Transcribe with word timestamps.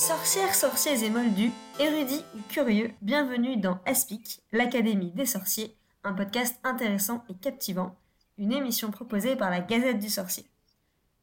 Sorcières, 0.00 0.54
sorciers 0.54 1.04
et 1.04 1.10
moldus, 1.10 1.52
érudits 1.78 2.24
ou 2.34 2.38
curieux, 2.48 2.90
bienvenue 3.02 3.58
dans 3.58 3.78
Aspic, 3.84 4.40
l'Académie 4.50 5.10
des 5.10 5.26
sorciers, 5.26 5.76
un 6.04 6.14
podcast 6.14 6.58
intéressant 6.64 7.22
et 7.28 7.34
captivant, 7.34 7.94
une 8.38 8.50
émission 8.50 8.90
proposée 8.90 9.36
par 9.36 9.50
la 9.50 9.60
Gazette 9.60 9.98
du 9.98 10.08
Sorcier. 10.08 10.46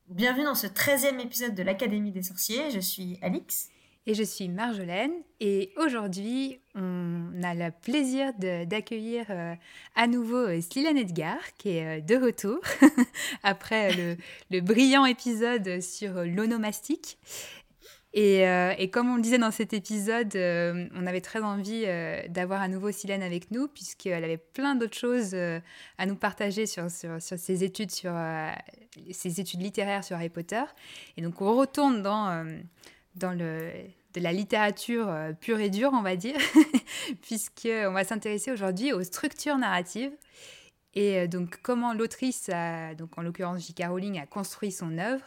Bienvenue 0.09 0.43
dans 0.43 0.54
ce 0.54 0.68
13e 0.68 1.19
épisode 1.19 1.55
de 1.55 1.63
l'Académie 1.63 2.11
des 2.11 2.21
sorciers, 2.21 2.69
je 2.69 2.79
suis 2.79 3.18
Alix. 3.23 3.69
Et 4.05 4.13
je 4.13 4.23
suis 4.23 4.47
Marjolaine 4.47 5.11
et 5.39 5.73
aujourd'hui 5.75 6.59
on 6.75 7.43
a 7.43 7.55
le 7.55 7.71
plaisir 7.71 8.32
d'accueillir 8.37 9.25
euh, 9.32 9.55
à 9.96 10.07
nouveau 10.07 10.47
euh, 10.47 10.61
Edgar 10.75 11.39
qui 11.57 11.69
est 11.71 11.97
euh, 11.97 12.01
de 12.01 12.15
retour 12.15 12.59
après 13.43 13.91
le, 13.96 14.15
le, 14.50 14.61
brillant 14.61 15.05
épisode 15.05 15.82
sur 15.82 16.23
l'onomastique. 16.23 17.18
Et, 18.19 18.47
euh, 18.47 18.73
et, 18.79 18.89
comme 18.89 19.11
on 19.11 19.17
le 19.17 19.21
disait 19.21 19.37
dans 19.37 19.51
cet 19.51 19.73
épisode, 19.73 20.33
on 20.35 21.05
avait 21.05 21.21
très 21.21 21.41
envie 21.41 21.85
d'avoir 22.29 22.61
à 22.61 22.67
nouveau 22.67 22.91
Silène 22.91 23.21
avec 23.21 23.51
nous, 23.51 23.67
puisqu'elle 23.67 24.23
avait 24.23 24.37
plein 24.37 24.73
d'autres 24.73 24.97
choses 24.97 25.35
à 25.35 26.05
nous 26.07 26.15
partager 26.15 26.65
sur, 26.65 26.89
ses, 26.89 27.63
études, 27.63 27.91
sur 27.91 28.13
ses 29.11 29.39
études 29.39 29.61
littéraires 29.61 30.03
sur 30.03 30.15
Harry 30.15 30.29
Potter. 30.29 30.63
Et 31.15 31.21
donc 31.21 31.41
on 31.41 31.55
retourne 31.55 32.02
dans, 32.02 32.43
de 34.17 34.23
la 34.23 34.33
littérature 34.33 35.07
euh, 35.09 35.33
pure 35.33 35.59
et 35.59 35.69
dure, 35.69 35.91
on 35.93 36.02
va 36.02 36.15
dire, 36.15 36.38
puisqu'on 37.21 37.91
va 37.91 38.03
s'intéresser 38.03 38.52
aujourd'hui 38.52 38.93
aux 38.93 39.03
structures 39.03 39.57
narratives 39.57 40.11
et 40.95 41.19
euh, 41.19 41.27
donc 41.27 41.59
comment 41.61 41.93
l'autrice, 41.93 42.49
en 42.49 43.21
l'occurrence 43.21 43.65
J.K. 43.67 43.85
Rowling, 43.87 44.19
a 44.19 44.25
construit 44.25 44.71
son 44.71 44.97
œuvre 44.97 45.23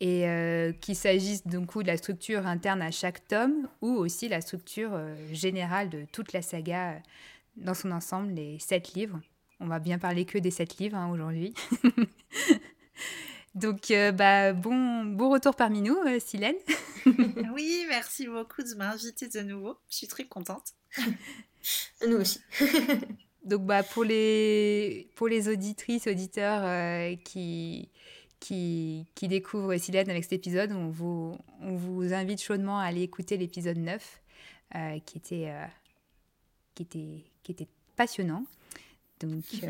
et 0.00 0.28
euh, 0.28 0.72
qu'il 0.72 0.96
s'agisse 0.96 1.46
donc 1.46 1.76
de 1.76 1.86
la 1.86 1.96
structure 1.96 2.46
interne 2.46 2.82
à 2.82 2.90
chaque 2.90 3.26
tome 3.28 3.68
ou 3.82 3.88
aussi 3.88 4.28
la 4.28 4.40
structure 4.40 4.98
générale 5.32 5.90
de 5.90 6.06
toute 6.10 6.32
la 6.32 6.42
saga 6.42 7.00
dans 7.56 7.74
son 7.74 7.90
ensemble, 7.92 8.32
les 8.32 8.58
sept 8.58 8.94
livres. 8.94 9.20
On 9.60 9.66
va 9.66 9.78
bien 9.78 9.98
parler 9.98 10.24
que 10.24 10.38
des 10.38 10.50
sept 10.50 10.78
livres 10.78 10.96
hein, 10.96 11.10
aujourd'hui. 11.10 11.54
Donc, 13.54 13.90
euh, 13.90 14.12
bah, 14.12 14.52
bon, 14.52 15.04
bon 15.04 15.30
retour 15.30 15.56
parmi 15.56 15.82
nous, 15.82 15.96
euh, 16.06 16.20
Silène. 16.20 16.56
oui, 17.54 17.84
merci 17.88 18.26
beaucoup 18.26 18.62
de 18.62 18.74
m'inviter 18.76 19.28
de 19.28 19.40
nouveau. 19.40 19.76
Je 19.88 19.96
suis 19.96 20.06
très 20.06 20.24
contente. 20.24 20.74
nous 22.06 22.16
aussi. 22.16 22.40
Donc, 23.44 23.66
bah, 23.66 23.82
pour, 23.82 24.04
les, 24.04 25.10
pour 25.16 25.26
les 25.26 25.48
auditrices, 25.48 26.06
auditeurs 26.06 26.62
euh, 26.64 27.16
qui, 27.24 27.90
qui, 28.40 29.06
qui, 29.14 29.28
découvrent 29.28 29.76
Silène 29.76 30.10
avec 30.10 30.24
cet 30.24 30.32
épisode, 30.32 30.72
on 30.72 30.88
vous, 30.88 31.38
on 31.60 31.76
vous 31.76 32.12
invite 32.12 32.42
chaudement 32.42 32.78
à 32.78 32.84
aller 32.84 33.02
écouter 33.02 33.36
l'épisode 33.36 33.76
9, 33.76 34.20
qui, 35.04 35.18
était, 35.18 35.52
qui, 36.74 36.82
était, 36.82 37.24
qui 37.42 37.52
était 37.52 37.68
passionnant. 37.96 38.44
Donc. 39.20 39.44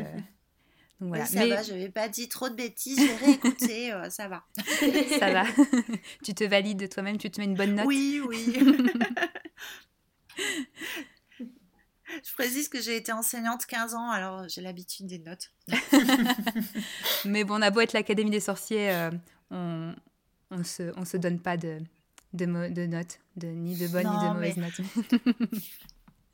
Voilà. 1.01 1.25
ça 1.25 1.47
va, 1.47 1.63
je 1.63 1.71
n'avais 1.71 1.89
pas 1.89 2.07
dit 2.07 2.29
trop 2.29 2.47
de 2.47 2.53
bêtises, 2.53 2.99
j'ai 2.99 3.25
réécouté, 3.25 3.91
euh, 3.91 4.07
ça 4.11 4.27
va. 4.27 4.43
ça 5.19 5.33
va. 5.33 5.45
tu 6.23 6.35
te 6.35 6.43
valides 6.43 6.77
de 6.77 6.85
toi-même, 6.85 7.17
tu 7.17 7.31
te 7.31 7.41
mets 7.41 7.47
une 7.47 7.55
bonne 7.55 7.73
note 7.73 7.87
Oui, 7.87 8.21
oui. 8.27 8.55
je 12.23 12.33
précise 12.33 12.69
que 12.69 12.81
j'ai 12.81 12.95
été 12.95 13.11
enseignante 13.11 13.65
15 13.65 13.95
ans, 13.95 14.09
alors 14.09 14.47
j'ai 14.47 14.61
l'habitude 14.61 15.07
des 15.07 15.19
notes. 15.19 15.51
Mais 17.25 17.43
bon, 17.43 17.55
on 17.55 17.61
a 17.61 17.71
beau 17.71 17.81
être 17.81 17.93
l'Académie 17.93 18.31
des 18.31 18.39
sorciers, 18.39 18.91
euh, 18.91 19.11
on 19.49 20.57
ne 20.57 20.63
se, 20.63 20.91
on 20.97 21.05
se 21.05 21.17
donne 21.17 21.39
pas 21.39 21.57
de, 21.57 21.79
de, 22.33 22.45
de 22.45 22.85
notes, 22.85 23.19
de, 23.35 23.47
ni 23.47 23.77
de 23.77 23.87
bonnes 23.87 24.07
ni 24.07 24.27
de 24.27 24.33
mauvaises 24.33 24.57
notes. 24.57 24.81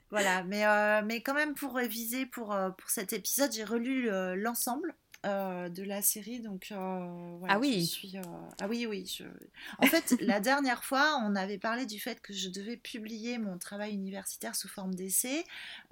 Voilà, 0.10 0.42
mais, 0.44 0.66
euh, 0.66 1.02
mais 1.04 1.20
quand 1.20 1.34
même 1.34 1.54
pour 1.54 1.76
réviser 1.76 2.26
pour, 2.26 2.54
euh, 2.54 2.70
pour 2.70 2.90
cet 2.90 3.12
épisode, 3.12 3.52
j'ai 3.52 3.66
relu 3.66 4.10
l'ensemble 4.38 4.96
euh, 5.28 5.70
de 5.70 5.84
la 5.84 6.02
série. 6.02 6.40
Donc, 6.40 6.72
ah 6.72 7.60
oui 7.60 7.86
suis, 7.86 8.18
Ah 8.60 8.68
oui, 8.68 8.86
oui. 8.86 9.06
Je... 9.06 9.24
En 9.80 9.88
fait, 9.88 10.16
la 10.22 10.40
dernière 10.40 10.84
fois, 10.84 11.22
on 11.24 11.36
avait 11.36 11.58
parlé 11.58 11.86
du 11.86 12.00
fait 12.00 12.22
que 12.22 12.34
je 12.34 12.50
devais 12.50 12.78
publier 12.78 13.38
mon 13.38 13.58
travail 13.58 13.94
universitaire 13.94 14.56
sous 14.56 14.68
forme 14.68 14.96
d'essai. 14.96 15.44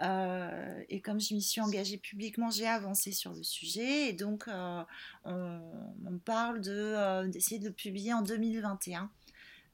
et 0.01 1.01
comme 1.01 1.19
je 1.19 1.34
m'y 1.34 1.41
suis 1.41 1.62
engagée 1.62 1.97
publiquement, 1.97 2.50
j'ai 2.50 2.68
avancé 2.68 3.12
sur 3.12 3.34
le 3.34 3.44
sujet. 3.44 4.09
Et 4.09 4.13
donc, 4.13 4.46
on, 4.47 4.85
on, 5.25 6.17
parle 6.23 6.62
d'essayer 7.29 7.59
de, 7.59 7.66
de 7.66 7.69
le 7.69 7.75
publier 7.75 8.13
en 8.13 8.22
2021. 8.22 9.09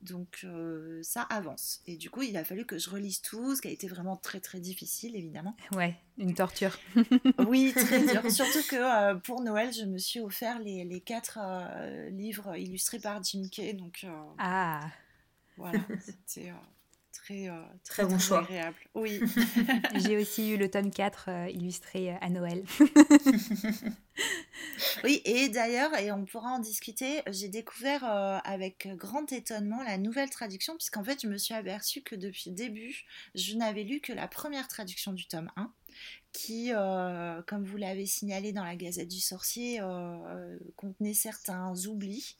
Donc 0.01 0.41
euh, 0.43 0.99
ça 1.03 1.21
avance. 1.23 1.81
Et 1.85 1.95
du 1.95 2.09
coup, 2.09 2.23
il 2.23 2.35
a 2.37 2.43
fallu 2.43 2.65
que 2.65 2.77
je 2.77 2.89
relise 2.89 3.21
tout, 3.21 3.55
ce 3.55 3.61
qui 3.61 3.67
a 3.67 3.71
été 3.71 3.87
vraiment 3.87 4.17
très 4.17 4.39
très 4.39 4.59
difficile, 4.59 5.15
évidemment. 5.15 5.55
Ouais, 5.73 5.95
une 6.17 6.33
torture. 6.33 6.77
oui, 7.47 7.73
très 7.75 7.99
dur. 8.05 8.31
Surtout 8.31 8.63
que 8.67 8.75
euh, 8.75 9.15
pour 9.15 9.41
Noël, 9.41 9.71
je 9.73 9.85
me 9.85 9.97
suis 9.97 10.19
offert 10.19 10.59
les, 10.59 10.83
les 10.83 11.01
quatre 11.01 11.39
euh, 11.41 12.09
livres 12.09 12.55
illustrés 12.57 12.99
par 12.99 13.23
Jim 13.23 13.47
Kay. 13.51 13.73
Donc, 13.73 14.05
ah 14.39 14.89
Voilà, 15.57 15.79
c'était 16.25 16.51
très, 17.11 17.49
euh, 17.49 17.61
très, 17.83 18.05
bon 18.05 18.19
choix. 18.19 18.39
agréable. 18.39 18.77
Oui. 18.95 19.21
J'ai 19.95 20.17
aussi 20.21 20.51
eu 20.51 20.57
le 20.57 20.69
tome 20.69 20.91
4 20.91 21.25
euh, 21.27 21.49
illustré 21.49 22.11
euh, 22.11 22.15
à 22.21 22.29
Noël. 22.29 22.63
oui, 25.03 25.21
et 25.25 25.49
d'ailleurs, 25.49 25.97
et 25.97 26.11
on 26.11 26.25
pourra 26.25 26.51
en 26.51 26.59
discuter, 26.59 27.21
j'ai 27.27 27.47
découvert 27.47 28.03
avec 28.03 28.87
grand 28.95 29.31
étonnement 29.31 29.81
la 29.83 29.97
nouvelle 29.97 30.29
traduction, 30.29 30.75
puisqu'en 30.75 31.03
fait, 31.03 31.21
je 31.21 31.27
me 31.27 31.37
suis 31.37 31.53
aperçue 31.53 32.01
que 32.01 32.15
depuis 32.15 32.49
le 32.49 32.55
début, 32.55 33.03
je 33.35 33.55
n'avais 33.55 33.83
lu 33.83 33.99
que 33.99 34.13
la 34.13 34.27
première 34.27 34.67
traduction 34.67 35.13
du 35.13 35.27
tome 35.27 35.51
1 35.55 35.71
qui, 36.33 36.71
comme 37.47 37.63
vous 37.63 37.77
l'avez 37.77 38.05
signalé 38.05 38.53
dans 38.53 38.63
la 38.63 38.75
Gazette 38.75 39.09
du 39.09 39.19
Sorcier, 39.19 39.81
contenait 40.75 41.13
certains 41.13 41.73
oublis. 41.87 42.37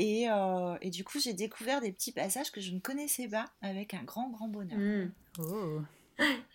Euh, 0.00 0.76
et, 0.80 0.90
du 0.90 1.04
coup, 1.04 1.18
j'ai 1.18 1.32
découvert 1.32 1.80
des 1.80 1.92
petits 1.92 2.12
passages 2.12 2.52
que 2.52 2.60
je 2.60 2.72
ne 2.72 2.78
connaissais 2.78 3.28
pas 3.28 3.46
avec 3.62 3.94
un 3.94 4.04
grand, 4.04 4.30
grand 4.30 4.48
bonheur. 4.48 4.78
Hmm. 4.78 5.10
Oh. 5.40 5.80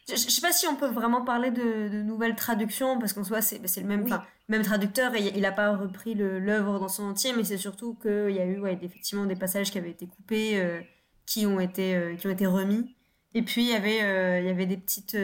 Je, 0.08 0.14
ne 0.14 0.18
sais 0.18 0.42
pas 0.42 0.52
si 0.52 0.68
on 0.68 0.76
peut 0.76 0.90
vraiment 0.90 1.24
parler 1.24 1.52
de, 1.52 2.02
nouvelles 2.04 2.36
traductions, 2.36 3.00
parce 3.00 3.14
qu'en 3.14 3.24
soi, 3.24 3.42
c'est 3.42 3.60
bah, 3.60 3.68
le 3.78 3.84
même, 3.84 4.06
même 4.50 4.62
traducteur 4.62 5.16
et 5.16 5.32
il 5.36 5.42
n'a 5.42 5.52
pas 5.52 5.76
repris 5.76 6.16
l'œuvre 6.16 6.80
dans 6.80 6.90
son 6.90 7.04
entier, 7.04 7.34
mais 7.34 7.44
c'est 7.44 7.58
surtout 7.58 7.96
qu'il 7.96 8.32
y 8.32 8.40
a 8.40 8.46
eu 8.46 8.60
ouais, 8.60 8.78
effectivement 8.82 9.26
des 9.26 9.36
passages 9.36 9.72
qui 9.72 9.78
avaient 9.78 9.92
été 9.92 10.08
coupés, 10.08 10.60
euh, 10.60 10.82
qui, 11.26 11.46
ont 11.46 11.60
été, 11.60 11.96
euh, 11.96 12.16
qui 12.16 12.28
ont 12.28 12.32
été 12.32 12.46
remis. 12.46 12.96
Et 13.34 13.42
puis, 13.42 13.64
il 13.64 13.70
y 13.70 13.74
avait, 13.74 14.42
il 14.42 14.46
y 14.46 14.50
avait 14.50 14.66
des 14.68 14.78
petites. 14.78 15.18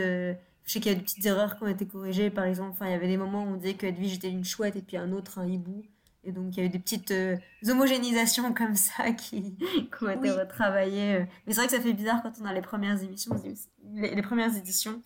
Je 0.70 0.74
sais 0.74 0.80
qu'il 0.82 0.92
y 0.92 0.96
a 0.96 0.98
des 1.00 1.04
petites 1.04 1.26
erreurs 1.26 1.58
qui 1.58 1.64
ont 1.64 1.68
été 1.68 1.88
corrigées, 1.88 2.30
par 2.30 2.46
exemple. 2.46 2.70
Enfin, 2.74 2.86
il 2.86 2.92
y 2.92 2.94
avait 2.94 3.08
des 3.08 3.18
moments 3.18 3.44
où 3.44 3.48
on 3.48 3.56
disait 3.56 3.74
que 3.74 3.88
Edwige 3.88 4.14
était 4.14 4.30
une 4.30 4.46
chouette 4.46 4.76
et 4.76 4.84
puis 4.84 4.98
un 4.98 5.12
autre 5.14 5.40
un 5.40 5.48
hibou. 5.48 5.84
Et 6.24 6.32
donc, 6.32 6.56
il 6.56 6.60
y 6.60 6.62
a 6.62 6.66
eu 6.68 6.70
des 6.70 6.78
petites 6.78 7.10
euh, 7.10 7.38
homogénisations 7.68 8.54
comme 8.54 8.76
ça 8.76 9.12
qui, 9.18 9.58
ont 10.00 10.10
été 10.10 10.30
retravaillées. 10.30 11.16
Euh. 11.16 11.26
Mais 11.48 11.54
c'est 11.54 11.62
vrai 11.62 11.66
que 11.66 11.76
ça 11.76 11.82
fait 11.82 11.94
bizarre 11.94 12.22
quand 12.22 12.34
on 12.40 12.46
a 12.46 12.54
les 12.54 12.62
premières 12.62 13.02
émissions, 13.02 13.36
les 13.96 14.22
premières 14.22 14.56
éditions 14.56 15.02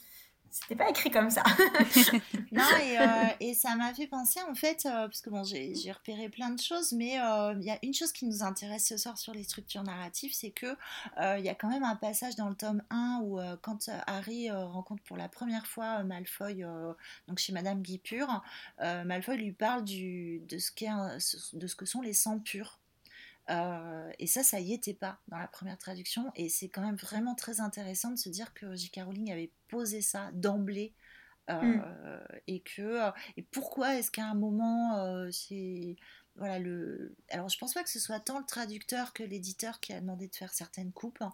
c'était 0.53 0.75
pas 0.75 0.87
écrit 0.87 1.09
comme 1.09 1.31
ça. 1.31 1.41
non, 2.51 2.63
et, 2.79 2.99
euh, 2.99 3.05
et 3.39 3.55
ça 3.55 3.75
m'a 3.75 3.91
fait 3.91 4.05
penser 4.05 4.39
en 4.47 4.53
fait, 4.53 4.85
euh, 4.85 5.07
parce 5.07 5.19
que 5.21 5.31
bon, 5.31 5.43
j'ai 5.43 5.91
repéré 5.91 6.29
plein 6.29 6.51
de 6.51 6.61
choses, 6.61 6.91
mais 6.91 7.19
euh, 7.19 7.55
il 7.59 7.65
y 7.65 7.71
a 7.71 7.79
une 7.81 7.95
chose 7.95 8.11
qui 8.11 8.27
nous 8.27 8.43
intéresse 8.43 8.87
ce 8.87 8.97
soir 8.97 9.17
sur 9.17 9.33
les 9.33 9.43
structures 9.43 9.81
narratives, 9.81 10.31
c'est 10.31 10.51
que 10.51 10.77
il 11.17 11.43
y 11.43 11.49
a 11.49 11.55
quand 11.55 11.69
même 11.69 11.83
un 11.83 11.95
passage 11.95 12.35
dans 12.35 12.50
le 12.50 12.55
tome 12.55 12.83
1 12.91 13.21
où 13.23 13.39
quand 13.63 13.89
Harry 14.05 14.51
rencontre 14.51 15.01
pour 15.03 15.17
la 15.17 15.27
première 15.27 15.65
fois 15.65 16.03
Malfoy, 16.03 16.63
donc 17.27 17.39
chez 17.39 17.51
Madame 17.51 17.81
Guipure, 17.81 18.44
Malfoy 18.79 19.38
lui 19.38 19.53
parle 19.53 19.83
du, 19.83 20.41
de, 20.47 20.59
ce 20.59 21.56
de 21.56 21.67
ce 21.67 21.75
que 21.75 21.85
sont 21.85 22.01
les 22.01 22.13
sangs 22.13 22.39
purs. 22.39 22.79
Euh, 23.50 24.12
et 24.19 24.28
ça, 24.28 24.44
ça 24.44 24.60
y 24.60 24.74
était 24.74 24.94
pas 24.94 25.19
dans 25.28 25.38
la 25.38 25.48
première 25.48 25.78
traduction. 25.78 26.31
Et 26.36 26.50
c'est 26.50 26.69
quand 26.69 26.81
même 26.81 26.95
vraiment 26.95 27.36
très 27.36 27.60
intéressant 27.60 28.12
de 28.12 28.18
se 28.18 28.30
dire 28.30 28.54
que 28.54 28.75
J.K. 28.75 29.01
Rowling 29.04 29.31
avait 29.31 29.51
posé 29.68 30.01
ça 30.01 30.30
d'emblée. 30.34 30.94
Euh, 31.50 31.62
mm. 31.62 32.22
Et 32.48 32.60
que. 32.62 32.81
Euh, 32.81 33.12
et 33.38 33.44
pourquoi 33.44 33.95
est-ce 33.95 34.12
qu'à 34.12 34.25
un 34.25 34.36
moment, 34.36 35.30
c'est. 35.31 35.95
Voilà, 36.36 36.57
le... 36.57 37.16
Alors, 37.30 37.48
je 37.48 37.60
pense 37.60 37.75
pas 37.75 37.84
que 37.84 37.92
ce 37.92 38.00
soit 38.00 38.19
tant 38.19 38.40
le 38.40 38.45
traducteur 38.45 39.13
que 39.13 39.22
l'éditeur 39.22 39.80
qui 39.80 39.94
a 39.94 40.01
demandé 40.01 40.28
de 40.28 40.36
faire 40.36 40.51
certaines 40.51 40.92
coupes. 40.92 41.22
Hein. 41.22 41.31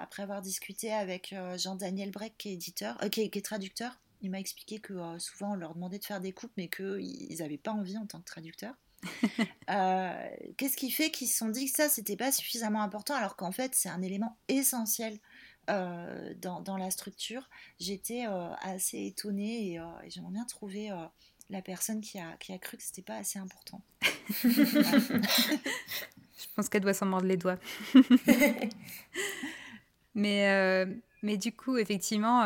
après 0.00 0.22
avoir 0.22 0.40
discuté 0.40 0.94
avec 0.94 1.34
Jean-Daniel 1.58 2.10
Breck, 2.10 2.32
qui 2.38 2.48
est, 2.48 2.52
éditeur, 2.54 2.96
qui 3.10 3.20
est, 3.20 3.44
traducteur, 3.44 4.00
il 4.22 4.30
m'a 4.30 4.40
expliqué 4.40 4.78
que 4.78 5.18
souvent 5.18 5.52
on 5.52 5.56
leur 5.56 5.74
demandait 5.74 5.98
de 5.98 6.06
faire 6.06 6.22
des 6.22 6.32
coupes, 6.32 6.52
mais 6.56 6.68
qu'ils 6.68 7.36
n'avaient 7.40 7.58
pas 7.58 7.72
envie 7.72 7.98
en 7.98 8.06
tant 8.06 8.20
que 8.20 8.24
traducteur. 8.24 8.74
Euh, 9.70 10.28
qu'est-ce 10.58 10.76
qui 10.76 10.90
fait 10.90 11.10
qu'ils 11.10 11.28
se 11.28 11.38
sont 11.38 11.48
dit 11.48 11.70
que 11.70 11.74
ça, 11.74 11.88
c'était 11.88 12.16
pas 12.16 12.30
suffisamment 12.30 12.82
important, 12.82 13.14
alors 13.14 13.36
qu'en 13.36 13.52
fait, 13.52 13.74
c'est 13.74 13.88
un 13.88 14.02
élément 14.02 14.36
essentiel 14.48 15.18
euh, 15.70 16.34
dans, 16.36 16.76
la 16.76 16.90
structure. 16.90 17.48
J'étais 17.80 18.26
euh, 18.26 18.52
assez 18.60 19.06
étonnée 19.06 19.72
et, 19.72 19.80
j'aimerais 20.08 20.32
bien 20.32 20.44
trouver 20.44 20.90
la 21.48 21.62
personne 21.62 22.02
qui 22.02 22.18
a, 22.18 22.36
cru 22.58 22.76
que 22.76 22.82
c'était 22.82 23.02
pas 23.02 23.16
assez 23.16 23.38
important. 23.38 23.80
Je 24.42 25.62
pense 26.54 26.68
qu'elle 26.68 26.82
doit 26.82 26.92
s'en 26.92 27.06
mordre 27.06 27.26
les 27.26 27.38
doigts. 27.38 27.58
mais, 30.14 30.86
du 31.22 31.52
coup, 31.52 31.78
effectivement, 31.78 32.42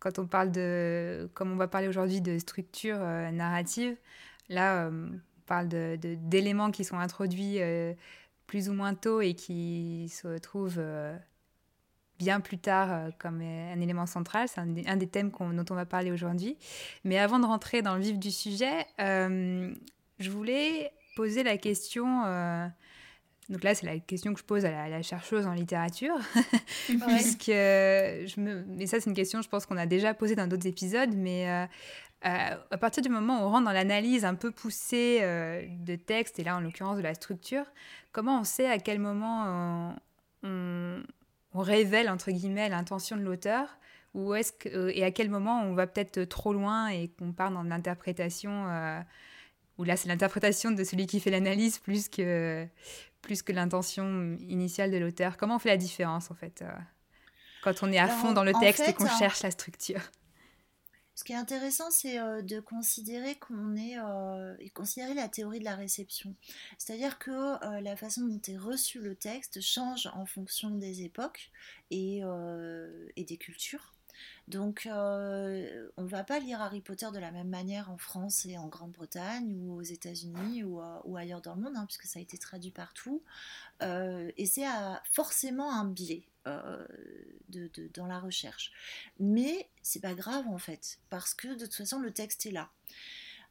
quand 0.00 0.18
on 0.18 0.26
parle 0.26 0.52
de, 0.52 1.30
comme 1.32 1.52
on 1.52 1.56
va 1.56 1.68
parler 1.68 1.88
aujourd'hui 1.88 2.20
de 2.20 2.38
structure 2.38 2.98
narrative, 2.98 3.96
là, 4.48 4.90
on 4.90 5.18
parle 5.46 5.68
d'éléments 5.68 6.68
de, 6.68 6.72
qui 6.72 6.84
sont 6.84 6.98
introduits 6.98 7.58
plus 8.46 8.68
ou 8.68 8.72
moins 8.72 8.94
tôt 8.94 9.20
et 9.20 9.34
qui 9.34 10.10
se 10.10 10.38
trouvent 10.38 10.82
bien 12.18 12.40
plus 12.40 12.58
tard 12.58 13.10
comme 13.18 13.40
un 13.40 13.80
élément 13.80 14.06
central. 14.06 14.48
C'est 14.48 14.60
un, 14.60 14.96
des 14.96 15.06
thèmes 15.06 15.30
dont 15.30 15.64
on 15.70 15.74
va 15.74 15.86
parler 15.86 16.10
aujourd'hui. 16.10 16.56
Mais 17.04 17.18
avant 17.18 17.38
de 17.38 17.46
rentrer 17.46 17.82
dans 17.82 17.94
le 17.94 18.02
vif 18.02 18.18
du 18.18 18.30
sujet, 18.30 18.86
je 18.98 20.30
voulais 20.30 20.92
poser 21.16 21.42
la 21.42 21.56
question. 21.56 22.24
Euh, 22.26 22.66
donc 23.48 23.64
là, 23.64 23.74
c'est 23.74 23.86
la 23.86 23.98
question 23.98 24.34
que 24.34 24.40
je 24.40 24.44
pose 24.44 24.64
à 24.64 24.88
la, 24.88 25.02
chercheuse 25.02 25.46
en 25.46 25.52
littérature, 25.52 26.14
puisque 26.86 27.46
je 27.46 28.40
me, 28.40 28.62
mais 28.68 28.86
ça, 28.86 29.00
c'est 29.00 29.08
une 29.08 29.16
question, 29.16 29.40
je 29.42 29.48
pense 29.48 29.64
qu'on 29.64 29.78
a 29.78 29.86
déjà 29.86 30.12
posée 30.14 30.36
dans 30.36 30.46
d'autres 30.46 30.66
épisodes, 30.66 31.14
mais 31.16 31.66
euh, 32.24 32.28
euh, 32.28 32.56
à 32.70 32.78
partir 32.78 33.02
du 33.02 33.08
moment 33.08 33.40
où 33.40 33.46
on 33.46 33.50
rentre 33.50 33.64
dans 33.64 33.72
l'analyse 33.72 34.24
un 34.24 34.34
peu 34.34 34.50
poussée 34.50 35.20
de 35.20 35.96
texte, 35.96 36.38
et 36.38 36.44
là, 36.44 36.56
en 36.56 36.60
l'occurrence, 36.60 36.96
de 36.96 37.02
la 37.02 37.14
structure, 37.14 37.64
comment 38.12 38.40
on 38.40 38.44
sait 38.44 38.68
à 38.68 38.78
quel 38.78 38.98
moment 38.98 39.94
on, 40.42 41.02
on 41.52 41.60
révèle 41.60 42.08
entre 42.08 42.30
guillemets 42.30 42.68
l'intention 42.68 43.16
de 43.16 43.22
l'auteur 43.22 43.78
ou 44.14 44.34
est-ce 44.34 44.52
que, 44.52 44.88
et 44.88 45.04
à 45.04 45.10
quel 45.10 45.28
moment 45.28 45.62
on 45.62 45.74
va 45.74 45.86
peut-être 45.86 46.24
trop 46.24 46.52
loin 46.52 46.88
et 46.88 47.08
qu'on 47.08 47.32
part 47.32 47.50
dans 47.50 47.62
l'interprétation 47.62 48.66
où 49.78 49.84
là 49.84 49.96
c'est 49.96 50.08
l'interprétation 50.08 50.72
de 50.72 50.84
celui 50.84 51.06
qui 51.06 51.20
fait 51.20 51.30
l'analyse 51.30 51.78
plus 51.78 52.08
que, 52.08 52.66
plus 53.22 53.42
que 53.42 53.52
l'intention 53.52 54.36
initiale 54.48 54.90
de 54.90 54.98
l'auteur. 54.98 55.36
Comment 55.36 55.56
on 55.56 55.58
fait 55.58 55.68
la 55.70 55.76
différence 55.76 56.30
en 56.30 56.34
fait 56.34 56.62
euh, 56.62 56.70
quand 57.62 57.82
on 57.82 57.92
est 57.92 57.98
à 57.98 58.08
fond 58.08 58.32
dans 58.32 58.44
le 58.44 58.52
texte 58.60 58.88
et 58.88 58.92
qu'on 58.92 59.04
hein, 59.04 59.18
cherche 59.18 59.42
la 59.42 59.50
structure? 59.50 60.00
Ce 61.18 61.24
qui 61.24 61.32
est 61.32 61.36
intéressant, 61.36 61.90
c'est 61.90 62.20
euh, 62.20 62.42
de 62.42 62.60
considérer 62.60 63.34
qu'on 63.34 63.74
est 63.74 63.98
euh, 63.98 64.54
considérer 64.72 65.14
la 65.14 65.28
théorie 65.28 65.58
de 65.58 65.64
la 65.64 65.74
réception. 65.74 66.36
C'est-à-dire 66.78 67.18
que 67.18 67.80
la 67.80 67.96
façon 67.96 68.24
dont 68.24 68.40
est 68.46 68.56
reçu 68.56 69.00
le 69.00 69.16
texte 69.16 69.60
change 69.60 70.08
en 70.14 70.26
fonction 70.26 70.70
des 70.70 71.02
époques 71.02 71.50
et 71.90 72.22
des 73.16 73.36
cultures. 73.36 73.97
Donc, 74.48 74.86
euh, 74.86 75.88
on 75.96 76.02
ne 76.04 76.08
va 76.08 76.24
pas 76.24 76.38
lire 76.38 76.62
Harry 76.62 76.80
Potter 76.80 77.08
de 77.12 77.18
la 77.18 77.30
même 77.30 77.48
manière 77.48 77.90
en 77.90 77.98
France 77.98 78.46
et 78.46 78.56
en 78.56 78.68
Grande-Bretagne 78.68 79.54
ou 79.60 79.74
aux 79.74 79.82
États-Unis 79.82 80.64
ou, 80.64 80.80
euh, 80.80 81.14
ailleurs 81.14 81.42
dans 81.42 81.54
le 81.54 81.62
monde, 81.62 81.76
hein, 81.76 81.84
puisque 81.86 82.04
ça 82.04 82.18
a 82.18 82.22
été 82.22 82.38
traduit 82.38 82.70
partout. 82.70 83.22
Euh, 83.82 84.30
et 84.36 84.46
c'est 84.46 84.64
forcément 85.12 85.72
un 85.72 85.84
biais 85.84 86.24
dans 86.46 88.06
la 88.06 88.18
recherche. 88.18 88.72
Mais 89.20 89.68
c'est 89.82 90.00
pas 90.00 90.14
grave 90.14 90.46
en 90.48 90.58
fait, 90.58 90.98
parce 91.10 91.34
que 91.34 91.48
de 91.48 91.66
toute 91.66 91.74
façon, 91.74 91.98
le 91.98 92.10
texte 92.10 92.46
est 92.46 92.52
là. 92.52 92.70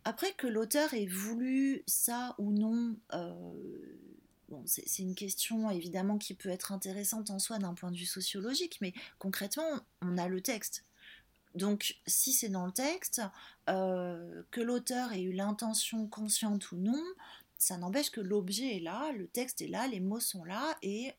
Après 0.03 0.31
que 0.33 0.47
l'auteur 0.47 0.93
ait 0.93 1.05
voulu 1.05 1.83
ça 1.85 2.33
ou 2.39 2.51
non, 2.51 2.95
c'est 4.65 4.99
une 4.99 5.15
question 5.15 5.69
évidemment 5.69 6.17
qui 6.17 6.33
peut 6.33 6.49
être 6.49 6.71
intéressante 6.71 7.29
en 7.29 7.39
soi 7.39 7.59
d'un 7.59 7.73
point 7.73 7.91
de 7.91 7.97
vue 7.97 8.05
sociologique, 8.05 8.77
mais 8.81 8.93
concrètement, 9.19 9.81
on 10.01 10.17
a 10.17 10.27
le 10.27 10.41
texte. 10.41 10.83
Donc, 11.55 11.97
si 12.05 12.33
c'est 12.33 12.49
dans 12.49 12.65
le 12.65 12.71
texte, 12.71 13.21
euh, 13.69 14.43
que 14.51 14.61
l'auteur 14.61 15.11
ait 15.13 15.23
eu 15.23 15.33
l'intention 15.33 16.07
consciente 16.07 16.71
ou 16.71 16.77
non, 16.77 17.03
ça 17.57 17.77
n'empêche 17.77 18.11
que 18.11 18.21
l'objet 18.21 18.77
est 18.77 18.79
là, 18.79 19.11
le 19.13 19.27
texte 19.27 19.61
est 19.61 19.67
là, 19.67 19.87
les 19.87 19.99
mots 19.99 20.19
sont 20.19 20.43
là, 20.43 20.77
et 20.83 21.15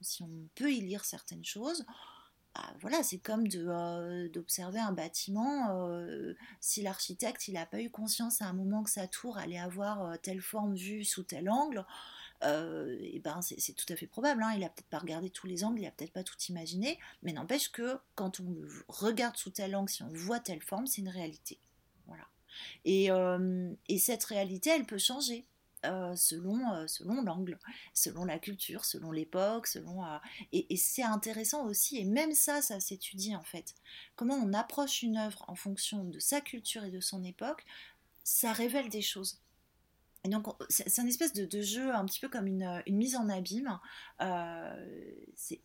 si 0.00 0.22
on 0.22 0.30
peut 0.54 0.72
y 0.72 0.80
lire 0.80 1.04
certaines 1.04 1.44
choses, 1.44 1.84
bah, 2.54 2.64
voilà, 2.80 3.02
c'est 3.02 3.18
comme 3.18 3.46
euh, 3.54 4.28
d'observer 4.30 4.80
un 4.80 4.92
bâtiment. 4.92 5.86
Euh, 5.86 6.34
si 6.60 6.82
l'architecte 6.82 7.48
il 7.48 7.54
n'a 7.54 7.66
pas 7.66 7.80
eu 7.80 7.90
conscience 7.90 8.40
à 8.40 8.46
un 8.46 8.52
moment 8.54 8.82
que 8.82 8.90
sa 8.90 9.06
tour 9.06 9.36
allait 9.36 9.58
avoir 9.58 10.18
telle 10.20 10.40
forme 10.40 10.74
vue 10.74 11.04
sous 11.04 11.22
tel 11.22 11.50
angle, 11.50 11.84
euh, 12.44 12.96
et 13.00 13.18
ben 13.20 13.40
c'est 13.42 13.72
tout 13.72 13.90
à 13.92 13.96
fait 13.96 14.06
probable. 14.06 14.42
Hein. 14.42 14.54
Il 14.56 14.64
a 14.64 14.68
peut-être 14.68 14.88
pas 14.88 14.98
regardé 14.98 15.30
tous 15.30 15.46
les 15.46 15.64
angles, 15.64 15.80
il 15.80 15.86
a 15.86 15.90
peut-être 15.90 16.12
pas 16.12 16.24
tout 16.24 16.36
imaginé, 16.48 16.98
mais 17.22 17.32
n'empêche 17.32 17.70
que 17.70 17.98
quand 18.14 18.40
on 18.40 18.50
le 18.50 18.68
regarde 18.88 19.36
sous 19.36 19.50
tel 19.50 19.76
angle, 19.76 19.90
si 19.90 20.02
on 20.02 20.12
voit 20.12 20.40
telle 20.40 20.62
forme, 20.62 20.86
c'est 20.86 21.00
une 21.00 21.08
réalité. 21.08 21.58
Voilà. 22.06 22.24
Et, 22.84 23.10
euh, 23.10 23.72
et, 23.88 23.98
cette 23.98 24.24
réalité, 24.24 24.70
elle 24.70 24.86
peut 24.86 24.98
changer. 24.98 25.46
Euh, 25.84 26.14
selon, 26.14 26.86
selon 26.86 27.22
l'angle, 27.22 27.58
selon 27.92 28.24
la 28.24 28.38
culture, 28.38 28.84
selon 28.84 29.10
l'époque, 29.10 29.66
selon 29.66 30.04
et, 30.52 30.72
et 30.72 30.76
c'est 30.76 31.02
intéressant 31.02 31.66
aussi 31.66 31.98
et 31.98 32.04
même 32.04 32.34
ça, 32.34 32.62
ça 32.62 32.78
s'étudie 32.78 33.34
en 33.34 33.42
fait. 33.42 33.74
Comment 34.14 34.36
on 34.36 34.52
approche 34.52 35.02
une 35.02 35.16
œuvre 35.16 35.44
en 35.48 35.56
fonction 35.56 36.04
de 36.04 36.20
sa 36.20 36.40
culture 36.40 36.84
et 36.84 36.92
de 36.92 37.00
son 37.00 37.24
époque, 37.24 37.64
ça 38.22 38.52
révèle 38.52 38.90
des 38.90 39.02
choses. 39.02 39.40
Donc, 40.24 40.46
c'est 40.68 41.00
un 41.00 41.06
espèce 41.06 41.32
de, 41.32 41.62
jeu 41.62 41.92
un 41.92 42.04
petit 42.04 42.20
peu 42.20 42.28
comme 42.28 42.46
une, 42.46 42.82
mise 42.88 43.16
en 43.16 43.28
abîme. 43.28 43.78
Euh, 44.20 45.14
c'est 45.34 45.60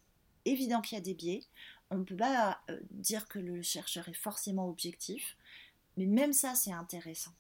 évident 0.46 0.82
qu'il 0.82 0.98
y 0.98 1.02
a 1.02 1.04
des 1.04 1.14
biais. 1.14 1.44
On 1.92 1.98
ne 1.98 2.04
peut 2.04 2.18
pas 2.18 2.60
euh, 2.70 2.80
dire 2.92 3.28
que 3.28 3.40
le 3.40 3.62
chercheur 3.62 4.10
est 4.10 4.16
forcément 4.16 4.68
objectif, 4.68 5.38
mais 5.96 6.08
même 6.08 6.34
ça, 6.34 6.56
c'est 6.56 6.72
intéressant. 6.72 7.34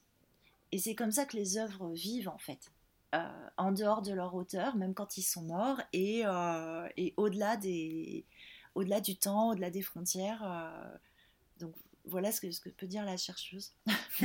Et 0.71 0.77
c'est 0.77 0.95
comme 0.95 1.11
ça 1.11 1.25
que 1.25 1.35
les 1.35 1.57
œuvres 1.57 1.89
vivent, 1.89 2.29
en 2.29 2.37
fait. 2.37 2.71
Euh, 3.15 3.49
en 3.57 3.71
dehors 3.71 4.03
de 4.03 4.13
leur 4.13 4.35
auteur, 4.35 4.75
même 4.75 4.93
quand 4.93 5.17
ils 5.17 5.23
sont 5.23 5.41
morts, 5.41 5.81
et, 5.93 6.23
et 6.97 7.13
au-delà 7.17 7.57
au-delà 8.75 9.01
du 9.01 9.17
temps, 9.17 9.49
au-delà 9.49 9.71
des 9.71 9.81
frontières. 9.81 10.43
donc 11.59 11.73
voilà 12.07 12.31
ce 12.31 12.41
que, 12.41 12.51
ce 12.51 12.59
que 12.59 12.69
peut 12.69 12.87
dire 12.87 13.05
la 13.05 13.17
chercheuse. 13.17 13.73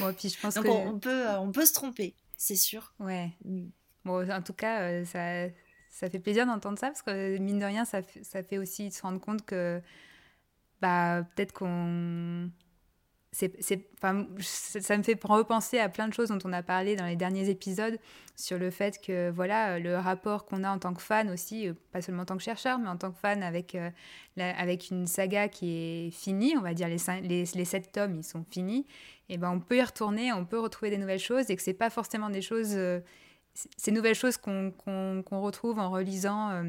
bon, 0.00 0.14
puis 0.14 0.28
je 0.28 0.40
pense 0.40 0.54
Donc 0.54 0.64
que... 0.64 0.70
on, 0.70 0.98
peut, 0.98 1.28
euh, 1.28 1.38
on 1.38 1.52
peut 1.52 1.66
se 1.66 1.72
tromper, 1.72 2.14
c'est 2.36 2.56
sûr. 2.56 2.94
Ouais. 2.98 3.30
Mm. 3.44 3.68
Bon, 4.04 4.30
en 4.30 4.42
tout 4.42 4.54
cas, 4.54 4.82
euh, 4.82 5.04
ça, 5.04 5.48
ça 5.90 6.08
fait 6.10 6.18
plaisir 6.18 6.46
d'entendre 6.46 6.78
ça 6.78 6.88
parce 6.88 7.02
que 7.02 7.38
mine 7.38 7.58
de 7.58 7.64
rien, 7.64 7.84
ça, 7.84 8.00
ça 8.22 8.42
fait 8.42 8.58
aussi 8.58 8.90
se 8.90 9.02
rendre 9.02 9.20
compte 9.20 9.44
que 9.44 9.80
bah, 10.80 11.24
peut-être 11.34 11.52
qu'on 11.52 12.50
ça 13.32 13.46
me 14.96 15.02
fait 15.02 15.18
repenser 15.22 15.78
à 15.78 15.88
plein 15.88 16.08
de 16.08 16.12
choses 16.12 16.30
dont 16.30 16.38
on 16.44 16.52
a 16.52 16.64
parlé 16.64 16.96
dans 16.96 17.06
les 17.06 17.14
derniers 17.14 17.48
épisodes 17.48 17.96
sur 18.34 18.58
le 18.58 18.70
fait 18.70 19.00
que 19.00 19.30
voilà 19.30 19.78
le 19.78 19.96
rapport 19.96 20.46
qu'on 20.46 20.64
a 20.64 20.70
en 20.70 20.78
tant 20.80 20.92
que 20.94 21.02
fan 21.02 21.30
aussi, 21.30 21.68
euh, 21.68 21.74
pas 21.92 22.02
seulement 22.02 22.22
en 22.22 22.26
tant 22.26 22.36
que 22.36 22.42
chercheur, 22.42 22.78
mais 22.80 22.88
en 22.88 22.96
tant 22.96 23.12
que 23.12 23.18
fan 23.18 23.44
avec, 23.44 23.76
euh, 23.76 23.90
avec 24.36 24.90
une 24.90 25.06
saga 25.06 25.48
qui 25.48 25.70
est 25.70 26.10
finie, 26.10 26.54
on 26.58 26.60
va 26.60 26.74
dire 26.74 26.88
les, 26.88 26.98
sept 27.64 27.92
tomes, 27.92 28.16
ils 28.16 28.24
sont 28.24 28.44
finis, 28.50 28.86
et 29.28 29.38
ben 29.38 29.50
on 29.50 29.60
peut 29.60 29.76
y 29.76 29.82
retourner, 29.82 30.32
on 30.32 30.44
peut 30.44 30.58
retrouver 30.58 30.90
des 30.90 30.98
nouvelles 30.98 31.20
choses 31.20 31.50
et 31.50 31.56
que 31.56 31.62
c'est 31.62 31.72
pas 31.72 31.90
forcément 31.90 32.30
des 32.30 32.42
choses, 32.42 32.72
euh, 32.74 32.98
ces 33.54 33.92
nouvelles 33.92 34.16
choses 34.16 34.38
qu'on, 34.38 34.72
retrouve 35.30 35.78
en 35.78 35.90
relisant 35.90 36.64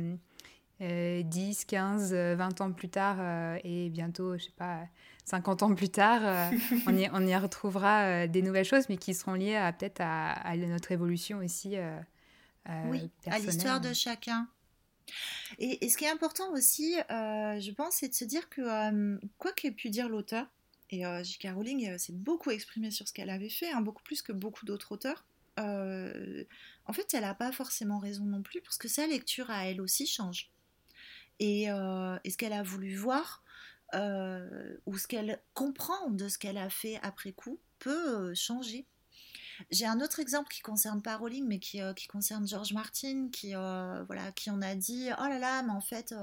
10, 0.80 1.65
15, 1.65 2.13
20 2.13 2.62
ans 2.62 2.72
plus 2.72 2.89
tard 2.89 3.18
et 3.63 3.89
bientôt, 3.89 4.38
je 4.38 4.46
sais 4.46 4.53
pas 4.56 4.82
50 5.25 5.63
ans 5.63 5.75
plus 5.75 5.90
tard, 5.90 6.22
euh, 6.24 6.58
on, 6.88 6.98
y, 6.98 7.10
on, 7.13 7.25
y, 7.25 7.36
retrouvera 7.36 8.04
euh, 8.04 8.28
des 8.28 8.42
nouvelles 8.42 8.66
choses, 8.66 8.90
mais 8.90 8.98
qui 8.98 9.13
seront 9.13 9.34
liées 9.34 9.56
à, 9.56 9.72
peut-être 9.72 10.01
à, 10.01 10.56
notre 10.58 10.92
évolution 10.92 11.40
aussi. 11.40 11.78
Euh, 11.78 12.00
oui, 12.88 13.10
à 13.28 13.40
l'histoire 13.40 13.82
de 13.82 13.94
chacun. 13.94 14.48
Et, 15.58 15.90
ce 15.90 15.98
qui 15.98 16.06
est 16.06 16.10
important 16.10 16.51
aussi, 16.54 16.96
je 17.10 17.72
pense, 17.72 17.96
c'est 17.96 18.10
de 18.10 18.13
se 18.13 18.25
dire 18.25 18.50
que, 18.50 19.20
quoi 19.38 19.51
qu'ait 19.51 19.72
pu 19.72 19.90
dire 19.90 20.10
l'auteur, 20.10 20.48
et 20.90 21.04
J.K. 21.24 21.50
Rowling 21.56 21.98
s'est 21.98 22.13
beaucoup 22.13 22.51
exprimée 22.51 22.92
sur 22.92 23.08
ce 23.08 23.13
qu'elle 23.13 23.30
avait 23.30 23.50
fait, 23.50 23.72
hein, 23.72 23.82
beaucoup 23.82 24.04
plus 24.04 24.22
que 24.22 24.32
beaucoup 24.32 24.66
d'autres 24.66 24.92
auteurs, 24.92 25.25
en 25.58 26.94
fait, 26.94 27.13
elle 27.13 27.22
n'a 27.22 27.34
pas 27.34 27.51
forcément 27.51 28.00
raison 28.00 28.25
non 28.25 28.42
plus, 28.42 28.62
parce 28.62 28.78
que 28.78 28.88
sa 28.88 29.08
lecture 29.08 29.50
à 29.50 29.66
elle 29.68 29.82
aussi 29.82 30.06
change. 30.06 30.51
Et, 31.40 31.63
et 31.63 32.30
ce 32.30 32.38
qu'elle 32.38 32.54
a 32.54 32.63
voulu 32.63 32.96
voir, 32.96 33.44
euh, 33.93 34.77
ou 34.86 34.98
ce 34.98 35.07
qu'elle 35.07 35.41
comprend 35.53 36.10
de 36.10 36.29
ce 36.29 36.38
qu'elle 36.38 36.57
a 36.57 36.69
fait 36.69 37.00
après 37.03 37.33
coup 37.33 37.60
peut 37.79 38.29
euh, 38.29 38.36
changer. 38.36 38.86
J'ai 39.69 39.86
un 39.86 40.01
autre 40.01 40.19
exemple 40.19 40.51
qui 40.51 40.62
concerne 40.62 41.03
pas 41.03 41.17
Rowling, 41.17 41.45
mais 41.45 41.60
qui, 41.60 41.81
euh, 41.81 41.93
qui 41.93 42.07
concerne 42.07 42.48
George 42.48 42.74
Martin, 42.74 43.29
qui, 43.31 43.53
voilà, 43.53 44.31
qui 44.36 44.50
en 44.50 44.60
a 44.62 44.74
dit 44.74 45.10
Oh 45.19 45.27
là 45.27 45.38
là, 45.38 45.62
mais 45.62 45.71
en 45.71 45.81
fait, 45.81 46.15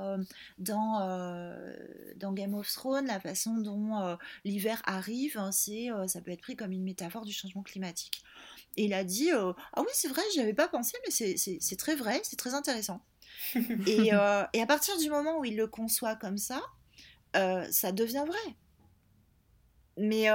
dans, 0.58 2.32
Game 2.32 2.54
of 2.54 2.72
Thrones, 2.72 3.06
la 3.06 3.20
façon 3.20 3.58
dont 3.58 4.18
l'hiver 4.44 4.82
arrive, 4.86 5.38
hein, 5.38 5.52
c'est, 5.52 5.88
ça 6.08 6.20
peut 6.20 6.32
être 6.32 6.40
pris 6.40 6.56
comme 6.56 6.72
une 6.72 6.82
métaphore 6.82 7.24
du 7.24 7.32
changement 7.32 7.62
climatique. 7.62 8.24
Et 8.76 8.86
il 8.86 8.94
a 8.94 9.04
dit 9.04 9.30
Ah 9.30 9.54
oui, 9.76 9.92
c'est 9.92 10.08
vrai, 10.08 10.22
je 10.32 10.38
n'y 10.38 10.42
avais 10.42 10.54
pas 10.54 10.66
pensé, 10.66 10.96
mais 11.06 11.12
c'est 11.12 11.76
très 11.76 11.94
vrai, 11.94 12.20
c'est 12.24 12.36
très 12.36 12.54
intéressant. 12.54 13.04
et, 13.86 14.10
à 14.10 14.66
partir 14.66 14.98
du 14.98 15.10
moment 15.10 15.38
où 15.38 15.44
il 15.44 15.56
le 15.56 15.68
conçoit 15.68 16.16
comme 16.16 16.38
ça, 16.38 16.60
euh, 17.38 17.66
ça 17.70 17.92
devient 17.92 18.24
vrai. 18.26 18.56
mais, 19.96 20.28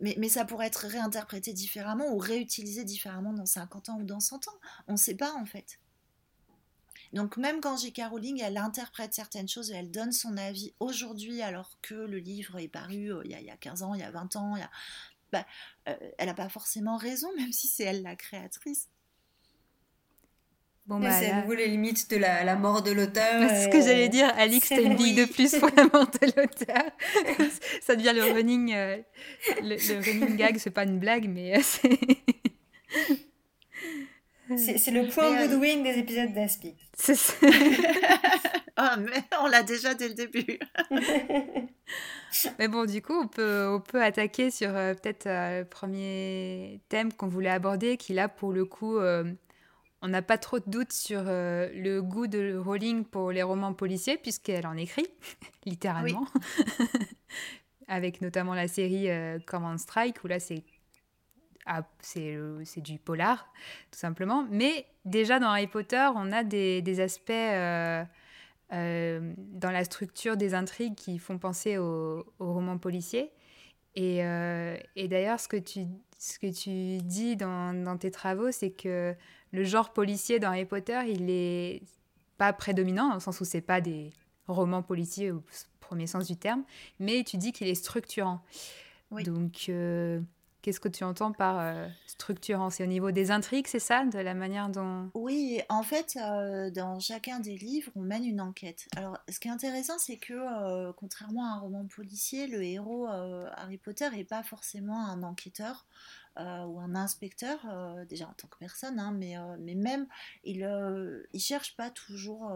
mais, 0.00 0.14
mais, 0.18 0.28
ça 0.28 0.44
pourrait 0.44 0.66
être 0.66 0.86
réinterprété 0.86 1.52
différemment 1.52 2.12
ou 2.12 2.18
réutilisé 2.18 2.84
différemment 2.84 3.32
dans 3.32 3.46
50 3.46 3.90
ans 3.90 3.98
ou 3.98 4.04
dans 4.04 4.20
100 4.20 4.48
ans. 4.48 4.60
On 4.88 4.92
ne 4.92 4.96
sait 4.98 5.14
pas 5.14 5.32
en 5.34 5.46
fait. 5.46 5.78
Donc 7.12 7.36
même 7.36 7.60
quand 7.60 7.76
J.K. 7.76 8.02
Rowling, 8.10 8.40
elle 8.42 8.56
interprète 8.56 9.12
certaines 9.12 9.48
choses 9.48 9.70
et 9.70 9.74
elle 9.74 9.90
donne 9.90 10.12
son 10.12 10.36
avis 10.38 10.72
aujourd'hui 10.80 11.42
alors 11.42 11.78
que 11.82 11.94
le 11.94 12.18
livre 12.18 12.58
est 12.58 12.68
paru 12.68 13.12
il, 13.24 13.30
y 13.30 13.34
a, 13.34 13.40
il, 13.40 13.46
y 13.46 13.50
a, 13.50 13.56
15 13.56 13.82
ans, 13.82 13.94
il 13.94 14.00
y 14.00 14.04
a 14.04 14.10
20 14.10 14.36
ans. 14.36 14.56
Bah, 15.30 15.46
elle 15.84 16.26
n'a 16.26 16.34
pas 16.34 16.48
forcément 16.48 16.96
raison, 16.96 17.28
même 17.36 17.52
si 17.52 17.68
c'est 17.68 17.84
elle 17.84 18.02
la 18.02 18.16
créatrice. 18.16 18.88
Bon, 20.92 21.00
bah, 21.00 21.10
c'est 21.10 21.30
à 21.30 21.40
nouveau 21.40 21.54
les 21.54 21.68
limites 21.68 22.10
de 22.10 22.18
la, 22.18 22.44
la 22.44 22.54
mort 22.54 22.82
de 22.82 22.90
l'auteur. 22.90 23.48
C'est 23.48 23.64
ce 23.64 23.68
que 23.68 23.80
j'allais 23.80 24.10
dire, 24.10 24.30
Alix, 24.36 24.68
t'as 24.68 24.82
une 24.82 24.94
bille 24.94 25.14
de 25.14 25.24
plus 25.24 25.56
pour 25.58 25.70
la 25.74 25.84
mort 25.84 26.06
de 26.06 26.26
l'auteur. 26.36 26.84
Ça 27.80 27.96
devient 27.96 28.12
le 28.14 28.24
running, 28.24 28.74
euh, 28.74 28.98
le, 29.62 30.04
running 30.04 30.36
gag, 30.36 30.58
c'est 30.58 30.68
pas 30.68 30.84
une 30.84 30.98
blague, 30.98 31.30
mais 31.30 31.56
euh, 31.56 31.60
c'est. 31.62 31.98
c'est 34.78 34.90
le 34.90 35.08
point 35.08 35.34
euh, 35.34 35.48
Goodwin 35.48 35.82
des 35.82 35.98
épisodes 35.98 36.34
d'Aspic. 36.34 36.76
C'est 36.94 37.14
ça. 37.14 37.32
ah, 38.76 38.98
mais 38.98 39.22
on 39.40 39.46
l'a 39.46 39.62
déjà 39.62 39.94
dès 39.94 40.08
le 40.08 40.14
début. 40.14 40.58
mais 42.58 42.68
bon, 42.68 42.84
du 42.84 43.00
coup, 43.00 43.18
on 43.18 43.28
peut, 43.28 43.66
on 43.66 43.80
peut 43.80 44.02
attaquer 44.02 44.50
sur 44.50 44.72
peut-être 44.72 45.24
le 45.24 45.62
premier 45.62 46.82
thème 46.90 47.14
qu'on 47.14 47.28
voulait 47.28 47.48
aborder, 47.48 47.96
qui 47.96 48.12
là, 48.12 48.28
pour 48.28 48.52
le 48.52 48.66
coup 48.66 48.98
on 50.02 50.08
n'a 50.08 50.20
pas 50.20 50.36
trop 50.36 50.58
de 50.58 50.64
doutes 50.66 50.92
sur 50.92 51.22
euh, 51.26 51.68
le 51.74 52.02
goût 52.02 52.26
de 52.26 52.56
Rowling 52.56 53.04
pour 53.04 53.30
les 53.30 53.44
romans 53.44 53.72
policiers, 53.72 54.18
puisqu'elle 54.18 54.66
en 54.66 54.76
écrit, 54.76 55.06
littéralement. 55.64 56.26
Avec 57.88 58.20
notamment 58.20 58.54
la 58.54 58.66
série 58.66 59.08
euh, 59.10 59.38
Command 59.46 59.78
Strike, 59.78 60.22
où 60.24 60.26
là, 60.26 60.40
c'est 60.40 60.64
ah, 61.64 61.84
c'est 62.00 62.80
du 62.80 62.98
polar, 62.98 63.48
tout 63.92 63.98
simplement. 63.98 64.44
Mais 64.50 64.84
déjà, 65.04 65.38
dans 65.38 65.46
Harry 65.46 65.68
Potter, 65.68 66.08
on 66.16 66.32
a 66.32 66.42
des, 66.42 67.00
aspects 67.00 67.30
euh, 67.30 68.04
dans 68.72 69.70
la 69.70 69.84
structure 69.84 70.36
des 70.36 70.54
intrigues 70.54 70.96
qui 70.96 71.20
font 71.20 71.38
penser 71.38 71.78
aux 71.78 72.26
au 72.40 72.52
romans 72.52 72.78
policiers. 72.78 73.30
Et, 73.94 74.22
et 74.96 75.06
d'ailleurs, 75.06 75.38
ce, 75.38 75.46
que 75.46 75.56
tu, 75.56 75.82
ce 76.18 76.40
que 76.40 76.52
tu 76.52 77.00
dis 77.04 77.36
dans, 77.36 77.80
dans 77.84 77.96
tes 77.96 78.10
travaux, 78.10 78.50
c'est 78.50 78.72
que 78.72 79.14
le 79.52 79.64
genre 79.64 79.92
policier 79.92 80.38
dans 80.38 80.48
Harry 80.48 80.64
Potter, 80.64 81.00
il 81.08 81.30
est 81.30 81.82
pas 82.38 82.52
prédominant, 82.52 83.08
dans 83.08 83.14
le 83.14 83.20
sens 83.20 83.40
où 83.40 83.44
c'est 83.44 83.60
pas 83.60 83.80
des 83.80 84.10
romans 84.48 84.82
policiers 84.82 85.30
au 85.30 85.42
premier 85.80 86.06
sens 86.06 86.26
du 86.26 86.36
terme, 86.36 86.64
mais 86.98 87.22
tu 87.22 87.36
dis 87.36 87.52
qu'il 87.52 87.68
est 87.68 87.74
structurant. 87.74 88.42
Donc, 89.10 89.66
euh, 89.68 90.20
qu'est-ce 90.62 90.80
que 90.80 90.88
tu 90.88 91.04
entends 91.04 91.32
par 91.32 91.60
euh, 91.60 91.86
structurant? 92.06 92.70
C'est 92.70 92.82
au 92.82 92.86
niveau 92.86 93.10
des 93.10 93.30
intrigues, 93.30 93.66
c'est 93.66 93.78
ça 93.78 94.06
De 94.06 94.18
la 94.18 94.32
manière 94.32 94.70
dont... 94.70 95.10
Oui, 95.12 95.60
en 95.68 95.82
fait, 95.82 96.16
euh, 96.16 96.70
dans 96.70 96.98
chacun 96.98 97.40
des 97.40 97.58
livres, 97.58 97.92
on 97.94 98.00
mène 98.00 98.24
une 98.24 98.40
enquête. 98.40 98.88
Alors, 98.96 99.18
ce 99.28 99.38
qui 99.38 99.48
est 99.48 99.50
intéressant, 99.50 99.98
c'est 99.98 100.16
que, 100.16 100.90
contrairement 100.92 101.44
à 101.44 101.56
un 101.56 101.58
roman 101.58 101.86
policier, 101.94 102.46
le 102.46 102.62
héros 102.62 103.06
Harry 103.06 103.76
Potter 103.76 104.08
n'est 104.10 104.24
pas 104.24 104.42
forcément 104.42 105.06
un 105.06 105.22
enquêteur. 105.22 105.86
Euh, 106.38 106.64
ou 106.64 106.80
un 106.80 106.94
inspecteur, 106.94 107.58
euh, 107.68 108.06
déjà 108.06 108.26
en 108.26 108.32
tant 108.32 108.48
que 108.48 108.56
personne, 108.56 108.98
hein, 108.98 109.14
euh, 109.22 109.56
mais 109.60 109.74
même, 109.74 110.06
il 110.44 110.60
ne 110.60 111.22
cherche 111.38 111.76
pas 111.76 111.90
toujours 111.90 112.50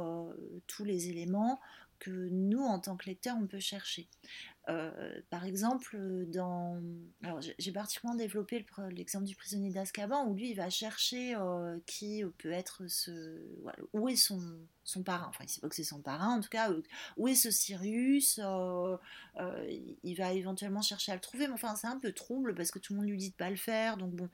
tous 0.66 0.84
les 0.84 1.10
éléments 1.10 1.60
que 1.98 2.10
nous, 2.10 2.62
en 2.62 2.80
tant 2.80 2.96
que 2.96 3.06
lecteurs, 3.06 3.36
on 3.38 3.46
peut 3.46 3.60
chercher. 3.60 4.08
Euh, 4.68 5.20
par 5.30 5.44
exemple, 5.44 5.96
dans... 6.26 6.82
Alors, 7.22 7.40
j'ai 7.40 7.72
particulièrement 7.72 8.18
développé 8.18 8.66
l'exemple 8.90 9.24
du 9.24 9.36
prisonnier 9.36 9.70
d'Azkaban, 9.70 10.26
où 10.26 10.34
lui, 10.34 10.50
il 10.50 10.54
va 10.54 10.70
chercher 10.70 11.36
euh, 11.36 11.78
qui 11.86 12.24
peut 12.38 12.50
être 12.50 12.88
ce... 12.88 13.40
où 13.92 14.08
est 14.08 14.16
son, 14.16 14.40
son 14.82 15.02
parrain. 15.04 15.26
Enfin, 15.28 15.44
il 15.44 15.48
sait 15.48 15.60
pas 15.60 15.68
que 15.68 15.74
c'est 15.76 15.84
son 15.84 16.00
parrain, 16.00 16.36
en 16.36 16.40
tout 16.40 16.48
cas, 16.48 16.70
où 17.16 17.28
est 17.28 17.36
ce 17.36 17.50
Sirius 17.50 18.40
euh, 18.42 18.96
Il 20.02 20.14
va 20.16 20.32
éventuellement 20.32 20.82
chercher 20.82 21.12
à 21.12 21.14
le 21.14 21.20
trouver, 21.20 21.46
mais 21.46 21.54
enfin, 21.54 21.76
c'est 21.76 21.86
un 21.86 21.98
peu 21.98 22.12
trouble, 22.12 22.54
parce 22.54 22.72
que 22.72 22.80
tout 22.80 22.92
le 22.92 23.00
monde 23.00 23.08
lui 23.08 23.18
dit 23.18 23.30
de 23.30 23.36
pas 23.36 23.50
le 23.50 23.56
faire, 23.56 23.96
donc 23.96 24.14
bon, 24.14 24.28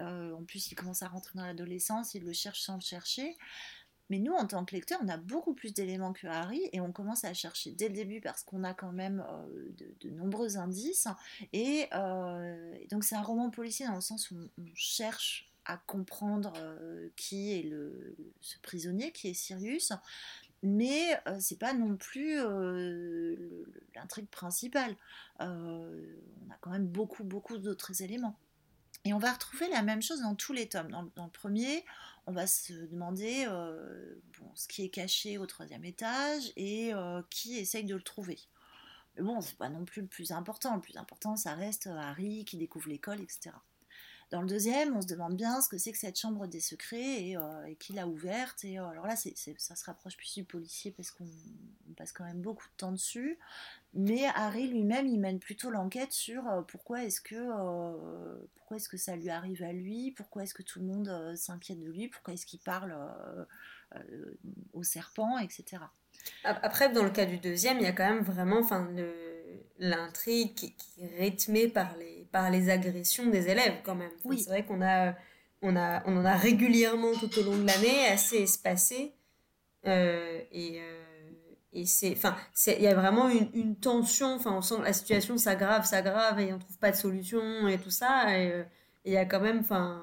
en 0.00 0.44
plus, 0.44 0.70
il 0.70 0.74
commence 0.76 1.02
à 1.02 1.08
rentrer 1.08 1.36
dans 1.36 1.44
l'adolescence, 1.44 2.14
il 2.14 2.24
le 2.24 2.32
cherche 2.32 2.60
sans 2.62 2.76
le 2.76 2.80
chercher. 2.80 3.36
Mais 4.10 4.18
nous, 4.18 4.32
en 4.32 4.46
tant 4.46 4.64
que 4.64 4.74
lecteur, 4.74 5.00
on 5.02 5.08
a 5.08 5.16
beaucoup 5.16 5.54
plus 5.54 5.72
d'éléments 5.72 6.12
que 6.12 6.26
Harry 6.26 6.68
et 6.72 6.80
on 6.80 6.92
commence 6.92 7.24
à 7.24 7.32
chercher 7.32 7.70
dès 7.70 7.88
le 7.88 7.94
début 7.94 8.20
parce 8.20 8.42
qu'on 8.42 8.62
a 8.62 8.74
quand 8.74 8.92
même 8.92 9.24
euh, 9.30 9.70
de, 10.00 10.10
nombreux 10.10 10.58
indices. 10.58 11.08
Euh, 11.54 12.74
et, 12.80 12.86
donc 12.90 13.04
c'est 13.04 13.14
un 13.14 13.22
roman 13.22 13.50
policier 13.50 13.86
dans 13.86 13.94
le 13.94 14.00
sens 14.00 14.30
où 14.30 14.36
on, 14.58 14.64
cherche 14.74 15.50
à 15.64 15.78
comprendre 15.78 16.52
euh, 16.58 17.08
qui 17.16 17.52
est 17.52 17.62
le, 17.62 18.14
ce 18.42 18.58
prisonnier, 18.58 19.12
qui 19.12 19.28
est 19.28 19.34
Sirius. 19.34 19.92
Mais 20.62 21.20
c'est 21.40 21.58
pas 21.58 21.74
non 21.74 21.96
plus 21.96 22.38
l'intrigue 23.94 24.28
principale. 24.28 24.96
on 25.38 26.50
a 26.50 26.56
quand 26.62 26.70
même 26.70 26.86
beaucoup, 26.86 27.22
beaucoup 27.22 27.58
d'autres 27.58 28.00
éléments. 28.00 28.38
Et 29.04 29.12
on 29.12 29.18
va 29.18 29.32
retrouver 29.32 29.68
la 29.68 29.82
même 29.82 30.00
chose 30.00 30.22
dans 30.22 30.34
tous 30.34 30.52
les 30.52 30.68
tomes. 30.68 30.90
Dans, 30.90 31.02
le 31.02 31.30
premier, 31.30 31.84
on 32.26 32.32
va 32.32 32.46
se 32.46 32.72
demander 32.72 33.44
euh, 33.46 34.14
ce 34.54 34.66
qui 34.66 34.82
est 34.82 34.88
caché 34.88 35.36
au 35.36 35.46
troisième 35.46 35.84
étage 35.84 36.52
et 36.56 36.94
euh, 36.94 37.20
qui 37.28 37.58
essaye 37.58 37.84
de 37.84 37.94
le 37.94 38.02
trouver. 38.02 38.38
Mais 39.16 39.22
bon, 39.22 39.40
c'est 39.42 39.58
pas 39.58 39.68
non 39.68 39.84
plus 39.84 40.02
le 40.02 40.08
plus 40.08 40.32
important. 40.32 40.74
Le 40.74 40.80
plus 40.80 40.96
important, 40.96 41.36
ça 41.36 41.54
reste 41.54 41.86
euh, 41.86 41.96
Harry 41.96 42.46
qui 42.46 42.56
découvre 42.56 42.88
l'école, 42.88 43.20
etc. 43.20 43.54
Dans 44.34 44.42
le 44.42 44.48
deuxième, 44.48 44.96
on 44.96 45.00
se 45.00 45.06
demande 45.06 45.36
bien 45.36 45.60
ce 45.60 45.68
que 45.68 45.78
c'est 45.78 45.92
que 45.92 45.98
cette 45.98 46.18
chambre 46.18 46.48
des 46.48 46.58
secrets 46.58 47.28
et, 47.28 47.36
qui 47.78 47.92
l'a 47.92 48.08
ouverte. 48.08 48.64
Et 48.64 48.78
alors 48.78 49.06
là, 49.06 49.14
ça 49.14 49.76
se 49.76 49.84
rapproche 49.84 50.16
plus 50.16 50.34
du 50.34 50.42
policier 50.42 50.90
parce 50.90 51.12
qu'on 51.12 51.28
passe 51.96 52.10
quand 52.10 52.24
même 52.24 52.40
beaucoup 52.40 52.66
de 52.66 52.76
temps 52.76 52.90
dessus. 52.90 53.38
Mais 53.92 54.24
Harry 54.34 54.66
lui-même, 54.66 55.06
il 55.06 55.20
mène 55.20 55.38
plutôt 55.38 55.70
l'enquête 55.70 56.10
sur 56.10 56.48
euh, 56.48 56.62
pourquoi 56.62 57.04
est-ce 57.04 57.20
que 57.20 57.36
euh, 57.36 58.36
pourquoi 58.56 58.78
est-ce 58.78 58.88
que 58.88 58.96
ça 58.96 59.14
lui 59.14 59.30
arrive 59.30 59.62
à 59.62 59.72
lui, 59.72 60.10
pourquoi 60.10 60.42
est-ce 60.42 60.54
que 60.54 60.64
tout 60.64 60.80
le 60.80 60.86
monde 60.86 61.06
euh, 61.06 61.36
s'inquiète 61.36 61.78
de 61.78 61.88
lui, 61.88 62.08
pourquoi 62.08 62.34
est-ce 62.34 62.44
qu'il 62.44 62.58
parle 62.58 62.92
au 64.72 64.82
serpent, 64.82 65.38
etc. 65.38 65.80
Après, 66.42 66.90
dans 66.90 67.04
le 67.04 67.10
cas 67.10 67.26
du 67.26 67.38
deuxième, 67.38 67.76
il 67.78 67.84
y 67.84 67.86
a 67.86 67.92
quand 67.92 68.08
même 68.08 68.24
vraiment, 68.24 68.58
enfin, 68.58 68.90
l'intrigue 69.78 70.54
qui, 70.56 70.74
est 70.98 71.16
rythmée 71.20 71.68
par 71.68 71.96
les 71.96 72.13
par 72.34 72.50
les 72.50 72.68
agressions 72.68 73.26
des 73.30 73.48
élèves 73.48 73.76
quand 73.84 73.94
même. 73.94 74.10
oui. 74.24 74.40
C'est 74.40 74.50
vrai 74.50 74.64
qu'on 74.64 74.82
a 74.82 75.14
on 75.62 75.76
a 75.76 76.02
on 76.04 76.16
en 76.16 76.24
a 76.24 76.34
régulièrement 76.34 77.12
tout 77.14 77.30
au 77.38 77.44
long 77.44 77.56
de 77.56 77.64
l'année, 77.64 78.08
assez 78.08 78.38
espacé, 78.38 79.14
et 79.84 80.80
et 81.74 81.86
c'est 81.86 82.12
enfin 82.12 82.36
il 82.66 82.82
y 82.82 82.88
a 82.88 82.94
vraiment 82.94 83.28
une, 83.28 83.48
une, 83.54 83.76
tension. 83.76 84.34
Enfin 84.34 84.52
on 84.52 84.62
sent 84.62 84.76
que 84.78 84.82
la 84.82 84.92
situation 84.92 85.36
s'aggrave 85.38 85.84
s'aggrave 85.84 86.40
et 86.40 86.52
on 86.52 86.58
trouve 86.58 86.78
pas 86.78 86.90
de 86.90 86.96
solution 86.96 87.68
et 87.68 87.78
tout 87.78 87.90
ça. 87.90 88.36
Et 88.36 88.50
euh, 88.50 88.64
il 89.04 89.12
y 89.12 89.16
a 89.16 89.24
quand 89.26 89.40
même 89.40 89.60
enfin 89.60 90.02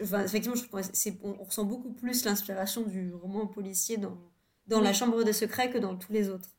effectivement 0.00 0.56
je 0.56 0.64
c'est 0.92 1.18
on, 1.22 1.34
ressent 1.44 1.64
beaucoup 1.64 1.92
plus 1.92 2.24
l'inspiration 2.24 2.82
du 2.82 3.12
roman 3.14 3.46
policier 3.46 3.96
dans 3.96 4.18
dans 4.66 4.80
la 4.80 4.92
chambre 4.92 5.22
des 5.22 5.32
secrets 5.32 5.70
que 5.70 5.78
dans 5.78 5.96
tous 5.96 6.12
les 6.12 6.28
autres 6.30 6.50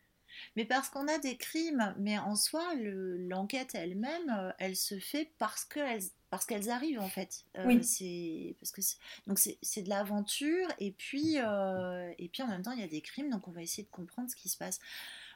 mais 0.56 0.66
parce 0.66 0.90
qu'on 0.90 1.08
a 1.08 1.18
des 1.18 1.38
crimes 1.38 1.96
mais 1.98 2.18
en 2.18 2.36
soi 2.36 2.64
l'enquête 2.76 3.76
elle-même 3.76 4.30
euh, 4.30 4.52
elle 4.60 4.76
se 4.76 5.00
fait 5.00 5.32
parce 5.38 5.66
qu'elle 5.66 6.02
parce 6.32 6.46
qu'elles 6.46 6.70
arrivent 6.70 7.02
en 7.02 7.10
fait. 7.10 7.44
Euh, 7.58 7.66
oui. 7.68 7.84
C'est 7.84 8.56
parce 8.60 8.72
que 8.72 8.82
donc 9.28 9.38
c'est 9.38 9.82
de 9.84 9.90
l'aventure 9.90 10.68
et 10.80 10.92
puis 10.92 11.38
euh, 11.38 12.12
et 12.18 12.30
puis 12.30 12.42
en 12.42 12.48
même 12.48 12.64
temps 12.64 12.72
il 12.72 12.80
y 12.80 12.84
a 12.84 12.88
des 12.88 13.02
crimes 13.02 13.30
donc 13.30 13.48
on 13.48 13.52
va 13.52 13.62
essayer 13.62 13.84
de 13.84 13.90
comprendre 13.90 14.32
ce 14.32 14.36
qui 14.36 14.50
se 14.50 14.58
passe. 14.58 14.80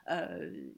Euh, 0.10 0.72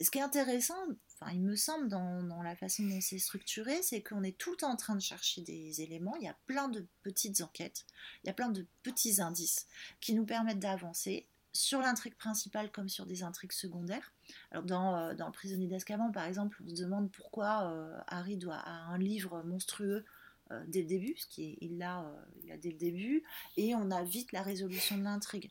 ce 0.00 0.10
qui 0.10 0.18
est 0.18 0.22
intéressant, 0.22 0.78
enfin 1.20 1.32
il 1.32 1.40
me 1.40 1.56
semble 1.56 1.88
dans, 1.88 2.22
dans 2.22 2.42
la 2.42 2.54
façon 2.54 2.84
dont 2.84 3.00
c'est 3.00 3.18
structuré, 3.18 3.82
c'est 3.82 4.00
qu'on 4.00 4.22
est 4.22 4.38
tout 4.38 4.52
le 4.52 4.56
temps 4.56 4.70
en 4.70 4.76
train 4.76 4.94
de 4.94 5.02
chercher 5.02 5.42
des 5.42 5.82
éléments. 5.82 6.14
Il 6.16 6.24
y 6.24 6.28
a 6.28 6.36
plein 6.46 6.68
de 6.68 6.86
petites 7.02 7.40
enquêtes, 7.42 7.84
il 8.22 8.28
y 8.28 8.30
a 8.30 8.34
plein 8.34 8.50
de 8.50 8.64
petits 8.84 9.20
indices 9.20 9.66
qui 10.00 10.14
nous 10.14 10.24
permettent 10.24 10.60
d'avancer 10.60 11.26
sur 11.54 11.80
l'intrigue 11.80 12.16
principale 12.16 12.70
comme 12.70 12.88
sur 12.88 13.06
des 13.06 13.22
intrigues 13.22 13.52
secondaires. 13.52 14.12
Alors 14.50 14.64
dans, 14.64 14.96
euh, 14.96 15.14
dans 15.14 15.26
Le 15.26 15.32
prisonnier 15.32 15.68
d'Azkaban, 15.68 16.10
par 16.10 16.24
exemple, 16.24 16.60
on 16.64 16.68
se 16.68 16.82
demande 16.82 17.10
pourquoi 17.10 17.70
euh, 17.70 17.98
Harry 18.08 18.36
doit 18.36 18.56
a 18.56 18.72
un 18.88 18.98
livre 18.98 19.42
monstrueux 19.44 20.04
euh, 20.50 20.62
dès 20.66 20.82
le 20.82 20.88
début, 20.88 21.14
ce 21.16 21.26
qu'il 21.28 21.78
l'a 21.78 22.04
dès 22.58 22.70
le 22.70 22.76
début, 22.76 23.22
et 23.56 23.74
on 23.74 23.90
a 23.90 24.02
vite 24.02 24.32
la 24.32 24.42
résolution 24.42 24.98
de 24.98 25.04
l'intrigue. 25.04 25.50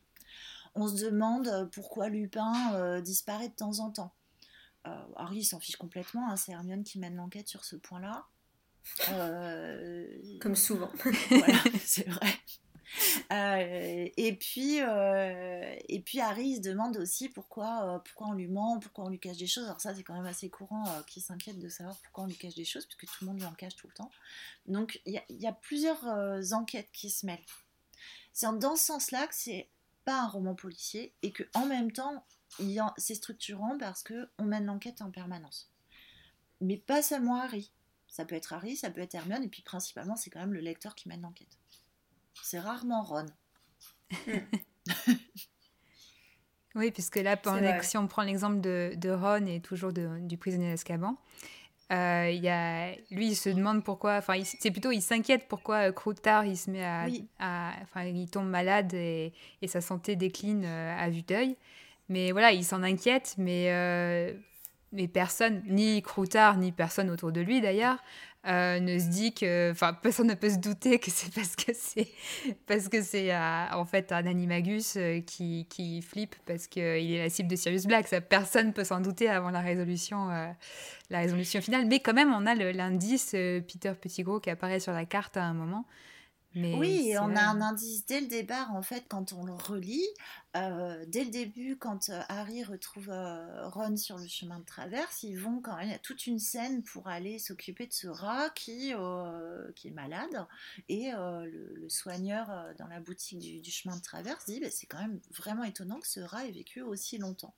On 0.74 0.88
se 0.88 1.04
demande 1.04 1.70
pourquoi 1.72 2.08
Lupin 2.08 3.00
disparaît 3.00 3.48
de 3.48 3.54
temps 3.54 3.78
en 3.78 3.90
temps. 3.90 4.12
Harry 5.16 5.44
s'en 5.44 5.60
fiche 5.60 5.76
complètement, 5.76 6.30
hein, 6.30 6.36
c'est 6.36 6.52
Hermione 6.52 6.84
qui 6.84 6.98
mène 6.98 7.16
l'enquête 7.16 7.48
sur 7.48 7.64
ce 7.64 7.76
point-là. 7.76 8.26
Comme 10.40 10.56
souvent. 10.56 10.90
voilà, 11.30 11.58
c'est 11.80 12.08
vrai. 12.08 12.28
Euh, 13.32 14.08
et, 14.16 14.36
puis, 14.36 14.80
euh, 14.80 15.76
et 15.88 16.00
puis 16.00 16.20
Harry 16.20 16.56
se 16.56 16.60
demande 16.60 16.96
aussi 16.96 17.28
pourquoi, 17.28 18.02
pourquoi 18.04 18.28
on 18.28 18.32
lui 18.32 18.46
ment, 18.46 18.78
pourquoi 18.78 19.04
on 19.04 19.08
lui 19.08 19.18
cache 19.18 19.38
des 19.38 19.46
choses. 19.46 19.64
Alors 19.64 19.80
ça, 19.80 19.94
c'est 19.94 20.02
quand 20.02 20.14
même 20.14 20.26
assez 20.26 20.50
courant 20.50 20.84
qu'il 21.06 21.22
s'inquiète 21.22 21.58
de 21.58 21.68
savoir 21.68 21.96
pourquoi 22.02 22.24
on 22.24 22.26
lui 22.26 22.36
cache 22.36 22.54
des 22.54 22.64
choses, 22.64 22.86
puisque 22.86 23.06
tout 23.06 23.24
le 23.24 23.28
monde 23.28 23.40
lui 23.40 23.46
en 23.46 23.54
cache 23.54 23.76
tout 23.76 23.86
le 23.86 23.94
temps. 23.94 24.10
Donc 24.66 25.00
il 25.06 25.20
y, 25.28 25.34
y, 25.34 25.46
a 25.46 25.52
plusieurs 25.52 26.04
enquêtes 26.52 26.90
qui 26.92 27.10
se 27.10 27.26
mêlent. 27.26 27.38
C'est 28.32 28.46
dans 28.58 28.76
ce 28.76 28.84
sens-là 28.84 29.26
que 29.26 29.34
c'est 29.34 29.68
pas 30.04 30.22
un 30.22 30.28
roman 30.28 30.54
policier 30.54 31.14
et 31.22 31.32
que 31.32 31.44
en 31.54 31.66
même 31.66 31.92
temps, 31.92 32.24
c'est 32.96 33.14
structurant 33.14 33.76
parce 33.78 34.02
que 34.02 34.28
on 34.38 34.44
mène 34.44 34.66
l'enquête 34.66 35.02
en 35.02 35.10
permanence. 35.10 35.70
Mais 36.60 36.76
pas 36.76 37.02
seulement 37.02 37.40
Harry. 37.40 37.72
Ça 38.08 38.24
peut 38.24 38.36
être 38.36 38.52
Harry, 38.52 38.76
ça 38.76 38.90
peut 38.90 39.00
être 39.00 39.14
Hermione, 39.14 39.42
et 39.42 39.48
puis 39.48 39.62
principalement, 39.62 40.14
c'est 40.14 40.30
quand 40.30 40.38
même 40.38 40.52
le 40.52 40.60
lecteur 40.60 40.94
qui 40.94 41.08
mène 41.08 41.22
l'enquête. 41.22 41.58
C'est 42.42 42.58
rarement 42.58 43.02
Ron. 43.02 43.26
oui, 46.74 46.90
puisque 46.90 47.16
là, 47.16 47.36
si 47.82 47.96
on 47.96 48.06
prend 48.06 48.22
l'exemple 48.22 48.60
de, 48.60 49.10
Ron 49.10 49.46
et 49.46 49.60
toujours 49.60 49.92
du 49.92 50.36
prisonnier 50.36 50.70
d'Azkaban, 50.70 51.16
euh, 51.92 52.30
y 52.30 52.48
a, 52.48 52.94
lui, 53.10 53.28
il 53.28 53.36
se 53.36 53.50
demande 53.50 53.84
pourquoi, 53.84 54.16
enfin, 54.16 54.40
c'est 54.42 54.70
plutôt, 54.70 54.90
il 54.90 55.02
s'inquiète 55.02 55.46
pourquoi 55.48 55.90
euh, 55.90 56.44
il 56.46 56.56
se 56.56 56.70
met 56.70 56.82
à, 56.82 57.72
enfin, 57.82 58.04
il 58.04 58.28
tombe 58.30 58.48
malade 58.48 58.94
et, 58.94 59.32
et 59.60 59.68
sa 59.68 59.80
santé 59.80 60.16
décline 60.16 60.64
euh, 60.64 60.96
à 60.98 61.10
vue 61.10 61.22
d'œil. 61.22 61.56
Mais 62.08 62.32
voilà, 62.32 62.52
il 62.52 62.64
s'en 62.64 62.82
inquiète, 62.82 63.34
mais, 63.38 63.66
euh, 63.70 64.32
mais 64.92 65.08
personne, 65.08 65.62
ni 65.66 66.02
Croutard, 66.02 66.56
ni 66.58 66.72
personne 66.72 67.10
autour 67.10 67.32
de 67.32 67.40
lui 67.40 67.60
d'ailleurs, 67.60 67.98
euh, 68.46 68.80
ne 68.80 68.98
se 68.98 69.06
dit 69.06 69.32
que, 69.32 69.70
enfin, 69.70 69.94
personne 70.02 70.28
ne 70.28 70.34
peut 70.34 70.50
se 70.50 70.58
douter 70.58 70.98
que 70.98 71.10
c'est 71.10 71.32
parce 71.34 71.56
que 71.56 71.72
c'est, 71.74 72.08
parce 72.66 72.88
que 72.88 73.02
c'est 73.02 73.34
euh, 73.34 73.66
en 73.72 73.84
fait 73.84 74.12
un 74.12 74.26
animagus 74.26 74.98
qui, 75.26 75.66
qui 75.68 76.02
flippe 76.02 76.36
parce 76.46 76.66
qu'il 76.66 76.82
est 76.82 77.22
la 77.22 77.30
cible 77.30 77.48
de 77.48 77.56
Sirius 77.56 77.86
Black. 77.86 78.08
Ça, 78.08 78.20
personne 78.20 78.72
peut 78.72 78.84
s'en 78.84 79.00
douter 79.00 79.28
avant 79.28 79.50
la 79.50 79.60
résolution, 79.60 80.28
la 81.10 81.18
résolution 81.18 81.60
finale. 81.60 81.86
Mais 81.86 82.00
quand 82.00 82.14
même, 82.14 82.32
on 82.32 82.46
a 82.46 82.54
l'indice 82.54 83.30
Peter 83.32 83.92
Pettigrew 84.00 84.40
qui 84.40 84.50
apparaît 84.50 84.80
sur 84.80 84.92
la 84.92 85.04
carte 85.04 85.36
à 85.36 85.44
un 85.44 85.54
moment 85.54 85.84
oui, 86.54 87.14
on 87.20 87.34
a 87.34 87.42
un 87.42 87.60
indice 87.60 88.06
dès 88.06 88.20
le 88.20 88.28
départ, 88.28 88.74
en 88.74 88.82
fait, 88.82 89.06
quand 89.08 89.32
on 89.32 89.44
le 89.44 89.52
relit. 89.52 90.06
Euh, 90.56 91.04
dès 91.08 91.24
le 91.24 91.30
début, 91.30 91.76
quand 91.76 92.10
euh, 92.10 92.20
Harry 92.28 92.62
retrouve 92.62 93.10
euh, 93.10 93.68
Ron 93.68 93.96
sur 93.96 94.18
le 94.18 94.28
chemin 94.28 94.60
de 94.60 94.64
traverse, 94.64 95.24
ils 95.24 95.36
vont 95.36 95.60
quand 95.60 95.76
même, 95.76 95.88
il 95.88 95.90
y 95.90 95.94
a 95.94 95.98
toute 95.98 96.28
une 96.28 96.38
scène 96.38 96.84
pour 96.84 97.08
aller 97.08 97.40
s'occuper 97.40 97.88
de 97.88 97.92
ce 97.92 98.06
rat 98.06 98.50
qui, 98.50 98.92
qui 99.74 99.88
est 99.88 99.92
malade. 99.92 100.46
Et 100.88 101.10
le, 101.12 101.88
soigneur 101.88 102.48
dans 102.78 102.86
la 102.86 103.00
boutique 103.00 103.38
du, 103.38 103.70
chemin 103.70 103.96
de 103.96 104.02
traverse 104.02 104.46
dit 104.46 104.60
bah, 104.60 104.70
c'est 104.70 104.86
quand 104.86 104.98
même 104.98 105.20
vraiment 105.30 105.64
étonnant 105.64 106.00
que 106.00 106.08
ce 106.08 106.20
rat 106.20 106.46
ait 106.46 106.52
vécu 106.52 106.80
aussi 106.82 107.18
longtemps. 107.18 107.54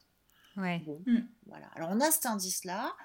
Ouais. 0.56 0.82
Mm. 1.06 1.20
Voilà. 1.46 1.66
Alors 1.74 1.90
on 1.92 2.00
a 2.00 2.10
cet 2.10 2.26
indice-là. 2.26 2.96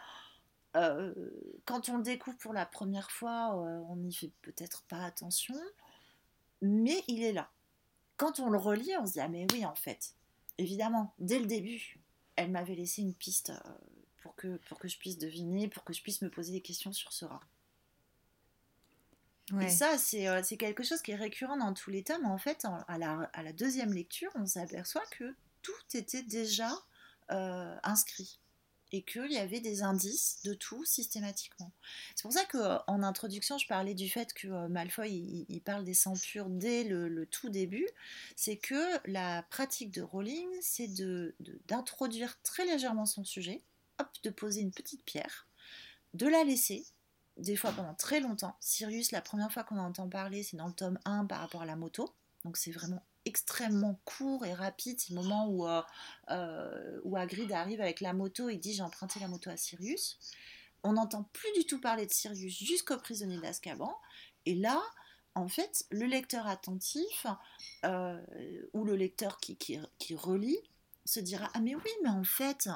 quand 0.73 1.89
on 1.89 1.97
le 1.97 2.03
découvre 2.03 2.37
pour 2.37 2.53
la 2.53 2.65
première 2.65 3.11
fois, 3.11 3.55
on 3.55 3.97
n'y 3.97 4.13
fait 4.13 4.31
peut-être 4.41 4.83
pas 4.83 5.03
attention 5.03 5.55
mais 6.61 7.03
il 7.07 7.23
est 7.23 7.33
là. 7.33 7.51
Quand 8.17 8.39
on 8.39 8.49
le 8.49 8.57
relit, 8.57 8.91
on 8.99 9.05
se 9.05 9.13
dit 9.13 9.19
Ah, 9.19 9.27
mais 9.27 9.47
oui, 9.51 9.65
en 9.65 9.75
fait, 9.75 10.15
évidemment, 10.57 11.13
dès 11.19 11.39
le 11.39 11.45
début, 11.45 11.99
elle 12.35 12.51
m'avait 12.51 12.75
laissé 12.75 13.01
une 13.01 13.13
piste 13.13 13.49
euh, 13.49 13.71
pour 14.21 14.35
que, 14.35 14.57
pour 14.69 14.79
que 14.79 14.87
je 14.87 14.97
puisse 14.97 15.17
deviner, 15.17 15.67
pour 15.67 15.83
que 15.83 15.93
je 15.93 16.01
puisse 16.01 16.21
me 16.21 16.29
poser 16.29 16.51
des 16.51 16.61
questions 16.61 16.93
sur 16.93 17.13
ce 17.13 17.25
rat. 17.25 17.41
Et 19.59 19.69
ça, 19.69 19.95
euh, 19.95 20.41
c'est 20.43 20.55
quelque 20.55 20.83
chose 20.83 21.01
qui 21.01 21.11
est 21.11 21.15
récurrent 21.15 21.57
dans 21.57 21.73
tous 21.73 21.89
les 21.89 22.03
tomes. 22.03 22.25
En 22.25 22.37
fait, 22.37 22.65
à, 22.87 22.97
la, 22.97 23.29
à, 23.33 23.43
la, 23.43 23.51
deuxième 23.51 23.91
lecture, 23.91 24.31
on 24.35 24.45
s'aperçoit 24.45 25.03
que 25.11 25.35
tout 25.61 25.73
était 25.93 26.23
déjà 26.23 26.71
euh, 27.31 27.75
inscrit 27.83 28.39
et 28.91 29.03
qu'il 29.03 29.31
y 29.31 29.37
avait 29.37 29.61
des 29.61 29.83
indices 29.83 30.39
de 30.43 30.53
tout 30.53 30.83
systématiquement. 30.83 31.71
C'est 32.15 32.23
pour 32.23 32.33
ça 32.33 32.45
qu'en 32.45 33.03
introduction, 33.03 33.57
je 33.57 33.67
parlais 33.67 33.93
du 33.93 34.09
fait 34.09 34.33
que 34.33 34.47
euh, 34.47 34.67
Malfoy 34.67 35.45
il, 35.47 35.61
parle 35.61 35.85
des 35.85 35.93
sangs 35.93 36.15
dès 36.47 36.83
le, 36.83 37.25
tout 37.25 37.49
début. 37.49 37.87
C'est 38.35 38.57
que 38.57 38.99
la 39.09 39.43
pratique 39.43 39.91
de 39.91 40.01
Rowling, 40.01 40.49
c'est 40.61 40.89
d'introduire 41.67 42.29
de, 42.29 42.43
très 42.43 42.65
légèrement 42.65 43.05
son 43.05 43.23
sujet, 43.23 43.61
hop, 43.99 44.07
de 44.23 44.29
poser 44.29 44.61
une 44.61 44.71
petite 44.71 45.03
pierre, 45.05 45.47
de 46.13 46.27
la 46.27 46.43
laisser, 46.43 46.85
des 47.37 47.55
fois 47.55 47.71
pendant 47.71 47.93
très 47.93 48.19
longtemps. 48.19 48.57
Sirius, 48.59 49.11
la 49.11 49.21
première 49.21 49.51
fois 49.51 49.63
qu'on 49.63 49.77
entend 49.77 50.09
parler, 50.09 50.43
c'est 50.43 50.57
dans 50.57 50.67
le 50.67 50.73
tome 50.73 50.99
1 51.05 51.25
par 51.25 51.39
rapport 51.39 51.61
à 51.61 51.65
la 51.65 51.75
moto. 51.75 52.13
Donc 52.43 52.57
c'est 52.57 52.71
vraiment 52.71 53.03
extrêmement 53.25 53.99
court 54.05 54.45
et 54.45 54.53
rapide. 54.53 54.99
C'est 54.99 55.13
le 55.13 55.21
moment 55.21 55.47
où, 55.47 55.67
euh, 55.67 55.81
euh, 56.29 56.99
où 57.03 57.15
arrive 57.17 57.51
avec 57.81 58.01
la 58.01 58.13
moto 58.13 58.49
et 58.49 58.57
dit 58.57 58.73
j'ai 58.73 58.83
emprunté 58.83 59.19
la 59.19 59.27
moto 59.27 59.49
à 59.49 59.57
Sirius. 59.57 60.19
On 60.83 60.93
n'entend 60.93 61.23
plus 61.33 61.51
du 61.53 61.65
tout 61.65 61.79
parler 61.79 62.05
de 62.05 62.11
Sirius 62.11 62.57
jusqu'au 62.57 62.97
prisonnier 62.97 63.39
d'Azkaban. 63.39 63.95
Et 64.45 64.55
là, 64.55 64.81
en 65.35 65.47
fait, 65.47 65.85
le 65.91 66.05
lecteur 66.05 66.47
attentif 66.47 67.27
euh, 67.85 68.19
ou 68.73 68.83
le 68.83 68.95
lecteur 68.95 69.39
qui, 69.39 69.55
qui, 69.55 69.79
qui, 69.99 70.15
relit 70.15 70.59
se 71.05 71.19
dira 71.19 71.49
Ah, 71.53 71.59
mais 71.59 71.75
oui, 71.75 71.91
mais 72.03 72.09
en 72.09 72.23
fait, 72.23 72.69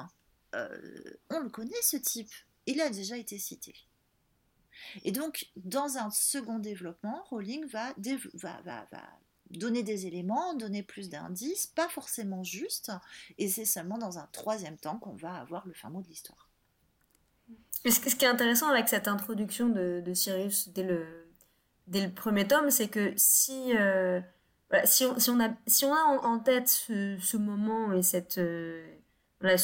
on 0.54 1.40
le 1.40 1.50
connaît 1.50 1.82
ce 1.82 1.96
type. 1.96 2.30
Il 2.66 2.80
a 2.80 2.90
déjà 2.90 3.16
été 3.16 3.38
cité. 3.38 3.74
Et 5.04 5.12
donc, 5.12 5.48
dans 5.56 5.98
un 5.98 6.10
second 6.10 6.58
développement, 6.58 7.24
Rowling 7.30 7.66
va, 7.66 7.94
va 8.34 8.82
donner 9.50 9.82
des 9.82 10.06
éléments, 10.06 10.54
donner 10.54 10.82
plus 10.82 11.08
d'indices, 11.08 11.66
pas 11.66 11.88
forcément 11.88 12.42
juste, 12.42 12.92
et 13.38 13.48
c'est 13.48 13.64
seulement 13.64 13.98
dans 13.98 14.18
un 14.18 14.28
troisième 14.32 14.76
temps 14.76 14.98
qu'on 14.98 15.14
va 15.14 15.34
avoir 15.34 15.66
le 15.66 15.72
fin 15.72 15.90
mot 15.90 16.02
de 16.02 16.08
l'histoire. 16.08 16.48
Ce 17.84 18.00
qui 18.00 18.24
est 18.24 18.28
intéressant 18.28 18.68
avec 18.68 18.88
cette 18.88 19.06
introduction 19.06 19.68
de, 19.68 20.02
Sirius 20.14 20.70
dès 20.70 20.82
le, 20.82 21.06
dès 21.86 22.04
le 22.04 22.12
premier 22.12 22.46
tome, 22.46 22.70
c'est 22.70 22.88
que 22.88 23.12
si, 23.16 23.76
euh, 23.76 24.20
si, 24.84 25.04
on, 25.04 25.18
si, 25.18 25.30
on, 25.30 25.40
a, 25.40 25.50
si 25.66 25.84
on 25.84 25.94
a 25.94 26.02
en, 26.26 26.38
tête 26.40 26.68
ce, 26.68 27.36
moment 27.36 27.92
et 27.92 28.02
cette, 28.02 28.38
euh, 28.38 28.84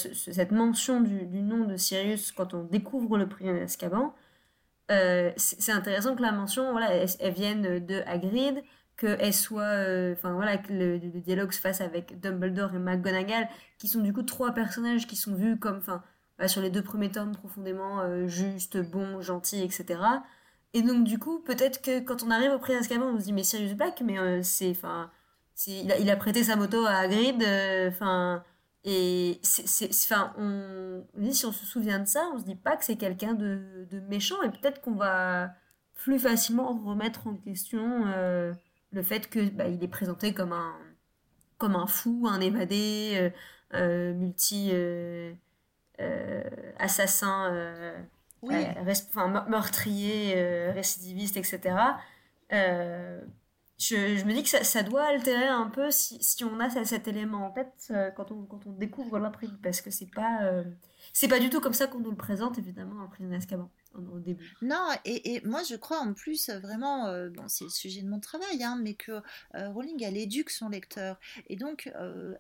cette 0.07 0.53
mention 0.53 1.01
du, 1.01 1.43
nom 1.43 1.65
de 1.65 1.77
Sirius 1.77 2.31
quand 2.31 2.55
on 2.55 2.63
découvre 2.63 3.19
le 3.19 3.29
prix 3.29 3.47
d'Azkaban, 3.47 4.15
euh, 4.91 5.33
c'est 5.37 5.73
intéressant 5.73 6.15
que 6.15 6.23
la 6.23 6.33
mention, 6.33 6.71
voilà, 6.71 6.93
elle 6.93 7.33
vienne 7.33 7.85
de 7.85 8.03
Hagrid, 8.07 8.63
qu'elle 8.97 9.35
soit, 9.35 9.63
euh, 9.63 10.13
enfin 10.13 10.33
voilà, 10.35 10.59
que 10.59 10.73
le, 10.73 10.99
dialogue 10.99 11.53
se 11.53 11.61
fasse 11.61 11.81
avec 11.81 12.21
Dumbledore 12.21 12.75
et 12.75 12.79
McGonagall, 12.79 13.49
qui 13.79 13.89
sont 13.89 14.01
du 14.01 14.13
coup 14.13 14.23
trois 14.23 14.53
personnages 14.53 15.07
qui 15.07 15.17
sont 15.17 15.35
vus 15.35 15.59
comme, 15.59 15.79
enfin, 15.79 16.03
bah, 16.39 16.49
sur 16.49 16.63
les 16.63 16.71
deux 16.71 16.83
premiers 16.83 17.11
tomes, 17.11 17.33
profondément 17.33 18.01
euh, 18.01 18.27
justes, 18.29 18.79
bons, 18.79 19.21
gentils, 19.21 19.63
etc. 19.63 20.01
Et 20.75 20.83
donc 20.83 21.05
du 21.05 21.19
coup, 21.19 21.41
peut-être 21.41 21.83
que 21.83 22.01
quand 22.01 22.23
on 22.23 22.31
arrive 22.31 22.53
au 22.53 22.59
Prix 22.59 22.75
d'Azkaban, 22.75 23.07
on 23.07 23.19
se 23.19 23.25
dit 23.25 23.33
mais 23.33 23.45
Sirius 23.45 23.75
Black, 23.75 24.03
mais 24.03 24.19
euh, 24.19 24.41
c'est, 24.43 24.71
enfin, 24.71 25.11
il 25.67 25.95
il 26.01 26.11
a, 26.11 26.17
prêté 26.17 26.45
sa 26.45 26.57
moto 26.57 26.85
à 26.87 26.97
Hagrid, 26.97 27.43
enfin. 27.89 28.43
et 28.85 29.41
c'est, 29.43 29.91
enfin, 29.91 30.33
on, 30.39 31.05
si 31.31 31.47
on 31.47 31.53
se 31.53 31.67
souvient 31.67 31.99
de 31.99 32.07
ça, 32.07 32.31
on 32.35 32.39
se 32.39 32.45
dit 32.45 32.57
pas 32.57 32.77
que 32.77 32.85
c'est 32.85 32.97
quelqu'un 32.97 33.35
de, 33.35 33.87
de, 33.91 34.01
méchant, 34.01 34.41
et 34.43 34.51
peut-être 34.51 34.81
qu'on 34.81 34.95
va 34.95 35.51
plus 35.95 36.19
facilement 36.19 36.73
remettre 36.85 37.27
en 37.27 37.37
question 37.37 38.07
le 38.93 39.03
fait 39.03 39.29
que 39.29 39.49
bah, 39.51 39.69
il 39.69 39.83
est 39.83 39.89
présenté 39.89 40.33
comme 40.35 40.53
un 40.53 40.75
comme 41.63 41.77
un 41.77 41.87
fou, 41.87 42.27
un 42.29 42.41
évadé, 42.41 43.13
euh, 43.15 43.31
euh, 43.75 44.15
multi 44.15 44.71
euh, 44.73 45.33
assassin, 46.81 47.95
meurtrier, 49.49 50.35
récidiviste, 50.73 51.37
etc. 51.37 51.77
Je, 52.51 54.25
me 54.25 54.33
dis 54.33 54.43
que 54.43 54.49
ça, 54.49 54.83
doit 54.83 55.05
altérer 55.05 55.47
un 55.47 55.69
peu 55.69 55.93
si, 55.93 56.45
on 56.45 56.59
a 56.59 56.69
cet, 56.85 57.07
élément 57.07 57.47
en 57.47 57.51
tête 57.53 57.93
quand, 58.17 58.33
on, 58.33 58.43
quand 58.45 58.67
on 58.67 58.73
découvre 58.73 59.21
l'intrigue, 59.21 59.55
parce 59.63 59.81
que 59.81 59.91
c'est 59.93 60.11
pas, 60.11 60.41
c'est 61.13 61.29
pas 61.29 61.39
du 61.39 61.49
tout 61.49 61.61
comme 61.61 61.75
ça 61.75 61.87
qu'on 61.87 62.01
nous 62.01 62.11
le 62.11 62.17
présente, 62.17 62.59
évidemment, 62.59 63.07
prisonnier 63.07 63.37
d'Azkaban 63.37 63.71
au 63.95 64.19
début. 64.19 64.55
Non, 64.63 64.89
et, 65.05 65.41
moi 65.45 65.63
je 65.63 65.77
crois 65.77 65.99
en 65.99 66.13
plus 66.15 66.49
euh, 66.49 66.59
vraiment, 66.59 67.07
euh, 67.09 67.29
bon 67.31 67.49
c'est 67.49 67.65
le 67.65 67.71
sujet 67.71 68.03
de 68.03 68.09
mon 68.09 68.21
travail, 68.21 68.63
hein, 68.63 68.79
mais 68.81 68.95
que 68.95 69.13
euh, 69.55 69.71
Rowling 69.71 70.03
elle 70.03 70.17
éduque 70.17 70.51
son 70.51 70.69
lecteur. 70.69 71.19
Et 71.49 71.57
donc 71.57 71.91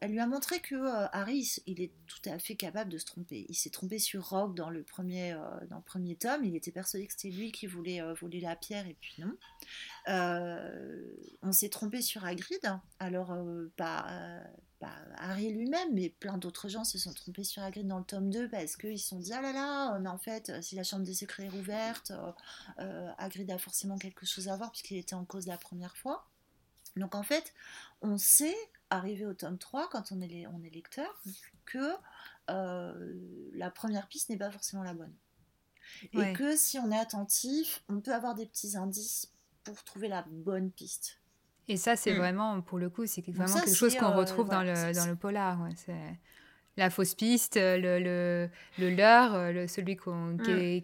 elle 0.00 0.10
lui 0.10 0.20
a 0.20 0.26
montré 0.26 0.60
que 0.60 0.74
Harry 1.12 1.56
il 1.66 1.80
est 1.80 1.92
tout 2.06 2.28
à 2.28 2.38
fait 2.38 2.54
capable 2.54 2.90
de 2.90 2.98
se 2.98 3.04
tromper. 3.04 3.46
Il 3.48 3.54
s'est 3.54 3.70
trompé 3.70 3.98
sur 3.98 4.28
Rogue 4.28 4.54
dans 4.54 4.70
le 4.70 4.82
premier, 4.82 5.36
dans 5.68 5.80
premier 5.80 6.16
tome, 6.16 6.44
il 6.44 6.56
était 6.56 6.72
persuadé 6.72 7.06
que 7.06 7.12
c'était 7.16 7.34
lui 7.34 7.52
qui 7.52 7.66
voulait 7.66 8.00
voler 8.14 8.40
la 8.40 8.56
pierre 8.56 8.86
et 8.86 8.96
puis 9.00 9.22
non. 9.22 9.36
on 11.42 11.52
s'est 11.52 11.68
trompé 11.68 12.02
sur 12.02 12.24
Hagrid, 12.24 12.60
alors 12.98 13.36
pas 13.76 14.42
Harry 15.16 15.52
lui-même, 15.52 15.92
mais 15.92 16.08
plein 16.08 16.38
d'autres 16.38 16.68
gens 16.68 16.84
se 16.84 16.98
sont 16.98 17.12
trompés 17.12 17.44
sur 17.44 17.62
Hagrid 17.62 17.86
dans 17.86 17.98
le 17.98 18.04
tome 18.04 18.30
2 18.30 18.48
parce 18.48 18.76
qu'ils 18.76 18.98
se 18.98 19.08
sont 19.08 19.18
dit 19.18 19.32
Ah 19.32 19.40
là 19.40 19.52
là, 19.52 19.98
mais 19.98 20.08
en 20.08 20.18
fait, 20.18 20.62
si 20.62 20.74
la 20.74 20.82
chambre 20.82 21.04
des 21.04 21.14
secrets 21.14 21.46
est 21.46 21.58
ouverte, 21.58 22.10
euh, 22.10 22.32
euh, 22.80 23.10
Hagrid 23.18 23.50
a 23.50 23.58
forcément 23.58 23.96
quelque 23.96 24.26
chose 24.26 24.48
à 24.48 24.56
voir 24.56 24.70
puisqu'il 24.70 24.96
était 24.96 25.14
en 25.14 25.24
cause 25.24 25.46
la 25.46 25.58
première 25.58 25.96
fois. 25.96 26.26
Donc 26.96 27.14
en 27.14 27.22
fait, 27.22 27.54
on 28.02 28.18
sait, 28.18 28.56
arrivé 28.90 29.24
au 29.24 29.34
tome 29.34 29.58
3, 29.58 29.88
quand 29.88 30.12
on 30.12 30.20
est, 30.20 30.46
on 30.46 30.62
est 30.62 30.70
lecteur, 30.70 31.22
que 31.64 31.92
euh, 32.50 33.14
la 33.54 33.70
première 33.70 34.08
piste 34.08 34.28
n'est 34.28 34.36
pas 34.36 34.50
forcément 34.50 34.82
la 34.82 34.94
bonne. 34.94 35.14
Et 36.12 36.32
que 36.32 36.56
si 36.56 36.78
on 36.78 36.90
est 36.90 36.98
attentif, 36.98 37.82
on 37.88 38.00
peut 38.00 38.14
avoir 38.14 38.34
des 38.34 38.46
petits 38.46 38.76
indices 38.76 39.32
pour 39.64 39.82
trouver 39.84 40.08
la 40.08 40.24
bonne 40.28 40.70
piste. 40.70 41.21
Et 41.68 41.76
ça, 41.76 41.96
c'est 41.96 42.12
mm. 42.12 42.18
vraiment, 42.18 42.60
pour 42.60 42.78
le 42.78 42.90
coup, 42.90 43.06
c'est 43.06 43.26
vraiment 43.30 43.54
quelque 43.54 43.74
chose 43.74 43.96
qu'on 43.96 44.06
euh, 44.06 44.16
retrouve 44.16 44.48
dans, 44.48 44.62
le, 44.62 44.94
dans 44.94 45.06
le 45.06 45.16
polar. 45.16 45.58
c'est 45.76 45.94
la 46.78 46.88
fausse 46.88 47.14
piste, 47.14 47.56
le, 47.56 47.98
le, 47.98 48.48
le 48.78 48.90
leurre, 48.90 49.52
le, 49.52 49.66
celui 49.68 49.96
qui, 49.96 50.08
mm. 50.08 50.82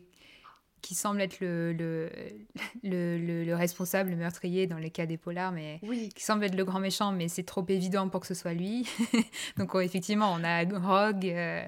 qui, 0.82 0.94
semble 0.94 1.22
être 1.22 1.40
le, 1.40 1.72
le, 1.72 3.44
le, 3.44 3.54
responsable, 3.54 4.10
le 4.10 4.16
meurtrier 4.16 4.66
dans 4.66 4.76
les 4.76 4.90
cas 4.90 5.06
des 5.06 5.16
polars, 5.16 5.50
mais 5.50 5.80
qui 6.14 6.22
semble 6.22 6.44
être 6.44 6.56
le 6.56 6.64
grand 6.64 6.80
méchant, 6.80 7.10
mais 7.12 7.28
c'est 7.28 7.44
trop 7.44 7.64
évident 7.68 8.08
pour 8.10 8.20
que 8.20 8.26
ce 8.26 8.34
soit 8.34 8.52
lui. 8.52 8.86
Donc 9.56 9.74
effectivement, 9.76 10.30
on 10.38 10.44
a 10.44 10.62
Rogue, 10.64 11.24
euh, 11.26 11.64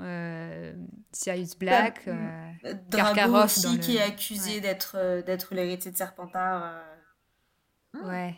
euh, 0.00 0.72
Sirius 1.12 1.56
Black, 1.56 2.02
bah, 2.06 2.12
euh, 2.64 2.74
Drago 2.88 3.44
aussi, 3.44 3.78
qui 3.78 3.96
est 3.96 4.02
accusé 4.02 4.60
d'être 4.60 4.96
euh, 4.96 5.22
d'être 5.22 5.54
l'héritier 5.54 5.90
de 5.90 5.96
Serpentard. 5.96 6.82
Ouais. 7.94 8.36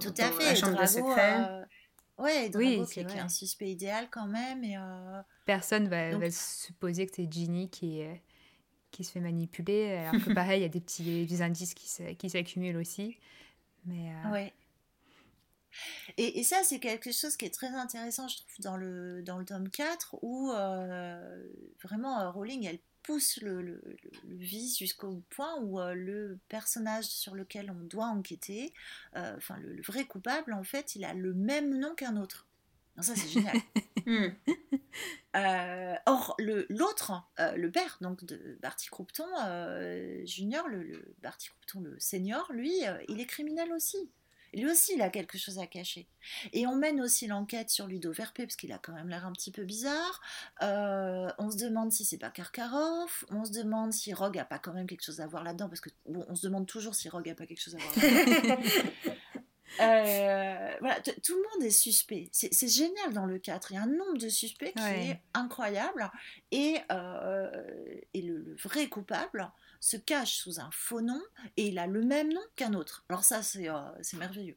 Tout 0.00 0.14
à 0.18 0.30
fait. 0.30 0.44
La 0.44 0.54
chambre 0.54 0.74
Drago, 0.74 0.92
secret. 0.92 1.66
Ouais, 2.18 2.48
Drago 2.48 2.86
qui, 2.86 3.00
est 3.00 3.18
un 3.18 3.28
suspect 3.28 3.70
idéal 3.70 4.08
quand 4.10 4.26
même. 4.26 4.62
Et, 4.64 4.76
Personne 5.44 5.88
va, 5.88 6.16
va, 6.16 6.30
supposer 6.30 7.06
que 7.06 7.12
c'est 7.16 7.30
Ginny 7.30 7.68
qui, 7.68 8.02
qui 8.90 9.04
se 9.04 9.12
fait 9.12 9.20
manipuler, 9.20 9.92
alors 9.92 10.22
que 10.22 10.32
pareil, 10.34 10.60
il 10.60 10.62
y 10.62 10.66
a 10.66 10.68
des 10.68 10.80
petits 10.80 11.26
des 11.26 11.42
indices 11.42 11.74
qui 11.74 12.30
s'accumulent 12.30 12.76
aussi. 12.76 13.18
Mais, 13.84 14.12
ouais. 14.30 14.52
Et, 16.16 16.40
et, 16.40 16.44
ça, 16.44 16.62
c'est 16.64 16.78
quelque 16.78 17.12
chose 17.12 17.36
qui 17.36 17.44
est 17.44 17.54
très 17.54 17.68
intéressant, 17.68 18.28
je 18.28 18.36
trouve, 18.36 18.60
dans 18.60 18.76
le, 18.76 19.22
dans 19.22 19.38
le 19.38 19.44
tome 19.44 19.70
4, 19.70 20.16
où 20.22 20.50
euh, 20.50 21.48
vraiment 21.82 22.20
euh, 22.20 22.30
Rowling, 22.30 22.66
elle 22.66 22.78
pousse 23.02 23.40
le, 23.42 23.62
le, 23.62 23.82
le 24.28 24.36
vice 24.36 24.78
jusqu'au 24.78 25.22
point 25.30 25.56
où 25.60 25.80
euh, 25.80 25.94
le 25.94 26.38
personnage 26.48 27.04
sur 27.04 27.34
lequel 27.34 27.70
on 27.70 27.84
doit 27.84 28.06
enquêter, 28.06 28.72
enfin 29.14 29.56
le, 29.58 29.80
vrai 29.82 30.04
coupable, 30.04 30.52
en 30.52 30.64
fait, 30.64 30.96
il 30.96 31.04
a 31.04 31.14
le 31.14 31.34
même 31.34 31.78
nom 31.78 31.94
qu'un 31.94 32.16
autre. 32.16 32.46
ça, 33.00 33.14
c'est 33.16 33.28
génial. 33.28 33.56
Hmm. 34.04 34.30
or, 36.06 36.34
l'autre, 36.40 37.12
le, 37.38 37.68
père 37.68 37.98
donc 38.00 38.24
de 38.24 38.58
Barty 38.60 38.88
Croupton 38.88 39.28
Junior, 40.24 40.66
le, 40.66 41.14
Barty 41.22 41.50
Croupton 41.50 41.82
le 41.82 42.00
senior, 42.00 42.50
lui, 42.52 42.74
il 43.06 43.20
est 43.20 43.26
criminel 43.26 43.72
aussi. 43.72 44.10
Lui 44.54 44.66
aussi, 44.66 44.92
il 44.94 45.02
a 45.02 45.10
quelque 45.10 45.38
chose 45.38 45.58
à 45.58 45.66
cacher. 45.66 46.06
Et 46.52 46.66
on 46.66 46.76
mène 46.76 47.00
aussi 47.00 47.26
l'enquête 47.26 47.70
sur 47.70 47.86
Ludo 47.86 48.12
Verpé, 48.12 48.44
parce 48.44 48.56
qu'il 48.56 48.72
a 48.72 48.78
quand 48.78 48.92
même 48.92 49.08
l'air 49.08 49.26
un 49.26 49.32
petit 49.32 49.50
peu 49.50 49.64
bizarre. 49.64 50.20
Euh, 50.62 51.30
on 51.38 51.50
se 51.50 51.56
demande 51.56 51.92
si 51.92 52.04
c'est 52.04 52.18
pas 52.18 52.30
Karkaroff. 52.30 53.24
On 53.30 53.44
se 53.44 53.52
demande 53.52 53.92
si 53.92 54.12
Rogue 54.12 54.38
a 54.38 54.44
pas 54.44 54.58
quand 54.58 54.72
même 54.72 54.86
quelque 54.86 55.04
chose 55.04 55.20
à 55.20 55.26
voir 55.26 55.42
là-dedans, 55.42 55.68
parce 55.68 55.80
que 55.80 55.90
bon, 56.06 56.24
on 56.28 56.34
se 56.34 56.46
demande 56.46 56.66
toujours 56.66 56.94
si 56.94 57.08
Rogue 57.08 57.28
a 57.30 57.34
pas 57.34 57.46
quelque 57.46 57.62
chose 57.62 57.74
à 57.74 57.78
voir 57.78 57.94
là-dedans. 57.96 58.62
Euh, 59.80 60.76
voilà, 60.80 61.00
tout 61.00 61.34
le 61.34 61.42
monde 61.50 61.64
est 61.66 61.70
suspect. 61.70 62.28
C'est 62.32 62.68
génial 62.68 63.12
dans 63.12 63.26
le 63.26 63.38
4. 63.38 63.72
Il 63.72 63.74
y 63.74 63.76
a 63.78 63.82
un 63.82 63.86
nombre 63.86 64.18
de 64.18 64.28
suspects 64.28 64.72
qui 64.74 64.82
est 64.82 65.20
incroyable. 65.34 66.10
Et, 66.50 66.76
euh, 66.90 67.50
et 68.12 68.22
le, 68.22 68.54
vrai 68.62 68.88
coupable, 68.88 69.50
se 69.82 69.96
cache 69.96 70.36
sous 70.36 70.60
un 70.60 70.70
faux 70.70 71.00
nom 71.00 71.20
et 71.56 71.66
il 71.66 71.78
a 71.80 71.88
le 71.88 72.02
même 72.02 72.32
nom 72.32 72.40
qu'un 72.54 72.72
autre. 72.72 73.04
Alors 73.08 73.24
ça, 73.24 73.42
c'est 73.42 73.68
euh, 73.68 73.82
merveilleux. 74.16 74.56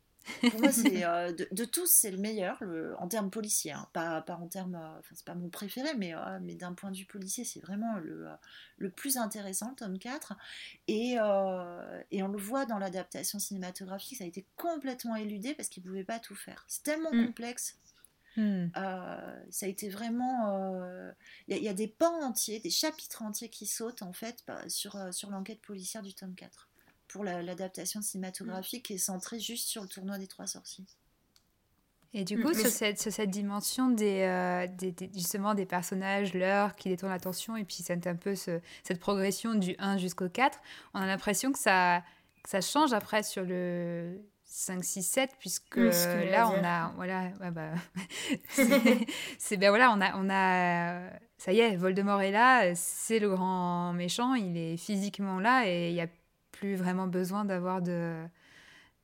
Pour 0.52 0.60
moi, 0.60 0.70
euh, 0.86 1.34
de, 1.34 1.66
tous, 1.66 1.90
c'est 1.92 2.12
le 2.12 2.20
meilleur 2.20 2.62
en 3.00 3.08
termes 3.08 3.32
policiers. 3.32 3.72
Hein. 3.72 3.88
Pas, 3.92 4.22
pas, 4.22 4.36
en 4.36 4.48
termes, 4.48 4.76
euh, 4.76 5.00
enfin, 5.00 5.16
c'est 5.16 5.26
pas 5.26 5.34
mon 5.34 5.50
préféré, 5.50 5.96
mais, 5.98 6.14
mais 6.42 6.54
d'un 6.54 6.74
point 6.74 6.92
de 6.92 6.98
vue 6.98 7.06
policier, 7.06 7.44
c'est 7.44 7.60
vraiment 7.60 7.98
le, 7.98 8.28
le 8.78 8.92
plus 8.92 9.18
intéressant, 9.18 9.72
le 9.72 9.76
tome 9.76 9.98
4. 9.98 10.36
Et, 10.88 11.14
et 11.14 12.24
on 12.24 12.28
le 12.28 12.38
voit 12.38 12.68
dans 12.68 12.78
l'adaptation 12.78 13.40
cinématographique, 13.40 14.20
ça 14.20 14.26
a 14.26 14.28
été 14.28 14.46
complètement 14.58 15.16
éludé 15.16 15.56
parce 15.56 15.70
qu'il 15.70 15.82
ne 15.84 15.90
pouvait 15.90 16.04
pas 16.04 16.20
tout 16.20 16.36
faire. 16.36 16.66
C'est 16.68 16.84
tellement 16.84 17.12
mm. 17.12 17.26
complexe 17.26 17.80
Hmm. 18.38 18.67
Euh, 18.76 19.43
ça 19.50 19.65
a 19.65 19.69
été 19.69 19.89
vraiment. 19.89 20.54
Il 21.48 21.56
euh, 21.56 21.58
y, 21.58 21.69
a 21.69 21.74
des 21.74 21.88
pans 21.88 22.21
entiers, 22.21 22.60
des 22.60 22.69
chapitres 22.69 23.21
entiers 23.21 23.50
qui 23.50 23.65
sautent 23.65 24.02
en 24.02 24.13
fait 24.13 24.43
bah, 24.45 24.67
sur, 24.67 24.95
euh, 24.95 25.12
sur 25.12 25.30
l'enquête 25.30 25.62
policière 25.62 26.02
du 26.02 26.13
tome 26.13 26.36
4 26.36 26.69
pour 27.08 27.24
l'adaptation 27.24 28.02
cinématographique 28.02 28.86
qui 28.86 28.93
est 28.93 28.98
centrée 28.98 29.39
juste 29.39 29.67
sur 29.67 29.84
le 29.84 29.88
tournoi 29.88 30.17
des 30.17 30.28
trois 30.28 30.48
sorciers. 30.48 30.86
Et 32.13 32.24
du 32.24 32.38
hmm. 32.38 32.43
coup, 32.43 32.54
sur, 32.54 32.67
cette, 32.67 33.00
cette, 33.00 33.30
dimension 33.30 33.89
des, 33.89 34.67
justement 35.13 35.54
des 35.54 35.65
personnages, 35.65 36.34
l'heure 36.34 36.76
qui 36.76 36.89
détourne 36.89 37.12
l'attention, 37.12 37.56
et 37.58 37.63
puis 37.63 37.78
c'est 37.84 38.08
un 38.08 38.15
peu 38.15 38.36
cette 38.36 39.00
progression 39.00 39.56
du 39.56 39.76
1 39.80 39.98
jusqu'au 39.98 40.30
4, 40.30 40.60
on 40.93 41.00
a 41.00 41.06
l'impression 41.06 41.52
que 41.52 41.60
ça, 41.60 42.04
que 42.43 42.50
ça 42.50 42.62
change 42.62 42.93
après 42.93 43.21
sur 43.24 43.43
le, 43.43 44.17
5, 44.58 44.86
6, 44.86 45.04
7, 45.04 45.36
puisque 45.38 45.76
là, 45.76 46.50
on 46.50 46.63
a. 46.63 46.94
Voilà, 46.96 47.30
bah, 47.52 47.74
c'est 49.38 49.58
ben 49.58 49.70
voilà, 49.70 49.91
on 49.91 50.00
a, 50.00 50.15
on 50.15 50.30
a. 50.30 51.10
Ça 51.38 51.52
y 51.52 51.60
est, 51.60 51.76
Voldemort 51.76 52.22
est 52.22 52.32
là, 52.32 52.74
c'est 52.74 53.20
le 53.20 53.30
grand 53.30 53.91
méchant, 53.91 54.34
il 54.34 54.56
est 54.56 54.78
physiquement 54.78 55.39
là 55.41 55.68
et 55.68 55.89
il 55.89 55.94
n'y 55.94 56.02
a 56.02 56.08
plus 56.54 56.76
vraiment 56.76 57.06
besoin 57.06 57.44
d'avoir 57.44 57.82
de, 57.82 58.24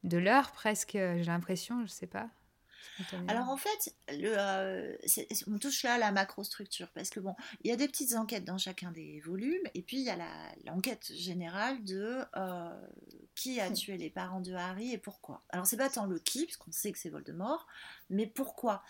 de 0.06 0.18
l'heure 0.18 0.52
presque, 0.54 0.94
j'ai 0.94 1.24
l'impression, 1.26 1.86
je 1.86 1.92
sais 1.92 2.08
pas. 2.08 2.30
Alors 3.28 3.50
en 3.50 3.58
fait, 3.58 3.96
le, 4.10 4.34
euh, 4.38 4.96
on 5.48 5.58
touche 5.58 5.84
là 5.84 5.96
à 5.96 5.98
la 5.98 6.12
macrostructure 6.12 6.89
parce 6.89 7.10
que 7.10 7.20
bon, 7.20 7.36
il 7.63 7.70
y 7.70 7.74
a 7.74 7.76
des 7.76 7.88
petites 7.88 8.13
enquêtes 8.13 8.46
dans 8.46 8.58
chacun 8.58 8.91
des 8.91 9.20
volumes 9.22 9.63
et 9.74 9.82
puis 9.82 9.98
il 9.98 10.04
y 10.04 10.10
a 10.10 10.17
l'enquête 10.65 11.12
générale 11.15 11.84
de 11.84 12.20
euh, 12.36 12.88
qui 13.36 13.60
a 13.60 13.72
tué 13.72 13.98
les 13.98 14.10
parents 14.10 14.41
de 14.41 14.54
Harry 14.54 14.94
et 14.94 14.98
pourquoi. 14.98 15.44
Alors 15.50 15.65
c'est 15.65 15.78
pas 15.78 15.89
tant 15.89 16.06
le 16.06 16.20
qui, 16.20 16.46
puisqu'on 16.46 16.72
sait 16.72 16.91
que 16.91 17.00
c'est 17.00 17.10
Voldemort, 17.10 17.67
mais 18.10 18.28
pourquoi. 18.28 18.84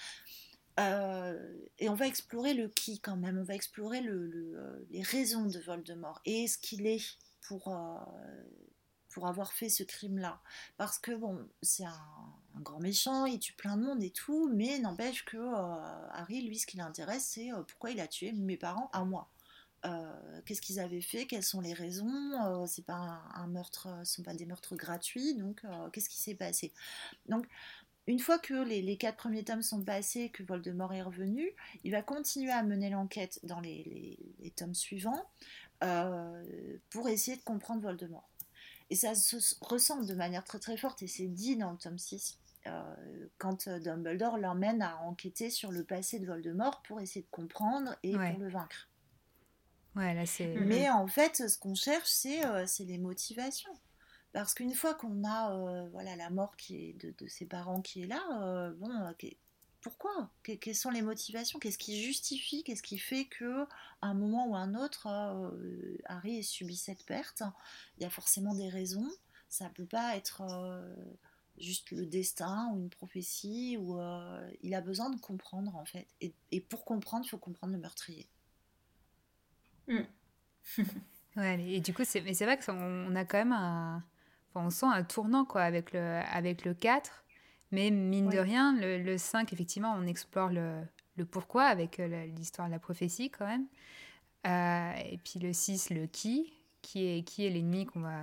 Euh, 0.80 1.54
et 1.80 1.90
on 1.90 1.96
va 1.96 2.08
explorer 2.08 2.54
le 2.54 2.70
qui 2.70 3.00
quand 3.00 3.18
même, 3.18 3.38
on 3.38 3.44
va 3.44 3.56
explorer 3.56 4.02
le, 4.02 4.86
les 4.90 5.02
raisons 5.02 5.46
de 5.46 5.60
Voldemort 5.60 6.22
et 6.26 6.48
ce 6.48 6.58
qu'il 6.58 6.88
est 6.88 7.18
pour 7.42 7.76
pour 9.12 9.28
avoir 9.28 9.54
fait 9.54 9.70
ce 9.70 9.84
crime-là. 9.84 10.42
Parce 10.78 10.98
que, 10.98 11.12
bon, 11.12 11.48
c'est 11.62 11.86
un, 11.86 12.00
grand 12.62 12.80
méchant, 12.80 13.26
il 13.26 13.40
tue 13.40 13.54
plein 13.54 13.78
de 13.78 13.84
monde 13.84 14.04
et 14.04 14.10
tout, 14.10 14.50
mais 14.54 14.80
n'empêche 14.80 15.24
que 15.26 15.38
euh, 15.38 16.08
Harry, 16.12 16.42
lui, 16.42 16.58
ce 16.58 16.66
qui 16.66 16.78
l'intéresse, 16.78 17.26
c'est 17.26 17.52
euh, 17.52 17.62
pourquoi 17.64 17.92
il 17.92 18.00
a 18.00 18.08
tué 18.08 18.32
mes 18.32 18.58
parents 18.58 18.90
à 18.94 19.06
moi. 19.06 19.30
Euh, 19.86 20.42
qu'est-ce 20.46 20.62
qu'ils 20.62 20.80
avaient 20.80 21.02
fait, 21.02 21.26
quelles 21.26 21.44
sont 21.44 21.62
les 21.62 21.74
raisons, 21.74 22.68
c'est 22.68 22.86
pas 22.86 23.24
un, 23.34 23.48
meurtre, 23.48 23.88
ce 24.04 24.16
sont 24.16 24.24
pas 24.24 24.36
des 24.36 24.46
meurtres 24.46 24.76
gratuits, 24.76 25.34
donc 25.34 25.64
qu'est-ce 25.92 26.08
qui 26.08 26.20
s'est 26.22 26.36
passé 26.36 26.72
Donc, 27.28 27.48
une 28.06 28.20
fois 28.20 28.38
que 28.38 28.54
les, 28.54 28.98
quatre 28.98 29.18
premiers 29.18 29.44
tomes 29.44 29.64
sont 29.64 29.84
passés, 29.84 30.30
que 30.30 30.44
Voldemort 30.44 30.94
est 30.94 31.02
revenu, 31.02 31.50
il 31.84 31.92
va 31.92 32.04
continuer 32.04 32.52
à 32.52 32.62
mener 32.62 32.92
l'enquête 32.92 33.40
dans 33.42 33.60
les, 33.60 34.20
les, 34.38 34.52
tomes 34.52 34.76
suivants 34.76 35.28
pour 36.92 37.10
essayer 37.10 37.38
de 37.38 37.44
comprendre 37.44 37.82
Voldemort. 37.82 38.31
Et 38.92 38.96
ça 38.96 39.16
se 39.16 39.38
ressent 39.62 40.02
de 40.02 40.14
manière 40.14 40.44
très 40.44 40.60
très 40.60 40.76
forte, 40.76 41.02
et 41.02 41.08
c'est 41.08 41.28
dit 41.28 41.56
dans 41.56 41.72
le 41.72 41.78
tome 41.78 41.98
6, 41.98 42.38
euh, 42.68 43.28
quand 43.38 43.70
euh, 43.70 43.80
Dumbledore 43.80 44.38
l'emmène 44.38 44.82
à 44.82 44.98
enquêter 44.98 45.50
sur 45.50 45.72
le 45.72 45.86
passé 45.86 46.20
de 46.20 46.26
Voldemort 46.26 46.82
pour 46.84 47.00
essayer 47.00 47.22
de 47.22 47.32
comprendre 47.32 47.96
et 48.04 48.12
pour 48.12 48.38
le 48.38 48.50
vaincre. 48.50 48.90
Ouais, 49.96 50.14
là, 50.14 50.26
c'est... 50.26 50.48
Mais 50.48 50.90
en 50.90 51.08
fait, 51.08 51.48
ce 51.50 51.58
qu'on 51.58 51.74
cherche, 51.74 52.10
c'est, 52.10 52.46
euh, 52.46 52.66
c'est 52.68 52.84
les 52.84 52.98
motivations. 52.98 53.72
Parce 54.34 54.54
qu'une 54.54 54.74
fois 54.74 54.94
qu'on 54.94 55.24
a 55.24 55.88
voilà, 55.92 56.18
la 56.18 56.30
mort 56.30 56.56
qui 56.58 56.76
est 56.76 56.94
de, 56.94 57.14
de, 57.18 57.28
ses 57.28 57.46
parents 57.46 57.82
qui 57.82 58.04
est 58.04 58.08
là, 58.08 58.72
bon, 58.78 59.14
pourquoi? 59.82 60.30
Quelles 60.44 60.76
sont 60.76 60.92
les 60.92 61.02
motivations? 61.02 61.60
Qu'est-ce 61.60 61.78
qui 61.78 62.02
justifie? 62.02 62.64
Qu'est-ce 62.64 62.84
qui 62.84 63.00
fait 63.00 63.26
que 63.26 63.64
à 64.02 64.08
un 64.08 64.14
moment 64.14 64.48
ou 64.48 64.56
un 64.56 64.76
autre, 64.76 65.08
euh, 65.08 65.98
Harry 66.06 66.38
ait 66.38 66.44
subi 66.44 66.76
cette 66.76 67.04
perte? 67.06 67.42
Il 67.98 68.04
y 68.04 68.06
a 68.06 68.10
forcément 68.10 68.54
des 68.54 68.70
raisons. 68.70 69.10
Ça 69.50 69.66
ne 69.66 69.74
peut 69.74 69.86
pas 69.86 70.16
être 70.16 70.42
euh, 70.42 70.96
juste 71.58 71.92
le 71.92 72.06
destin 72.06 72.72
ou 72.74 72.80
une 72.80 72.90
prophétie. 72.90 73.78
Ou 73.80 74.00
euh, 74.00 74.52
il 74.62 74.76
a 74.76 74.82
besoin 74.82 75.10
de 75.10 75.20
comprendre 75.20 75.76
en 75.76 75.86
fait. 75.86 76.08
Et, 76.22 76.62
pour 76.62 76.86
comprendre, 76.86 77.26
il 77.26 77.30
faut 77.30 77.40
comprendre 77.40 77.74
le 77.74 77.80
meurtrier. 77.80 78.30
Hmm. 79.88 80.04
ouais, 81.38 81.60
et 81.60 81.82
du 81.82 81.94
coup, 81.94 82.04
c'est, 82.06 82.22
mais 82.22 82.36
c'est 82.36 82.46
vrai 82.46 82.60
qu'on 82.60 83.16
a 83.16 83.26
quand 83.26 83.40
même 83.40 83.52
un, 83.52 84.04
on 84.54 84.70
sent 84.70 84.86
un 84.86 85.04
tournant 85.04 85.44
quoi 85.44 85.64
avec 85.64 85.92
le 85.92 86.22
avec 86.32 86.66
le 86.66 86.76
4 86.76 87.24
mais 87.72 87.90
mine 87.90 88.30
de 88.30 88.38
rien, 88.38 88.76
le, 88.78 89.18
5, 89.18 89.54
effectivement, 89.54 89.96
on 89.98 90.06
explore 90.06 90.50
le, 90.50 90.82
le 91.16 91.26
pourquoi 91.26 91.64
avec 91.64 92.00
euh, 92.00 92.26
l'histoire 92.36 92.68
de 92.68 92.74
la 92.74 92.80
prophétie 92.80 93.30
quand 93.30 93.46
même. 93.46 93.66
Euh, 94.48 94.94
et 95.10 95.18
puis 95.18 95.40
le 95.40 95.54
6, 95.54 95.92
le 95.92 96.08
qui, 96.08 96.52
qui 96.82 97.08
est, 97.08 97.24
qui 97.24 97.46
est 97.46 97.50
l'ennemi 97.50 97.86
qu'on 97.86 98.02
va, 98.02 98.20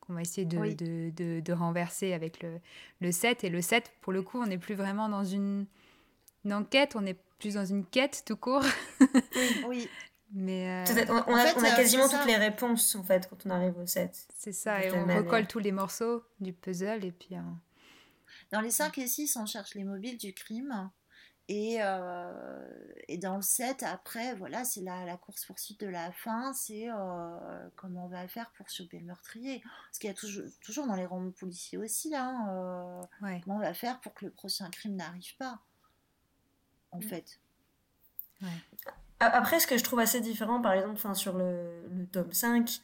qu'on 0.00 0.14
va 0.14 0.20
essayer 0.20 0.44
de, 0.44 1.10
de, 1.10 1.40
de, 1.40 1.52
renverser 1.52 2.12
avec 2.12 2.42
le, 2.42 2.60
le 3.00 3.12
7. 3.12 3.44
Et 3.44 3.48
le 3.48 3.62
7, 3.62 3.90
pour 4.02 4.12
le 4.12 4.22
coup, 4.22 4.38
on 4.38 4.46
n'est 4.46 4.58
plus 4.58 4.74
vraiment 4.74 5.08
dans 5.08 5.24
une, 5.24 5.66
une, 6.44 6.52
enquête, 6.52 6.94
on 6.94 7.06
est 7.06 7.18
plus 7.38 7.54
dans 7.54 7.64
une 7.64 7.86
quête 7.86 8.24
tout 8.26 8.36
court. 8.36 8.64
oui, 9.00 9.64
oui. 9.66 9.88
Mais 10.32 10.84
euh, 10.88 11.04
on, 11.08 11.34
a, 11.34 11.54
on, 11.56 11.64
a, 11.64 11.74
quasiment 11.74 12.08
toutes 12.08 12.26
les 12.26 12.36
réponses 12.36 12.94
en 12.94 13.02
fait 13.02 13.28
quand 13.28 13.46
on 13.46 13.50
arrive 13.50 13.76
au 13.78 13.86
7. 13.86 14.28
C'est 14.36 14.52
ça, 14.52 14.84
et 14.84 14.92
on 14.92 15.04
recolle 15.06 15.48
tous 15.48 15.58
les 15.58 15.72
morceaux 15.72 16.22
du 16.38 16.52
puzzle 16.52 17.04
et 17.04 17.10
puis. 17.10 17.34
Dans 18.50 18.60
les 18.60 18.70
5 18.70 18.98
et 18.98 19.06
6, 19.06 19.36
on 19.36 19.46
cherche 19.46 19.74
les 19.74 19.84
mobiles 19.84 20.18
du 20.18 20.34
crime. 20.34 20.90
Et, 21.52 21.78
euh, 21.80 22.64
et, 23.08 23.18
dans 23.18 23.34
le 23.34 23.42
7, 23.42 23.82
après, 23.82 24.36
voilà, 24.36 24.64
c'est 24.64 24.82
la, 24.82 25.04
la 25.04 25.16
course-poursuite 25.16 25.80
de 25.80 25.88
la 25.88 26.12
fin, 26.12 26.52
c'est 26.52 26.88
euh, 26.88 27.68
comment 27.74 28.04
on 28.04 28.08
va 28.08 28.28
faire 28.28 28.52
pour 28.52 28.68
choper 28.68 29.00
le 29.00 29.06
meurtrier. 29.06 29.60
Parce 29.86 29.98
qu'il 29.98 30.06
y 30.06 30.12
a 30.12 30.14
toujours, 30.14 30.44
toujours 30.60 30.86
dans 30.86 30.94
les 30.94 31.06
romans 31.06 31.32
policiers 31.32 31.76
aussi, 31.76 32.14
hein, 32.14 32.46
euh, 32.50 33.02
comment 33.42 33.56
on 33.56 33.60
va 33.60 33.74
faire 33.74 33.98
pour 34.00 34.14
que 34.14 34.26
le 34.26 34.30
prochain 34.30 34.70
crime 34.70 34.94
n'arrive 34.94 35.36
pas, 35.38 35.58
en 36.92 36.98
mm. 36.98 37.02
fait. 37.02 37.40
Après, 39.18 39.58
ce 39.58 39.66
que 39.66 39.76
je 39.76 39.82
trouve 39.82 39.98
assez 39.98 40.20
différent, 40.20 40.62
par 40.62 40.72
exemple, 40.74 41.16
sur 41.16 41.36
le, 41.36 41.84
le 41.90 42.06
tome 42.06 42.32
5, 42.32 42.80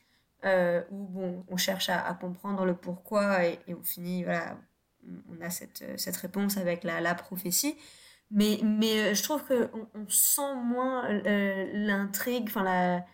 où 0.90 1.06
bon, 1.06 1.44
on 1.48 1.56
cherche 1.56 1.88
à, 1.88 2.12
comprendre 2.14 2.64
le 2.64 2.74
pourquoi 2.74 3.44
et, 3.44 3.60
on 3.68 3.82
finit, 3.84 4.24
voilà, 4.24 4.56
on 5.30 5.44
a 5.44 5.50
cette, 5.50 5.84
cette 5.98 6.16
réponse 6.16 6.56
avec 6.56 6.84
la, 6.84 7.00
la 7.00 7.14
prophétie. 7.14 7.76
Mais, 8.30 8.58
mais 8.64 9.12
euh, 9.12 9.14
je 9.14 9.22
trouve 9.22 9.44
qu'on 9.44 9.88
on 9.94 10.08
sent 10.08 10.54
moins 10.64 11.08
euh, 11.08 11.70
l'intrigue, 11.72 12.44
enfin 12.48 12.64
la, 12.64 13.04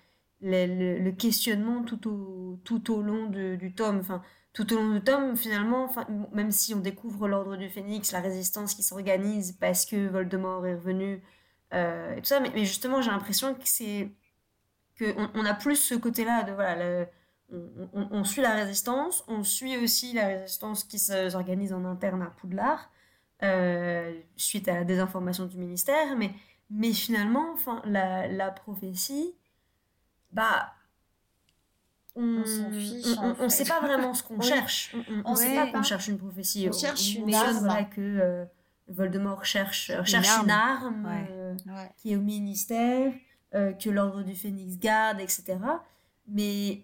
le, 0.40 1.10
questionnement 1.10 1.82
tout 1.84 2.08
au, 2.08 2.58
tout 2.64 2.92
au 2.92 3.02
long 3.02 3.26
du 3.26 3.74
tome. 3.74 3.98
Enfin, 3.98 4.22
tout 4.52 4.70
au 4.72 4.76
long 4.76 4.90
du 4.92 5.00
tome, 5.02 5.36
finalement, 5.36 5.90
même 6.32 6.50
si 6.50 6.74
on 6.74 6.80
découvre 6.80 7.28
l'ordre 7.28 7.56
du 7.56 7.68
phénix, 7.70 8.12
la 8.12 8.20
résistance 8.20 8.74
qui 8.74 8.82
s'organise 8.82 9.52
parce 9.52 9.86
que 9.86 10.08
Voldemort 10.08 10.66
est 10.66 10.74
revenu, 10.74 11.22
euh, 11.74 12.14
et 12.16 12.20
tout 12.20 12.26
ça, 12.26 12.40
mais, 12.40 12.50
mais 12.54 12.64
justement, 12.64 13.00
j'ai 13.02 13.10
l'impression 13.10 13.54
que 13.54 13.60
c'est. 13.64 14.10
qu'on 14.98 15.30
on 15.34 15.44
a 15.46 15.54
plus 15.54 15.76
ce 15.76 15.94
côté-là 15.94 16.42
de. 16.44 16.52
Voilà, 16.52 17.06
on, 17.52 17.88
on, 17.92 18.08
on, 18.10 18.24
suit 18.24 18.42
la 18.42 18.54
résistance, 18.54 19.24
on 19.28 19.44
suit 19.44 19.76
aussi 19.76 20.14
la 20.14 20.26
résistance 20.28 20.84
qui 20.84 20.98
s'organise 20.98 21.72
en 21.72 21.84
interne 21.84 22.22
à 22.22 22.26
Poudlard. 22.26 22.90
Euh, 23.42 24.20
suite 24.36 24.68
à 24.68 24.74
la 24.74 24.84
désinformation 24.84 25.46
du 25.46 25.58
ministère, 25.58 26.16
mais, 26.16 26.30
mais 26.70 26.92
finalement, 26.92 27.52
enfin, 27.52 27.82
la, 27.84 28.28
la 28.28 28.52
prophétie, 28.52 29.34
bah, 30.30 30.74
on 32.14 32.44
s'en 32.44 32.70
fiche. 32.70 33.18
On 33.18 33.42
ne 33.42 33.48
sait 33.48 33.64
pas 33.64 33.80
vraiment 33.80 34.14
ce 34.14 34.22
qu'on 34.22 34.40
cherche. 34.42 34.94
On 35.24 35.32
ne 35.32 35.36
sait 35.36 35.56
pas 35.56 35.66
qu'on 35.72 35.82
cherche 35.82 36.06
une 36.06 36.18
prophétie. 36.18 36.68
On, 36.68 36.72
cherche 36.72 37.16
une 37.16 37.34
arme. 37.34 37.58
Voilà, 37.58 37.82
que 37.82 38.00
euh, 38.00 38.44
Voldemort 38.86 39.44
cherche, 39.44 39.90
cherche 40.04 40.28
une 40.44 40.50
arme, 40.50 41.08
euh, 41.28 41.54
qui 41.96 42.12
est 42.12 42.16
au 42.16 42.20
ministère, 42.20 43.12
que 43.52 43.90
l'ordre 43.90 44.22
du 44.22 44.36
Phénix 44.36 44.78
garde, 44.78 45.18
etc. 45.18 45.56
Mais 46.28 46.82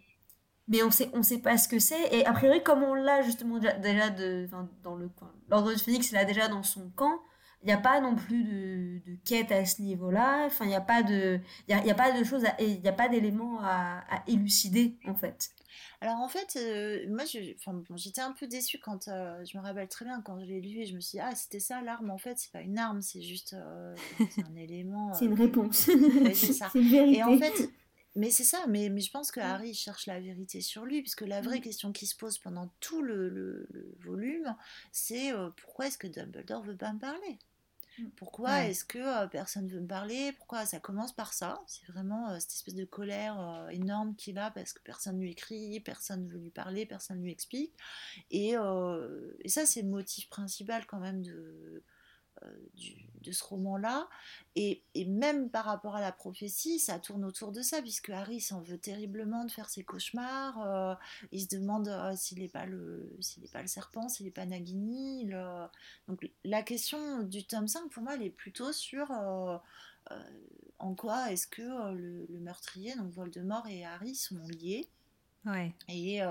mais 0.68 0.83
on 0.83 0.90
sait 0.90 1.11
on 1.14 1.22
sait 1.22 1.38
pas 1.38 1.57
ce 1.59 1.68
que 1.68 1.78
c'est 1.78 2.14
et 2.14 2.26
a 2.26 2.33
priori 2.33 2.62
comme 2.62 2.83
on 2.83 2.94
l'a 2.94 3.22
justement 3.22 3.59
déjà, 3.59 4.11
de 4.11 4.48
dans 4.83 4.94
le 4.94 5.09
coin 5.09 5.33
l'ordre 5.50 5.72
du 5.72 5.78
phénix 5.78 6.12
là 6.12 6.24
déjà 6.24 6.48
dans 6.48 6.62
son 6.62 6.90
camp 6.90 7.20
il 7.62 7.66
n'y 7.66 7.72
a 7.72 7.78
pas 7.78 8.00
non 8.00 8.14
plus 8.14 8.44
de, 8.44 9.11
de 9.11 9.16
quête 9.24 9.50
à 9.50 9.64
ce 9.64 9.83
niveau-là 9.83 10.44
enfin 10.46 10.64
il 10.64 10.68
n'y 10.68 10.76
a 10.76 10.81
pas 10.81 11.02
de 11.02 11.40
il 11.66 11.74
y 11.74 11.78
a, 11.78 11.85
y 11.85 11.90
a, 11.90 11.94
pas 11.94 12.12
de 12.12 12.22
choses 12.22 12.44
il 12.61 12.81
n'y 12.81 12.88
a 12.88 12.92
pas 12.92 13.09
d'éléments 13.09 13.59
à, 13.61 14.04
à, 14.11 14.22
élucider 14.28 14.96
en 15.07 15.14
fait 15.14 15.50
alors 16.00 16.16
en 16.18 16.28
fait, 16.28 16.57
euh, 16.57 17.07
moi 17.09 17.24
j'étais 17.96 18.20
un 18.20 18.31
peu 18.33 18.46
déçue 18.46 18.78
quand 18.78 19.09
euh, 19.09 19.44
je 19.44 19.59
me 19.59 19.62
rappelle 19.62 19.88
très 19.88 20.04
bien 20.04 20.20
quand 20.22 20.38
je 20.38 20.44
l'ai 20.44 20.61
lu 20.61 20.81
et 20.81 20.87
je 20.87 20.94
me 20.94 21.00
suis 21.00 21.18
dit 21.18 21.20
ah 21.20 21.35
c'était 21.35 21.59
ça 21.59 21.81
l'arme 21.83 22.11
en 22.11 22.18
fait 22.18 22.38
c'est 22.38 22.52
pas 22.52 22.61
une 22.61 22.78
arme 22.78 23.02
c'est 23.02 23.20
juste 23.20 23.54
euh, 23.54 23.96
un 24.20 24.57
élément. 24.57 25.12
c'est 25.14 25.24
une 25.24 25.35
réponse. 25.35 25.90
c'est 26.35 26.52
ça. 26.52 26.70
Et 26.74 27.22
en 27.24 27.37
fait 27.37 27.68
mais 28.18 28.31
c'est 28.31 28.44
ça, 28.44 28.66
mais, 28.66 28.88
mais 28.88 29.00
je 29.00 29.12
pense 29.12 29.31
que 29.31 29.38
Harry 29.38 29.74
cherche 29.74 30.07
la 30.07 30.18
vérité 30.18 30.61
sur 30.61 30.85
lui, 30.85 31.02
puisque 31.02 31.20
la 31.20 31.40
vraie 31.40 31.61
question 31.61 31.92
qui 31.92 32.04
se 32.04 32.16
pose 32.16 32.38
pendant 32.38 32.68
tout 32.81 33.00
le, 33.00 33.28
le, 33.28 33.94
volume, 34.00 34.57
c'est 34.90 35.33
euh, 35.33 35.50
pourquoi 35.62 35.87
est-ce 35.87 35.98
que 35.98 36.09
Dumbledore 36.09 36.64
veut 36.64 36.76
pas 36.76 36.92
me 36.92 36.98
parler? 36.98 37.38
Mmh. 37.98 38.11
pourquoi 38.16 38.64
est-ce 38.64 38.85
que 38.85 38.98
euh, 38.98 39.28
personne 39.28 39.68
veut 39.68 39.81
me 39.81 39.87
parler? 39.87 40.33
Pourquoi 40.33 40.66
ça 40.66 40.81
commence 40.81 41.12
par 41.12 41.33
ça? 41.33 41.61
C'est 41.68 41.87
vraiment 41.87 42.31
euh, 42.31 42.40
cette 42.40 42.54
espèce 42.54 42.74
de 42.74 42.85
colère 42.85 43.68
énorme 43.70 44.16
qu'il 44.16 44.38
a 44.38 44.50
parce 44.50 44.72
que 44.72 44.83
personne 44.83 45.16
ne 45.16 45.22
lui 45.22 45.31
écrit, 45.31 45.78
personne 45.78 46.26
ne 46.26 46.28
veut 46.33 46.40
lui 46.40 46.50
parler, 46.50 46.87
personne 46.87 47.18
ne 47.18 47.22
lui 47.22 47.31
explique. 47.31 47.72
Et, 48.33 48.54
et 48.54 49.48
ça, 49.48 49.64
c'est 49.64 49.83
le 49.83 49.88
motif 49.88 50.28
principal 50.28 50.87
quand 50.87 50.98
même 50.98 51.22
de, 51.22 51.85
euh, 52.44 52.66
de 53.22 53.33
ce 53.33 53.44
roman-là. 53.44 54.09
Et, 54.57 54.83
même 55.07 55.51
par 55.51 55.64
rapport 55.64 55.96
à 55.96 56.01
la 56.01 56.12
prophétie, 56.12 56.79
ça 56.79 56.98
tourne 56.98 57.24
autour 57.24 57.53
de 57.53 57.62
ça, 57.62 57.81
puisque 57.83 58.11
Harry 58.11 58.40
s'en 58.40 58.61
veut 58.61 58.79
terriblement 58.79 59.44
de 59.44 59.51
faire 59.51 59.68
ses 59.68 59.85
cauchemars. 59.85 60.61
Euh, 60.66 60.94
il 61.33 61.42
se 61.42 61.48
demande 61.48 61.88
euh, 61.88 62.14
s'il 62.16 62.40
n'est 62.40 62.48
pas, 62.48 62.66
le, 62.66 63.18
pas 63.53 63.62
le 63.62 63.68
serpent, 63.68 64.09
s'il 64.09 64.27
n'est 64.27 64.33
pas 64.33 64.46
Nagini. 64.46 65.29
Donc 66.07 66.31
la 66.44 66.62
question 66.62 67.22
du 67.22 67.44
tome 67.44 67.68
5, 67.68 67.90
pour 67.90 68.03
moi, 68.03 68.14
elle 68.14 68.22
est 68.22 68.31
plutôt 68.31 68.72
sur 68.72 69.11
en 70.79 70.94
quoi 70.94 71.33
est-ce 71.33 71.46
que 71.46 71.92
le, 71.92 72.40
meurtrier, 72.40 72.94
donc 72.96 73.12
Voldemort 73.12 73.66
et 73.66 73.85
Harry, 73.85 74.14
sont 74.14 74.38
liés. 74.48 74.88
Ouais. 75.44 75.74
Et 75.88 76.22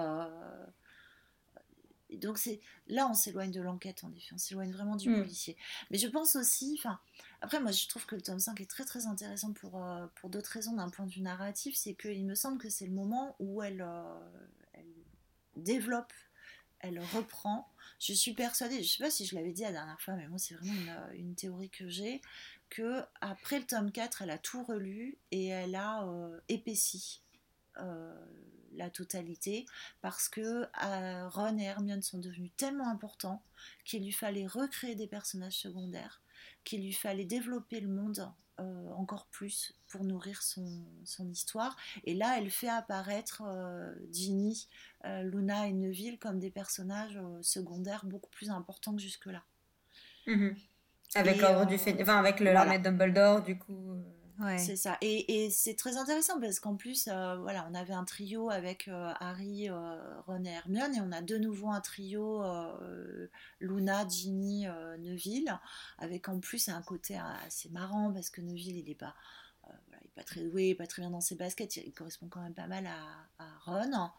donc 2.16 2.38
c'est 2.38 2.62
là 2.88 3.08
on 3.10 3.14
s'éloigne 3.14 3.52
de 3.52 3.62
l'enquête 3.62 4.04
en 4.04 4.12
effet, 4.14 4.34
on 4.34 4.38
s'éloigne 4.38 4.72
vraiment 4.72 4.96
du 4.96 5.10
mm. 5.10 5.18
policier. 5.18 5.58
Mais 5.92 5.98
je 5.98 6.08
pense 6.08 6.36
aussi, 6.36 6.76
enfin 6.80 7.00
après 7.42 7.60
moi 7.60 7.72
je 7.72 7.88
trouve 7.88 8.06
que 8.06 8.16
le 8.16 8.22
tome 8.22 8.40
5 8.40 8.62
est 8.62 8.70
très 8.70 8.86
très 8.86 9.06
intéressant 9.06 9.52
pour, 9.54 9.84
euh, 9.84 10.08
pour 10.16 10.30
d'autres 10.30 10.52
raisons 10.52 10.74
d'un 10.74 10.90
point 10.90 11.06
de 11.06 11.12
vue 11.12 11.22
narratif, 11.22 11.76
c'est 11.76 11.96
qu'il 11.96 12.26
me 12.26 12.36
semble 12.36 12.58
que 12.58 12.70
c'est 12.70 12.86
le 12.86 12.94
moment 12.94 13.36
où 13.40 13.62
elle, 13.62 13.82
euh, 13.82 14.20
elle 14.74 14.94
développe, 15.58 16.14
elle 16.80 17.00
reprend. 17.14 17.68
Je 18.00 18.14
suis 18.14 18.34
persuadée, 18.34 18.84
je 18.84 18.90
sais 18.98 19.04
pas 19.04 19.12
si 19.12 19.26
je 19.26 19.36
l'avais 19.36 19.52
dit 19.52 19.64
la 19.64 19.72
dernière 19.72 20.00
fois, 20.00 20.14
mais 20.14 20.28
moi 20.28 20.38
c'est 20.38 20.54
vraiment 20.56 20.74
une, 20.74 20.90
euh, 20.90 21.20
une, 21.20 21.36
théorie 21.36 21.70
que 21.70 21.90
j'ai, 21.90 22.22
que 22.70 23.02
après 23.20 23.60
le 23.60 23.66
tome 23.66 23.92
4 23.92 24.22
elle 24.22 24.30
a 24.30 24.38
tout 24.38 24.64
relu 24.64 25.18
et 25.32 25.48
elle 25.48 25.76
a 25.76 26.08
épaissi 26.48 27.22
la 28.78 28.90
totalité 28.90 29.66
parce 30.02 30.30
que 30.30 30.68
euh, 30.84 31.30
Ron 31.30 31.58
et 31.58 31.64
Hermione 31.64 32.02
sont 32.02 32.20
devenus 32.20 32.52
tellement 32.58 32.90
importants 32.90 33.42
qu'il 33.86 34.04
lui 34.04 34.12
fallait 34.12 34.48
recréer 34.48 34.96
des 34.96 35.08
personnages 35.08 35.58
secondaires, 35.58 36.22
qu'il 36.64 36.82
lui 36.82 36.94
fallait 36.94 37.26
développer 37.26 37.80
le 37.80 37.90
monde 37.90 38.32
euh, 38.60 38.92
encore 38.94 39.28
plus 39.28 39.74
pour 39.88 40.04
nourrir 40.04 40.42
son, 40.42 40.84
histoire. 41.32 41.76
Et 42.06 42.14
là, 42.14 42.38
elle 42.38 42.50
fait 42.50 42.70
apparaître 42.70 43.44
euh, 43.46 43.94
Ginny, 44.12 44.68
Luna 45.04 45.68
et 45.68 45.74
Neville 45.74 46.20
comme 46.20 46.40
des 46.40 46.52
personnages 46.52 47.20
secondaires 47.42 48.06
beaucoup 48.06 48.30
plus 48.30 48.50
importants 48.50 48.96
que 48.96 49.02
jusque-là. 49.02 49.44
Mhm. 50.26 50.56
Avec 51.16 51.40
l'ordre 51.40 51.66
du 51.66 51.76
enfin, 52.02 52.18
avec 52.18 52.40
le 52.40 52.52
voilà. 52.52 52.78
Dumbledore, 52.78 53.42
du 53.42 53.58
coup. 53.58 54.04
C'est 54.58 54.76
ça. 54.76 54.98
Et, 55.02 55.50
c'est 55.50 55.76
très 55.76 55.98
intéressant 55.98 56.40
parce 56.40 56.60
qu'en 56.60 56.76
plus, 56.76 57.08
euh, 57.08 57.38
voilà, 57.38 57.68
on 57.70 57.74
avait 57.74 57.94
un 57.94 58.04
trio 58.04 58.50
avec 58.50 58.88
euh, 58.88 59.12
Harry, 59.20 59.70
euh, 59.70 60.22
Ron 60.28 60.44
et 60.44 60.50
Hermione, 60.50 60.96
et 60.96 61.02
on 61.02 61.12
a 61.12 61.22
de 61.22 61.38
nouveau 61.38 61.70
un 61.70 61.82
trio 61.82 62.44
Luna, 63.60 64.08
Ginny, 64.08 64.68
Neville, 65.00 65.60
avec 65.98 66.30
en 66.30 66.40
plus 66.40 66.70
un 66.70 66.82
côté 66.82 67.20
assez 67.46 67.70
marrant 67.70 68.12
parce 68.14 68.30
que 68.30 68.42
Neville, 68.42 68.78
il 68.78 68.86
n'est 68.86 68.96
pas, 68.96 69.16
pas 70.16 70.24
très 70.24 70.42
doué, 70.42 70.76
pas 70.76 70.88
très 70.88 71.02
bien 71.02 71.12
dans 71.12 71.22
ses 71.22 71.36
baskets, 71.36 71.78
il 71.78 71.94
correspond 71.94 72.28
quand 72.28 72.42
même 72.42 72.54
pas 72.54 72.68
mal 72.68 72.88
à 73.40 73.46
Ron. 73.66 74.10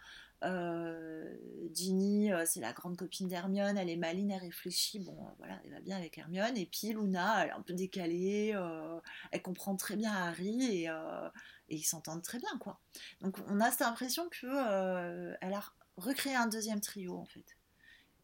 Euh, 0.44 1.34
Ginny, 1.74 2.32
euh, 2.32 2.44
c'est 2.46 2.60
la 2.60 2.72
grande 2.72 2.96
copine 2.96 3.26
d'Hermione, 3.26 3.76
elle 3.76 3.90
est 3.90 3.96
maline, 3.96 4.30
elle 4.30 4.40
réfléchit, 4.40 5.00
bon 5.00 5.16
euh, 5.26 5.30
voilà, 5.38 5.60
elle 5.64 5.72
va 5.72 5.80
bien 5.80 5.96
avec 5.96 6.16
Hermione. 6.16 6.56
Et 6.56 6.66
puis 6.66 6.88
Luna, 6.88 7.42
elle 7.42 7.50
est 7.50 7.52
un 7.52 7.62
peu 7.62 7.74
décalée, 7.74 8.54
elle 9.32 9.42
comprend 9.42 9.76
très 9.76 9.96
bien 9.96 10.12
Harry 10.12 10.62
et, 10.62 10.90
ils 11.70 11.82
s'entendent 11.82 12.22
très 12.22 12.38
bien 12.38 12.56
quoi. 12.60 12.80
Donc 13.20 13.36
on 13.48 13.60
a 13.60 13.70
cette 13.70 13.82
impression 13.82 14.28
que 14.30 15.34
elle 15.40 15.52
a 15.52 15.62
recréé 15.96 16.34
un 16.34 16.46
deuxième 16.46 16.80
trio 16.80 17.16
en 17.16 17.26
fait, 17.26 17.56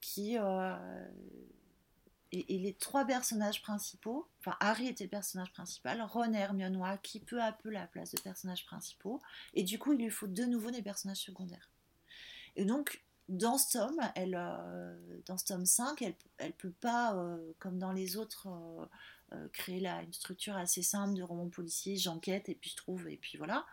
qui 0.00 0.36
et, 2.32 2.58
les 2.58 2.74
trois 2.74 3.04
personnages 3.04 3.62
principaux, 3.62 4.28
enfin 4.40 4.56
Harry 4.60 4.88
était 4.88 5.04
le 5.04 5.10
personnage 5.10 5.52
principal, 5.52 6.00
Ron 6.02 6.32
et 6.32 6.38
Hermione 6.38 6.82
acquis 6.82 7.20
peu 7.20 7.40
à 7.42 7.52
peu 7.52 7.70
la 7.70 7.86
place 7.86 8.12
de 8.12 8.20
personnages 8.20 8.64
principaux, 8.64 9.20
et 9.52 9.62
du 9.62 9.78
coup 9.78 9.92
il 9.92 10.00
lui 10.00 10.10
faut 10.10 10.26
de 10.26 10.44
nouveau 10.44 10.70
des 10.70 10.82
personnages 10.82 11.18
secondaires. 11.18 11.73
Et 12.56 12.64
donc, 12.64 13.04
dans 13.28 13.56
ce 13.58 13.78
tome, 13.78 14.00
elle, 14.14 14.34
euh, 14.38 15.20
dans 15.26 15.38
ce 15.38 15.46
tome 15.46 15.66
5, 15.66 16.02
elle 16.02 16.14
ne 16.46 16.52
peut 16.52 16.72
pas, 16.80 17.14
euh, 17.14 17.52
comme 17.58 17.78
dans 17.78 17.92
les 17.92 18.16
autres, 18.16 18.48
euh, 19.32 19.48
créer 19.52 19.80
là, 19.80 20.02
une 20.02 20.12
structure 20.12 20.56
assez 20.56 20.82
simple 20.82 21.14
de 21.14 21.22
roman 21.22 21.48
policier, 21.48 21.96
j'enquête 21.96 22.48
et 22.48 22.54
puis 22.54 22.70
je 22.70 22.76
trouve, 22.76 23.08
et 23.08 23.16
puis 23.16 23.38
voilà. 23.38 23.66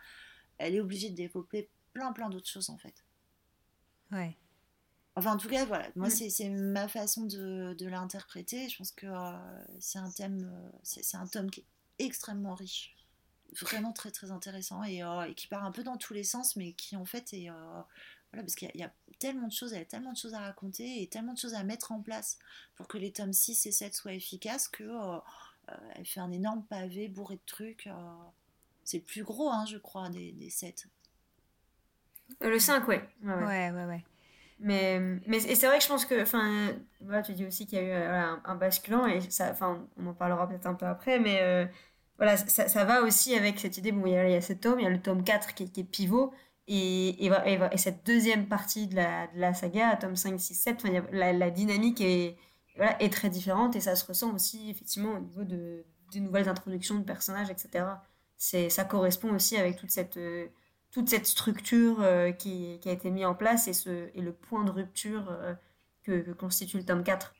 Elle 0.57 0.75
est 0.75 0.79
obligée 0.79 1.09
de 1.09 1.15
développer 1.15 1.69
plein 1.93 2.13
plein 2.13 2.29
d'autres 2.29 2.49
choses 2.49 2.69
en 2.69 2.77
fait. 2.77 3.03
Ouais. 4.11 4.37
Enfin, 5.15 5.33
en 5.33 5.37
tout 5.37 5.49
cas, 5.49 5.65
voilà, 5.65 5.89
moi, 5.95 6.07
mm. 6.07 6.29
c'est 6.29 6.49
ma 6.49 6.87
façon 6.87 7.25
de, 7.25 7.73
de 7.77 7.85
l'interpréter. 7.87 8.69
Je 8.69 8.77
pense 8.77 8.91
que 8.91 9.07
c'est 9.79 9.99
un 9.99 10.09
thème, 10.09 10.49
c'est 10.83 11.17
un 11.17 11.27
tome 11.27 11.51
qui 11.51 11.61
est 11.61 12.05
extrêmement 12.05 12.55
riche, 12.55 12.95
vraiment 13.59 13.91
très, 13.91 14.11
très 14.11 14.31
intéressant 14.31 14.83
et, 14.85 14.99
et, 14.99 15.35
qui 15.35 15.47
part 15.47 15.65
un 15.65 15.71
peu 15.71 15.83
dans 15.83 15.97
tous 15.97 16.13
les 16.13 16.23
sens, 16.23 16.55
mais 16.55 16.71
qui 16.73 16.95
en 16.95 17.03
fait 17.05 17.33
est. 17.33 17.49
voilà, 18.31 18.43
parce 18.43 18.55
qu'il 18.55 18.71
y, 18.75 18.83
a 18.83 18.91
tellement 19.19 19.47
de 19.47 19.53
choses, 19.53 19.71
il 19.71 19.77
y 19.77 19.81
a 19.81 19.85
tellement 19.85 20.13
de 20.13 20.17
choses 20.17 20.33
à 20.33 20.39
raconter 20.39 21.01
et 21.01 21.07
tellement 21.07 21.33
de 21.33 21.37
choses 21.37 21.53
à 21.53 21.63
mettre 21.63 21.91
en 21.91 22.01
place 22.01 22.39
pour 22.75 22.87
que 22.87 22.97
les 22.97 23.11
tomes 23.11 23.33
6 23.33 23.65
et 23.65 23.71
7 23.71 23.93
soient 23.93 24.13
efficaces 24.13 24.67
que 24.67 24.89
elle 25.95 26.05
fait 26.05 26.19
un 26.19 26.31
énorme 26.31 26.65
pavé 26.65 27.07
bourré 27.07 27.35
de 27.35 27.41
trucs. 27.45 27.89
c'est 28.83 28.97
le 28.97 29.03
plus 29.03 29.23
gros, 29.23 29.49
hein, 29.49 29.65
je 29.65 29.77
crois, 29.77 30.09
des, 30.09 30.31
des 30.33 30.49
7. 30.49 30.87
le 32.41 32.59
5, 32.59 32.87
ouais. 32.87 33.07
Ouais, 33.23 33.33
ouais, 33.33 33.71
ouais. 33.71 33.85
ouais. 33.85 34.03
Mais, 34.61 34.99
mais 35.25 35.39
c'est 35.39 35.65
vrai 35.65 35.79
que 35.79 35.83
je 35.83 35.89
pense 35.89 36.05
que, 36.05 36.21
enfin, 36.21 36.71
voilà, 37.01 37.23
tu 37.23 37.33
dis 37.33 37.45
aussi 37.45 37.65
qu'il 37.65 37.79
y 37.79 37.81
a 37.81 37.83
eu 37.83 37.89
euh, 37.89 38.35
un, 38.45 38.55
basculant 38.55 39.07
et 39.07 39.19
ça, 39.21 39.49
enfin, 39.49 39.87
on 39.97 40.05
en 40.05 40.13
parlera 40.13 40.47
peut-être 40.47 40.67
un 40.67 40.75
peu 40.75 40.85
après, 40.85 41.19
mais 41.19 41.39
euh, 41.41 41.65
voilà, 42.17 42.37
ça, 42.37 42.67
ça, 42.67 42.85
va 42.85 43.01
aussi 43.01 43.35
avec 43.35 43.59
cette 43.59 43.77
idée, 43.77 43.91
bon, 43.91 44.05
il 44.05 44.13
y 44.13 44.17
a, 44.17 44.29
il 44.29 44.33
y 44.33 44.35
a 44.35 44.41
ce 44.41 44.53
tome, 44.53 44.79
il 44.79 44.83
y 44.83 44.85
a 44.85 44.91
le 44.91 45.01
tome 45.01 45.23
4 45.23 45.55
qui, 45.55 45.71
qui 45.71 45.79
est 45.79 45.83
pivot, 45.83 46.31
et, 46.67 47.25
et, 47.25 47.31
et, 47.71 47.77
cette 47.77 48.05
deuxième 48.05 48.47
partie 48.47 48.87
de 48.87 48.95
la, 48.95 49.53
saga, 49.53 49.95
tome 49.97 50.15
5, 50.15 50.39
6, 50.39 50.53
7, 50.55 50.83
la, 51.11 51.49
dynamique 51.49 52.01
est, 52.01 52.37
très 53.11 53.29
différente 53.29 53.75
et 53.75 53.81
ça 53.81 53.95
se 53.95 54.05
ressent 54.05 54.33
aussi 54.33 54.69
effectivement 54.69 55.13
au 55.13 55.19
niveau 55.19 55.43
de, 55.43 55.85
des 56.11 56.19
nouvelles 56.19 56.49
introductions 56.49 56.95
de 56.95 57.03
personnages, 57.03 57.49
etc. 57.49 57.85
Ça 58.37 58.83
correspond 58.85 59.33
aussi 59.33 59.57
avec 59.57 59.77
toute 59.77 59.91
cette, 59.91 60.17
euh, 60.17 60.47
structure 61.23 62.01
euh, 62.01 62.31
qui, 62.31 62.79
a 62.85 62.91
été 62.91 63.09
mise 63.09 63.25
en 63.25 63.35
place 63.35 63.67
et, 63.67 63.73
ce, 63.73 64.09
et 64.13 64.21
le 64.21 64.33
point 64.33 64.63
de 64.63 64.71
rupture 64.71 65.29
euh, 65.31 65.53
que, 66.03 66.31
constitue 66.33 66.77
le 66.77 66.85
tome 66.85 67.03
4. 67.03 67.33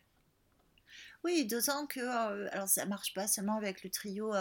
Oui, 1.24 1.46
d'autant 1.46 1.86
que 1.86 2.00
euh, 2.00 2.48
alors 2.52 2.68
ça 2.68 2.86
marche 2.86 3.14
pas 3.14 3.28
seulement 3.28 3.56
avec 3.56 3.84
le 3.84 3.90
trio 3.90 4.34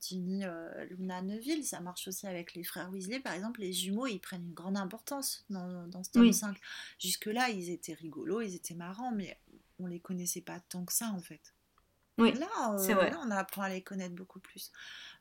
Timmy, 0.00 0.44
Luna, 0.90 1.22
Neville, 1.22 1.64
ça 1.64 1.80
marche 1.80 2.08
aussi 2.08 2.26
avec 2.26 2.54
les 2.54 2.64
frères 2.64 2.90
Weasley, 2.90 3.20
par 3.20 3.34
exemple. 3.34 3.60
Les 3.60 3.72
jumeaux, 3.72 4.06
ils 4.06 4.18
prennent 4.18 4.46
une 4.46 4.54
grande 4.54 4.76
importance 4.76 5.44
dans, 5.48 5.86
dans 5.86 6.02
ce 6.02 6.10
tome 6.10 6.32
5. 6.32 6.56
Jusque-là, 6.98 7.50
ils 7.50 7.70
étaient 7.70 7.94
rigolos, 7.94 8.40
ils 8.40 8.54
étaient 8.56 8.74
marrants, 8.74 9.12
mais 9.12 9.38
on 9.78 9.86
les 9.86 10.00
connaissait 10.00 10.40
pas 10.40 10.60
tant 10.68 10.84
que 10.84 10.92
ça 10.92 11.10
en 11.10 11.20
fait. 11.20 11.54
Oui, 12.18 12.32
là, 12.32 12.76
vrai. 12.76 13.10
là, 13.10 13.20
on 13.24 13.30
apprend 13.30 13.62
à 13.62 13.68
les 13.68 13.82
connaître 13.82 14.14
beaucoup 14.14 14.40
plus. 14.40 14.72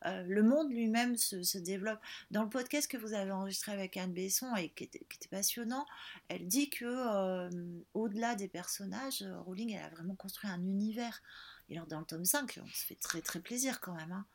Euh, 0.06 0.24
le 0.28 0.44
monde 0.44 0.72
lui-même 0.72 1.16
se, 1.16 1.58
développe. 1.58 2.00
Dans 2.32 2.44
le 2.44 2.50
podcast 2.50 2.90
que 2.90 2.98
vous 2.98 3.14
avez 3.14 3.32
enregistré 3.32 3.72
avec 3.72 3.98
Anne 3.98 4.14
Besson 4.14 4.56
et 4.56 4.70
qui 4.70 4.84
était, 4.84 5.06
passionnant, 5.30 5.86
elle 6.28 6.48
dit 6.48 6.70
que 6.70 6.86
euh, 6.86 7.50
au-delà 7.94 8.36
des 8.36 8.48
personnages, 8.48 9.22
euh, 9.22 9.40
Rowling 9.42 9.74
elle 9.74 9.86
a 9.86 9.90
vraiment 9.90 10.16
construit 10.16 10.50
un 10.50 10.62
univers. 10.62 11.22
Et 11.70 11.76
alors 11.76 11.88
dans 11.88 12.00
le 12.00 12.06
tome 12.06 12.26
5, 12.26 12.60
on 12.64 12.68
se 12.68 12.86
fait 12.86 12.96
très 12.96 13.22
très 13.22 13.40
plaisir 13.40 13.80
quand 13.80 13.94
même. 13.94 14.12
Hein. 14.12 14.26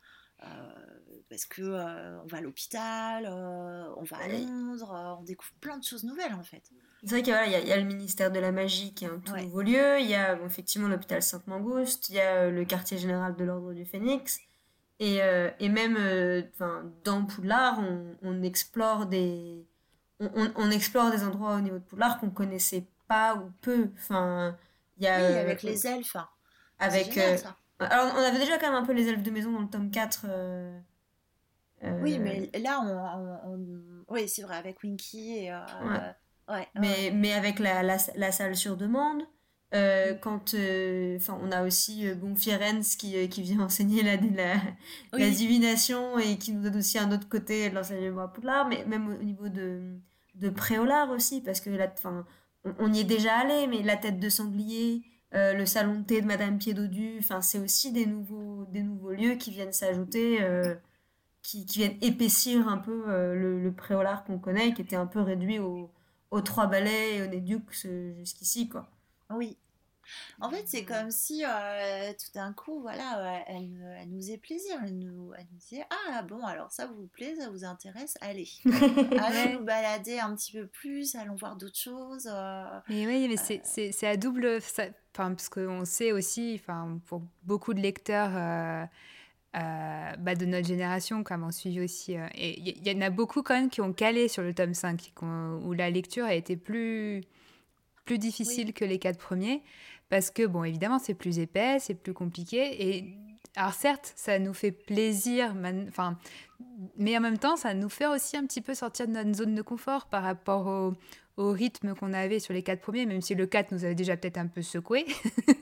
Parce 1.29 1.45
que 1.47 1.63
on 1.63 2.27
va 2.27 2.39
à 2.39 2.41
l'hôpital, 2.41 3.27
on 3.27 4.03
va 4.03 4.17
à 4.19 4.29
Londres, 4.29 5.17
on 5.21 5.23
découvre 5.23 5.53
plein 5.61 5.79
de 5.79 5.85
choses 5.85 6.05
nouvelles 6.05 6.35
en 6.35 6.43
fait. 6.43 6.63
C'est 7.05 7.11
vrai 7.11 7.23
qu'il 7.23 7.33
y, 7.33 7.69
y, 7.69 7.73
a 7.73 7.77
le 7.77 7.85
ministère 7.85 8.31
de 8.31 8.39
la 8.39 8.53
magie 8.53 8.95
qui 8.95 9.07
est 9.07 9.09
un 9.09 9.19
tout 9.19 9.35
nouveau 9.35 9.63
lieu, 9.63 9.99
il 9.99 10.07
y 10.07 10.15
a 10.15 10.39
effectivement 10.45 10.89
l'hôpital 10.89 11.23
Sainte-Mangouste, 11.23 12.11
il 12.11 12.17
y 12.17 12.21
a 12.21 12.51
le 12.51 12.65
quartier 12.65 12.99
général 12.99 13.35
de 13.35 13.45
l'ordre 13.45 13.73
du 13.73 13.85
Phénix, 13.85 14.41
et, 15.03 15.21
euh, 15.21 15.51
et 15.59 15.69
même 15.69 15.97
euh, 15.99 16.43
dans 17.03 17.25
Poudlard, 17.25 17.81
on, 17.81 18.17
on, 18.23 18.43
explore 18.45 19.07
des, 19.07 19.67
on, 20.21 20.53
on, 20.55 20.71
explore 20.71 21.11
des 21.11 21.25
endroits 21.25 21.57
au 21.57 21.61
niveau 21.61 21.79
de 21.79 21.83
Poudlard 21.83 22.21
qu'on 22.21 22.31
connaissait 22.31 22.85
pas 23.09 23.35
ou 23.35 23.51
peu. 23.63 23.89
Enfin, 23.97 24.57
il 24.99 25.05
y 25.05 25.09
a, 25.09 25.19
oui, 25.19 25.39
avec 25.39 25.65
les 25.65 25.89
elfes. 25.89 26.17
Avec, 26.79 27.19
euh, 27.19 27.37
alors, 27.79 28.15
on 28.15 28.19
avait 28.19 28.39
déjà 28.39 28.59
quand 28.59 28.71
même 28.71 28.83
un 28.83 28.87
peu 28.87 28.93
les 28.93 29.09
elfes 29.09 29.23
de 29.23 29.31
maison 29.31 29.53
dans 29.53 29.61
le 29.61 29.69
tome 29.69 29.91
4. 29.91 30.27
oui, 32.01 32.19
mais 32.19 32.51
là, 32.61 32.81
on, 33.45 33.59
oui, 34.09 34.29
c'est 34.29 34.43
vrai, 34.43 34.57
avec 34.57 34.83
Winky 34.83 35.39
et. 35.39 35.53
Ouais. 36.49 36.69
mais, 36.75 37.11
mais 37.15 37.33
avec 37.33 37.59
la, 37.59 37.83
la, 37.83 37.97
la, 38.17 38.33
salle 38.33 38.57
sur 38.57 38.77
demande. 38.77 39.23
Euh, 39.75 40.13
quand 40.15 40.53
euh, 40.53 41.19
on 41.29 41.51
a 41.51 41.63
aussi 41.65 42.07
euh, 42.07 42.15
bon 42.15 42.35
qui, 42.35 43.29
qui 43.31 43.43
vient 43.43 43.61
enseigner 43.65 44.03
la, 44.03 44.17
la, 44.17 44.57
la, 45.15 45.31
divination 45.31 46.19
et 46.19 46.37
qui 46.37 46.53
nous 46.53 46.63
donne 46.63 46.77
aussi 46.77 46.99
un 46.99 47.11
autre 47.11 47.27
côté 47.27 47.71
de 47.71 47.75
l'enseignement 47.75 48.23
à 48.23 48.29
Poudlard 48.29 48.69
mais 48.69 48.85
même 48.85 49.09
au 49.09 49.23
niveau 49.23 49.49
de, 49.49 49.81
de 50.35 50.51
Préolard 50.51 51.11
aussi 51.11 51.41
parce 51.41 51.63
que 51.63 51.71
là 51.71 51.91
on, 52.05 52.23
on, 52.81 52.93
y 52.93 53.01
est 53.01 53.05
déjà 53.05 53.39
allé 53.39 53.67
mais 53.67 53.83
la 53.83 53.97
tête 53.97 54.21
de 54.21 54.29
sanglier 54.29 55.01
le 55.33 55.65
salon 55.65 56.01
de 56.01 56.05
thé 56.05 56.21
de 56.21 56.27
Madame 56.27 56.59
Pied-Dodu 56.59 57.17
enfin 57.19 57.41
c'est 57.41 57.59
aussi 57.59 57.93
des 57.93 58.07
nouveaux 58.07 58.67
des 58.67 58.83
nouveaux 58.83 59.13
lieux 59.13 59.35
qui 59.35 59.51
viennent 59.51 59.73
s'ajouter 59.73 60.39
qui, 61.43 61.65
qui, 61.67 61.79
viennent 61.79 61.99
épaissir 62.03 62.69
un 62.69 62.79
peu 62.79 63.05
le, 63.07 63.63
le 63.63 63.73
Préolard 63.73 64.25
qu'on 64.25 64.39
connaît 64.39 64.75
qui 64.75 64.83
était 64.83 64.97
un 64.97 65.07
peu 65.07 65.21
réduit 65.21 65.59
aux, 65.59 65.91
aux 66.31 66.41
trois 66.43 66.67
ballets 66.67 67.17
et 67.17 67.23
aux 67.23 67.27
Nédux 67.27 67.63
jusqu'ici 68.19 68.69
quoi 68.69 68.89
oui, 69.31 69.57
en 70.41 70.51
fait, 70.51 70.65
c'est 70.67 70.85
comme 70.85 71.11
si 71.11 71.45
euh, 71.45 72.13
tout 72.13 72.33
d'un 72.35 72.53
coup, 72.53 72.81
voilà, 72.81 73.19
euh, 73.19 73.39
elle, 73.47 73.97
elle, 74.01 74.09
nous 74.11 74.19
faisait 74.19 74.39
plaisir. 74.39 74.77
Elle 74.85 74.99
nous, 74.99 75.33
elle 75.37 75.47
nous 75.53 75.59
disait 75.59 75.85
Ah, 75.91 76.23
bon, 76.23 76.45
alors 76.45 76.71
ça 76.71 76.87
vous 76.87 77.07
plaît, 77.07 77.35
ça 77.37 77.51
vous 77.51 77.65
intéresse 77.65 78.17
Allez, 78.21 78.49
allez 78.65 79.55
nous 79.55 79.65
balader 79.65 80.19
un 80.19 80.35
petit 80.35 80.53
peu 80.53 80.67
plus, 80.67 81.15
allons 81.15 81.37
voir 81.37 81.57
d'autres 81.57 81.79
choses. 81.79 82.29
Euh, 82.31 82.81
mais 82.89 83.07
oui, 83.07 83.29
mais 83.29 83.37
c'est 83.37 84.07
à 84.07 84.17
double. 84.17 84.61
Enfin, 85.15 85.31
parce 85.31 85.49
qu'on 85.49 85.85
sait 85.85 86.13
aussi, 86.13 86.59
enfin, 86.61 86.99
pour 87.07 87.23
beaucoup 87.43 87.75
de 87.75 87.81
lecteurs. 87.81 88.33
bah, 89.53 90.35
de 90.35 90.47
notre 90.47 90.67
génération, 90.67 91.23
comme 91.23 91.45
on 91.45 91.51
suit 91.51 91.81
aussi. 91.81 92.15
et 92.35 92.59
il 92.59 92.89
y, 92.89 92.97
en 92.97 93.01
a 93.03 93.11
beaucoup 93.11 93.43
quand 93.43 93.55
même 93.55 93.69
qui 93.69 93.81
ont 93.83 93.93
calé 93.93 94.29
sur 94.29 94.43
le 94.43 94.55
tome 94.55 94.75
5, 94.75 95.13
où 95.65 95.73
la 95.75 95.91
lecture 95.91 96.25
a 96.25 96.35
été 96.35 96.57
plus, 96.57 97.23
plus 98.07 98.19
difficile 98.19 98.73
que 98.73 98.85
les 98.87 98.99
quatre 98.99 99.19
premiers 99.19 99.63
parce 100.13 100.31
que, 100.31 100.47
bon, 100.47 100.63
évidemment, 100.63 100.99
c'est 100.99 101.15
plus 101.15 101.39
épais, 101.39 101.79
c'est 101.81 101.95
plus 101.95 102.13
compliqué. 102.13 102.87
Et 102.87 103.17
alors, 103.57 103.73
certes, 103.73 104.13
ça 104.15 104.39
nous 104.39 104.53
fait 104.53 104.71
plaisir, 104.71 105.55
enfin, 105.89 106.19
mais 106.99 107.17
en 107.17 107.23
même 107.23 107.39
temps, 107.39 107.57
ça 107.57 107.73
nous 107.73 107.89
fait 107.89 108.07
aussi 108.07 108.37
un 108.37 108.45
petit 108.45 108.61
peu 108.61 108.75
sortir 108.75 109.09
de 109.09 109.13
notre 109.13 109.33
zone 109.33 109.55
de 109.55 109.63
confort 109.63 110.11
par 110.11 110.23
rapport 110.23 110.67
au, 110.67 110.93
au 111.37 111.53
rythme 111.53 111.95
qu'on 111.95 112.13
avait 112.13 112.41
sur 112.41 112.55
les 112.55 112.63
quatre 112.63 112.81
premiers, 112.81 113.07
même 113.07 113.21
si 113.21 113.35
le 113.35 113.47
4 113.47 113.73
nous 113.73 113.85
avait 113.85 113.95
déjà 113.95 114.17
peut-être 114.17 114.39
un 114.39 114.49
peu 114.49 114.63
secoué. 114.63 115.07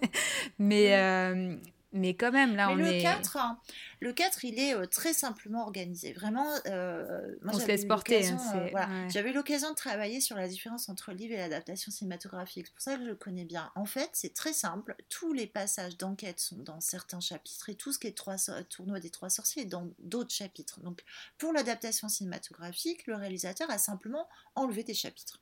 mais, 0.58 0.96
euh, 0.96 1.56
mais 1.92 2.14
quand 2.14 2.30
même, 2.30 2.54
là, 2.54 2.70
on 2.70 2.76
le 2.76 2.86
est. 2.86 3.02
4, 3.02 3.36
hein, 3.36 3.58
le 3.98 4.12
4, 4.12 4.44
il 4.44 4.58
est 4.60 4.74
euh, 4.74 4.86
très 4.86 5.12
simplement 5.12 5.62
organisé. 5.62 6.12
Vraiment, 6.12 6.46
euh, 6.66 7.34
moi, 7.42 7.54
on 7.54 7.58
se 7.58 7.66
laisse 7.66 7.84
porter. 7.84 8.28
Hein, 8.28 8.38
euh, 8.54 9.08
J'avais 9.08 9.32
l'occasion 9.32 9.70
de 9.70 9.74
travailler 9.74 10.20
sur 10.20 10.36
la 10.36 10.46
différence 10.46 10.88
entre 10.88 11.10
le 11.10 11.16
livre 11.16 11.34
et 11.34 11.38
l'adaptation 11.38 11.90
cinématographique. 11.90 12.66
C'est 12.66 12.74
pour 12.74 12.82
ça 12.82 12.96
que 12.96 13.02
je 13.02 13.08
le 13.08 13.16
connais 13.16 13.44
bien. 13.44 13.72
En 13.74 13.86
fait, 13.86 14.10
c'est 14.12 14.34
très 14.34 14.52
simple. 14.52 14.94
Tous 15.08 15.32
les 15.32 15.48
passages 15.48 15.96
d'enquête 15.96 16.38
sont 16.38 16.58
dans 16.58 16.80
certains 16.80 17.20
chapitres 17.20 17.68
et 17.68 17.74
tout 17.74 17.92
ce 17.92 17.98
qui 17.98 18.06
est 18.06 18.16
trois, 18.16 18.36
tournoi 18.68 19.00
des 19.00 19.10
trois 19.10 19.30
sorciers 19.30 19.62
est 19.62 19.66
dans 19.66 19.88
d'autres 19.98 20.34
chapitres. 20.34 20.80
Donc, 20.80 21.02
pour 21.38 21.52
l'adaptation 21.52 22.08
cinématographique, 22.08 23.06
le 23.08 23.16
réalisateur 23.16 23.68
a 23.68 23.78
simplement 23.78 24.28
enlevé 24.54 24.84
des 24.84 24.94
chapitres. 24.94 25.40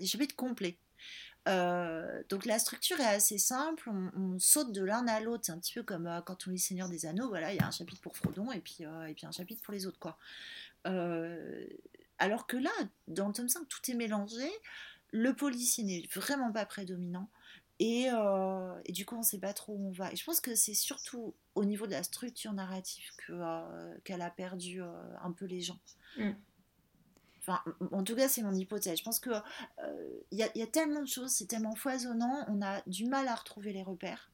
Chapitres 0.00 0.36
complets. 0.36 0.78
Euh, 1.46 2.22
donc 2.30 2.46
la 2.46 2.58
structure 2.58 2.98
est 3.00 3.06
assez 3.06 3.36
simple, 3.36 3.90
on, 3.90 4.38
saute 4.38 4.72
de 4.72 4.82
l'un 4.82 5.06
à 5.06 5.20
l'autre, 5.20 5.44
c'est 5.44 5.52
un 5.52 5.58
petit 5.58 5.74
peu 5.74 5.82
comme 5.82 6.06
euh, 6.06 6.22
quand 6.22 6.46
on 6.46 6.50
lit 6.50 6.58
Seigneur 6.58 6.88
des 6.88 7.04
Anneaux, 7.04 7.28
voilà, 7.28 7.52
il 7.52 7.60
y 7.60 7.62
a 7.62 7.66
un 7.66 7.70
chapitre 7.70 8.00
pour 8.00 8.16
Frodon 8.16 8.50
et 8.50 8.60
puis, 8.60 8.78
euh, 8.80 9.06
et 9.06 9.14
puis 9.14 9.26
un 9.26 9.32
chapitre 9.32 9.62
pour 9.62 9.74
les 9.74 9.86
autres. 9.86 9.98
quoi. 9.98 10.18
alors 12.18 12.46
que 12.46 12.56
là, 12.56 12.70
dans 13.08 13.28
le 13.28 13.34
tome 13.34 13.48
5, 13.48 13.68
tout 13.68 13.90
est 13.90 13.94
mélangé, 13.94 14.50
le 15.10 15.34
policier 15.34 15.84
n'est 15.84 16.08
vraiment 16.14 16.50
pas 16.50 16.64
prédominant, 16.64 17.28
et, 17.80 18.06
et, 18.84 18.92
du 18.92 19.04
coup 19.04 19.16
on 19.16 19.18
ne 19.18 19.24
sait 19.24 19.38
pas 19.38 19.52
trop 19.52 19.74
où 19.74 19.88
on 19.88 19.92
va. 19.92 20.12
Et 20.12 20.16
je 20.16 20.24
pense 20.24 20.40
que 20.40 20.54
c'est 20.54 20.74
surtout 20.74 21.34
au 21.54 21.64
niveau 21.64 21.86
de 21.86 21.92
la 21.92 22.04
structure 22.04 22.52
narrative 22.52 23.04
qu'elle 24.04 24.22
a 24.22 24.30
perdu 24.30 24.80
un 24.80 25.32
peu 25.32 25.44
les 25.44 25.60
gens. 25.60 25.78
Mm. 26.16 26.30
Enfin, 27.46 27.60
en 27.92 28.02
tout 28.02 28.16
cas, 28.16 28.28
c'est 28.28 28.42
mon 28.42 28.54
hypothèse. 28.54 28.98
Je 28.98 29.04
pense 29.04 29.20
qu'il 29.20 29.32
euh, 29.32 30.20
y, 30.32 30.42
a, 30.42 30.66
tellement 30.66 31.02
de 31.02 31.08
choses, 31.08 31.30
c'est 31.30 31.46
tellement 31.46 31.74
foisonnant, 31.74 32.44
on 32.48 32.62
a 32.62 32.80
du 32.86 33.06
mal 33.06 33.28
à 33.28 33.34
retrouver 33.34 33.72
les 33.72 33.82
repères. 33.82 34.30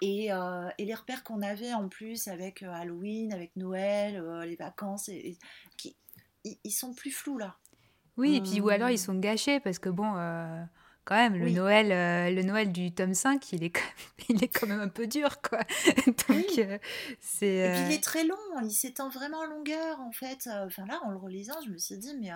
Et, 0.00 0.32
euh, 0.32 0.68
les 0.78 0.94
repères 0.94 1.24
qu'on 1.24 1.42
avait 1.42 1.74
en 1.74 1.88
plus 1.88 2.28
avec 2.28 2.62
euh, 2.62 2.70
Halloween, 2.70 3.32
avec 3.32 3.56
Noël, 3.56 4.22
les 4.42 4.56
vacances, 4.56 5.08
et, 5.08 5.36
qui, 5.76 5.96
ils, 6.44 6.70
sont 6.70 6.94
plus 6.94 7.10
flous 7.10 7.38
là. 7.38 7.56
Oui, 8.16 8.36
et 8.36 8.40
puis 8.40 8.60
ou 8.60 8.68
alors 8.68 8.90
ils 8.90 8.98
sont 8.98 9.18
gâchés 9.18 9.58
parce 9.58 9.80
que 9.80 9.88
bon, 9.88 10.14
quand 11.04 11.16
même, 11.16 11.36
le, 11.36 11.50
Noël, 11.50 11.92
euh, 11.92 12.34
le 12.34 12.42
Noël 12.42 12.72
du 12.72 12.92
tome 12.92 13.14
5, 13.14 13.52
il 13.52 13.64
est 13.64 13.70
quand 13.70 13.80
même, 13.80 14.26
il 14.30 14.44
est 14.44 14.48
quand 14.48 14.66
même 14.66 14.80
un 14.80 14.88
peu 14.88 15.06
dur, 15.06 15.40
quoi. 15.42 15.60
Donc, 16.06 16.58
euh, 16.58 16.78
c'est... 17.20 17.46
Et 17.46 17.72
puis, 17.72 17.82
il 17.86 17.92
est 17.92 18.02
très 18.02 18.24
long, 18.24 18.36
il 18.62 18.70
s'étend 18.70 19.10
vraiment 19.10 19.38
en 19.38 19.46
longueur, 19.46 20.00
en 20.00 20.12
fait. 20.12 20.48
Enfin, 20.66 20.86
là, 20.86 21.00
en 21.04 21.10
le 21.10 21.16
relisant, 21.16 21.60
je 21.64 21.70
me 21.70 21.78
suis 21.78 21.98
dit, 21.98 22.14
mais, 22.18 22.30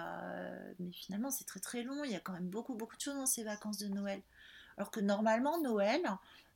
mais 0.79 0.93
finalement, 0.93 1.31
c'est 1.31 1.45
très 1.45 1.61
très 1.61 1.83
long. 1.83 2.05
Il 2.05 2.11
y 2.11 2.16
a 2.16 2.21
quand 2.21 2.35
même 2.35 2.49
beaucoup, 2.49 2.75
beaucoup 2.75 2.97
de 2.97 3.01
choses 3.01 3.16
dans 3.16 3.27
ces 3.27 3.43
vacances 3.43 3.79
de 3.79 3.89
Noël. 3.89 4.21
Alors 4.77 4.91
que 4.91 5.01
normalement, 5.01 5.61
Noël, 5.61 6.03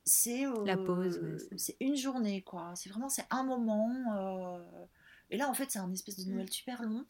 c'est... 0.05 0.45
La 0.65 0.77
pause, 0.77 1.21
C'est 1.57 1.77
une 1.81 1.97
journée, 1.97 2.43
quoi. 2.43 2.73
C'est 2.77 2.91
vraiment, 2.91 3.09
c'est 3.09 3.27
un 3.31 3.43
moment. 3.43 4.61
Et 5.31 5.39
là, 5.39 5.49
en 5.49 5.55
fait, 5.55 5.71
c'est 5.71 5.79
un 5.79 5.91
espèce 5.93 6.25
de 6.25 6.31
Noël 6.31 6.51
super 6.51 6.83
long. 6.83 7.05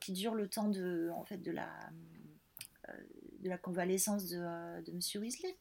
qui 0.00 0.12
dure 0.12 0.34
le 0.34 0.48
temps 0.48 0.68
de, 0.68 1.10
en 1.14 1.24
fait, 1.24 1.38
de 1.38 1.52
la, 1.52 1.68
de 3.46 3.50
la 3.50 3.58
convalescence 3.58 4.28
de, 4.28 4.38
euh, 4.38 4.82
de 4.82 4.92
Monsieur 4.92 5.20
Weasley. 5.20 5.56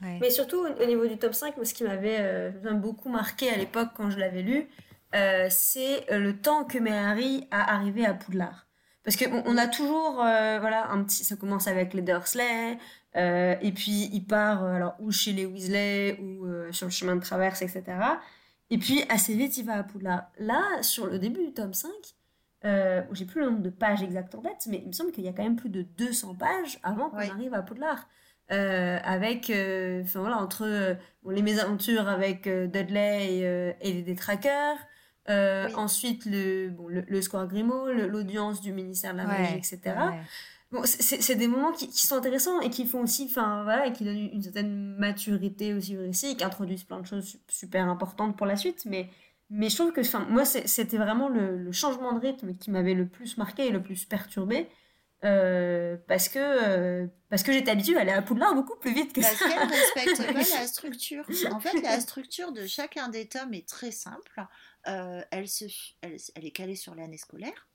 Mais 0.00 0.30
surtout 0.30 0.66
au 0.66 0.86
niveau 0.86 1.06
du 1.06 1.16
top 1.16 1.32
5, 1.32 1.54
ce 1.62 1.74
qui 1.74 1.84
m'avait 1.84 2.18
euh, 2.18 2.50
beaucoup 2.74 3.08
marqué 3.08 3.50
à 3.50 3.56
l'époque 3.56 3.90
quand 3.96 4.10
je 4.10 4.18
l'avais 4.18 4.42
lu, 4.42 4.68
euh, 5.14 5.46
c'est 5.48 6.06
le 6.10 6.36
temps 6.36 6.64
que 6.64 6.76
met 6.78 6.90
Harry 6.90 7.46
à 7.52 7.74
arriver 7.74 8.04
à 8.04 8.14
Poudlard. 8.14 8.66
Parce 9.04 9.16
qu'on 9.16 9.42
on 9.46 9.56
a 9.56 9.68
toujours, 9.68 10.14
voilà, 10.14 10.90
un 10.90 11.04
petit, 11.04 11.24
ça 11.24 11.36
commence 11.36 11.68
avec 11.68 11.94
les 11.94 12.02
Dursley, 12.02 12.78
et 13.14 13.72
puis 13.72 14.10
il 14.12 14.26
part 14.26 14.64
alors 14.64 14.96
ou 14.98 15.12
chez 15.12 15.32
les 15.32 15.46
Weasley 15.46 16.18
ou 16.20 16.72
sur 16.72 16.88
le 16.88 16.92
chemin 16.92 17.14
de 17.14 17.20
traverse, 17.20 17.62
etc. 17.62 17.84
Et 18.70 18.78
puis 18.78 19.04
assez 19.08 19.34
vite 19.34 19.56
il 19.56 19.66
va 19.66 19.76
à 19.76 19.82
Poudlard. 19.84 20.24
Là, 20.38 20.82
sur 20.82 21.06
le 21.06 21.20
début 21.20 21.46
du 21.46 21.54
tome 21.54 21.74
5, 21.74 21.90
euh, 22.64 23.02
j'ai 23.12 23.24
plus 23.24 23.40
le 23.40 23.46
nombre 23.50 23.62
de 23.62 23.70
pages 23.70 24.02
exactes 24.02 24.34
en 24.34 24.42
tête, 24.42 24.66
mais 24.68 24.78
il 24.82 24.88
me 24.88 24.92
semble 24.92 25.12
qu'il 25.12 25.24
y 25.24 25.28
a 25.28 25.32
quand 25.32 25.42
même 25.42 25.56
plus 25.56 25.70
de 25.70 25.82
200 25.82 26.34
pages 26.34 26.78
avant 26.82 27.10
qu'on 27.10 27.18
arrive 27.18 27.54
à 27.54 27.62
Poudlard. 27.62 28.08
Euh, 28.52 28.98
avec, 29.04 29.48
euh, 29.48 30.02
enfin 30.02 30.20
voilà, 30.20 30.38
entre 30.38 30.96
les 31.28 31.42
mésaventures 31.42 32.08
avec 32.08 32.48
Dudley 32.48 33.76
et, 33.80 33.92
les 33.92 34.02
détraqueurs, 34.02 34.76
ensuite 35.28 36.26
le, 36.26 36.70
bon, 36.70 36.88
le, 36.88 37.22
Square 37.22 37.46
Grimaud, 37.46 37.92
l'audience 37.92 38.60
du 38.60 38.72
ministère 38.72 39.12
de 39.12 39.18
la 39.18 39.26
Magie, 39.26 39.56
etc. 39.56 39.94
Bon, 40.72 40.82
c'est 40.84 41.34
des 41.34 41.48
moments 41.48 41.72
qui, 41.72 41.88
qui, 41.88 42.06
sont 42.06 42.14
intéressants 42.14 42.60
et 42.60 42.70
qui 42.70 42.86
font 42.86 43.02
aussi, 43.02 43.26
enfin 43.28 43.64
voilà, 43.64 43.88
et 43.88 43.92
qui 43.92 44.04
donnent 44.04 44.30
une, 44.32 44.42
certaine 44.42 44.94
maturité 44.96 45.74
aussi 45.74 45.96
au 45.96 46.00
récit, 46.00 46.36
qui 46.36 46.44
introduisent 46.44 46.84
plein 46.84 47.00
de 47.00 47.06
choses 47.06 47.38
super 47.48 47.88
importantes 47.88 48.36
pour 48.36 48.46
la 48.46 48.54
suite, 48.54 48.84
mais 48.84 49.10
mais 49.50 49.68
je 49.68 49.76
trouve 49.76 49.92
que 49.92 50.00
enfin, 50.00 50.26
moi, 50.28 50.44
c'était 50.44 50.96
vraiment 50.96 51.28
le, 51.28 51.72
changement 51.72 52.12
de 52.12 52.20
rythme 52.20 52.54
qui 52.56 52.70
m'avait 52.70 52.94
le 52.94 53.08
plus 53.08 53.36
marqué 53.36 53.66
et 53.66 53.70
le 53.70 53.82
plus 53.82 54.04
perturbé. 54.04 54.68
Euh, 55.22 55.98
parce 56.08 56.30
que, 56.30 56.38
euh, 56.38 57.06
parce 57.28 57.42
que 57.42 57.52
j'étais 57.52 57.70
habituée 57.70 57.96
à 57.98 58.00
aller 58.00 58.12
à 58.12 58.22
Poudlard 58.22 58.54
beaucoup 58.54 58.78
plus 58.78 58.94
vite 58.94 59.12
que 59.12 59.20
parce 59.20 59.34
ça. 59.34 59.44
Parce 59.44 59.54
qu'elle 59.54 59.68
respecte 59.68 60.32
pas 60.32 60.32
la 60.60 60.66
structure. 60.66 61.24
En 61.50 61.60
fait, 61.60 61.78
la 61.82 62.00
structure 62.00 62.52
de 62.52 62.66
chacun 62.66 63.08
des 63.08 63.28
tomes 63.28 63.52
est 63.52 63.68
très 63.68 63.90
simple. 63.90 64.46
Euh, 64.86 65.20
elle, 65.30 65.46
se, 65.46 65.66
elle, 66.00 66.16
elle, 66.34 66.46
est 66.46 66.52
calée 66.52 66.76
sur 66.76 66.94
l'année 66.94 67.18
scolaire 67.18 67.68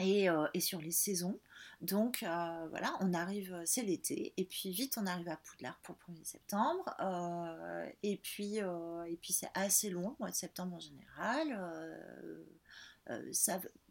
et, 0.00 0.28
et, 0.54 0.60
sur 0.60 0.80
les 0.80 0.92
saisons. 0.92 1.38
Donc 1.80 2.24
euh, 2.24 2.66
voilà, 2.70 2.96
on 3.00 3.14
arrive, 3.14 3.54
euh, 3.54 3.62
c'est 3.64 3.82
l'été, 3.82 4.32
et 4.36 4.44
puis 4.44 4.72
vite 4.72 4.98
on 5.00 5.06
arrive 5.06 5.28
à 5.28 5.36
Poudlard 5.36 5.78
pour 5.84 5.96
le 6.08 6.14
1er 6.14 6.24
septembre, 6.24 6.92
euh, 7.00 7.88
et 8.02 8.16
puis, 8.16 8.56
et 8.56 9.16
puis 9.20 9.32
c'est 9.32 9.50
assez 9.54 9.88
long, 9.90 10.10
le 10.10 10.16
mois 10.18 10.30
de 10.30 10.34
septembre 10.34 10.74
en 10.74 10.80
général. 10.80 11.56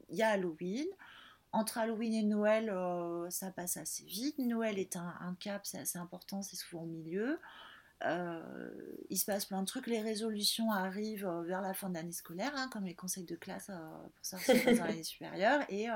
Il 0.10 0.16
y 0.16 0.22
a 0.22 0.30
Halloween. 0.30 0.86
Entre 1.54 1.78
Halloween 1.78 2.14
et 2.14 2.24
Noël, 2.24 2.72
ça 3.32 3.52
passe 3.52 3.78
assez 3.78 4.04
vite. 4.04 4.38
Noël 4.38 4.78
est 4.78 4.96
un 4.98 5.36
cap, 5.40 5.66
c'est 5.66 5.80
assez 5.80 5.98
important, 5.98 6.42
c'est 6.42 6.58
souvent 6.58 6.84
au 6.84 6.88
milieu. 6.88 7.40
Euh, 8.06 8.72
il 9.10 9.18
se 9.18 9.26
passe 9.26 9.46
plein 9.46 9.62
de 9.62 9.66
trucs. 9.66 9.88
Les 9.88 10.02
résolutions 10.02 10.72
arrivent 10.72 11.28
euh, 11.28 11.42
vers 11.44 11.62
la 11.62 11.74
fin 11.74 11.90
de 11.90 11.96
l'année 11.96 12.12
scolaire, 12.12 12.52
hein, 12.56 12.70
comme 12.72 12.86
les 12.86 12.96
conseils 12.96 13.24
de 13.24 13.36
classe 13.36 13.70
euh, 13.70 14.08
pour 14.16 14.26
sortir 14.26 14.56
dans 14.78 14.86
l'année 14.86 15.04
supérieure. 15.04 15.62
Et, 15.70 15.88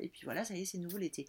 et, 0.00 0.08
puis 0.08 0.22
voilà, 0.24 0.44
ça 0.44 0.54
y 0.54 0.62
est, 0.62 0.64
c'est 0.64 0.78
nouveau 0.78 0.98
l'été. 0.98 1.28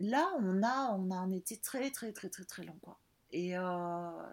Là, 0.00 0.30
on 0.40 0.62
a, 0.62 0.94
on 0.96 1.10
a 1.10 1.16
un 1.16 1.30
été 1.32 1.58
très, 1.58 1.90
très, 1.90 2.12
très, 2.12 2.28
très, 2.28 2.44
très 2.44 2.64
long. 2.64 2.78
Quoi. 2.82 2.98
Et 3.32 3.54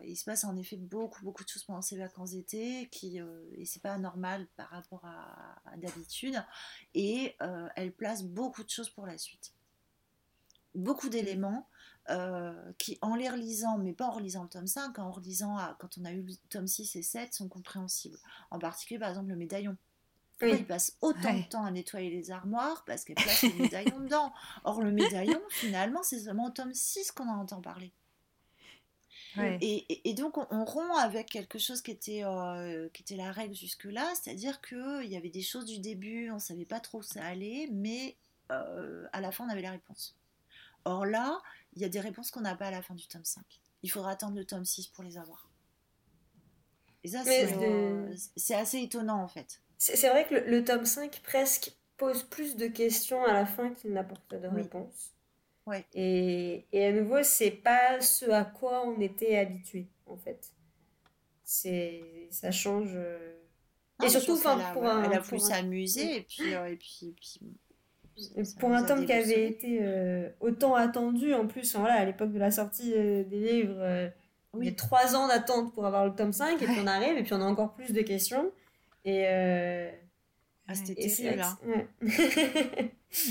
il 0.03 0.15
se 0.15 0.23
passe 0.23 0.43
en 0.45 0.55
effet 0.55 0.77
beaucoup, 0.77 1.23
beaucoup 1.23 1.43
de 1.43 1.49
choses 1.49 1.63
pendant 1.63 1.81
ces 1.81 1.97
vacances 1.97 2.31
d'été, 2.31 2.87
qui, 2.89 3.19
et 3.53 3.65
c'est 3.65 3.81
pas 3.81 3.97
normal 3.97 4.47
par 4.55 4.69
rapport 4.69 5.03
à, 5.03 5.61
à 5.65 5.77
d'habitude. 5.77 6.41
Et 6.93 7.35
elle 7.75 7.91
place 7.91 8.23
beaucoup 8.23 8.63
de 8.63 8.69
choses 8.69 8.89
pour 8.89 9.05
la 9.05 9.17
suite. 9.17 9.53
Beaucoup 10.75 11.09
d'éléments 11.09 11.67
euh, 12.09 12.53
qui, 12.77 12.97
en 13.01 13.15
les 13.15 13.29
relisant, 13.29 13.77
mais 13.77 13.93
pas 13.93 14.07
en 14.07 14.11
relisant 14.11 14.43
le 14.43 14.49
tome 14.49 14.67
5, 14.67 14.99
en 14.99 15.11
relisant 15.11 15.57
quand 15.79 15.97
on 15.97 16.05
a 16.05 16.11
eu 16.11 16.21
le 16.21 16.33
tome 16.49 16.67
6 16.67 16.95
et 16.95 17.03
7, 17.03 17.33
sont 17.33 17.47
compréhensibles. 17.47 18.17
En 18.51 18.59
particulier, 18.59 18.99
par 18.99 19.09
exemple, 19.09 19.29
le 19.29 19.35
médaillon. 19.35 19.77
il 20.41 20.65
passe 20.65 20.97
autant 21.01 21.33
de 21.33 21.43
temps 21.43 21.63
à 21.63 21.71
nettoyer 21.71 22.09
les 22.09 22.31
armoires? 22.31 22.83
Parce 22.85 23.05
qu'elle 23.05 23.15
place 23.15 23.43
le 23.43 23.53
médaillon 23.53 23.99
dedans. 24.03 24.33
Or, 24.65 24.81
le 24.81 24.91
médaillon, 24.91 25.41
finalement, 25.49 26.03
c'est 26.03 26.19
seulement 26.19 26.47
au 26.47 26.49
tome 26.49 26.73
6 26.73 27.11
qu'on 27.11 27.29
en 27.29 27.39
entend 27.39 27.61
parler. 27.61 27.93
Et, 29.61 30.13
donc, 30.13 30.37
on, 30.37 30.65
rompt 30.65 30.97
avec 30.99 31.29
quelque 31.29 31.57
chose 31.57 31.81
qui 31.81 31.91
était, 31.91 32.23
euh, 32.23 32.89
qui 32.93 33.01
était 33.01 33.15
la 33.15 33.31
règle 33.31 33.55
jusque-là, 33.55 34.13
c'est-à-dire 34.15 34.61
qu'il 34.61 35.05
y 35.05 35.15
avait 35.15 35.29
des 35.29 35.41
choses 35.41 35.65
du 35.65 35.79
début, 35.79 36.29
on 36.29 36.35
ne 36.35 36.39
savait 36.39 36.65
pas 36.65 36.79
trop 36.79 36.99
où 36.99 37.03
ça 37.03 37.23
allait, 37.25 37.67
mais 37.71 38.15
euh, 38.51 39.07
à 39.11 39.21
la 39.21 39.31
fin, 39.31 39.45
on 39.45 39.49
avait 39.49 39.61
la 39.61 39.71
réponse. 39.71 40.15
Or 40.85 41.05
là, 41.05 41.41
il 41.75 41.81
y 41.81 41.85
a 41.85 41.89
des 41.89 41.99
réponses 41.99 42.31
qu'on 42.31 42.41
n'a 42.41 42.55
pas 42.55 42.67
à 42.67 42.71
la 42.71 42.81
fin 42.81 42.95
du 42.95 43.07
tome 43.07 43.25
5. 43.25 43.43
Il 43.81 43.91
faudra 43.91 44.11
attendre 44.11 44.35
le 44.35 44.45
tome 44.45 44.65
6 44.65 44.87
pour 44.87 45.03
les 45.03 45.17
avoir. 45.17 45.49
Et 47.03 47.09
ça, 47.09 47.23
euh, 47.27 48.15
c'est 48.37 48.55
assez 48.55 48.79
étonnant 48.79 49.21
en 49.21 49.27
fait. 49.27 49.61
C'est 49.77 50.09
vrai 50.09 50.25
que 50.25 50.35
le, 50.35 50.63
tome 50.63 50.85
5 50.85 51.21
presque 51.21 51.73
pose 51.97 52.23
plus 52.23 52.55
de 52.55 52.67
questions 52.67 53.23
à 53.25 53.33
la 53.33 53.45
fin 53.45 53.73
qu'il 53.73 53.91
n'apporte 53.91 54.33
de 54.33 54.47
réponses. 54.47 55.11
Ouais. 55.65 55.85
Et, 55.93 56.65
et, 56.71 56.85
à 56.85 56.91
nouveau, 56.93 57.23
c'est 57.23 57.51
pas 57.51 57.99
ce 57.99 58.29
à 58.29 58.45
quoi 58.45 58.87
on 58.87 58.99
était 59.01 59.37
habitué 59.37 59.87
en 60.05 60.17
fait. 60.17 60.53
C'est 61.43 62.29
ça 62.31 62.51
change. 62.51 62.91
Euh, 62.95 63.39
et 64.03 64.09
surtout, 64.09 64.37
pour 64.37 64.85
un, 64.85 65.03
elle 65.03 65.13
a 65.13 65.21
pu 65.21 65.39
s'amuser 65.39 66.17
et 66.17 66.21
puis, 66.21 66.53
euh, 66.53 66.65
et 66.67 66.75
puis, 66.75 66.99
et 67.03 67.13
puis 67.13 67.39
pour 68.59 68.71
un 68.71 68.83
tome 68.83 69.05
qui 69.05 69.13
avait 69.13 69.47
été 69.47 69.79
euh, 69.81 70.29
autant 70.39 70.75
attendu, 70.75 71.33
en 71.33 71.47
plus, 71.47 71.75
voilà, 71.75 71.95
à 71.95 72.05
l'époque 72.05 72.31
de 72.31 72.39
la 72.39 72.51
sortie 72.51 72.93
euh, 72.95 73.23
des 73.23 73.39
livres, 73.39 73.77
euh, 73.79 74.09
il 74.59 74.65
y 74.65 74.69
a 74.69 74.73
trois 74.73 75.15
ans 75.15 75.27
d'attente 75.27 75.73
pour 75.73 75.85
avoir 75.85 76.05
le 76.05 76.13
tome 76.13 76.33
5, 76.33 76.61
et 76.61 76.65
puis 76.65 76.77
on 76.81 76.87
arrive, 76.87 77.17
et 77.17 77.23
puis 77.23 77.33
on 77.33 77.41
a 77.41 77.45
encore 77.45 77.73
plus 77.73 77.91
de 77.91 78.01
questions. 78.01 78.51
Et. 79.05 79.25
Ah, 80.65 80.75
c'était 80.75 81.07
terrible, 81.07 81.39
là. 81.39 81.57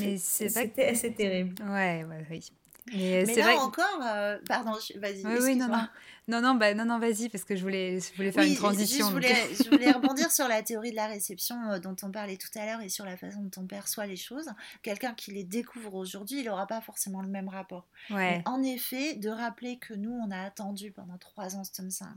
Mais 0.00 0.16
c'est 0.18 0.56
assez 0.86 1.14
terrible. 1.14 1.54
Ouais, 1.64 2.04
ouais, 2.04 2.26
oui. 2.30 2.52
Mais, 2.90 3.24
c'est 3.26 3.40
là 3.40 3.56
encore, 3.60 4.00
euh, 4.02 4.38
pardon, 4.46 4.72
vas-y. 4.96 5.24
Oui, 5.24 5.38
oui, 5.40 5.56
non, 5.56 5.68
non, 5.68 5.86
non, 6.28 6.40
non, 6.40 6.54
bah, 6.54 6.72
non, 6.74 6.84
non 6.84 6.98
vas-y, 6.98 7.28
parce 7.28 7.44
que 7.44 7.56
je 7.56 7.62
voulais, 7.62 7.98
je 7.98 8.14
voulais 8.14 8.30
faire 8.30 8.44
une 8.44 8.54
transition. 8.54 9.08
Je 9.08 9.12
voulais, 9.12 9.34
je 9.56 9.68
voulais 9.68 9.90
rebondir 9.92 10.30
sur 10.30 10.46
la 10.46 10.62
théorie 10.62 10.92
de 10.92 10.96
la 10.96 11.06
réception 11.06 11.56
euh, 11.70 11.78
dont 11.80 11.96
on 12.02 12.12
parlait 12.12 12.36
tout 12.36 12.56
à 12.56 12.64
l'heure 12.64 12.80
et 12.80 12.88
sur 12.88 13.04
la 13.04 13.16
façon 13.16 13.42
dont 13.42 13.62
on 13.62 13.66
perçoit 13.66 14.06
les 14.06 14.16
choses. 14.16 14.48
Quelqu'un 14.82 15.14
qui 15.14 15.32
les 15.32 15.42
découvre 15.42 15.94
aujourd'hui, 15.94 16.40
il 16.40 16.46
n'aura 16.46 16.66
pas 16.66 16.80
forcément 16.80 17.22
le 17.22 17.28
même 17.28 17.48
rapport. 17.48 17.88
Ouais. 18.10 18.42
en 18.46 18.62
effet, 18.62 19.14
de 19.14 19.28
rappeler 19.28 19.78
que 19.78 19.94
nous, 19.94 20.12
on 20.12 20.30
a 20.30 20.40
attendu 20.40 20.92
pendant 20.92 21.18
trois 21.18 21.56
ans 21.56 21.64
ce 21.64 21.72
tome 21.72 21.90
5 21.90 22.08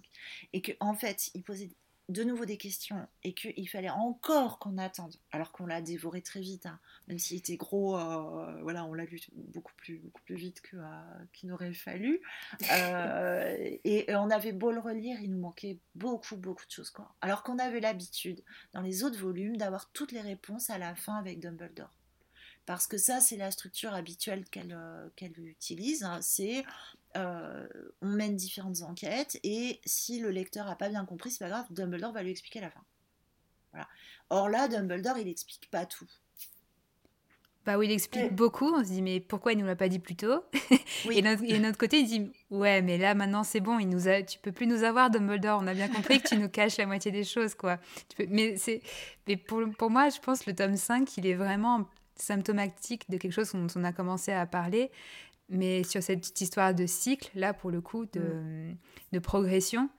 et 0.53 0.61
qu'en 0.61 0.89
en 0.89 0.93
fait, 0.93 1.31
il 1.33 1.41
posait 1.43 1.71
de 2.09 2.23
nouveau 2.23 2.45
des 2.45 2.57
questions 2.57 3.07
et 3.23 3.33
qu'il 3.33 3.67
fallait 3.67 3.89
encore 3.89 4.59
qu'on 4.59 4.77
attende, 4.77 5.15
alors 5.31 5.51
qu'on 5.51 5.65
l'a 5.65 5.81
dévoré 5.81 6.21
très 6.21 6.39
vite, 6.39 6.67
hein. 6.67 6.79
même 7.07 7.17
s'il 7.17 7.37
était 7.37 7.57
gros, 7.57 7.97
euh, 7.97 8.61
voilà, 8.61 8.85
on 8.85 8.93
l'a 8.93 9.05
lu 9.05 9.19
beaucoup 9.33 9.73
plus, 9.75 9.97
beaucoup 9.97 10.21
plus 10.21 10.35
vite 10.35 10.61
euh, 10.75 10.85
qu'il 11.33 11.49
n'aurait 11.49 11.73
fallu. 11.73 12.21
Euh, 12.71 13.55
et, 13.83 14.05
on 14.15 14.29
avait 14.29 14.51
beau 14.51 14.71
le 14.71 14.79
relire, 14.79 15.19
il 15.21 15.31
nous 15.31 15.39
manquait 15.39 15.79
beaucoup, 15.95 16.35
beaucoup 16.35 16.65
de 16.65 16.71
choses. 16.71 16.91
Quoi. 16.91 17.15
Alors 17.21 17.43
qu'on 17.43 17.57
avait 17.57 17.79
l'habitude, 17.79 18.43
dans 18.73 18.81
les 18.81 19.03
autres 19.03 19.19
volumes, 19.19 19.57
d'avoir 19.57 19.91
toutes 19.91 20.11
les 20.11 20.21
réponses 20.21 20.69
à 20.69 20.77
la 20.77 20.95
fin 20.95 21.15
avec 21.15 21.39
Dumbledore. 21.39 21.91
Parce 22.67 22.87
que 22.87 22.97
ça, 22.97 23.19
c'est 23.19 23.37
la 23.37 23.51
structure 23.51 23.93
habituelle 23.93 24.45
qu'elle, 24.45 24.75
qu'elle 25.15 25.39
utilise. 25.39 26.03
Hein. 26.03 26.19
C'est 26.21 26.63
euh, 27.15 27.67
on 28.01 28.09
mène 28.09 28.35
différentes 28.35 28.81
enquêtes 28.81 29.39
et 29.43 29.79
si 29.85 30.19
le 30.19 30.29
lecteur 30.31 30.65
n'a 30.65 30.75
pas 30.75 30.89
bien 30.89 31.05
compris, 31.05 31.31
c'est 31.31 31.43
pas 31.43 31.49
grave, 31.49 31.65
Dumbledore 31.69 32.11
va 32.11 32.23
lui 32.23 32.31
expliquer 32.31 32.59
à 32.59 32.63
la 32.63 32.71
fin. 32.71 32.83
Voilà. 33.71 33.87
Or 34.29 34.49
là, 34.49 34.67
Dumbledore, 34.67 35.17
il 35.17 35.25
n'explique 35.25 35.69
pas 35.69 35.85
tout. 35.85 36.07
Bah 37.65 37.79
oui, 37.79 37.87
il 37.87 37.91
explique 37.91 38.33
beaucoup. 38.33 38.67
On 38.67 38.83
se 38.83 38.89
dit, 38.89 39.01
mais 39.01 39.19
pourquoi 39.19 39.53
il 39.53 39.57
nous 39.57 39.65
l'a 39.65 39.75
pas 39.75 39.89
dit 39.89 39.97
plus 39.97 40.15
tôt? 40.15 40.43
Et, 41.09 41.21
d'un 41.23 41.33
autre 41.67 41.79
côté, 41.79 41.99
il 41.99 42.05
dit, 42.05 42.31
ouais, 42.51 42.83
mais 42.83 42.99
là, 42.99 43.15
maintenant, 43.15 43.43
c'est 43.43 43.59
bon, 43.59 43.79
il 43.79 43.89
nous 43.89 44.07
a... 44.07 44.21
tu 44.21 44.37
peux 44.37 44.51
plus 44.51 44.67
nous 44.67 44.83
avoir, 44.83 45.09
Dumbledore. 45.09 45.61
On 45.63 45.67
a 45.67 45.73
bien 45.73 45.87
compris 45.87 46.21
que 46.21 46.27
tu 46.27 46.37
nous 46.37 46.49
caches 46.49 46.77
la 46.77 46.85
moitié 46.85 47.11
des 47.11 47.23
choses, 47.23 47.55
quoi. 47.55 47.79
Mais, 48.29 48.55
c'est... 48.57 48.81
mais 49.27 49.35
pour, 49.35 49.63
pour 49.79 49.89
moi, 49.89 50.09
je 50.09 50.19
pense 50.19 50.45
le 50.45 50.53
tome 50.53 50.75
5, 50.75 51.17
il 51.17 51.25
est 51.25 51.33
vraiment 51.33 51.87
symptomatique 52.15 53.09
de 53.09 53.17
quelque 53.17 53.33
chose 53.33 53.51
dont 53.53 53.67
on 53.75 53.83
a 53.83 53.91
commencé 53.91 54.31
à 54.31 54.45
parler 54.45 54.91
Mais 55.49 55.83
sur 55.83 56.01
cette 56.01 56.41
histoire 56.41 56.73
de 56.73 56.85
cycle, 56.85 57.29
là, 57.35 57.53
pour 57.53 57.69
le 57.69 57.81
coup, 57.81 58.05
de, 58.05 58.19
mm. 58.19 58.77
de 59.11 59.19
progression, 59.19 59.89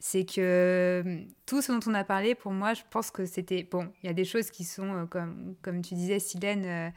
c'est 0.00 0.24
que 0.24 1.02
hum, 1.04 1.26
tout 1.46 1.62
ce 1.62 1.72
dont 1.72 1.80
on 1.90 1.94
a 1.94 2.04
parlé, 2.04 2.34
pour 2.34 2.52
moi, 2.52 2.74
je 2.74 2.82
pense 2.90 3.10
que 3.10 3.26
c'était... 3.26 3.62
Bon, 3.64 3.92
il 4.02 4.06
y 4.06 4.10
a 4.10 4.12
des 4.12 4.24
choses 4.24 4.50
qui 4.50 4.64
sont, 4.64 4.94
euh, 4.94 5.06
comme, 5.06 5.56
comme 5.62 5.82
tu 5.82 5.94
disais, 5.94 6.18
Silène, 6.18 6.64
euh, 6.64 6.90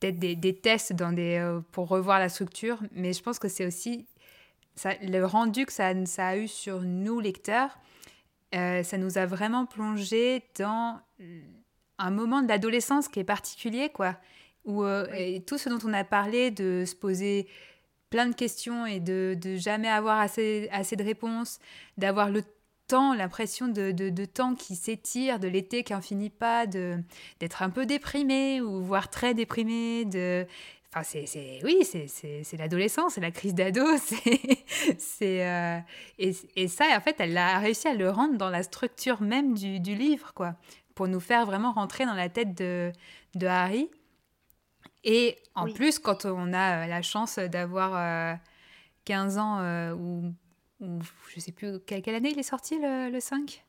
peut-être 0.00 0.18
des, 0.18 0.36
des, 0.36 0.54
tests 0.54 0.92
dans 0.92 1.12
des, 1.12 1.38
euh, 1.38 1.60
pour 1.72 1.88
revoir 1.88 2.18
la 2.18 2.28
structure, 2.28 2.78
mais 2.92 3.12
je 3.12 3.22
pense 3.22 3.38
que 3.38 3.48
c'est 3.48 3.66
aussi 3.66 4.06
ça, 4.74 4.92
le 5.02 5.24
rendu 5.24 5.66
que 5.66 5.72
ça, 5.72 5.92
ça, 6.06 6.28
a 6.28 6.36
eu 6.36 6.48
sur 6.48 6.80
nous, 6.82 7.20
lecteurs. 7.20 7.78
ça 8.52 8.98
nous 8.98 9.18
a 9.18 9.26
vraiment 9.26 9.66
plongé 9.66 10.42
dans 10.58 11.00
un 11.98 12.10
moment 12.10 12.42
de 12.42 12.48
l'adolescence 12.48 13.08
qui 13.08 13.20
est 13.20 13.24
particulier, 13.24 13.88
quoi. 13.88 14.16
Où 14.64 14.82
tout 15.46 15.58
ce 15.58 15.68
dont 15.68 15.78
on 15.84 15.92
a 15.92 16.04
parlé, 16.04 16.50
de 16.50 16.84
se 16.86 16.94
poser 16.94 17.46
plein 18.14 18.28
de 18.28 18.34
questions 18.34 18.86
et 18.86 19.00
de, 19.00 19.36
de 19.40 19.56
jamais 19.56 19.88
avoir 19.88 20.20
assez, 20.20 20.68
assez 20.70 20.94
de 20.94 21.02
réponses, 21.02 21.58
d'avoir 21.98 22.30
le 22.30 22.42
temps, 22.86 23.12
l'impression 23.12 23.66
de, 23.66 23.90
de, 23.90 24.24
temps 24.24 24.54
qui 24.54 24.76
s'étire, 24.76 25.40
de 25.40 25.48
l'été 25.48 25.82
qui 25.82 25.92
n'en 25.92 26.00
finit 26.00 26.30
pas, 26.30 26.66
d'être 26.66 27.62
un 27.62 27.70
peu 27.70 27.86
déprimé 27.86 28.60
ou 28.60 28.82
voire 28.82 29.10
très 29.10 29.34
déprimé, 29.34 30.04
de... 30.04 30.46
Enfin, 30.94 31.02
c'est, 31.02 31.60
oui, 31.64 31.82
c'est, 31.82 32.56
l'adolescence, 32.56 33.14
c'est 33.14 33.20
la 33.20 33.32
crise 33.32 33.52
d'ado, 33.52 33.84
c'est, 34.96 35.44
euh, 35.44 35.78
et, 36.20 36.30
et, 36.54 36.68
ça, 36.68 36.84
en 36.96 37.00
fait, 37.00 37.16
elle 37.18 37.36
a 37.36 37.58
réussi 37.58 37.88
à 37.88 37.94
le 37.94 38.10
rendre 38.10 38.38
dans 38.38 38.50
la 38.50 38.62
structure 38.62 39.22
même 39.22 39.54
du, 39.54 39.80
du 39.80 39.96
livre, 39.96 40.32
quoi, 40.34 40.54
pour 40.94 41.08
nous 41.08 41.18
faire 41.18 41.46
vraiment 41.46 41.72
rentrer 41.72 42.06
dans 42.06 42.14
la 42.14 42.28
tête 42.28 42.54
de, 42.56 42.92
de 43.34 43.46
Harry. 43.48 43.90
Et 45.04 45.36
en 45.54 45.70
plus, 45.70 45.98
quand 45.98 46.24
on 46.24 46.52
a 46.52 46.84
euh, 46.84 46.86
la 46.86 47.02
chance 47.02 47.38
d'avoir 47.38 48.38
15 49.04 49.36
euh, 49.36 49.40
ans 49.40 49.58
euh, 49.60 49.94
ou, 49.94 50.34
ou, 50.80 50.98
je 51.34 51.40
sais 51.40 51.52
plus 51.52 51.78
quelle, 51.86 52.14
année 52.14 52.30
il 52.30 52.38
est 52.38 52.42
sorti 52.42 52.78
le, 52.78 53.10
le 53.10 53.20
5 53.20 53.62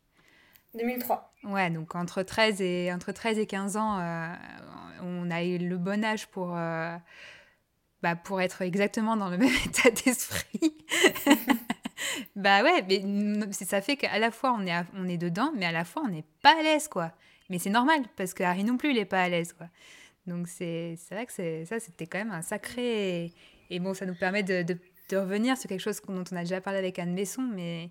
2003. 0.76 1.34
Ouais, 1.44 1.70
donc 1.70 1.96
entre 1.96 2.24
13 2.24 2.62
et, 2.62 2.92
entre 2.92 3.12
13 3.14 3.40
et 3.40 3.46
15 3.46 3.78
ans, 3.78 3.98
on 5.02 5.32
a 5.32 5.44
eu 5.44 5.58
le 5.58 5.78
bon 5.78 6.04
âge 6.04 6.28
pour, 6.28 6.48
bah, 8.02 8.16
pour 8.22 8.42
être 8.42 8.62
exactement 8.62 9.16
dans 9.16 9.30
le 9.30 9.38
même 9.38 9.54
état 9.66 9.90
d'esprit. 9.90 10.76
bah 12.36 12.62
ouais, 12.62 12.84
mais 12.90 13.54
ça 13.54 13.80
fait 13.80 13.96
qu'à 13.96 14.20
la 14.20 14.32
fois 14.32 14.52
on 14.52 14.68
est, 14.68 14.74
on 14.98 15.08
est 15.08 15.18
dedans, 15.18 15.54
mais 15.56 15.66
à 15.66 15.72
la 15.72 15.86
fois 15.86 16.04
on 16.06 16.10
n'est 16.10 16.26
pas 16.42 16.60
à 16.60 16.62
l'aise, 16.62 16.90
quoi. 16.90 17.14
Mais 17.50 17.60
c'est 17.60 17.70
normal, 17.70 18.02
parce 18.16 18.34
que 18.34 18.44
Harry 18.44 18.64
non 18.64 18.78
plus, 18.78 18.90
il 18.90 18.96
n'est 18.96 19.06
pas 19.06 19.22
à 19.22 19.30
l'aise, 19.30 19.54
quoi. 19.54 19.68
Donc 20.28 20.48
c'est 20.48 20.98
vrai 21.12 21.26
que 21.26 21.66
ça, 21.66 21.80
c'était 21.80 22.08
quand 22.08 22.20
même 22.20 22.32
un 22.32 22.42
sacré... 22.42 23.32
Et 23.72 23.80
bon, 23.80 23.94
ça 23.96 24.06
nous 24.06 24.16
permet 24.16 24.44
de, 24.44 24.62
de, 24.62 25.18
revenir 25.18 25.58
sur 25.58 25.68
quelque 25.68 25.82
chose 25.82 26.00
dont 26.08 26.24
on 26.32 26.36
a 26.36 26.42
déjà 26.42 26.62
parlé 26.62 26.78
avec 26.78 27.00
Anne 27.00 27.16
Besson, 27.16 27.42
mais 27.42 27.90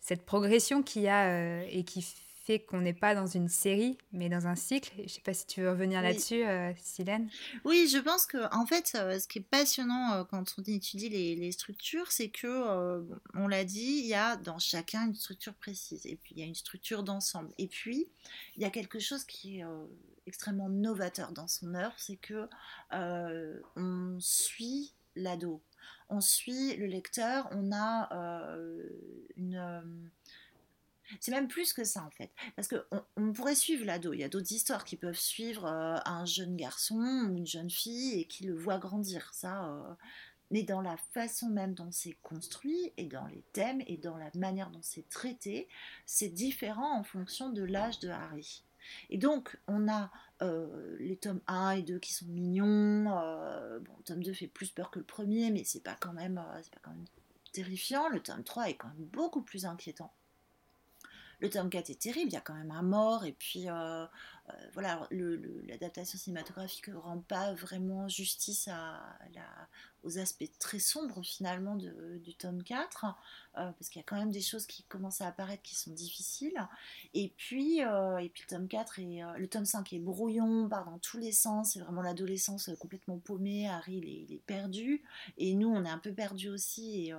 cette 0.00 0.26
progression 0.26 0.82
qu'il 0.82 1.02
y 1.02 1.08
a 1.08 1.26
euh, 1.28 1.64
et 1.70 1.84
qui 1.84 2.04
fait 2.50 2.58
qu'on 2.60 2.80
n'est 2.80 2.92
pas 2.92 3.14
dans 3.14 3.26
une 3.26 3.48
série, 3.48 3.98
mais 4.12 4.28
dans 4.28 4.46
un 4.46 4.56
cycle. 4.56 4.92
Je 4.96 5.02
ne 5.02 5.08
sais 5.08 5.20
pas 5.20 5.34
si 5.34 5.46
tu 5.46 5.60
veux 5.60 5.70
revenir 5.70 6.02
là-dessus, 6.02 6.44
euh, 6.44 6.72
Silène. 6.76 7.28
Oui, 7.64 7.88
je 7.92 7.98
pense 7.98 8.26
que 8.26 8.52
en 8.54 8.66
fait, 8.66 8.92
euh, 8.94 9.18
ce 9.18 9.28
qui 9.28 9.38
est 9.38 9.42
passionnant 9.42 10.24
quand 10.24 10.44
on 10.58 10.62
étudie 10.62 11.08
les, 11.08 11.36
les 11.36 11.52
structures, 11.52 12.10
c'est 12.10 12.28
que, 12.28 13.06
on 13.34 13.48
l'a 13.48 13.64
dit, 13.64 14.00
il 14.02 14.06
y 14.06 14.14
a 14.14 14.36
dans 14.36 14.58
chacun 14.58 15.06
une 15.06 15.14
structure 15.14 15.54
précise, 15.54 16.06
et 16.06 16.16
puis 16.16 16.34
il 16.36 16.40
y 16.40 16.42
a 16.42 16.46
une 16.46 16.54
structure 16.54 17.02
d'ensemble. 17.02 17.50
Et 17.58 17.66
puis, 17.66 18.08
il 18.56 18.62
y 18.62 18.64
a 18.64 18.70
quelque 18.70 18.98
chose 18.98 19.24
qui 19.24 19.60
est 19.60 19.64
extrêmement 20.26 20.68
novateur 20.68 21.32
dans 21.32 21.48
son 21.48 21.74
œuvre, 21.74 21.94
c'est 21.96 22.16
que 22.16 22.48
euh, 22.92 23.60
on 23.76 24.16
suit 24.20 24.94
l'ado, 25.16 25.60
on 26.08 26.20
suit 26.20 26.76
le 26.76 26.86
lecteur, 26.86 27.48
on 27.52 27.72
a 27.72 28.12
euh, 28.14 28.88
une 29.36 29.56
euh, 29.56 29.80
c'est 31.18 31.32
même 31.32 31.48
plus 31.48 31.72
que 31.72 31.84
ça 31.84 32.04
en 32.04 32.10
fait, 32.10 32.30
parce 32.56 32.68
qu'on 32.68 33.02
on 33.16 33.32
pourrait 33.32 33.54
suivre 33.54 33.84
l'ado. 33.84 34.12
Il 34.12 34.20
y 34.20 34.24
a 34.24 34.28
d'autres 34.28 34.52
histoires 34.52 34.84
qui 34.84 34.96
peuvent 34.96 35.18
suivre 35.18 35.66
un 35.66 36.24
jeune 36.24 36.56
garçon 36.56 37.26
ou 37.28 37.36
une 37.36 37.46
jeune 37.46 37.70
fille 37.70 38.20
et 38.20 38.24
qui 38.26 38.44
le 38.44 38.54
voit 38.54 38.78
grandir. 38.78 39.32
Ça, 39.34 39.96
mais 40.50 40.62
dans 40.62 40.80
la 40.80 40.96
façon 41.12 41.48
même 41.48 41.74
dont 41.74 41.90
c'est 41.90 42.16
construit 42.22 42.92
et 42.96 43.06
dans 43.06 43.26
les 43.26 43.42
thèmes 43.52 43.82
et 43.86 43.96
dans 43.96 44.16
la 44.16 44.30
manière 44.34 44.70
dont 44.70 44.82
c'est 44.82 45.08
traité, 45.08 45.68
c'est 46.06 46.28
différent 46.28 46.98
en 46.98 47.04
fonction 47.04 47.50
de 47.50 47.62
l'âge 47.62 48.00
de 48.00 48.08
Harry. 48.08 48.64
Et 49.10 49.18
donc, 49.18 49.58
on 49.68 49.88
a 49.88 50.10
euh, 50.42 50.96
les 50.98 51.16
tomes 51.16 51.42
1 51.46 51.72
et 51.72 51.82
2 51.82 51.98
qui 51.98 52.12
sont 52.12 52.26
mignons. 52.26 53.06
Euh, 53.18 53.78
bon, 53.78 53.92
le 53.98 54.04
tome 54.04 54.22
2 54.22 54.32
fait 54.32 54.48
plus 54.48 54.70
peur 54.70 54.90
que 54.90 54.98
le 54.98 55.04
premier, 55.04 55.50
mais 55.50 55.64
c'est 55.64 55.82
pas 55.82 55.96
quand 56.00 56.12
même, 56.12 56.38
euh, 56.38 56.62
pas 56.72 56.80
quand 56.82 56.90
même 56.90 57.04
terrifiant. 57.52 58.08
Le 58.08 58.20
tome 58.20 58.42
3 58.42 58.70
est 58.70 58.74
quand 58.74 58.88
même 58.88 59.06
beaucoup 59.06 59.42
plus 59.42 59.66
inquiétant. 59.66 60.12
Le 61.40 61.48
tome 61.48 61.70
4 61.70 61.90
est 61.90 62.00
terrible, 62.00 62.30
il 62.30 62.34
y 62.34 62.36
a 62.36 62.40
quand 62.40 62.54
même 62.54 62.70
un 62.70 62.82
mort, 62.82 63.24
et 63.24 63.32
puis 63.32 63.66
voilà, 64.72 65.08
l'adaptation 65.10 66.18
cinématographique 66.18 66.88
ne 66.88 66.96
rend 66.96 67.18
pas 67.18 67.54
vraiment 67.54 68.08
justice 68.08 68.68
à 68.68 69.00
aux 70.02 70.18
aspects 70.18 70.50
très 70.58 70.78
sombres 70.78 71.22
finalement 71.22 71.76
du 71.76 72.34
tome 72.34 72.62
4, 72.62 73.04
euh, 73.04 73.70
parce 73.72 73.88
qu'il 73.88 74.00
y 74.00 74.02
a 74.02 74.06
quand 74.06 74.16
même 74.16 74.30
des 74.30 74.40
choses 74.40 74.66
qui 74.66 74.82
commencent 74.84 75.20
à 75.20 75.26
apparaître 75.26 75.62
qui 75.62 75.74
sont 75.74 75.92
difficiles. 75.92 76.56
Et 77.14 77.32
puis, 77.36 77.82
euh, 77.84 78.18
et 78.18 78.28
puis 78.28 78.44
le 78.48 78.56
tome 78.56 78.68
4 78.68 78.98
et 78.98 79.22
euh, 79.22 79.32
le 79.36 79.48
tome 79.48 79.64
5 79.64 79.92
est 79.92 79.98
brouillon, 79.98 80.68
part 80.68 80.84
dans 80.84 80.98
tous 80.98 81.18
les 81.18 81.32
sens, 81.32 81.72
c'est 81.72 81.80
vraiment 81.80 82.02
l'adolescence 82.02 82.70
complètement 82.78 83.18
paumée, 83.18 83.68
Harry 83.68 83.98
il 83.98 84.34
est, 84.34 84.42
perdu, 84.46 85.02
et 85.36 85.54
nous 85.54 85.68
on 85.68 85.84
est 85.84 85.90
un 85.90 85.98
peu 85.98 86.12
perdu 86.12 86.48
aussi. 86.48 87.08
Et, 87.08 87.14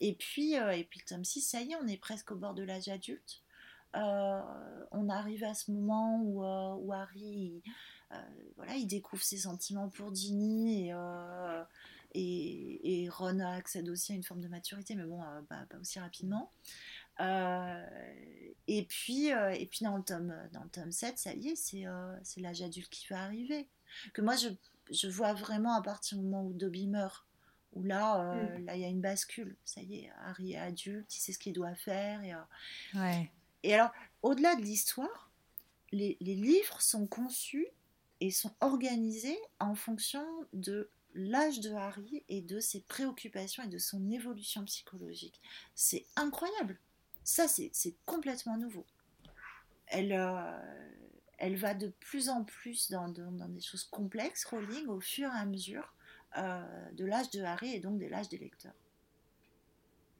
et, 0.00 0.14
puis, 0.14 0.54
et 0.54 0.84
puis 0.84 1.00
le 1.00 1.08
tome 1.08 1.24
6, 1.24 1.40
ça 1.42 1.60
y 1.60 1.72
est, 1.72 1.76
on 1.76 1.86
est 1.86 1.96
presque 1.96 2.32
au 2.32 2.36
bord 2.36 2.54
de 2.54 2.62
l'âge 2.62 2.88
adulte. 2.88 3.41
On 3.94 5.08
arrive 5.08 5.44
à 5.44 5.54
ce 5.54 5.70
moment 5.70 6.20
où, 6.22 6.44
où 6.44 6.92
Harry... 6.92 7.62
voilà, 8.56 8.74
il 8.76 8.86
découvre 8.86 9.22
ses 9.22 9.38
sentiments 9.38 9.88
pour 9.88 10.14
Ginny 10.14 10.88
et, 10.88 10.92
et, 12.14 13.08
Ron 13.08 13.40
accède 13.40 13.88
aussi 13.88 14.12
à 14.12 14.14
une 14.14 14.22
forme 14.22 14.40
de 14.40 14.48
maturité, 14.48 14.94
mais 14.94 15.04
bon, 15.04 15.22
euh, 15.22 15.40
pas 15.42 15.66
aussi 15.80 15.98
rapidement. 15.98 16.52
Euh, 17.20 17.86
et, 18.66 18.84
puis, 18.84 19.32
euh, 19.32 19.50
et 19.50 19.66
puis 19.66 19.84
dans 19.84 19.96
le 19.96 20.02
tome, 20.02 20.34
dans 20.52 20.62
le 20.62 20.70
tome 20.70 20.92
7, 20.92 21.18
ça 21.18 21.32
y 21.34 21.48
est, 21.48 21.56
c'est 21.56 21.84
c'est 22.22 22.40
l'âge 22.40 22.62
adulte 22.62 22.90
qui 22.90 23.06
va 23.08 23.22
arriver. 23.22 23.68
Que 24.14 24.22
moi, 24.22 24.36
je, 24.36 24.48
je, 24.90 25.08
vois 25.08 25.34
vraiment 25.34 25.74
à 25.74 25.82
partir 25.82 26.18
du 26.18 26.24
moment 26.24 26.44
où 26.44 26.52
Dobby 26.52 26.86
meurt, 26.86 27.26
où 27.72 27.82
là, 27.82 28.34
mm. 28.34 28.64
là, 28.66 28.76
il 28.76 28.82
y 28.82 28.84
a 28.84 28.88
une 28.88 29.00
bascule. 29.00 29.56
Ça 29.64 29.80
y 29.82 30.00
est, 30.00 30.10
Harry 30.24 30.52
est 30.52 30.58
adulte, 30.58 31.14
il 31.14 31.20
sait 31.20 31.32
ce 31.32 31.38
qu'il 31.38 31.52
doit 31.52 31.74
faire. 31.74 32.22
Et, 32.22 32.34
ouais. 32.98 33.30
Et 33.62 33.74
alors, 33.74 33.92
au-delà 34.22 34.56
de 34.56 34.62
l'histoire, 34.62 35.30
les, 35.92 36.16
livres 36.20 36.80
sont 36.80 37.06
conçus 37.06 37.66
et 38.20 38.30
sont 38.30 38.54
organisés 38.60 39.38
en 39.60 39.74
fonction 39.74 40.24
de 40.52 40.88
l'âge 41.14 41.60
de 41.60 41.72
Harry 41.72 42.24
et 42.28 42.40
de 42.40 42.60
ses 42.60 42.80
préoccupations 42.80 43.62
et 43.62 43.68
de 43.68 43.78
son 43.78 44.10
évolution 44.10 44.64
psychologique. 44.64 45.40
C'est 45.74 46.06
incroyable. 46.16 46.78
Ça, 47.24 47.46
c'est 47.46 47.94
complètement 48.06 48.56
nouveau. 48.56 48.86
Elle, 49.86 50.12
euh, 50.12 50.90
elle 51.36 51.56
va 51.56 51.74
de 51.74 51.88
plus 52.00 52.30
en 52.30 52.44
plus 52.44 52.90
dans, 52.90 53.08
dans, 53.08 53.48
des 53.48 53.60
choses 53.60 53.84
complexes, 53.84 54.44
Rowling, 54.46 54.86
au 54.86 55.00
fur 55.00 55.28
et 55.28 55.38
à 55.38 55.44
mesure 55.44 55.94
euh, 56.38 56.90
de 56.92 57.04
l'âge 57.04 57.30
de 57.30 57.42
Harry 57.42 57.74
et 57.74 57.80
donc 57.80 57.98
de 57.98 58.06
l'âge 58.06 58.30
des 58.30 58.38
lecteurs. 58.38 58.72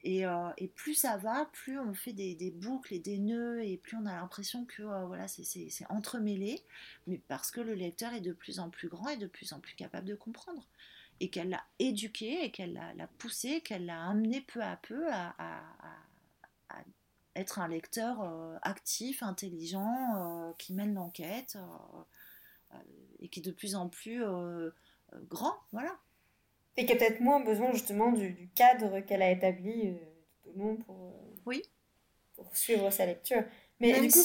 Et, 0.04 0.26
euh, 0.26 0.50
et, 0.58 0.66
plus 0.68 0.94
ça 0.94 1.16
va, 1.16 1.48
plus 1.52 1.78
on 1.78 1.94
fait 1.94 2.12
des, 2.12 2.50
boucles 2.50 2.94
et 2.94 2.98
des 2.98 3.18
nœuds, 3.18 3.64
et 3.64 3.76
plus 3.76 3.96
on 3.96 4.06
a 4.06 4.14
l'impression 4.14 4.64
que 4.64 4.82
voilà, 5.06 5.28
c'est 5.28 5.70
entremêlé, 5.90 6.60
mais 7.06 7.20
parce 7.28 7.50
que 7.52 7.60
le 7.60 7.74
lecteur 7.74 8.12
est 8.12 8.20
de 8.20 8.32
plus 8.32 8.58
en 8.58 8.68
plus 8.68 8.88
grand 8.88 9.08
et 9.10 9.16
de 9.16 9.28
plus 9.28 9.52
en 9.52 9.60
plus 9.60 9.74
capable 9.74 10.08
de 10.08 10.16
comprendre 10.16 10.66
et 11.22 11.28
qu'elle 11.28 11.50
l'a 11.50 11.62
éduqué 11.78 12.44
et 12.44 12.50
qu'elle 12.50 12.72
l'a 12.72 13.06
poussé, 13.18 13.60
qu'elle 13.60 13.86
l'a 13.86 14.08
amené 14.08 14.40
peu 14.40 14.60
à 14.60 14.76
peu 14.76 15.06
à, 15.12 15.34
être 17.34 17.60
un 17.60 17.68
lecteur 17.68 18.20
euh, 18.22 18.58
actif, 18.60 19.22
intelligent, 19.22 20.16
euh, 20.16 20.52
qui 20.58 20.74
mène 20.74 20.94
l'enquête 20.94 21.56
euh, 21.56 22.76
et 23.20 23.28
qui 23.28 23.40
est 23.40 23.42
de 23.42 23.52
plus 23.52 23.74
en 23.74 23.88
plus 23.88 24.22
grand, 25.28 25.54
voilà. 25.70 25.96
Et 26.76 26.86
qui 26.86 26.92
a 26.92 26.96
peut-être 26.96 27.20
moins 27.20 27.40
besoin 27.40 27.72
justement 27.72 28.12
du, 28.12 28.50
cadre 28.54 29.00
qu'elle 29.00 29.22
a 29.22 29.30
établi 29.30 29.94
tout 30.42 30.50
au 30.50 30.58
long 30.58 30.76
pour, 30.76 31.14
oui. 31.44 31.62
pour 32.34 32.56
suivre 32.56 32.90
sa 32.90 33.06
lecture. 33.06 33.44
Mais 33.82 34.00
du 34.00 34.08
coup, 34.12 34.20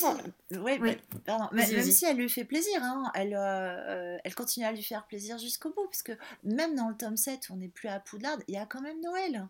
oui, 0.52 0.98
pardon. 1.26 1.48
même 1.52 1.82
si 1.82 2.06
elle 2.06 2.18
lui 2.18 2.30
fait 2.30 2.46
plaisir, 2.46 2.80
hein, 2.84 3.12
elle, 3.16 3.34
euh, 3.34 4.16
euh, 4.16 4.18
elle 4.24 4.36
continue 4.36 4.68
à 4.68 4.72
lui 4.72 4.84
faire 4.84 5.08
plaisir 5.08 5.40
jusqu'au 5.40 5.70
bout, 5.70 5.86
parce 5.86 6.04
que 6.04 6.12
même 6.44 6.76
dans 6.76 6.90
le 6.90 6.96
tome 6.96 7.18
7, 7.18 7.48
on 7.50 7.56
n'est 7.56 7.68
plus 7.68 7.88
à 7.88 8.00
Poudlard, 8.00 8.38
il 8.48 8.54
y 8.54 8.58
a 8.58 8.68
quand 8.68 8.82
même 8.82 9.02
Noël. 9.02 9.48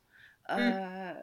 Euh, 0.49 1.13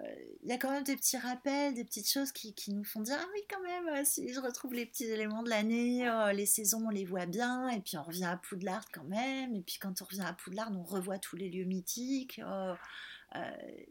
il 0.43 0.51
y 0.51 0.53
a 0.53 0.59
quand 0.59 0.71
même 0.71 0.85
des 0.85 0.97
petits 0.97 1.17
rappels, 1.17 1.75
des 1.75 1.85
petites 1.85 2.11
choses 2.11 2.31
qui, 2.33 2.55
nous 2.69 2.85
font 2.85 3.01
dire 3.01 3.17
ah 3.19 3.27
oui 3.33 3.41
quand 3.51 3.63
même 3.63 3.89
euh, 3.89 4.03
si 4.05 4.33
je 4.33 4.41
retrouve 4.41 4.75
les 4.75 4.85
petits 4.85 5.05
éléments 5.05 5.43
de 5.43 5.49
l'année, 5.49 6.09
euh, 6.09 6.33
les 6.33 6.47
saisons 6.47 6.87
on 6.87 6.91
les 6.91 7.05
voit 7.05 7.27
bien 7.27 7.69
et 7.71 7.81
puis 7.81 7.97
on 7.97 8.03
revient 8.03 8.25
à 8.25 8.37
Poudlard 8.37 8.85
quand 8.93 9.05
même 9.05 9.55
et 9.55 9.63
puis 9.63 9.79
quand 9.81 10.03
on 10.03 10.05
revient 10.05 10.25
à 10.27 10.35
Poudlard 10.35 10.71
on 10.73 10.83
revoit 10.83 11.19
tous 11.19 11.37
les 11.37 11.49
lieux 11.49 11.65
mythiques. 11.65 12.41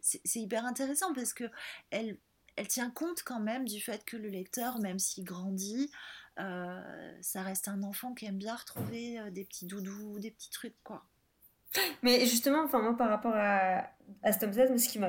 c'est 0.01 0.39
hyper 0.39 0.65
intéressant 0.65 1.13
parce 1.13 1.33
que 1.33 1.45
elle, 1.89 2.17
elle 2.55 2.67
tient 2.67 2.91
compte 2.91 3.23
quand 3.23 3.39
même 3.39 3.67
du 3.67 3.81
fait 3.81 4.05
que 4.05 4.17
le 4.17 4.29
lecteur 4.29 4.79
même 4.79 4.99
s'il 4.99 5.23
grandit 5.23 5.91
ça 6.37 7.41
reste 7.41 7.67
un 7.67 7.81
enfant 7.81 8.13
qui 8.13 8.25
aime 8.25 8.37
bien 8.37 8.55
retrouver 8.55 9.19
des 9.31 9.45
petits 9.45 9.65
doudous, 9.65 10.19
des 10.19 10.31
petits 10.31 10.51
trucs 10.51 10.81
quoi. 10.83 11.03
Mais 12.03 12.21
justement, 12.25 12.63
enfin, 12.63 12.81
moi, 12.81 12.95
par 12.95 13.09
rapport 13.09 13.33
à, 13.35 13.83
à 14.23 14.31
ce 14.31 14.39
tome 14.39 14.53
7, 14.53 14.77
ce 14.79 14.89
qui 14.89 14.99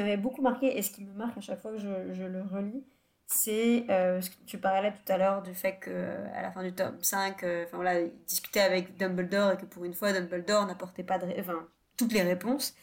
m'avait 0.00 0.16
beaucoup 0.16 0.42
marqué 0.42 0.76
et 0.78 0.82
ce 0.82 0.90
qui 0.90 1.04
me 1.04 1.12
marque 1.12 1.38
à 1.38 1.40
chaque 1.40 1.60
fois 1.60 1.72
que 1.72 1.78
je, 1.78 2.12
je 2.12 2.24
le 2.24 2.42
relis, 2.42 2.84
c'est 3.26 3.84
euh, 3.90 4.20
ce 4.20 4.30
que 4.30 4.36
tu 4.46 4.58
parlais 4.58 4.92
tout 4.92 5.12
à 5.12 5.18
l'heure 5.18 5.42
du 5.42 5.54
fait 5.54 5.78
qu'à 5.80 6.42
la 6.42 6.52
fin 6.52 6.62
du 6.62 6.72
tome 6.72 7.02
5, 7.02 7.42
euh, 7.42 7.66
voilà, 7.72 8.00
il 8.00 8.12
discutait 8.26 8.60
avec 8.60 8.96
Dumbledore 8.96 9.52
et 9.52 9.56
que 9.56 9.66
pour 9.66 9.84
une 9.84 9.94
fois, 9.94 10.12
Dumbledore 10.12 10.66
n'apportait 10.66 11.02
pas 11.02 11.18
de, 11.18 11.26
enfin, 11.40 11.66
toutes 11.96 12.12
les 12.12 12.22
réponses. 12.22 12.74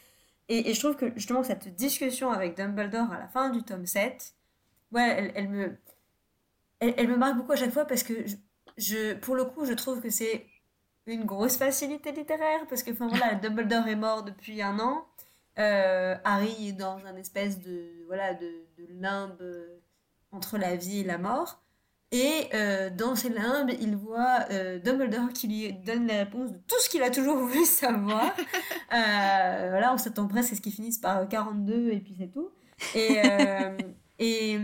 Et, 0.49 0.69
et, 0.69 0.73
je 0.73 0.79
trouve 0.79 0.97
que 0.97 1.13
justement, 1.15 1.43
cette 1.43 1.73
discussion 1.75 2.31
avec 2.31 2.57
Dumbledore 2.57 3.11
à 3.11 3.19
la 3.19 3.27
fin 3.27 3.49
du 3.49 3.63
tome 3.63 3.85
7, 3.85 4.33
ouais, 4.91 5.15
elle, 5.17 5.31
elle 5.35 5.49
me, 5.49 5.77
elle, 6.79 7.07
me 7.07 7.17
marque 7.17 7.37
beaucoup 7.37 7.53
à 7.53 7.55
chaque 7.55 7.71
fois 7.71 7.85
parce 7.85 8.03
que 8.03 8.13
je 8.77 9.13
pour 9.15 9.35
le 9.35 9.45
coup, 9.45 9.65
je 9.65 9.73
trouve 9.73 10.01
que 10.01 10.09
c'est 10.09 10.45
une 11.05 11.25
grosse 11.25 11.57
facilité 11.57 12.11
littéraire 12.11 12.65
parce 12.69 12.83
que 12.83 12.91
enfin 12.91 13.07
voilà 13.07 13.35
Dumbledore 13.41 13.87
est 13.87 13.95
mort 13.95 14.23
depuis 14.23 14.61
un 14.61 14.79
an. 14.79 15.05
Euh, 15.59 16.15
Harry 16.23 16.69
est 16.69 16.73
dans 16.73 16.97
un 17.05 17.15
espèce 17.15 17.59
de 17.59 18.05
voilà 18.07 18.33
de, 18.33 18.47
de, 18.77 18.87
limbe 18.99 19.37
euh, 19.41 19.79
entre 20.31 20.57
la 20.57 20.75
vie 20.75 20.99
et 20.99 21.03
la 21.03 21.17
mort. 21.17 21.61
Et 22.11 22.47
euh, 22.53 22.89
dans 22.91 23.15
ces 23.15 23.29
limbes 23.29 23.71
il 23.81 23.95
voit 23.95 24.45
Dumbledore 24.83 25.33
qui 25.33 25.47
lui 25.47 25.73
donne 25.73 26.07
les 26.07 26.19
réponses 26.19 26.51
de 26.51 26.57
tout 26.57 26.79
ce 26.79 26.89
qu'il 26.89 27.01
a 27.01 27.09
toujours 27.09 27.37
voulu 27.37 27.65
savoir. 27.65 28.33
Voilà 28.89 29.91
on 29.93 29.97
s'attend 29.97 30.27
presque 30.27 30.53
à 30.53 30.55
ce 30.55 30.61
qu'ils 30.61 30.73
finissent 30.73 30.99
par 30.99 31.27
42 31.27 31.91
et 31.91 31.99
puis 31.99 32.15
c'est 32.17 32.31
tout. 32.31 32.49
Et 32.95 33.17
et 34.19 34.59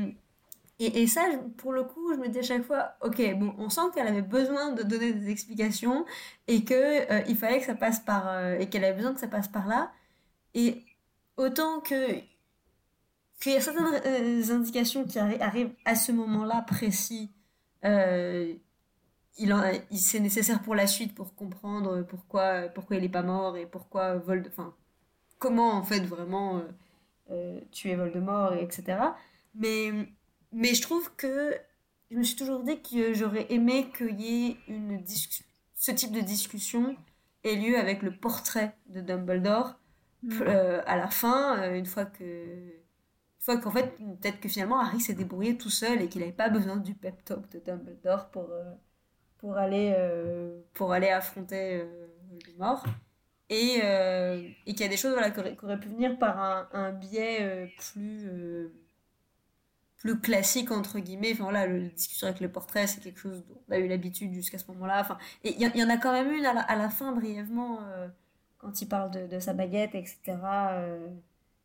et, 0.79 1.01
et, 1.01 1.07
ça, 1.07 1.21
pour 1.57 1.73
le 1.73 1.83
coup, 1.83 2.13
je 2.13 2.19
me 2.19 2.29
dis 2.29 2.39
à 2.39 2.41
chaque 2.41 2.63
fois, 2.63 2.93
ok, 3.01 3.21
bon, 3.37 3.53
on 3.57 3.69
sent 3.69 3.81
qu'elle 3.93 4.07
avait 4.07 4.21
besoin 4.21 4.71
de 4.71 4.83
donner 4.83 5.11
des 5.11 5.29
explications 5.29 6.05
et 6.47 6.63
que 6.63 6.73
euh, 6.73 7.21
il 7.27 7.35
fallait 7.35 7.59
que 7.59 7.65
ça 7.65 7.75
passe 7.75 7.99
par 7.99 8.29
euh, 8.29 8.57
et 8.57 8.69
qu'elle 8.69 8.85
avait 8.85 8.95
besoin 8.95 9.13
que 9.13 9.19
ça 9.19 9.27
passe 9.27 9.49
par 9.49 9.67
là. 9.67 9.91
Et 10.53 10.85
autant 11.37 11.81
que 11.81 12.21
qu'il 13.41 13.53
y 13.53 13.55
a 13.55 13.61
certaines 13.61 14.01
euh, 14.05 14.53
indications 14.55 15.05
qui 15.05 15.19
arrivent 15.19 15.73
à 15.85 15.95
ce 15.95 16.11
moment-là 16.13 16.61
précis, 16.61 17.31
il, 17.83 18.59
c'est 19.91 20.19
nécessaire 20.19 20.61
pour 20.61 20.75
la 20.75 20.87
suite 20.87 21.15
pour 21.15 21.35
comprendre 21.35 22.03
pourquoi 22.03 22.63
pourquoi 22.69 22.97
il 22.97 23.03
est 23.05 23.09
pas 23.09 23.21
mort 23.23 23.55
et 23.57 23.65
pourquoi 23.65 24.15
Voldemort, 24.15 24.51
enfin 24.51 24.75
comment 25.39 25.71
en 25.71 25.83
fait 25.83 26.01
vraiment 26.01 26.61
tuer 27.71 27.95
Voldemort, 27.95 28.53
et 28.55 28.63
etc. 28.63 28.97
Mais 29.55 30.09
mais 30.51 30.73
je 30.73 30.81
trouve 30.81 31.13
que 31.15 31.55
je 32.11 32.17
me 32.17 32.23
suis 32.23 32.35
toujours 32.35 32.63
dit 32.63 32.81
que 32.81 33.13
j'aurais 33.13 33.47
aimé 33.49 33.91
qu'il 33.95 34.19
y 34.19 34.47
ait 34.47 34.57
une 34.67 35.03
ce 35.75 35.91
type 35.91 36.11
de 36.11 36.21
discussion 36.21 36.95
ait 37.43 37.55
lieu 37.55 37.77
avec 37.77 38.01
le 38.01 38.11
portrait 38.11 38.75
de 38.87 39.01
Dumbledore 39.01 39.75
mm. 40.23 40.41
euh, 40.41 40.81
à 40.85 40.97
la 40.97 41.07
fin, 41.09 41.59
euh, 41.59 41.75
une 41.75 41.85
fois 41.85 42.05
que. 42.05 42.23
Une 42.23 43.45
fois 43.45 43.57
qu'en 43.57 43.71
fait, 43.71 43.95
peut-être 44.19 44.41
que 44.41 44.49
finalement 44.49 44.81
Harry 44.81 44.99
s'est 44.99 45.13
débrouillé 45.13 45.57
tout 45.57 45.69
seul 45.69 46.01
et 46.01 46.09
qu'il 46.09 46.19
n'avait 46.19 46.33
pas 46.33 46.49
besoin 46.49 46.75
du 46.75 46.93
pep 46.93 47.23
talk 47.23 47.49
de 47.51 47.59
Dumbledore 47.59 48.29
pour, 48.31 48.49
euh, 48.51 48.73
pour, 49.37 49.55
aller, 49.55 49.95
pour 50.73 50.91
aller 50.91 51.07
affronter 51.07 51.77
le 51.77 52.57
mort. 52.57 52.83
Et, 53.49 53.77
et 53.77 54.73
qu'il 54.73 54.81
y 54.81 54.83
a 54.83 54.89
des 54.89 54.97
choses 54.97 55.13
voilà, 55.13 55.31
qui, 55.31 55.39
auraient, 55.39 55.79
pu 55.79 55.87
venir 55.87 56.19
par 56.19 56.37
un, 56.37 56.67
un 56.73 56.91
biais 56.91 57.73
plus 57.77 58.29
plus 59.99 60.19
classique 60.19 60.71
entre 60.71 60.99
guillemets. 60.99 61.33
Enfin 61.33 61.43
voilà 61.43 61.67
le 61.67 61.89
discussion 61.89 62.27
avec 62.27 62.39
le 62.39 62.49
portrait 62.49 62.87
c'est 62.87 63.01
quelque 63.01 63.19
chose 63.19 63.43
dont 63.47 63.61
on 63.67 63.73
a 63.73 63.77
eu 63.77 63.87
l'habitude 63.87 64.33
jusqu'à 64.33 64.57
ce 64.57 64.65
moment-là. 64.71 65.01
Enfin 65.01 65.17
et 65.43 65.55
il 65.57 65.61
y, 65.61 65.83
en 65.83 65.89
a 65.89 65.97
quand 65.97 66.11
même 66.11 66.31
une 66.31 66.45
à 66.45 66.75
la, 66.75 66.89
fin 66.89 67.11
brièvement 67.11 67.79
euh, 67.83 68.07
quand 68.57 68.81
il 68.81 68.87
parle 68.87 69.11
de, 69.11 69.27
de 69.27 69.39
sa 69.39 69.53
baguette 69.53 69.95
etc 69.95 70.17
euh, 70.27 71.07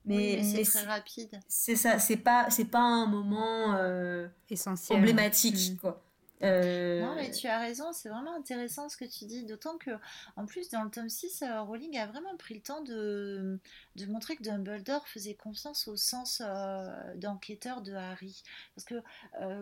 mais, 0.07 0.43
c'est 0.43 0.65
très 0.65 0.85
rapide. 0.87 1.41
c'est 1.49 1.77
ça 1.77 1.99
c'est 1.99 2.19
pas 2.19 2.51
c'est 2.51 2.67
pas 2.67 2.83
un 2.83 3.07
moment 3.07 3.75
euh, 3.77 4.29
essentiel. 4.51 4.99
emblématique 4.99 5.73
mm. 5.73 5.77
quoi 5.79 6.03
euh, 6.43 7.01
non, 7.01 7.15
mais 7.15 7.31
tu 7.31 7.47
as 7.47 7.59
raison, 7.59 7.93
c'est 7.93 8.09
vraiment 8.09 8.35
intéressant 8.35 8.89
ce 8.89 8.97
que 8.97 9.05
tu 9.05 9.25
dis. 9.25 9.45
D'autant 9.45 9.79
que, 9.79 9.91
en 10.37 10.47
plus, 10.47 10.69
dans 10.71 10.83
le 10.83 10.91
tome 10.91 11.09
6, 11.09 11.43
euh, 11.43 11.63
Rowling 11.63 11.97
a 11.99 12.07
vraiment 12.07 12.37
pris 12.37 12.55
le 12.55 12.61
temps 12.61 12.83
de, 12.83 13.59
de 13.97 14.07
montrer 14.07 14.37
que 14.37 14.43
Dumbledore 14.43 15.07
faisait 15.09 15.35
confiance 15.35 15.89
au 15.89 15.97
sens 15.97 16.43
euh, 16.45 17.15
d'enquêteur 17.17 17.83
de 17.83 17.93
Harry. 17.95 18.43
Parce 18.75 18.85
que 18.85 19.03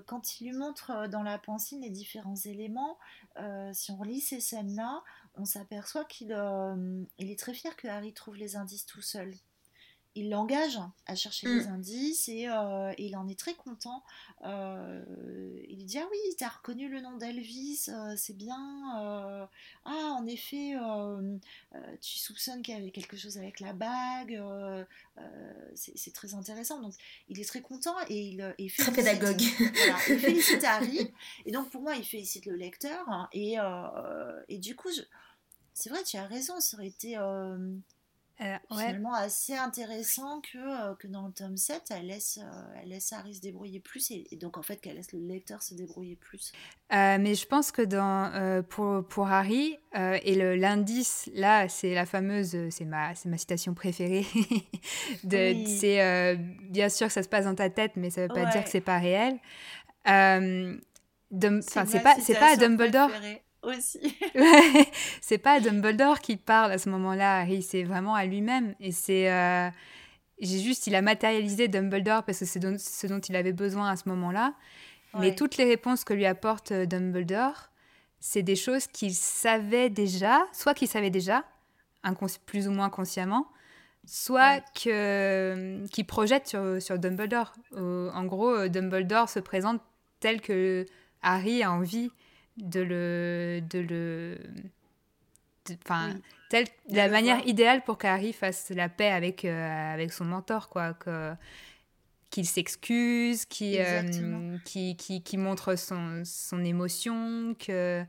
quand 0.07 0.41
il 0.41 0.49
lui 0.49 0.57
montre 0.57 1.09
dans 1.09 1.23
la 1.23 1.39
pensée 1.39 1.77
les 1.77 1.91
différents 1.91 2.37
éléments, 2.37 2.99
si 3.73 3.91
on 3.93 4.03
lit 4.03 4.21
ces 4.21 4.41
scènes-là, 4.41 5.03
on 5.37 5.45
s'aperçoit 5.45 6.05
qu'il 6.05 6.37
il 7.19 7.31
est 7.31 7.39
très 7.39 7.55
fier 7.55 7.77
que 7.77 7.89
Harry 7.89 8.13
trouve 8.13 8.37
les 8.37 8.57
indices 8.57 8.87
tout 8.87 9.03
seul 9.03 9.35
il 10.15 10.31
l'engage 10.31 10.79
à 11.07 11.15
chercher 11.15 11.49
les 11.49 11.65
mm. 11.65 11.73
indices 11.73 12.29
euh, 12.29 12.93
et, 12.99 13.07
il 13.07 13.17
en 13.17 13.29
est 13.29 13.39
très 13.39 13.55
content. 13.55 14.03
Euh, 14.45 15.03
il 15.69 15.85
dit 15.87 15.99
Ah 15.99 16.07
oui, 16.11 16.19
tu 16.37 16.45
as 16.45 16.49
reconnu 16.49 16.89
le 16.89 17.01
nom 17.01 17.17
d'Elvis, 17.17 17.87
euh, 17.89 18.15
c'est 18.17 18.37
bien. 18.37 19.49
ah, 19.85 20.17
en 20.19 20.27
effet, 20.27 20.75
tu 22.01 22.19
soupçonnes 22.19 22.63
qu'il 22.63 22.75
y 22.75 22.77
avait 22.77 22.91
quelque 22.91 23.17
chose 23.17 23.39
avec 23.39 23.61
la 23.61 23.73
bague. 23.73 24.41
c'est 25.75 26.13
très 26.13 26.35
intéressant. 26.35 26.81
Donc, 26.81 26.95
il 27.29 27.41
est 27.41 27.49
très 27.49 27.63
content 27.63 27.95
et 28.09 28.21
il, 28.21 28.55
il 28.59 28.71
félicite, 28.71 28.95
Très 28.95 29.03
pédagogue. 29.03 29.43
il 30.09 30.19
félicite 30.19 30.65
Harry. 30.65 31.13
Et 31.47 31.53
donc, 31.53 31.71
pour 31.71 31.83
moi, 31.83 31.97
il 31.97 32.05
félicite 32.05 32.47
le 32.47 32.57
lecteur. 32.57 33.09
Hein, 33.09 33.29
et, 33.33 33.57
et 34.49 34.59
du 34.59 34.77
coup, 34.77 34.91
c'est 35.75 35.89
vrai, 35.89 36.03
tu 36.03 36.17
as 36.17 36.27
raison, 36.27 36.61
ça 36.61 36.77
aurait 36.77 36.89
été 36.89 37.17
euh, 38.43 38.57
finalement 38.71 39.15
assez 39.15 39.55
intéressant 39.55 40.41
que, 40.41 40.59
euh, 40.59 40.95
que 40.97 41.07
dans 41.07 41.27
le 41.27 41.33
tome 41.33 41.57
7, 41.57 41.83
elle 41.91 42.07
laisse, 42.07 42.39
euh, 42.43 42.81
elle 42.83 42.89
laisse 42.89 43.13
Harry 43.13 43.35
se 43.35 43.41
débrouiller 43.41 43.81
plus 43.81 44.11
et, 44.11 44.27
donc 44.37 44.59
en 44.59 44.63
fait 44.63 44.77
qu'elle 44.77 44.97
laisse 44.97 45.13
le 45.13 45.21
lecteur 45.21 45.63
se 45.63 45.75
débrouiller 45.75 46.17
plus. 46.17 46.53
mais 46.91 47.35
je 47.35 47.47
pense 47.47 47.71
que 47.71 47.83
dans, 47.83 48.63
pour, 48.69 49.07
pour 49.07 49.29
Harry, 49.29 49.79
et 49.95 50.35
l'indice 50.57 51.31
là, 51.35 51.69
c'est 51.69 51.95
la 51.95 52.07
fameuse, 52.07 52.57
c'est 52.71 52.85
ma, 52.85 53.13
ma 53.27 53.39
citation 53.39 53.75
préférée, 53.75 54.27
de, 55.25 55.55
c'est 55.67 56.37
bien 56.71 56.89
sûr 56.89 57.07
que 57.07 57.13
ça 57.13 57.23
se 57.23 57.29
passe 57.29 57.45
dans 57.45 57.55
ta 57.55 57.71
tête, 57.71 57.93
mais 57.97 58.11
ça 58.11 58.23
veut 58.23 58.29
pas 58.29 58.47
dire 58.47 58.65
que 58.65 58.71
c'est 58.71 58.81
pas 58.81 58.99
réel. 58.99 59.39
c'est 60.05 62.03
pas, 62.03 62.17
c'est 62.21 62.39
pas 62.39 62.57
Dumbledore 62.57 63.11
aussi. 63.63 64.17
c'est 65.21 65.39
pas 65.39 65.61
Dumbledore 65.61 66.21
qui 66.21 66.37
parle 66.37 66.73
à 66.73 66.79
ce 66.79 66.89
moment-là, 66.91 67.41
Harry, 67.41 67.63
c'est 67.63 67.85
vraiment 67.85 68.15
à 68.15 68.25
lui-même. 68.25 68.75
Et 68.81 68.93
c'est. 68.93 69.31
Euh, 69.31 69.69
j'ai 70.41 70.59
juste, 70.59 70.87
il 70.89 70.95
a 70.97 71.03
matérialisé 71.03 71.69
Dumbledore 71.69 72.25
parce 72.25 72.41
que 72.41 72.45
c'est 72.45 72.61
ce 72.79 73.07
dont 73.07 73.21
il 73.21 73.37
avait 73.37 73.53
besoin 73.53 73.91
à 73.91 73.97
ce 73.97 74.09
moment-là. 74.09 74.55
Mais 75.19 75.35
toutes 75.35 75.59
les 75.59 75.65
réponses 75.65 76.05
que 76.05 76.15
lui 76.15 76.25
apporte 76.25 76.73
euh, 76.73 76.87
Dumbledore, 76.87 77.69
c'est 78.19 78.43
des 78.43 78.57
choses 78.57 78.87
qu'il 78.87 79.15
savait 79.15 79.91
déjà, 79.91 80.41
soit 80.53 80.75
qu'il 80.75 80.89
savait 80.89 81.11
déjà, 81.11 81.45
plus 82.47 82.67
ou 82.67 82.71
moins 82.71 82.89
consciemment, 82.89 83.47
soit 84.07 84.61
que 84.75 85.87
qu'il 85.89 86.07
projette 86.07 86.49
sur, 86.49 86.81
sur 86.81 86.99
Dumbledore. 86.99 87.53
en 87.77 88.25
gros, 88.25 88.51
euh, 88.51 88.69
Dumbledore 88.69 89.29
se 89.29 89.39
présente 89.39 89.81
tel 90.19 90.41
que 90.41 90.87
Harry 91.21 91.63
a 91.63 91.71
envie 91.71 92.11
de 92.57 92.81
le. 92.81 93.61
De 93.69 93.79
le 93.79 94.39
Enfin, 95.87 96.15
la 96.89 97.09
manière 97.09 97.47
idéale 97.47 97.83
pour 97.85 97.97
qu'Harry 97.97 98.33
fasse 98.33 98.71
la 98.71 98.89
paix 98.89 99.11
avec, 99.11 99.45
euh, 99.45 99.95
avec 99.95 100.13
son 100.13 100.25
mentor, 100.25 100.69
quoi. 100.69 100.95
Que, 100.95 101.35
qu'il 102.31 102.47
s'excuse, 102.47 103.45
qui, 103.45 103.77
euh, 103.79 104.57
qui, 104.65 104.97
qui, 104.97 105.23
qui, 105.23 105.37
montre 105.37 105.77
son, 105.77 106.23
son 106.25 106.65
émotion, 106.65 107.55
que 107.59 108.03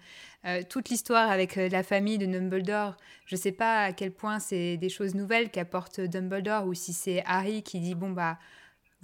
euh, 0.46 0.62
toute 0.70 0.90
l'histoire 0.90 1.30
avec 1.30 1.58
la 1.58 1.84
famille 1.84 2.18
de 2.18 2.26
Dumbledore, 2.26 2.96
je 3.26 3.36
sais 3.36 3.52
pas 3.52 3.84
à 3.84 3.92
quel 3.92 4.12
point 4.12 4.40
c'est 4.40 4.78
des 4.78 4.88
choses 4.88 5.14
nouvelles 5.14 5.52
qu'apporte 5.52 6.00
Dumbledore 6.00 6.66
ou 6.66 6.74
si 6.74 6.94
c'est 6.94 7.22
Harry 7.26 7.64
qui 7.64 7.82
dit 7.82 7.96
bon 7.96 8.12
bah 8.12 8.40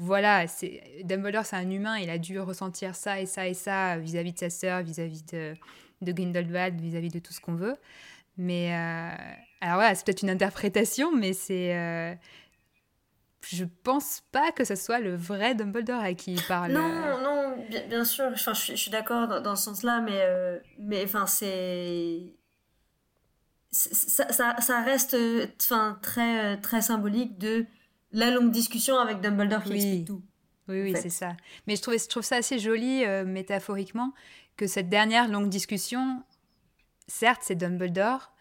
voilà, 0.02 0.48
c'est 0.48 0.82
Dumbledore, 1.04 1.46
c'est 1.46 1.58
un 1.58 1.70
humain, 1.70 1.98
il 1.98 2.10
a 2.10 2.18
dû 2.18 2.40
ressentir 2.40 2.96
ça 2.96 3.20
et 3.20 3.26
ça 3.26 3.48
et 3.50 3.54
ça 3.54 3.98
vis-à-vis 3.98 4.32
de 4.32 4.40
sa 4.40 4.50
sœur, 4.50 4.82
vis-à-vis 4.82 5.26
de, 5.26 5.54
de 6.02 6.12
Grindelwald, 6.14 6.80
vis-à-vis 6.80 7.10
de 7.10 7.20
tout 7.20 7.34
ce 7.34 7.42
qu'on 7.42 7.56
veut. 7.56 7.76
Mais 8.38 8.74
euh, 8.74 9.10
alors 9.60 9.76
voilà, 9.76 9.94
c'est 9.94 10.06
peut-être 10.06 10.22
une 10.22 10.30
interprétation, 10.30 11.12
mais 11.12 11.34
c'est 11.34 11.76
euh, 11.76 12.16
je 13.46 13.66
pense 13.84 14.24
pas 14.32 14.54
que 14.54 14.64
ce 14.64 14.76
soit 14.76 15.00
le 15.00 15.18
vrai 15.18 15.54
Dumbledore 15.54 16.02
à 16.02 16.14
qui 16.14 16.32
il 16.32 16.44
parle. 16.44 16.72
Non, 16.72 17.20
non, 17.22 17.58
bien, 17.90 18.06
sûr, 18.06 18.30
enfin, 18.32 18.54
je, 18.54 18.76
suis 18.76 18.92
d'accord 18.92 19.42
dans, 19.42 19.58
ce 19.58 19.66
sens-là, 19.66 20.00
mais, 20.00 20.62
mais 20.80 21.04
enfin, 21.04 21.28
c'est 21.28 22.36
ça, 23.72 24.32
ça, 24.32 24.56
ça, 24.62 24.82
reste 24.82 25.18
enfin, 25.62 26.00
très, 26.02 26.56
très 26.62 26.82
symbolique 26.82 27.38
de 27.38 27.66
la 28.12 28.32
longue 28.32 28.52
discussion 28.52 28.98
avec 28.98 29.22
Dumbledore 29.22 29.64
qui 29.64 29.74
explique 29.74 30.08
tout. 30.08 30.22
Oui, 30.68 30.82
oui, 30.84 30.94
c'est 30.96 31.10
ça. 31.10 31.36
Mais 31.66 31.76
je 31.76 31.82
trouve, 31.82 31.98
je 31.98 32.08
trouve 32.08 32.24
ça 32.24 32.38
assez 32.38 32.60
joli, 32.60 33.04
euh, 33.04 33.26
métaphoriquement, 33.26 34.14
que 34.56 34.68
cette 34.68 34.90
dernière 34.90 35.28
longue 35.28 35.50
discussion, 35.50 36.24
certes, 37.08 37.42
c'est 37.44 37.56
Dumbledore, 37.56 38.32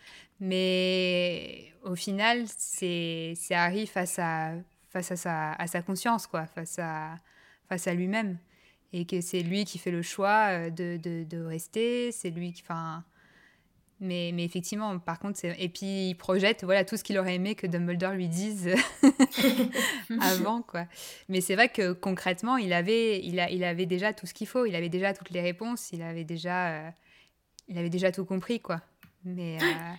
mais 0.40 1.72
au 1.84 1.94
final, 1.94 2.44
c'est 2.56 3.34
Harry 3.50 3.86
face 3.86 4.18
à, 4.18 4.52
face 4.90 5.10
à, 5.10 5.16
sa, 5.16 5.52
à 5.52 5.66
sa 5.66 5.80
conscience, 5.80 6.26
quoi, 6.26 6.46
face 6.46 6.78
à, 6.78 7.16
face 7.68 7.86
à 7.86 7.94
lui-même. 7.94 8.38
Et 8.92 9.04
que 9.04 9.20
c'est 9.20 9.42
lui 9.42 9.64
qui 9.64 9.78
fait 9.78 9.90
le 9.90 10.02
choix 10.02 10.48
euh, 10.48 10.70
de, 10.70 10.96
de, 10.96 11.24
de 11.24 11.42
rester, 11.42 12.10
c'est 12.10 12.30
lui 12.30 12.52
qui. 12.52 12.62
Enfin, 12.62 13.04
mais, 14.00 14.30
mais 14.32 14.44
effectivement, 14.44 14.98
par 14.98 15.18
contre, 15.18 15.40
et 15.44 15.68
puis 15.68 16.10
il 16.10 16.14
projette 16.14 16.62
voilà, 16.64 16.84
tout 16.84 16.96
ce 16.96 17.02
qu'il 17.02 17.18
aurait 17.18 17.34
aimé 17.34 17.54
que 17.54 17.66
Dumbledore 17.66 18.12
lui 18.12 18.28
dise 18.28 18.70
avant. 20.20 20.62
quoi. 20.62 20.86
Mais 21.28 21.40
c'est 21.40 21.54
vrai 21.54 21.68
que 21.68 21.92
concrètement, 21.92 22.56
il 22.56 22.72
avait, 22.72 23.20
il, 23.24 23.40
a, 23.40 23.50
il 23.50 23.64
avait 23.64 23.86
déjà 23.86 24.12
tout 24.12 24.26
ce 24.26 24.34
qu'il 24.34 24.46
faut, 24.46 24.66
il 24.66 24.76
avait 24.76 24.88
déjà 24.88 25.14
toutes 25.14 25.30
les 25.30 25.40
réponses, 25.40 25.90
il 25.92 26.02
avait 26.02 26.24
déjà, 26.24 26.68
euh, 26.68 26.90
il 27.66 27.76
avait 27.76 27.90
déjà 27.90 28.12
tout 28.12 28.24
compris. 28.24 28.60
quoi. 28.60 28.80
Mais, 29.24 29.58
euh, 29.60 29.92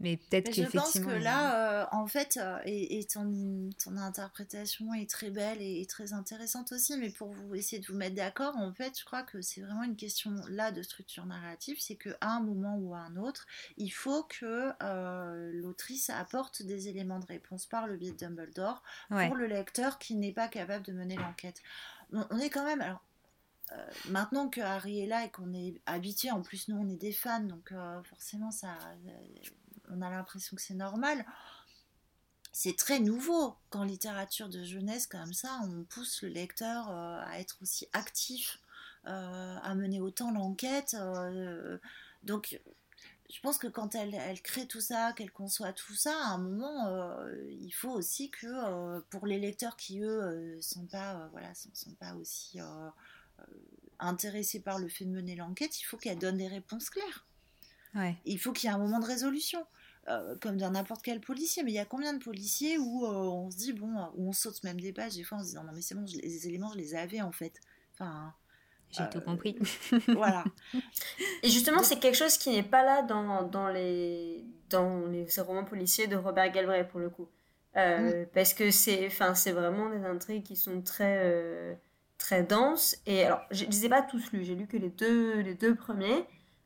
mais 0.00 0.16
peut-être 0.16 0.52
Je 0.54 0.62
pense 0.62 0.98
que 0.98 1.10
là, 1.10 1.82
euh, 1.82 1.86
en 1.92 2.06
fait, 2.06 2.38
euh, 2.40 2.58
et, 2.64 3.04
ton, 3.04 3.68
ton, 3.84 3.98
interprétation 3.98 4.94
est 4.94 5.08
très 5.08 5.30
belle 5.30 5.60
et, 5.60 5.84
très 5.86 6.14
intéressante 6.14 6.72
aussi, 6.72 6.96
mais 6.96 7.10
pour 7.10 7.28
vous 7.28 7.54
essayer 7.54 7.80
de 7.82 7.86
vous 7.86 7.94
mettre 7.94 8.16
d'accord, 8.16 8.56
en 8.56 8.72
fait, 8.72 8.98
je 8.98 9.04
crois 9.04 9.22
que 9.22 9.42
c'est 9.42 9.60
vraiment 9.60 9.82
une 9.82 9.96
question 9.96 10.34
là 10.48 10.72
de 10.72 10.82
structure 10.82 11.26
narrative, 11.26 11.76
c'est 11.80 11.96
qu'à 11.96 12.16
un 12.22 12.40
moment 12.40 12.78
ou 12.78 12.94
à 12.94 13.00
un 13.00 13.16
autre, 13.16 13.46
il 13.76 13.90
faut 13.90 14.22
que 14.22 14.72
euh, 14.82 15.50
l'autrice 15.52 16.08
apporte 16.08 16.62
des 16.62 16.88
éléments 16.88 17.18
de 17.18 17.26
réponse 17.26 17.66
par 17.66 17.86
le 17.86 17.98
biais 17.98 18.12
de 18.12 18.16
Dumbledore 18.16 18.82
pour 19.10 19.36
le 19.36 19.46
lecteur 19.46 19.98
qui 19.98 20.14
n'est 20.14 20.32
pas 20.32 20.48
capable 20.48 20.84
de 20.86 20.92
mener 20.92 21.16
l'enquête. 21.16 21.60
On, 22.12 22.38
est 22.38 22.48
quand 22.48 22.64
même, 22.64 22.80
alors, 22.80 23.04
maintenant 24.08 24.48
que 24.48 24.62
Harry 24.62 25.00
est 25.00 25.06
là 25.06 25.26
et 25.26 25.30
qu'on 25.30 25.52
est 25.52 25.74
habitué, 25.84 26.30
en 26.30 26.40
plus 26.40 26.68
nous 26.68 26.76
on 26.76 26.88
est 26.88 26.96
des 26.96 27.12
fans, 27.12 27.40
donc 27.40 27.72
forcément 28.04 28.50
ça, 28.50 28.78
on 29.92 30.02
a 30.02 30.10
l'impression 30.10 30.56
que 30.56 30.62
c'est 30.62 30.74
normal. 30.74 31.24
C'est 32.52 32.76
très 32.76 32.98
nouveau 32.98 33.56
qu'en 33.70 33.84
littérature 33.84 34.48
de 34.48 34.64
jeunesse 34.64 35.06
comme 35.06 35.32
ça, 35.32 35.60
on 35.62 35.84
pousse 35.84 36.22
le 36.22 36.28
lecteur 36.28 36.90
euh, 36.90 37.22
à 37.24 37.38
être 37.38 37.58
aussi 37.62 37.88
actif, 37.92 38.58
euh, 39.06 39.56
à 39.62 39.74
mener 39.74 40.00
autant 40.00 40.32
l'enquête. 40.32 40.96
Euh, 40.98 41.78
donc, 42.24 42.60
je 43.32 43.40
pense 43.40 43.56
que 43.56 43.68
quand 43.68 43.94
elle, 43.94 44.14
elle 44.14 44.42
crée 44.42 44.66
tout 44.66 44.80
ça, 44.80 45.12
qu'elle 45.12 45.30
conçoit 45.30 45.72
tout 45.72 45.94
ça, 45.94 46.12
à 46.24 46.30
un 46.30 46.38
moment, 46.38 47.24
il 47.48 47.70
faut 47.70 47.92
aussi 47.92 48.28
que 48.30 49.00
pour 49.02 49.26
les 49.26 49.38
lecteurs 49.38 49.76
qui 49.76 50.00
eux 50.00 50.58
sont 50.60 50.86
pas, 50.86 51.28
voilà, 51.30 51.54
sont, 51.54 51.70
sont, 51.72 51.94
pas 51.94 52.14
aussi 52.16 52.58
intéressés 54.00 54.58
par 54.58 54.80
le 54.80 54.88
fait 54.88 55.04
de 55.04 55.10
mener 55.10 55.36
l'enquête, 55.36 55.80
il 55.80 55.84
faut 55.84 55.96
qu'elle 55.96 56.18
donne 56.18 56.38
des 56.38 56.48
réponses 56.48 56.90
claires. 56.90 57.24
Il 58.24 58.38
faut 58.40 58.52
qu'il 58.52 58.68
y 58.68 58.72
ait 58.72 58.74
un 58.74 58.78
moment 58.78 58.98
de 58.98 59.06
résolution. 59.06 59.64
Euh, 60.08 60.34
comme 60.40 60.56
dans 60.56 60.70
n'importe 60.70 61.02
quel 61.02 61.20
policier. 61.20 61.62
Mais 61.62 61.72
il 61.72 61.74
y 61.74 61.78
a 61.78 61.84
combien 61.84 62.14
de 62.14 62.24
policiers 62.24 62.78
où 62.78 63.04
euh, 63.04 63.10
on 63.10 63.50
se 63.50 63.56
dit, 63.56 63.72
bon, 63.74 64.08
où 64.16 64.30
on 64.30 64.32
saute 64.32 64.62
même 64.64 64.80
des 64.80 64.92
pages, 64.92 65.14
des 65.14 65.22
fois 65.22 65.38
en 65.38 65.40
se 65.42 65.48
disant, 65.48 65.64
non 65.64 65.72
mais 65.74 65.82
c'est 65.82 65.94
bon, 65.94 66.04
les 66.22 66.46
éléments, 66.46 66.70
je 66.72 66.78
les 66.78 66.94
avais 66.94 67.20
en 67.20 67.32
fait. 67.32 67.60
Enfin. 67.94 68.32
J'ai 68.90 69.08
tout 69.08 69.20
compris. 69.20 69.56
voilà. 70.08 70.42
Et 71.44 71.48
justement, 71.48 71.84
c'est 71.84 72.00
quelque 72.00 72.16
chose 72.16 72.36
qui 72.38 72.50
n'est 72.50 72.64
pas 72.64 72.82
là 72.82 73.02
dans, 73.02 73.44
dans, 73.44 73.68
les, 73.68 74.44
dans 74.68 75.06
les 75.06 75.28
romans 75.38 75.64
policiers 75.64 76.08
de 76.08 76.16
Robert 76.16 76.50
Galbraith, 76.50 76.88
pour 76.88 76.98
le 76.98 77.08
coup. 77.08 77.28
Euh, 77.76 78.24
mm. 78.24 78.26
Parce 78.34 78.52
que 78.52 78.72
c'est 78.72 79.08
vraiment 79.52 79.90
des 79.90 80.04
intrigues 80.04 80.42
qui 80.42 80.56
sont 80.56 80.82
très, 80.82 81.78
très 82.18 82.42
denses. 82.42 82.96
Et 83.06 83.22
alors, 83.22 83.42
je 83.52 83.64
ne 83.64 83.70
les 83.70 83.86
ai 83.86 83.88
pas 83.88 84.02
tous 84.02 84.32
lus, 84.32 84.44
j'ai 84.44 84.56
lu 84.56 84.66
que 84.66 84.76
les 84.76 84.90
deux, 84.90 85.38
les 85.38 85.54
deux 85.54 85.76
premiers. 85.76 86.24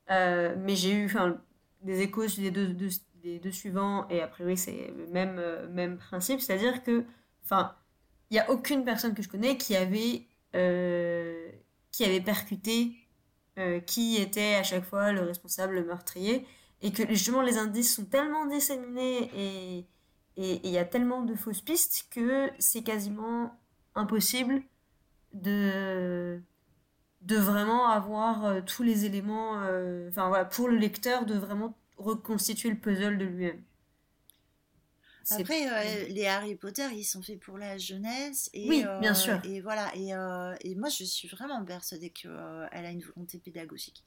mais 0.08 0.76
j'ai 0.76 0.94
eu 0.94 1.14
des 1.82 2.00
échos 2.00 2.26
des 2.38 2.50
deux, 2.50 2.68
deux, 2.68 2.88
des 3.24 3.38
deux 3.38 3.52
suivants, 3.52 4.06
et 4.10 4.20
a 4.20 4.28
priori 4.28 4.56
c'est 4.56 4.92
le 4.96 5.06
même, 5.06 5.38
euh, 5.38 5.66
même 5.70 5.96
principe, 5.96 6.40
c'est-à-dire 6.40 6.82
que, 6.82 7.04
enfin, 7.42 7.74
il 8.30 8.34
n'y 8.34 8.40
a 8.40 8.50
aucune 8.50 8.84
personne 8.84 9.14
que 9.14 9.22
je 9.22 9.28
connais 9.28 9.56
qui 9.56 9.74
avait, 9.74 10.26
euh, 10.54 11.50
qui 11.90 12.04
avait 12.04 12.20
percuté 12.20 12.92
euh, 13.58 13.80
qui 13.80 14.16
était 14.16 14.56
à 14.56 14.62
chaque 14.62 14.84
fois 14.84 15.12
le 15.12 15.22
responsable, 15.22 15.74
le 15.74 15.84
meurtrier, 15.84 16.46
et 16.82 16.92
que 16.92 17.06
justement 17.08 17.40
les 17.40 17.56
indices 17.56 17.94
sont 17.94 18.04
tellement 18.04 18.46
disséminés 18.46 19.30
et 19.34 19.86
il 20.36 20.70
y 20.70 20.78
a 20.78 20.84
tellement 20.84 21.22
de 21.22 21.34
fausses 21.34 21.60
pistes 21.60 22.08
que 22.10 22.50
c'est 22.58 22.82
quasiment 22.82 23.58
impossible 23.94 24.62
de 25.32 26.42
de 27.22 27.36
vraiment 27.36 27.88
avoir 27.88 28.64
tous 28.64 28.82
les 28.82 29.04
éléments 29.06 29.52
enfin 30.08 30.28
voilà 30.28 30.44
pour 30.44 30.68
le 30.68 30.76
lecteur 30.76 31.24
de 31.26 31.34
vraiment 31.34 31.74
reconstituer 31.96 32.70
le 32.70 32.76
puzzle 32.76 33.18
de 33.18 33.24
lui-même. 33.24 33.62
Après, 35.30 35.68
euh, 35.68 36.08
les 36.08 36.26
Harry 36.26 36.54
Potter, 36.54 36.86
ils 36.92 37.04
sont 37.04 37.22
faits 37.22 37.40
pour 37.40 37.56
la 37.56 37.78
jeunesse. 37.78 38.50
Et, 38.52 38.68
oui, 38.68 38.84
bien 39.00 39.12
euh, 39.12 39.14
sûr. 39.14 39.40
Et 39.44 39.60
voilà. 39.60 39.90
Et, 39.94 40.14
euh, 40.14 40.54
et, 40.60 40.74
moi, 40.74 40.88
je 40.88 41.04
suis 41.04 41.28
vraiment 41.28 41.64
persuadée 41.64 42.10
qu'elle 42.10 42.68
a 42.72 42.90
une 42.90 43.02
volonté 43.02 43.38
pédagogique. 43.38 44.04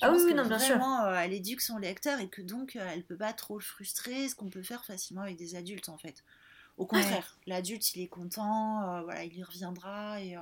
ah 0.00 0.12
oui, 0.12 0.18
oui 0.24 0.34
non, 0.34 0.46
bien 0.46 0.58
sûr. 0.58 0.76
elle 1.16 1.32
éduque 1.32 1.60
son 1.60 1.78
lecteur 1.78 2.20
et 2.20 2.28
que 2.28 2.42
donc 2.42 2.76
elle 2.76 3.04
peut 3.04 3.16
pas 3.16 3.32
trop 3.32 3.58
le 3.58 3.64
frustrer, 3.64 4.28
ce 4.28 4.34
qu'on 4.34 4.50
peut 4.50 4.62
faire 4.62 4.84
facilement 4.84 5.22
avec 5.22 5.36
des 5.36 5.56
adultes 5.56 5.88
en 5.88 5.98
fait. 5.98 6.22
Au 6.76 6.86
contraire, 6.86 7.38
l'adulte 7.46 7.94
il 7.94 8.02
est 8.02 8.08
content, 8.08 9.02
voilà, 9.04 9.24
il 9.24 9.36
y 9.36 9.42
reviendra 9.44 10.20
et 10.20 10.36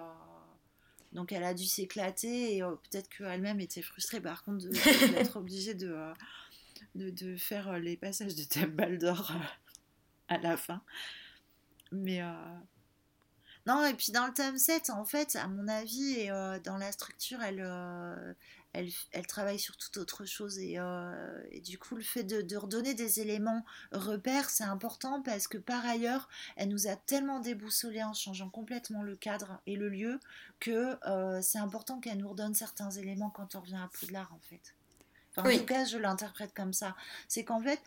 donc 1.12 1.32
elle 1.32 1.44
a 1.44 1.52
dû 1.52 1.66
s'éclater 1.66 2.56
et 2.56 2.62
peut-être 2.62 3.10
qu'elle-même 3.10 3.60
était 3.60 3.82
frustrée 3.82 4.20
par 4.22 4.42
contre 4.42 4.66
d'être 5.14 5.36
obligée 5.36 5.74
de, 5.74 5.94
de, 6.94 7.36
faire 7.36 7.68
euh, 7.68 7.78
les 7.78 7.96
passages 7.96 8.34
de 8.34 8.44
Dumbledore 8.44 9.32
euh, 9.34 10.34
à 10.34 10.38
la 10.38 10.56
fin. 10.56 10.82
Mais. 11.90 12.22
Euh, 12.22 12.32
non, 13.64 13.84
et 13.84 13.94
puis 13.94 14.10
dans 14.10 14.26
le 14.26 14.32
tome 14.32 14.58
7, 14.58 14.90
en 14.90 15.04
fait, 15.04 15.36
à 15.36 15.46
mon 15.46 15.68
avis, 15.68 16.14
et 16.14 16.30
dans 16.64 16.78
la 16.78 16.90
structure, 16.90 17.40
elle, 17.42 17.64
elle, 18.72 19.26
travaille 19.28 19.60
sur 19.60 19.76
toute 19.76 19.98
autre 19.98 20.24
chose. 20.24 20.58
Et, 20.58 20.80
du 21.64 21.78
coup, 21.78 21.94
le 21.94 22.02
fait 22.02 22.24
de, 22.24 22.42
de, 22.42 22.56
redonner 22.56 22.94
des 22.94 23.20
éléments 23.20 23.64
repères, 23.92 24.50
c'est 24.50 24.64
important 24.64 25.22
parce 25.22 25.46
que 25.46 25.58
par 25.58 25.86
ailleurs, 25.86 26.28
elle 26.56 26.70
nous 26.70 26.88
a 26.88 26.96
tellement 26.96 27.38
déboussolé 27.38 28.02
en 28.02 28.14
changeant 28.14 28.50
complètement 28.50 29.04
le 29.04 29.14
cadre 29.14 29.60
et 29.68 29.76
le 29.76 29.88
lieu 29.88 30.18
que 30.58 30.98
c'est 31.40 31.58
important 31.58 32.00
qu'elle 32.00 32.18
nous 32.18 32.30
redonne 32.30 32.54
certains 32.54 32.90
éléments 32.90 33.30
quand 33.30 33.54
on 33.54 33.60
revient 33.60 33.76
à 33.76 33.88
Poudlard, 33.96 34.34
en 34.34 34.40
fait. 34.40 34.74
En 35.36 35.44
tout 35.44 35.64
cas, 35.64 35.84
je 35.84 35.98
l'interprète 35.98 36.52
comme 36.54 36.72
ça. 36.72 36.94
C'est 37.28 37.44
qu'en 37.44 37.60
fait, 37.60 37.80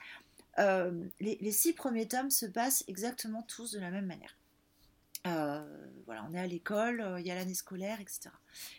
euh, 0.59 0.91
les, 1.19 1.51
six 1.51 1.73
premiers 1.73 2.07
tomes 2.07 2.31
se 2.31 2.45
passent 2.45 2.83
exactement 2.87 3.43
tous 3.43 3.71
de 3.71 3.79
la 3.79 3.91
même 3.91 4.05
manière. 4.05 4.35
Euh, 5.27 5.63
voilà, 6.05 6.25
on 6.29 6.33
est 6.33 6.39
à 6.39 6.47
l'école, 6.47 7.01
euh, 7.01 7.19
il 7.19 7.25
y 7.25 7.31
a 7.31 7.35
l'année 7.35 7.55
scolaire, 7.55 7.99
etc. 7.99 8.29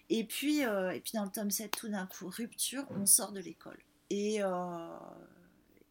Et 0.08 0.24
puis, 0.24 0.60
et 0.60 1.00
puis 1.00 1.12
dans 1.14 1.24
le 1.24 1.30
tome 1.30 1.50
7, 1.50 1.70
tout 1.76 1.88
d'un 1.88 2.06
coup, 2.06 2.28
rupture, 2.28 2.86
on 2.90 3.04
sort 3.04 3.32
de 3.32 3.40
l'école. 3.40 3.78
Et, 4.10 4.40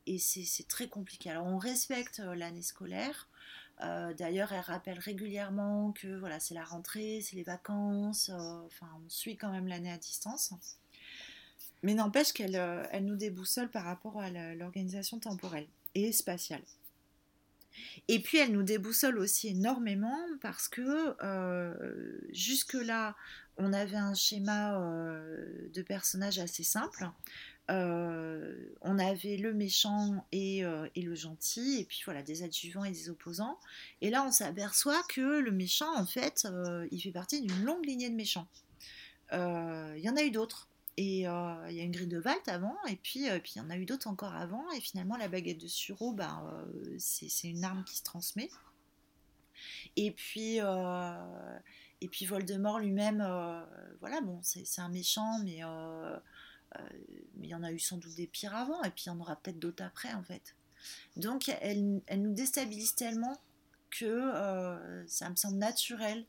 et 0.05 0.19
c'est 0.19 0.67
très 0.67 0.87
compliqué. 0.87 1.29
Alors 1.29 1.45
on 1.45 1.57
respecte 1.57 2.19
l'année 2.19 2.61
scolaire. 2.61 3.27
D'ailleurs, 3.79 4.53
elle 4.53 4.61
rappelle 4.61 4.99
régulièrement 4.99 5.91
que 5.91 6.17
voilà, 6.17 6.39
c'est 6.39 6.53
la 6.53 6.63
rentrée, 6.63 7.19
c'est 7.21 7.35
les 7.35 7.43
vacances. 7.43 8.29
enfin, 8.29 8.87
on 9.05 9.09
suit 9.09 9.35
quand 9.35 9.51
même 9.51 9.67
l'année 9.67 9.91
à 9.91 9.97
distance. 9.97 10.53
Mais 11.85 11.93
n'empêche 11.93 12.33
qu'elle 12.33 12.55
euh, 12.55 12.83
elle 12.91 13.05
nous 13.05 13.15
déboussole 13.15 13.69
par 13.69 13.83
rapport 13.83 14.19
à 14.19 14.31
l'organisation 14.55 15.19
temporelle 15.19 15.67
et 15.93 16.11
spatiale. 16.11 16.63
Et 18.07 18.19
puis 18.19 18.39
elle 18.39 18.53
nous 18.53 18.63
déboussole 18.63 19.19
aussi 19.19 19.49
énormément 19.49 20.17
parce 20.41 20.67
que 20.67 21.15
euh, 21.23 22.19
jusque-là, 22.31 23.15
on 23.57 23.71
avait 23.71 23.97
un 23.97 24.15
schéma 24.15 24.81
euh, 24.81 25.69
de 25.75 25.83
personnages 25.83 26.39
assez 26.39 26.63
simple. 26.63 27.07
on 27.69 28.97
avait 28.97 29.37
le 29.37 29.53
méchant 29.53 30.25
et, 30.31 30.61
et, 30.95 31.01
le 31.03 31.13
gentil, 31.13 31.81
et 31.81 31.85
puis 31.85 32.01
voilà, 32.03 32.23
des 32.23 32.41
adjuvants 32.41 32.83
et 32.83 32.91
des 32.91 33.09
opposants. 33.11 33.59
Et 34.01 34.09
là, 34.09 34.23
on 34.25 34.31
s'aperçoit 34.31 35.03
que 35.07 35.39
le 35.39 35.51
méchant, 35.51 35.95
en 35.95 36.07
fait, 36.07 36.47
il 36.91 36.99
fait 36.99 37.11
partie 37.11 37.41
d'une 37.41 37.63
longue 37.63 37.85
lignée 37.85 38.09
de 38.09 38.15
méchants. 38.15 38.47
Il 39.31 40.01
y 40.01 40.09
en 40.09 40.15
a 40.15 40.23
eu 40.23 40.31
d'autres. 40.31 40.67
Et 40.97 41.27
euh, 41.27 41.69
il 41.69 41.75
y 41.75 41.81
a 41.81 41.83
une 41.83 41.91
grille 41.91 42.07
de 42.07 42.17
Valt 42.17 42.47
avant, 42.47 42.77
et 42.87 42.95
puis 42.95 43.29
euh, 43.29 43.39
il 43.53 43.57
y 43.57 43.61
en 43.61 43.69
a 43.69 43.77
eu 43.77 43.85
d'autres 43.85 44.07
encore 44.07 44.33
avant, 44.33 44.69
et 44.71 44.79
finalement 44.79 45.17
la 45.17 45.27
baguette 45.27 45.57
de 45.57 45.67
Suro, 45.67 46.13
ben, 46.13 46.49
euh, 46.53 46.95
c'est 46.97 47.49
une 47.49 47.65
arme 47.65 47.83
qui 47.83 47.97
se 47.97 48.03
transmet. 48.03 48.49
Et 49.97 50.11
puis, 50.11 50.57
et 50.57 52.07
puis 52.09 52.25
Voldemort 52.25 52.79
lui-même, 52.79 53.25
voilà, 53.99 54.21
bon, 54.21 54.39
c'est 54.41 54.81
un 54.81 54.89
méchant, 54.89 55.39
mais 55.43 55.61
il 57.41 57.49
y 57.49 57.55
en 57.55 57.63
a 57.63 57.71
eu 57.71 57.79
sans 57.79 57.97
doute 57.97 58.15
des 58.15 58.27
pires 58.27 58.55
avant, 58.55 58.81
et 58.83 58.89
puis 58.91 59.05
il 59.05 59.07
y 59.07 59.11
en 59.11 59.19
aura 59.19 59.35
peut-être 59.37 59.59
d'autres 59.59 59.83
après, 59.83 60.13
en 60.13 60.23
fait. 60.23 60.55
Donc, 61.15 61.49
elle, 61.61 62.01
elle, 62.07 62.21
nous 62.21 62.33
déstabilise 62.33 62.95
tellement 62.95 63.37
que 63.89 65.03
ça 65.07 65.29
me 65.29 65.35
semble 65.35 65.57
naturel 65.57 66.25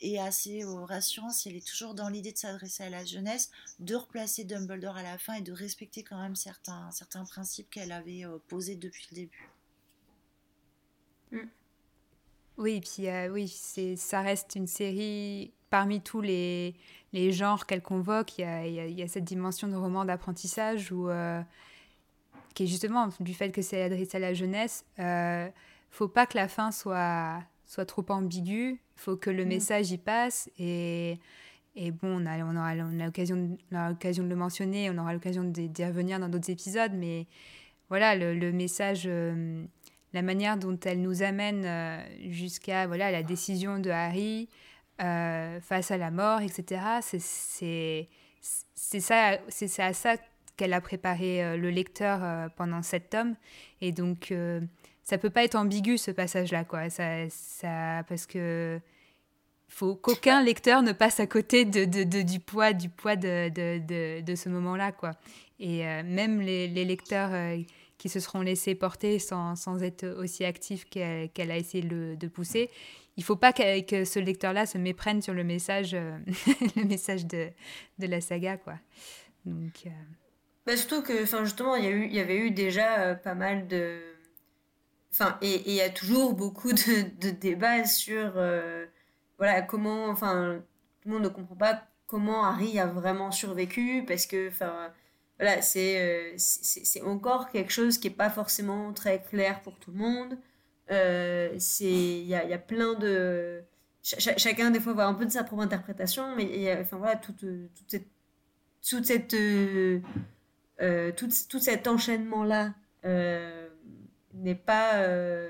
et 0.00 0.18
assez 0.18 0.64
rassurant 0.64 1.30
si 1.30 1.48
elle 1.48 1.56
est 1.56 1.66
toujours 1.66 1.94
dans 1.94 2.08
l'idée 2.08 2.32
de 2.32 2.38
s'adresser 2.38 2.84
à 2.84 2.90
la 2.90 3.04
jeunesse, 3.04 3.50
de 3.78 3.94
replacer 3.94 4.44
Dumbledore 4.44 4.96
à 4.96 5.02
la 5.02 5.18
fin 5.18 5.34
et 5.34 5.42
de 5.42 5.52
respecter 5.52 6.02
quand 6.02 6.20
même 6.20 6.36
certains, 6.36 6.90
certains 6.90 7.24
principes 7.24 7.70
qu'elle 7.70 7.92
avait 7.92 8.24
euh, 8.24 8.38
posés 8.48 8.76
depuis 8.76 9.06
le 9.10 9.14
début. 9.14 9.50
Mm. 11.32 11.48
Oui, 12.58 12.76
et 12.76 12.80
puis 12.80 13.08
euh, 13.08 13.28
oui, 13.30 13.48
ça 13.96 14.20
reste 14.20 14.54
une 14.54 14.66
série 14.66 15.52
parmi 15.70 16.02
tous 16.02 16.20
les, 16.20 16.74
les 17.12 17.32
genres 17.32 17.64
qu'elle 17.64 17.82
convoque. 17.82 18.38
Il 18.38 18.44
y, 18.44 19.02
a, 19.02 19.08
cette 19.08 19.24
dimension 19.24 19.68
de 19.68 19.76
roman 19.76 20.04
d'apprentissage 20.04 20.92
où, 20.92 21.08
euh, 21.08 21.40
qui 22.54 22.64
est 22.64 22.66
justement 22.66 23.08
du 23.20 23.32
fait 23.32 23.50
que 23.50 23.62
c'est 23.62 23.82
adressé 23.82 24.18
à 24.18 24.20
la 24.20 24.34
jeunesse. 24.34 24.84
Euh, 24.98 25.48
faut 25.90 26.08
pas 26.08 26.26
que 26.26 26.36
la 26.36 26.48
fin 26.48 26.70
soit 26.70 27.42
soit 27.70 27.86
trop 27.86 28.04
ambigu. 28.08 28.72
Il 28.72 28.78
faut 28.96 29.16
que 29.16 29.30
le 29.30 29.44
mm. 29.44 29.48
message 29.48 29.92
y 29.92 29.98
passe. 29.98 30.50
Et, 30.58 31.18
et 31.76 31.92
bon, 31.92 32.20
on, 32.20 32.26
a, 32.26 32.38
on 32.44 32.56
aura, 32.56 32.72
on 32.74 32.98
a 32.98 33.06
l'occasion 33.06 34.24
de 34.24 34.28
le 34.28 34.36
mentionner, 34.36 34.90
on 34.90 34.98
aura 34.98 35.12
l'occasion 35.12 35.44
d'y 35.44 35.84
revenir 35.84 36.18
dans 36.18 36.28
d'autres 36.28 36.50
épisodes. 36.50 36.92
Mais 36.94 37.28
voilà, 37.88 38.16
le, 38.16 38.34
le 38.34 38.50
message, 38.50 39.04
euh, 39.06 39.64
la 40.12 40.22
manière 40.22 40.56
dont 40.56 40.76
elle 40.84 41.00
nous 41.00 41.22
amène 41.22 41.62
euh, 41.64 42.02
jusqu'à 42.28 42.88
voilà, 42.88 43.12
la 43.12 43.22
décision 43.22 43.78
de 43.78 43.90
Harry 43.90 44.48
euh, 45.00 45.60
face 45.60 45.92
à 45.92 45.96
la 45.96 46.10
mort, 46.10 46.40
etc. 46.40 46.82
C'est 47.02 47.20
ça, 49.00 49.38
c'est 49.48 49.82
à 49.82 49.92
ça 49.92 50.16
qu'elle 50.56 50.72
a 50.72 50.80
préparé 50.80 51.56
le 51.56 51.70
lecteur 51.70 52.50
pendant 52.56 52.82
sept 52.82 53.10
tomes. 53.10 53.36
Et 53.80 53.92
donc, 53.92 54.34
ça 55.10 55.18
peut 55.18 55.30
pas 55.30 55.42
être 55.42 55.56
ambigu 55.56 55.98
ce 55.98 56.12
passage-là, 56.12 56.64
quoi. 56.64 56.88
Ça, 56.88 57.28
ça, 57.30 58.04
parce 58.08 58.26
que 58.26 58.78
faut 59.66 59.96
qu'aucun 59.96 60.40
lecteur 60.40 60.82
ne 60.82 60.92
passe 60.92 61.18
à 61.18 61.26
côté 61.26 61.64
de, 61.64 61.84
du 62.22 62.38
poids, 62.38 62.72
du 62.72 62.88
poids 62.88 63.16
de, 63.16 63.50
ce 64.36 64.48
moment-là, 64.48 64.92
quoi. 64.92 65.10
Et 65.58 65.84
euh, 65.84 66.04
même 66.04 66.40
les, 66.40 66.68
lecteurs 66.68 67.30
euh, 67.32 67.56
qui 67.98 68.08
se 68.08 68.20
seront 68.20 68.42
laissés 68.42 68.76
porter 68.76 69.18
sans, 69.18 69.56
sans 69.56 69.82
être 69.82 70.06
aussi 70.06 70.44
actifs 70.44 70.88
qu'elle 70.88 71.50
a 71.50 71.56
essayé 71.56 71.82
de 71.82 72.28
pousser, 72.28 72.70
il 73.16 73.24
faut 73.24 73.36
pas 73.36 73.52
que, 73.52 73.80
que 73.80 74.04
ce 74.04 74.20
lecteur-là 74.20 74.64
se 74.64 74.78
méprenne 74.78 75.22
sur 75.22 75.34
le 75.34 75.42
message, 75.42 75.92
euh, 75.92 76.16
le 76.76 76.84
message 76.84 77.26
de, 77.26 77.50
la 77.98 78.20
saga, 78.20 78.58
quoi. 78.58 78.74
Donc. 79.44 79.88
Bah, 80.66 80.76
surtout 80.76 81.02
que, 81.02 81.24
enfin, 81.24 81.44
justement, 81.44 81.74
il 81.74 82.12
y, 82.12 82.14
y 82.14 82.20
avait 82.20 82.38
eu 82.38 82.52
déjà 82.52 83.16
pas 83.16 83.34
mal 83.34 83.66
de 83.66 83.98
Enfin, 85.12 85.38
et 85.42 85.62
il 85.70 85.74
y 85.74 85.80
a 85.80 85.90
toujours 85.90 86.34
beaucoup 86.34 86.72
de, 86.72 87.20
de 87.20 87.30
débats 87.30 87.84
sur 87.84 88.32
euh, 88.36 88.86
voilà, 89.38 89.62
comment. 89.62 90.06
Enfin, 90.08 90.62
tout 91.02 91.08
le 91.08 91.14
monde 91.14 91.24
ne 91.24 91.28
comprend 91.28 91.56
pas 91.56 91.82
comment 92.06 92.44
Harry 92.44 92.78
a 92.78 92.86
vraiment 92.86 93.30
survécu 93.30 94.04
parce 94.06 94.26
que 94.26 94.48
enfin, 94.48 94.92
voilà, 95.38 95.62
c'est 95.62 96.00
euh, 96.00 96.34
c'est 96.36 97.02
encore 97.02 97.50
quelque 97.50 97.72
chose 97.72 97.98
qui 97.98 98.08
n'est 98.08 98.14
pas 98.14 98.30
forcément 98.30 98.92
très 98.92 99.22
clair 99.22 99.62
pour 99.62 99.78
tout 99.78 99.90
le 99.90 99.98
monde. 99.98 100.38
Euh, 100.90 101.56
il 101.80 102.26
y 102.26 102.34
a, 102.34 102.44
y 102.44 102.52
a, 102.52 102.58
plein 102.58 102.94
de. 102.94 103.62
chacun, 104.02 104.70
des 104.70 104.80
fois, 104.80 104.92
va 104.92 105.06
un 105.06 105.14
peu 105.14 105.24
de 105.24 105.30
sa 105.30 105.44
propre 105.44 105.62
interprétation, 105.62 106.34
mais 106.36 106.44
y 106.44 106.68
a, 106.68 106.80
enfin, 106.80 106.96
voilà, 106.98 107.16
toute, 107.16 107.40
toute 107.40 107.88
cette. 107.88 108.06
Toute 108.88 109.04
cette 109.04 109.36
tout, 111.16 111.28
tout, 111.48 111.58
cet 111.58 111.86
enchaînement-là 111.86 112.72
n'est 114.34 114.54
pas, 114.54 114.96
euh, 114.96 115.48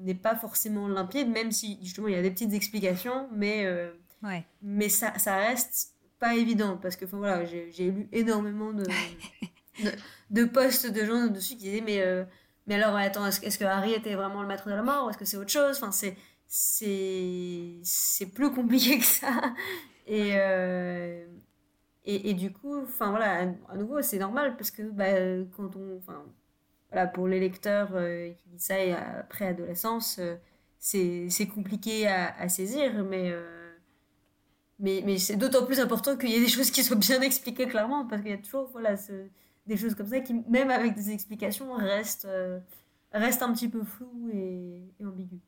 n'est 0.00 0.14
pas 0.14 0.36
forcément 0.36 0.88
limpide, 0.88 1.28
même 1.28 1.52
si 1.52 1.78
justement 1.82 2.08
il 2.08 2.14
y 2.14 2.18
a 2.18 2.22
des 2.22 2.30
petites 2.30 2.52
explications, 2.52 3.28
mais, 3.32 3.64
euh, 3.66 3.90
ouais. 4.22 4.44
mais 4.62 4.88
ça, 4.88 5.18
ça 5.18 5.36
reste 5.36 5.94
pas 6.18 6.34
évident 6.34 6.78
parce 6.80 6.96
que 6.96 7.04
voilà, 7.04 7.44
j'ai 7.44 7.90
lu 7.90 8.08
énormément 8.12 8.72
de, 8.72 8.84
de, 10.30 10.44
posts 10.44 10.90
de 10.90 11.04
gens 11.04 11.26
dessus 11.26 11.56
qui 11.56 11.64
disaient 11.64 11.80
mais, 11.84 12.00
euh, 12.00 12.24
mais 12.66 12.76
alors 12.76 12.96
attends, 12.96 13.26
est-ce 13.26 13.58
que 13.58 13.64
Harry 13.64 13.92
était 13.92 14.14
vraiment 14.14 14.42
le 14.42 14.48
maître 14.48 14.68
de 14.68 14.74
la 14.74 14.82
mort 14.82 15.06
ou 15.06 15.10
est-ce 15.10 15.18
que 15.18 15.24
c'est 15.24 15.36
autre 15.36 15.50
chose? 15.50 15.76
Enfin, 15.76 15.92
c'est, 15.92 16.16
c'est, 16.46 17.80
c'est 17.82 18.26
plus 18.26 18.52
compliqué 18.52 18.98
que 19.00 19.04
ça. 19.04 19.54
Et, 20.06 20.30
et, 22.04 22.30
et, 22.30 22.34
du 22.34 22.52
coup, 22.52 22.82
enfin 22.82 23.10
voilà, 23.10 23.52
à 23.68 23.76
nouveau, 23.76 24.02
c'est 24.02 24.18
normal 24.18 24.56
parce 24.56 24.72
que 24.72 24.82
bah, 24.82 25.44
quand 25.56 25.76
on, 25.76 25.98
enfin, 25.98 26.24
voilà, 26.92 27.06
pour 27.06 27.26
les 27.26 27.40
lecteurs 27.40 27.90
euh, 27.94 28.28
qui 28.28 28.48
disent 28.50 28.66
ça 28.66 28.78
et 28.78 28.92
après 28.92 29.46
adolescence, 29.46 30.18
euh, 30.18 30.36
c'est 30.78 31.46
compliqué 31.46 32.06
à, 32.06 32.48
saisir, 32.48 33.02
mais, 33.04 33.30
euh, 33.30 33.72
mais, 34.78 35.02
mais 35.04 35.16
c'est 35.18 35.36
d'autant 35.36 35.64
plus 35.64 35.80
important 35.80 36.16
qu'il 36.16 36.28
y 36.30 36.34
ait 36.34 36.40
des 36.40 36.48
choses 36.48 36.70
qui 36.70 36.84
soient 36.84 36.96
bien 36.96 37.22
expliquées 37.22 37.66
clairement, 37.66 38.06
parce 38.06 38.20
qu'il 38.20 38.30
y 38.30 38.34
a 38.34 38.38
toujours 38.38 38.68
voilà, 38.72 38.96
des 39.66 39.76
choses 39.76 39.94
comme 39.94 40.08
ça 40.08 40.20
qui, 40.20 40.34
même 40.48 40.70
avec 40.70 40.94
des 40.94 41.10
explications, 41.12 41.72
restent, 41.74 42.28
restent 43.12 43.42
un 43.42 43.52
petit 43.54 43.68
peu 43.68 43.84
floues 43.84 44.30
et, 44.34 44.82
ambiguës. 45.02 45.40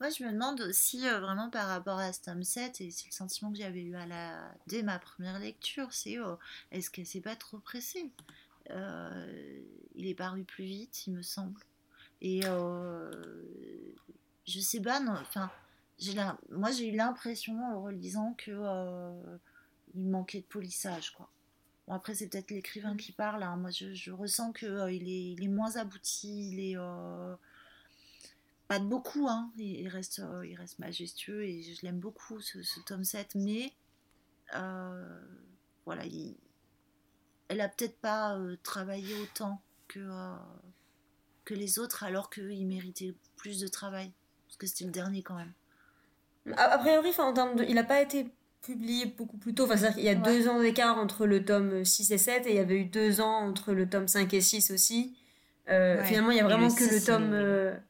Moi, 0.00 0.08
je 0.08 0.24
me 0.24 0.32
demande 0.32 0.62
aussi, 0.62 1.06
vraiment 1.06 1.50
par 1.50 1.68
rapport 1.68 1.98
à 1.98 2.12
ce 2.14 2.22
tome 2.22 2.42
7, 2.42 2.80
et 2.80 2.90
c'est 2.90 3.06
le 3.06 3.12
sentiment 3.12 3.52
que 3.52 3.58
j'avais 3.58 3.82
eu 3.82 3.94
à 3.94 4.06
la... 4.06 4.50
dès 4.66 4.82
ma 4.82 4.98
première 4.98 5.38
lecture, 5.38 5.92
c'est 5.92 6.18
oh, 6.18 6.38
est-ce 6.72 6.90
qu'elle 6.90 7.06
s'est 7.06 7.20
pas 7.20 7.36
trop 7.36 7.58
pressée 7.58 8.10
euh, 8.10 8.39
il 9.94 10.06
est 10.06 10.14
paru 10.14 10.44
plus 10.44 10.64
vite, 10.64 11.06
il 11.06 11.14
me 11.14 11.22
semble. 11.22 11.60
Et 12.22 12.40
euh, 12.44 13.10
je 14.46 14.60
sais 14.60 14.80
pas, 14.80 15.00
enfin, 15.08 15.50
moi 16.50 16.70
j'ai 16.70 16.88
eu 16.88 16.96
l'impression 16.96 17.62
en 17.62 17.82
relisant 17.82 18.34
que 18.34 18.50
euh, 18.50 19.38
il 19.94 20.08
manquait 20.08 20.40
de 20.40 20.46
polissage, 20.46 21.10
quoi. 21.10 21.30
Bon, 21.86 21.94
après, 21.94 22.14
c'est 22.14 22.28
peut-être 22.28 22.50
l'écrivain 22.50 22.96
qui 22.96 23.12
parle. 23.12 23.42
Hein. 23.42 23.56
Moi, 23.56 23.70
je, 23.70 24.10
ressens 24.12 24.52
qu'il 24.52 24.68
il, 24.90 25.42
est, 25.42 25.48
moins 25.48 25.76
abouti. 25.76 26.50
Il 26.52 26.60
est 26.60 26.76
pas 28.68 28.78
de 28.78 28.84
beaucoup. 28.84 29.26
Hein. 29.28 29.50
Il, 29.56 29.88
reste, 29.88 30.22
il 30.44 30.54
reste 30.54 30.78
majestueux 30.78 31.42
et 31.42 31.62
je, 31.62 31.82
l'aime 31.82 31.98
beaucoup, 31.98 32.40
ce, 32.40 32.62
ce, 32.62 32.78
tome 32.80 33.02
7. 33.02 33.34
Mais 33.34 33.72
voilà, 35.84 36.04
il, 36.04 36.36
elle 37.50 37.60
a 37.60 37.68
peut-être 37.68 37.96
pas 37.96 38.36
euh, 38.36 38.56
travaillé 38.62 39.12
autant 39.20 39.60
que, 39.88 39.98
euh, 39.98 40.36
que 41.44 41.52
les 41.52 41.80
autres, 41.80 42.04
alors 42.04 42.30
qu'il 42.30 42.66
méritait 42.66 43.12
plus 43.36 43.58
de 43.60 43.66
travail. 43.66 44.12
Parce 44.46 44.56
que 44.56 44.66
c'était 44.68 44.84
le 44.84 44.92
dernier 44.92 45.22
quand 45.22 45.34
même. 45.34 45.52
A, 46.56 46.78
priori, 46.78 47.10
en 47.18 47.32
termes 47.32 47.56
il 47.68 47.74
n'a 47.74 47.84
pas 47.84 48.00
été 48.00 48.32
publié 48.62 49.06
beaucoup 49.06 49.36
plus 49.36 49.52
tôt. 49.52 49.64
Enfin, 49.64 49.90
il 49.96 50.04
y 50.04 50.08
a 50.08 50.14
deux 50.14 50.48
ans 50.48 50.60
d'écart 50.60 50.96
entre 50.96 51.26
le 51.26 51.44
tome 51.44 51.84
6 51.84 52.12
et 52.12 52.18
7, 52.18 52.46
et 52.46 52.50
il 52.50 52.56
y 52.56 52.60
avait 52.60 52.78
eu 52.78 52.84
deux 52.84 53.20
ans 53.20 53.48
entre 53.48 53.72
le 53.72 53.88
tome 53.88 54.06
5 54.06 54.32
et 54.32 54.40
6 54.40 54.70
aussi. 54.70 55.16
Euh, 55.68 56.02
finalement, 56.04 56.30
il 56.30 56.36
y 56.36 56.40
a 56.40 56.44
vraiment 56.44 56.72
que 56.72 56.84
le 56.84 57.04
tome. 57.04 57.80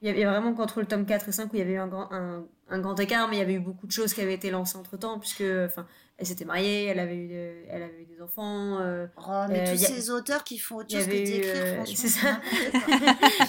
Il 0.00 0.16
y 0.16 0.24
a 0.24 0.30
vraiment 0.30 0.54
qu'entre 0.54 0.80
le 0.80 0.86
tome 0.86 1.04
4 1.04 1.28
et 1.28 1.32
5 1.32 1.52
où 1.52 1.56
il 1.56 1.58
y 1.58 1.62
avait 1.62 1.72
eu 1.72 1.78
un 1.78 1.88
grand, 1.88 2.12
un, 2.12 2.46
un, 2.68 2.78
grand 2.78 2.98
écart, 3.00 3.28
mais 3.28 3.36
il 3.36 3.38
y 3.40 3.42
avait 3.42 3.54
eu 3.54 3.60
beaucoup 3.60 3.86
de 3.86 3.92
choses 3.92 4.14
qui 4.14 4.20
avaient 4.20 4.34
été 4.34 4.50
lancées 4.50 4.78
entre 4.78 4.96
temps, 4.96 5.18
puisque 5.18 5.42
enfin, 5.42 5.86
elle 6.18 6.26
s'était 6.26 6.44
mariée, 6.44 6.86
elle 6.86 6.98
avait 6.98 7.16
eu, 7.16 7.32
elle 7.68 7.82
avait 7.82 8.02
eu 8.02 8.06
des 8.06 8.20
enfants. 8.20 8.80
Euh, 8.80 9.06
oh, 9.16 9.44
mais 9.48 9.68
euh, 9.68 9.72
tous 9.72 9.78
ces 9.78 10.10
auteurs 10.10 10.42
qui 10.42 10.58
font 10.58 10.76
autre 10.76 10.90
chose 10.90 11.06
que 11.06 11.10
d'écrire, 11.10 11.52
euh, 11.54 11.74
franchement. 11.76 11.94
C'est 11.96 12.08
ça. 12.08 12.40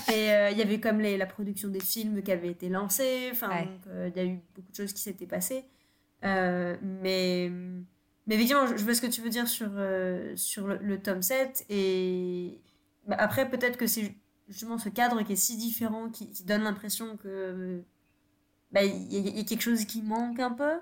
et 0.13 0.51
il 0.51 0.57
y 0.57 0.61
avait 0.61 0.79
comme 0.79 0.99
les, 0.99 1.17
la 1.17 1.25
production 1.25 1.69
des 1.69 1.79
films 1.79 2.21
qui 2.21 2.31
avait 2.31 2.49
été 2.49 2.69
lancée. 2.69 3.29
Enfin, 3.31 3.65
il 3.87 4.15
y 4.15 4.19
a 4.19 4.25
eu 4.25 4.39
beaucoup 4.55 4.71
de 4.71 4.75
choses 4.75 4.93
qui 4.93 5.01
s'étaient 5.01 5.25
passées. 5.25 5.65
mais, 6.21 7.51
mais 8.27 8.35
évidemment, 8.35 8.67
je, 8.67 8.83
vois 8.83 8.93
ce 8.93 9.01
que 9.01 9.07
tu 9.07 9.21
veux 9.21 9.31
dire 9.31 9.47
sur, 9.47 9.71
sur 10.35 10.67
le, 10.67 10.99
tome 11.01 11.23
7. 11.23 11.65
Et 11.69 12.59
bah, 13.07 13.15
après, 13.17 13.49
peut-être 13.49 13.77
que 13.77 13.87
c'est 13.87 14.13
justement 14.49 14.77
ce 14.77 14.89
cadre 14.89 15.21
qui 15.23 15.33
est 15.33 15.37
si 15.37 15.55
différent 15.55 16.09
qui, 16.09 16.27
donne 16.43 16.63
l'impression 16.63 17.15
que 17.17 17.81
bah, 18.71 18.83
il 18.83 19.37
y, 19.37 19.39
a 19.39 19.43
quelque 19.43 19.61
chose 19.61 19.85
qui 19.85 20.01
manque 20.01 20.39
un 20.39 20.51
peu. 20.51 20.79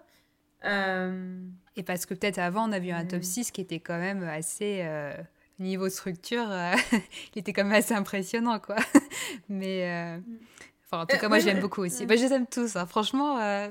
Et 1.75 1.83
parce 1.83 2.05
que 2.05 2.15
peut-être 2.15 2.39
avant, 2.39 2.67
on 2.67 2.71
a 2.71 2.79
vu 2.79 2.89
un 2.89 3.05
top 3.05 3.23
6 3.23 3.51
qui 3.51 3.61
était 3.61 3.79
quand 3.79 3.99
même 3.99 4.23
assez... 4.23 4.81
Euh, 4.83 5.13
niveau 5.59 5.89
structure, 5.89 6.49
euh, 6.49 6.75
il 7.35 7.39
était 7.39 7.53
quand 7.53 7.63
même 7.63 7.73
assez 7.73 7.93
impressionnant, 7.93 8.59
quoi. 8.59 8.77
Mais... 9.49 9.85
Euh, 9.85 10.17
mm. 10.17 10.37
Enfin, 10.89 11.03
en 11.03 11.05
tout 11.05 11.17
cas, 11.17 11.27
moi, 11.27 11.39
je 11.39 11.45
l'aime 11.45 11.59
beaucoup 11.59 11.81
aussi. 11.81 12.05
Bah, 12.05 12.15
je 12.15 12.23
les 12.23 12.33
aime 12.33 12.47
tous, 12.47 12.75
hein. 12.75 12.85
franchement. 12.85 13.35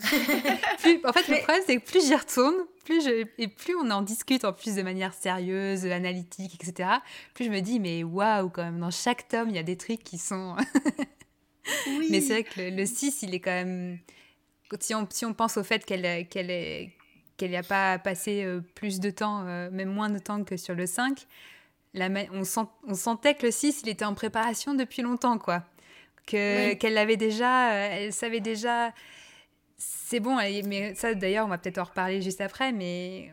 plus... 0.82 1.00
En 1.04 1.12
fait, 1.12 1.28
le 1.28 1.42
problème, 1.42 1.62
c'est 1.66 1.78
que 1.78 1.84
plus 1.84 2.06
j'y 2.06 2.14
retourne, 2.14 2.54
plus 2.84 3.02
je... 3.02 3.26
et 3.38 3.48
plus 3.48 3.74
on 3.74 3.90
en 3.90 4.02
discute 4.02 4.44
en 4.44 4.52
plus 4.52 4.74
de 4.74 4.82
manière 4.82 5.14
sérieuse, 5.14 5.86
analytique, 5.86 6.54
etc., 6.54 6.90
plus 7.32 7.46
je 7.46 7.50
me 7.50 7.60
dis, 7.60 7.80
mais 7.80 8.04
waouh, 8.04 8.50
quand 8.50 8.64
même, 8.64 8.80
dans 8.80 8.90
chaque 8.90 9.28
tome, 9.28 9.48
il 9.48 9.56
y 9.56 9.58
a 9.58 9.62
des 9.62 9.76
trucs 9.76 10.02
qui 10.02 10.18
sont... 10.18 10.56
Mais 12.10 12.20
c'est 12.20 12.32
vrai 12.32 12.44
que 12.44 12.60
le, 12.60 12.86
6, 12.86 13.22
il 13.22 13.34
est 13.34 13.40
quand 13.40 13.50
même. 13.50 13.98
Si 14.80 14.94
on, 14.94 15.06
si 15.10 15.24
on 15.24 15.34
pense 15.34 15.56
au 15.56 15.64
fait 15.64 15.84
qu'elle 15.84 16.26
qu'elle 16.28 16.90
qu'elle 17.36 17.50
n'a 17.50 17.62
pas 17.62 17.98
passé 17.98 18.44
euh, 18.44 18.60
plus 18.74 18.98
de 19.00 19.10
temps, 19.10 19.46
euh, 19.46 19.70
même 19.70 19.90
moins 19.90 20.08
de 20.08 20.18
temps 20.18 20.42
que 20.42 20.56
sur 20.56 20.74
le 20.74 20.86
5, 20.86 21.26
la, 21.94 22.08
on, 22.32 22.44
sent, 22.44 22.62
on 22.86 22.94
sentait 22.94 23.34
que 23.34 23.46
le 23.46 23.52
6, 23.52 23.82
il 23.82 23.90
était 23.90 24.04
en 24.04 24.14
préparation 24.14 24.74
depuis 24.74 25.02
longtemps, 25.02 25.38
quoi. 25.38 25.62
Que, 26.26 26.74
Qu'elle 26.74 26.98
avait 26.98 27.16
déjà, 27.16 27.72
euh, 27.72 27.88
elle 27.92 28.12
savait 28.12 28.40
déjà. 28.40 28.92
C'est 29.78 30.20
bon, 30.20 30.36
mais 30.36 30.94
ça 30.94 31.14
d'ailleurs, 31.14 31.46
on 31.46 31.48
va 31.48 31.58
peut-être 31.58 31.78
en 31.78 31.84
reparler 31.84 32.22
juste 32.22 32.40
après, 32.40 32.72
mais 32.72 33.32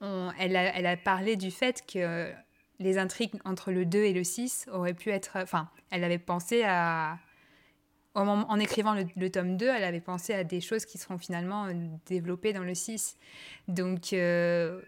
on, 0.00 0.30
elle, 0.38 0.56
a, 0.56 0.76
elle 0.76 0.86
a 0.86 0.96
parlé 0.96 1.36
du 1.36 1.50
fait 1.50 1.84
que 1.86 2.32
les 2.78 2.98
intrigues 2.98 3.34
entre 3.44 3.72
le 3.72 3.86
2 3.86 3.98
et 3.98 4.12
le 4.12 4.24
6 4.24 4.66
auraient 4.72 4.94
pu 4.94 5.10
être. 5.10 5.36
Enfin, 5.36 5.68
elle 5.90 6.04
avait 6.04 6.18
pensé 6.18 6.64
à. 6.64 7.18
En, 8.14 8.58
écrivant 8.58 8.94
le, 8.94 9.30
tome 9.30 9.58
2, 9.58 9.68
elle 9.68 9.84
avait 9.84 10.00
pensé 10.00 10.32
à 10.32 10.42
des 10.42 10.62
choses 10.62 10.86
qui 10.86 10.96
seront 10.96 11.18
finalement 11.18 11.68
développées 12.06 12.54
dans 12.54 12.62
le 12.62 12.74
6. 12.74 13.18
Donc, 13.68 14.14
euh, 14.14 14.80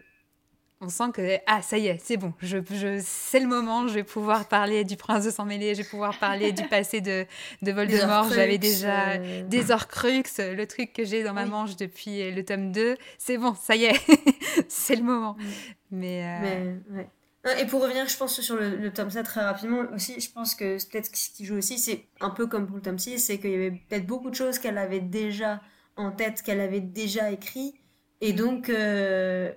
on 0.81 0.87
sent 0.87 1.11
que, 1.13 1.37
ah, 1.45 1.61
ça 1.61 1.77
y 1.77 1.87
est, 1.87 1.99
c'est 2.01 2.15
bon, 2.15 2.33
je, 2.41 2.57
je, 2.71 3.01
c'est 3.03 3.39
le 3.39 3.47
moment, 3.47 3.87
je 3.87 3.93
vais 3.95 4.03
pouvoir 4.03 4.47
parler 4.47 4.85
du 4.85 4.95
prince 4.95 5.25
de 5.25 5.29
sang-mêlé, 5.29 5.75
je 5.75 5.81
vais 5.81 5.87
pouvoir 5.87 6.17
parler 6.17 6.53
du 6.53 6.63
passé 6.67 7.01
de, 7.01 7.25
de 7.61 7.71
Voldemort. 7.71 8.29
J'avais 8.33 8.57
déjà 8.57 9.11
euh. 9.11 9.43
des 9.43 9.71
Horcrux, 9.71 10.23
le 10.37 10.63
truc 10.65 10.93
que 10.93 11.03
j'ai 11.03 11.23
dans 11.23 11.33
ma 11.33 11.45
manche 11.45 11.75
depuis 11.75 12.31
le 12.31 12.45
tome 12.45 12.71
2. 12.71 12.95
C'est 13.17 13.37
bon, 13.37 13.55
ça 13.55 13.75
y 13.75 13.85
est, 13.85 13.99
c'est 14.69 14.95
le 14.95 15.03
moment. 15.03 15.35
Mm. 15.37 15.45
Mais, 15.91 16.23
euh, 16.23 16.75
Mais 16.91 16.97
ouais. 16.97 17.61
Et 17.61 17.65
pour 17.65 17.81
revenir, 17.81 18.07
je 18.07 18.17
pense, 18.17 18.39
sur 18.39 18.55
le, 18.55 18.91
tome 18.91 19.09
7 19.09 19.25
très 19.25 19.41
rapidement, 19.41 19.83
aussi, 19.93 20.19
je 20.19 20.31
pense 20.31 20.55
que 20.55 20.77
peut-être 20.89 21.15
ce 21.15 21.29
qui 21.29 21.45
joue 21.45 21.55
aussi, 21.55 21.77
c'est 21.77 22.05
un 22.21 22.29
peu 22.29 22.47
comme 22.47 22.67
pour 22.67 22.77
le 22.77 22.81
tome 22.81 22.99
6, 22.99 23.19
c'est 23.19 23.39
qu'il 23.39 23.51
y 23.51 23.55
avait 23.55 23.71
peut-être 23.71 24.05
beaucoup 24.05 24.29
de 24.29 24.35
choses 24.35 24.59
qu'elle 24.59 24.77
avait 24.77 24.99
déjà 24.99 25.61
en 25.97 26.11
tête, 26.11 26.41
qu'elle 26.41 26.61
avait 26.61 26.81
déjà 26.81 27.31
écrit, 27.31 27.75
et 28.21 28.33
donc, 28.33 28.69
euh, 28.69 29.51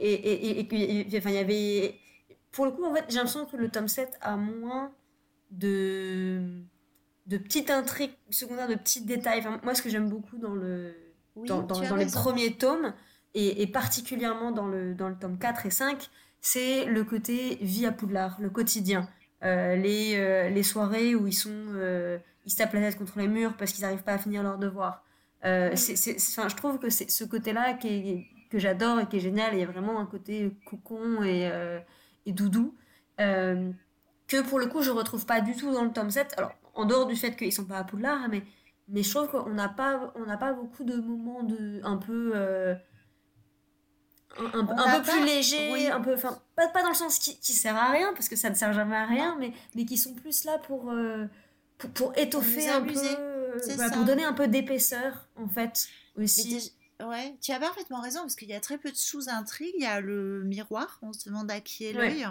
et, 0.00 0.60
et, 0.60 1.14
et, 1.14 1.18
enfin, 1.18 1.30
il 1.30 1.36
y 1.36 1.38
avait, 1.38 1.94
pour 2.52 2.66
le 2.66 2.72
coup, 2.72 2.84
en 2.84 2.94
fait, 2.94 3.04
j'ai 3.08 3.16
l'impression 3.16 3.46
que 3.46 3.56
le 3.56 3.68
tome 3.68 3.88
7 3.88 4.18
a 4.20 4.36
moins 4.36 4.92
de, 5.50 6.62
de 7.26 7.38
petites 7.38 7.70
intrigues 7.70 8.14
secondaires, 8.30 8.68
de 8.68 8.74
petits 8.74 9.02
détails. 9.02 9.40
Enfin, 9.40 9.60
moi, 9.62 9.74
ce 9.74 9.82
que 9.82 9.90
j'aime 9.90 10.08
beaucoup 10.08 10.38
dans, 10.38 10.54
le, 10.54 10.94
dans, 11.46 11.62
dans, 11.62 11.96
les 11.96 12.06
premiers 12.06 12.54
tomes, 12.54 12.92
et, 13.34 13.66
particulièrement 13.66 14.50
dans 14.52 14.66
le, 14.66 14.94
dans 14.94 15.08
le 15.08 15.16
tome 15.16 15.38
4 15.38 15.66
et 15.66 15.70
5, 15.70 16.08
c'est 16.40 16.84
le 16.86 17.04
côté 17.04 17.58
vie 17.60 17.86
à 17.86 17.92
Poudlard, 17.92 18.38
le 18.40 18.50
quotidien. 18.50 19.08
Euh, 19.44 19.76
les, 19.76 20.16
euh, 20.16 20.48
les, 20.48 20.64
soirées 20.64 21.14
où 21.14 21.28
ils 21.28 21.32
sont 21.32 21.52
euh, 21.52 22.18
ils 22.44 22.50
se 22.50 22.56
tapent 22.56 22.72
la 22.72 22.80
tête 22.80 22.98
contre 22.98 23.20
les 23.20 23.28
murs 23.28 23.56
parce 23.56 23.72
qu'ils 23.72 23.82
n'arrivent 23.82 24.02
pas 24.02 24.14
à 24.14 24.18
finir 24.18 24.42
leur 24.42 24.58
devoir. 24.58 25.04
c'est, 25.42 25.96
je 26.18 26.56
trouve 26.56 26.80
que 26.80 26.90
c'est 26.90 27.08
ce 27.08 27.22
côté-là 27.22 27.74
qui 27.74 28.26
que 28.48 28.58
j'adore 28.58 29.00
et 29.00 29.06
qui 29.06 29.16
est 29.16 29.20
génial. 29.20 29.54
Il 29.54 29.60
y 29.60 29.62
a 29.62 29.66
vraiment 29.66 29.98
un 30.00 30.06
côté 30.06 30.50
cocon 30.64 31.22
et, 31.22 31.50
et 32.26 32.32
doudou 32.32 32.74
que 33.16 34.42
pour 34.42 34.58
le 34.58 34.66
coup 34.66 34.82
je 34.82 34.90
retrouve 34.90 35.24
pas 35.24 35.40
du 35.40 35.56
tout 35.56 35.72
dans 35.72 35.84
le 35.84 35.92
tome 35.92 36.10
7. 36.10 36.34
Alors 36.36 36.52
en 36.74 36.84
dehors 36.84 37.06
du 37.06 37.16
fait 37.16 37.34
qu'ils 37.36 37.52
sont 37.52 37.64
pas 37.64 37.78
à 37.78 37.84
Poudlard, 37.84 38.28
mais, 38.28 38.42
mais 38.88 39.02
je 39.02 39.14
trouve 39.14 39.28
qu'on 39.28 39.50
n'a 39.50 39.68
pas, 39.68 40.12
on 40.14 40.24
pas 40.38 40.52
beaucoup 40.52 40.84
de 40.84 40.96
moments 40.96 41.42
de, 41.42 41.80
un 41.82 41.96
peu 41.96 42.78
un, 44.36 45.00
peu 45.00 45.02
plus 45.02 45.24
léger, 45.24 45.88
un 45.90 46.00
peu, 46.00 46.14
enfin, 46.14 46.40
pas, 46.54 46.68
pas 46.68 46.82
dans 46.82 46.90
le 46.90 46.94
sens 46.94 47.18
qui, 47.18 47.38
qui 47.38 47.52
sert 47.52 47.76
à 47.76 47.90
rien, 47.90 48.12
parce 48.14 48.28
que 48.28 48.36
ça 48.36 48.50
ne 48.50 48.54
sert 48.54 48.72
jamais 48.72 48.96
à 48.96 49.06
rien, 49.06 49.36
mais, 49.38 49.52
mais 49.74 49.84
qui 49.84 49.96
sont 49.96 50.14
plus 50.14 50.44
là 50.44 50.58
pour, 50.58 50.90
euh, 50.90 51.26
pour, 51.94 52.12
étoffer 52.16 52.68
un 52.68 52.82
peu, 52.82 52.94
pour 53.92 54.04
donner 54.04 54.24
un 54.24 54.32
peu 54.32 54.48
d'épaisseur, 54.48 55.28
en 55.36 55.48
fait, 55.48 55.88
aussi. 56.16 56.72
Ouais, 57.04 57.36
tu 57.40 57.52
as 57.52 57.60
parfaitement 57.60 58.00
raison, 58.00 58.20
parce 58.20 58.34
qu'il 58.34 58.48
y 58.48 58.54
a 58.54 58.60
très 58.60 58.78
peu 58.78 58.90
de 58.90 58.96
sous-intrigues. 58.96 59.74
Il 59.76 59.82
y 59.82 59.86
a 59.86 60.00
le 60.00 60.42
miroir, 60.44 60.98
on 61.02 61.12
se 61.12 61.28
demande 61.28 61.50
à 61.50 61.60
qui 61.60 61.84
est 61.84 61.92
l'œil, 61.92 62.26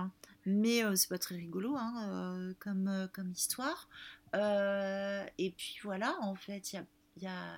mais 0.45 0.83
euh, 0.83 0.95
c'est 0.95 1.09
pas 1.09 1.17
très 1.17 1.35
rigolo 1.35 1.75
hein, 1.77 1.93
euh, 2.09 2.53
comme, 2.59 3.09
comme 3.13 3.31
histoire. 3.31 3.87
et 4.33 5.53
puis 5.57 5.77
voilà, 5.83 6.15
en 6.21 6.35
fait, 6.35 6.73
il 6.73 6.75
y 6.75 6.79
a, 6.79 6.83
y 7.21 7.27
a 7.27 7.55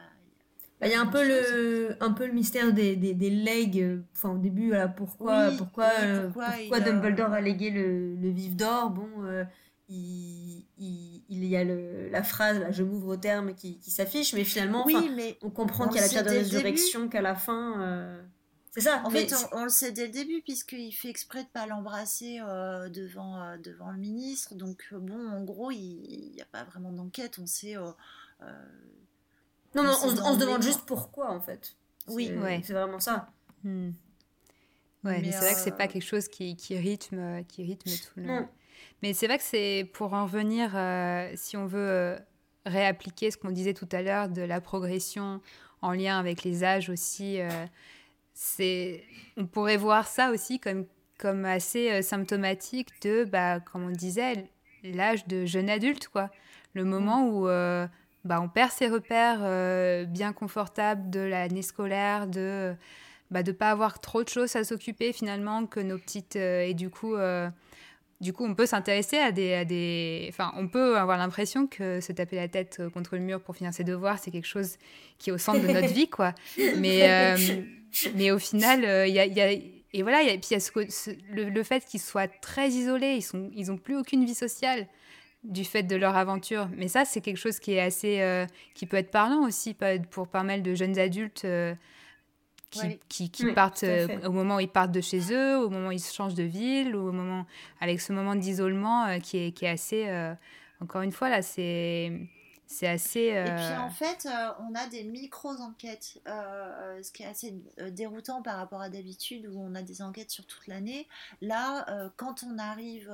bah, 0.80 0.88
il 0.88 0.91
y 0.91 0.95
a 0.95 1.01
un 1.01 1.07
peu, 1.07 1.28
le, 1.28 1.97
un 1.99 2.14
peu 2.14 2.26
le 2.26 2.32
mystère 2.32 2.72
des, 2.72 2.95
des, 2.95 3.14
des 3.14 3.30
legs. 3.30 4.01
Enfin, 4.16 4.30
au 4.30 4.38
début, 4.38 4.70
voilà, 4.70 4.88
pourquoi, 4.88 5.51
pourquoi, 5.57 5.89
pourquoi, 6.32 6.80
Dumbledore 6.80 7.34
a 7.34 7.41
légué 7.41 7.70
le, 7.70 8.16
le 8.16 8.30
vif 8.30 8.55
d'or 8.55 8.91
Bon, 8.91 9.10
euh, 9.24 9.43
il, 9.89 10.65
il, 10.77 11.23
il, 11.29 11.45
y 11.45 11.57
a 11.57 11.63
le, 11.63 12.09
la 12.09 12.23
phrase, 12.23 12.59
là, 12.59 12.71
je 12.71 12.83
m'ouvre 12.83 13.09
au 13.09 13.17
terme, 13.17 13.55
qui, 13.55 13.79
qui 13.79 13.91
s'affiche, 13.91 14.33
mais 14.33 14.43
finalement, 14.43 14.85
mais 14.85 15.37
on 15.41 15.49
comprend 15.49 15.87
qu'il 15.87 15.97
y 15.97 15.99
a 15.99 16.03
la 16.03 16.09
pierre 16.09 16.23
de 16.23 16.29
résurrection 16.29 17.09
qu'à 17.09 17.21
la 17.21 17.35
fin. 17.35 17.81
Euh, 17.81 18.21
c'est 18.71 18.81
ça. 18.81 19.01
En 19.03 19.09
fait, 19.09 19.33
on, 19.51 19.63
le 19.63 19.69
sait 19.69 19.91
dès 19.91 20.05
le 20.05 20.11
début, 20.11 20.41
puisqu'il 20.41 20.91
fait 20.91 21.09
exprès 21.09 21.43
de 21.43 21.49
pas 21.49 21.65
l'embrasser 21.65 22.39
euh, 22.39 22.87
devant, 22.89 23.57
devant 23.57 23.91
le 23.91 23.97
ministre. 23.97 24.55
Donc, 24.55 24.85
bon, 24.91 25.27
en 25.27 25.43
gros, 25.43 25.71
il 25.71 26.31
n'y 26.35 26.41
a 26.41 26.45
pas 26.45 26.63
vraiment 26.63 26.91
d'enquête. 26.91 27.39
On 27.39 27.47
sait 27.47 27.75
non, 29.75 29.83
non, 29.83 29.95
on, 30.03 30.33
se 30.33 30.39
demande 30.39 30.63
juste 30.63 30.81
pourquoi 30.85 31.31
en 31.31 31.41
fait. 31.41 31.75
Oui, 32.07 32.31
c'est 32.63 32.73
vraiment 32.73 32.99
ça. 32.99 33.29
Hmm. 33.63 33.91
Ouais, 35.03 35.21
mais, 35.21 35.31
c'est 35.31 35.37
vrai 35.37 35.53
que 35.53 35.59
c'est 35.59 35.77
pas 35.77 35.85
euh, 35.85 35.87
quelque 35.87 36.05
chose 36.05 36.27
qui, 36.27 36.55
qui, 36.57 36.77
rythme, 36.77 37.43
qui 37.45 37.63
rythme 37.63 37.89
tout 37.89 38.19
le. 38.19 38.45
Mais 39.01 39.13
c'est 39.13 39.27
vrai 39.27 39.37
que 39.37 39.43
c'est 39.43 39.89
pour 39.93 40.13
en 40.13 40.25
revenir, 40.25 40.71
euh, 40.75 41.31
si 41.35 41.57
on 41.57 41.65
veut 41.65 41.79
euh, 41.79 42.17
réappliquer 42.65 43.31
ce 43.31 43.37
qu'on 43.37 43.51
disait 43.51 43.73
tout 43.73 43.87
à 43.91 44.01
l'heure 44.01 44.29
de 44.29 44.41
la 44.41 44.61
progression 44.61 45.41
en 45.81 45.91
lien 45.93 46.19
avec 46.19 46.43
les 46.43 46.63
âges 46.63 46.89
aussi, 46.89 47.39
c'est 48.33 49.01
on 49.37 49.45
pourrait 49.45 49.77
voir 49.77 50.07
ça 50.07 50.29
aussi 50.29 50.59
comme, 50.59 50.85
comme 51.17 51.45
assez 51.45 52.01
symptomatique 52.01 52.89
de, 53.01 53.23
bah, 53.23 53.61
comme 53.61 53.85
on 53.85 53.91
disait, 53.91 54.49
l'âge 54.83 55.25
de 55.27 55.45
jeune 55.45 55.69
adulte, 55.69 56.09
quoi. 56.09 56.29
Le 56.73 56.83
moment 56.83 57.29
où 57.29 57.47
bah, 58.25 58.41
on 58.41 58.49
perd 58.49 58.71
ses 58.71 58.87
repères 58.87 59.39
euh, 59.41 60.05
bien 60.05 60.33
confortables 60.33 61.09
de 61.09 61.21
l'année 61.21 61.61
scolaire, 61.61 62.27
de 62.27 62.75
bah, 63.31 63.43
de 63.43 63.51
pas 63.51 63.71
avoir 63.71 63.99
trop 63.99 64.23
de 64.23 64.29
choses 64.29 64.55
à 64.55 64.63
s'occuper 64.63 65.13
finalement 65.13 65.65
que 65.65 65.79
nos 65.79 65.97
petites 65.97 66.35
euh, 66.35 66.61
et 66.61 66.73
du 66.73 66.89
coup 66.89 67.15
euh, 67.15 67.49
du 68.22 68.34
coup 68.34 68.45
on 68.45 68.55
peut 68.55 68.65
s'intéresser 68.65 69.17
à 69.17 69.32
des, 69.32 69.53
à 69.53 69.65
des 69.65 70.28
enfin 70.30 70.51
on 70.57 70.67
peut 70.67 70.97
avoir 70.97 71.17
l'impression 71.17 71.67
que 71.67 72.01
se 72.01 72.11
taper 72.11 72.36
la 72.36 72.47
tête 72.47 72.82
contre 72.93 73.15
le 73.15 73.22
mur 73.22 73.41
pour 73.41 73.55
finir 73.55 73.74
ses 73.74 73.84
devoirs 73.84 74.20
c'est 74.20 74.32
quelque 74.32 74.47
chose 74.47 74.78
qui 75.17 75.30
est 75.30 75.34
au 75.34 75.38
centre 75.38 75.61
de 75.61 75.67
notre 75.67 75.88
vie 75.93 76.09
quoi 76.09 76.34
mais 76.78 77.36
mais 78.15 78.32
au 78.32 78.39
final 78.39 79.07
il 79.07 79.13
y 79.13 79.20
a, 79.20 79.26
y 79.26 79.41
a 79.41 79.57
et 79.91 80.03
voilà, 80.03 80.22
et 80.22 80.38
puis 80.38 80.49
il 80.51 80.53
y 80.53 80.55
a 80.55 80.59
ce, 80.59 80.72
le, 81.32 81.49
le, 81.49 81.63
fait 81.63 81.84
qu'ils 81.84 81.99
soient 81.99 82.28
très 82.28 82.70
isolés, 82.70 83.20
ils 83.20 83.38
n'ont 83.38 83.51
ils 83.55 83.72
ont 83.72 83.78
plus 83.78 83.97
aucune 83.97 84.24
vie 84.24 84.36
sociale 84.36 84.88
du 85.43 85.63
fait 85.63 85.84
de 85.84 85.95
leur 85.95 86.15
aventure. 86.15 86.70
Mais 86.76 86.88
ça, 86.88 87.05
c'est 87.05 87.22
quelque 87.22 87.38
chose 87.38 87.59
qui 87.59 87.74
est 87.74 87.80
assez, 87.80 88.22
euh, 88.22 88.45
qui 88.76 88.86
peut 88.86 88.97
être 88.97 89.11
parlant 89.11 89.45
aussi 89.45 89.76
pour 90.11 90.28
pas 90.28 90.43
mal 90.43 90.61
de 90.61 90.76
jeunes 90.76 90.99
adultes 90.99 91.47
euh, 92.78 92.89
qui, 93.07 93.30
qui, 93.30 93.51
partent 93.53 93.84
euh, 93.84 94.07
au 94.26 94.32
moment 94.32 94.57
où 94.57 94.59
ils 94.59 94.70
partent 94.70 94.91
de 94.91 95.01
chez 95.01 95.34
eux, 95.34 95.57
au 95.57 95.70
moment 95.70 95.89
où 95.89 95.91
ils 95.91 96.03
changent 96.03 96.36
de 96.36 96.43
ville, 96.43 96.95
ou 96.95 97.09
au 97.09 97.11
moment 97.11 97.45
avec 97.82 98.01
ce 98.01 98.13
moment 98.13 98.36
d'isolement 98.36 99.20
qui 99.20 99.38
est, 99.38 99.51
qui 99.51 99.65
est 99.65 99.70
assez, 99.70 100.36
encore 100.82 101.01
une 101.01 101.11
fois 101.11 101.30
là, 101.30 101.41
c'est 101.41 102.11
c'est 102.72 102.88
assez. 102.88 103.20
Et 103.20 103.43
puis 103.43 103.63
euh, 103.63 103.80
en 103.80 103.89
fait, 103.89 104.28
euh, 104.28 104.51
on 104.59 104.76
a 104.76 104.86
des 104.86 105.03
micro-enquêtes, 105.03 106.22
euh, 106.28 107.01
ce 107.01 107.11
qui 107.11 107.24
est 107.24 107.26
assez 107.26 107.55
déroutant 107.89 108.43
par 108.43 108.57
rapport 108.57 108.80
à 108.80 108.89
d'habitude 108.89 109.47
où 109.47 109.59
on 109.59 109.74
a 109.74 109.82
des 109.82 110.03
enquêtes 110.03 110.30
sur 110.30 110.45
toute 110.45 110.67
l'année. 110.67 111.07
Là, 111.41 112.11
quand 112.15 112.43
on 112.43 112.59
arrive, 112.59 113.07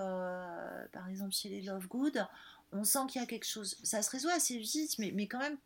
par 0.92 1.08
exemple, 1.08 1.32
chez 1.32 1.48
les 1.48 1.62
Lovegood, 1.62 2.28
on 2.74 2.84
sent 2.84 3.00
qu'il 3.08 3.22
y 3.22 3.24
a 3.24 3.28
quelque 3.28 3.48
chose. 3.48 3.78
Ça 3.82 4.02
se 4.02 4.12
résout 4.12 4.28
assez 4.30 4.58
vite, 4.58 5.00
mais, 5.00 5.12
mais 5.14 5.26
quand 5.26 5.40
même 5.40 5.58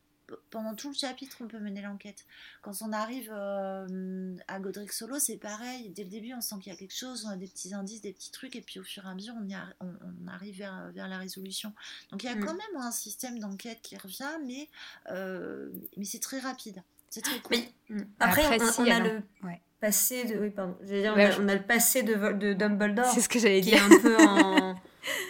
pendant 0.50 0.76
tout 0.76 0.90
le 0.90 0.96
chapitre, 0.96 1.38
on 1.42 1.48
peut 1.48 1.60
mener 1.60 1.82
l'enquête. 1.82 2.26
Quand 2.62 2.74
on 2.82 2.92
arrive 2.92 3.32
euh, 3.34 4.36
à 4.48 4.60
Godric 4.60 4.92
Solo, 4.92 5.20
c'est 5.20 5.38
pareil. 5.38 5.90
Dès 5.90 6.04
le 6.04 6.10
début, 6.10 6.34
on 6.34 6.42
sent 6.42 6.56
qu'il 6.62 6.72
y 6.72 6.76
a 6.76 6.78
quelque 6.78 6.96
chose, 6.96 7.26
on 7.26 7.30
a 7.30 7.38
des 7.38 7.48
petits 7.48 7.74
indices, 7.74 8.02
des 8.02 8.14
petits 8.14 8.32
trucs, 8.32 8.56
et 8.56 8.62
puis 8.62 8.80
au 8.80 8.84
fur 8.84 9.06
et 9.06 9.10
à 9.10 9.14
mesure, 9.14 9.34
on, 9.40 9.86
on, 9.86 10.28
arrive 10.28 10.58
vers, 10.58 10.92
vers, 10.94 11.08
la 11.08 11.18
résolution. 11.18 11.74
Donc 12.12 12.24
il 12.24 12.28
y 12.28 12.30
a 12.30 12.36
mm. 12.36 12.46
quand 12.46 12.54
même 12.54 12.82
un 12.82 12.92
système 12.92 13.40
d'enquête 13.40 13.80
qui 13.82 13.98
revient, 13.98 14.38
mais, 14.46 14.68
euh, 15.12 15.70
mais 15.98 16.06
c'est 16.06 16.20
très 16.20 16.40
rapide. 16.40 16.82
C'est 17.10 17.22
très 17.22 17.40
cool. 17.40 17.58
Mm. 17.90 18.02
Après, 18.20 18.46
on, 18.48 18.86
a 18.86 19.00
le 19.00 19.22
passé 19.80 20.26
de. 20.26 20.38
Oui, 20.40 20.50
pardon. 20.50 20.76
Dire, 20.84 21.14
on, 21.16 21.48
a, 21.48 21.56
le 21.56 21.64
passé 21.64 22.04
de, 22.04 22.34
de 22.34 22.54
Dumbledore. 22.54 23.06
C'est 23.06 23.22
ce 23.22 23.30
que 23.30 23.40
j'allais 23.40 23.62
dire. 23.62 23.78
Qui 23.88 23.94
est 23.94 23.96
un 23.96 24.02
peu 24.02 24.18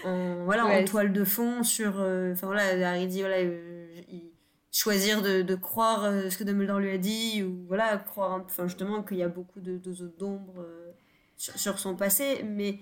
en, 0.03 0.43
voilà, 0.45 0.65
en 0.65 0.83
toile 0.85 1.13
de 1.13 1.23
fond 1.23 1.63
sur. 1.63 1.99
euh, 1.99 2.33
Enfin 2.33 2.47
voilà, 2.47 2.89
Harry 2.89 3.07
dit 3.07 3.21
voilà, 3.21 3.37
euh, 3.37 4.01
il, 4.09 4.28
choisir 4.71 5.21
de, 5.21 5.41
de 5.41 5.55
croire 5.55 6.05
euh, 6.05 6.29
ce 6.29 6.37
que 6.37 6.43
Dumbledore 6.43 6.79
lui 6.79 6.91
a 6.91 6.97
dit 6.97 7.43
ou 7.43 7.65
voilà 7.67 7.97
croire 7.97 8.41
enfin 8.45 8.67
justement 8.67 9.01
qu'il 9.01 9.17
y 9.17 9.23
a 9.23 9.27
beaucoup 9.27 9.59
de, 9.59 9.77
de 9.77 9.93
d'ombre 10.17 10.59
euh, 10.59 10.91
sur, 11.37 11.57
sur, 11.57 11.79
son 11.79 11.95
passé 11.95 12.43
mais 12.43 12.77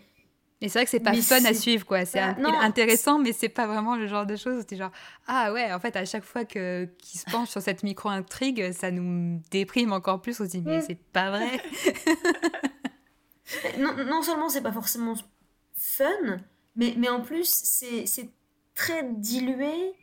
Et 0.59 0.69
c'est 0.69 0.79
vrai 0.79 0.85
que 0.85 0.91
c'est 0.91 0.99
pas 0.99 1.13
fun 1.13 1.45
à 1.45 1.53
suivre, 1.53 1.85
quoi. 1.85 2.03
C'est 2.05 2.19
intéressant, 2.19 3.19
mais 3.19 3.31
c'est 3.31 3.49
pas 3.49 3.67
vraiment 3.67 3.95
le 3.95 4.07
genre 4.07 4.25
de 4.25 4.35
choses 4.35 4.61
où 4.61 4.63
tu 4.63 4.75
genre, 4.75 4.91
ah 5.27 5.53
ouais, 5.53 5.71
en 5.71 5.79
fait, 5.79 5.95
à 5.95 6.03
chaque 6.03 6.23
fois 6.23 6.45
que 6.45 6.85
qu'il 6.97 7.19
se 7.19 7.25
penche 7.29 7.49
sur 7.49 7.61
cette 7.61 7.83
micro-intrigue, 7.83 8.71
ça 8.71 8.89
nous 8.89 9.39
déprime 9.51 9.93
encore 9.93 10.19
plus. 10.19 10.41
On 10.41 10.45
se 10.45 10.49
dit, 10.49 10.61
mais 10.61 10.81
c'est 10.81 10.95
pas 10.95 11.29
vrai. 11.29 11.61
non, 13.79 13.93
non 14.03 14.23
seulement 14.23 14.49
c'est 14.49 14.63
pas 14.63 14.71
forcément 14.71 15.13
fun, 15.75 16.39
mais, 16.75 16.95
mais 16.97 17.09
en 17.09 17.21
plus, 17.21 17.47
c'est 17.47 18.29
très 18.73 19.03
dilué. 19.03 19.93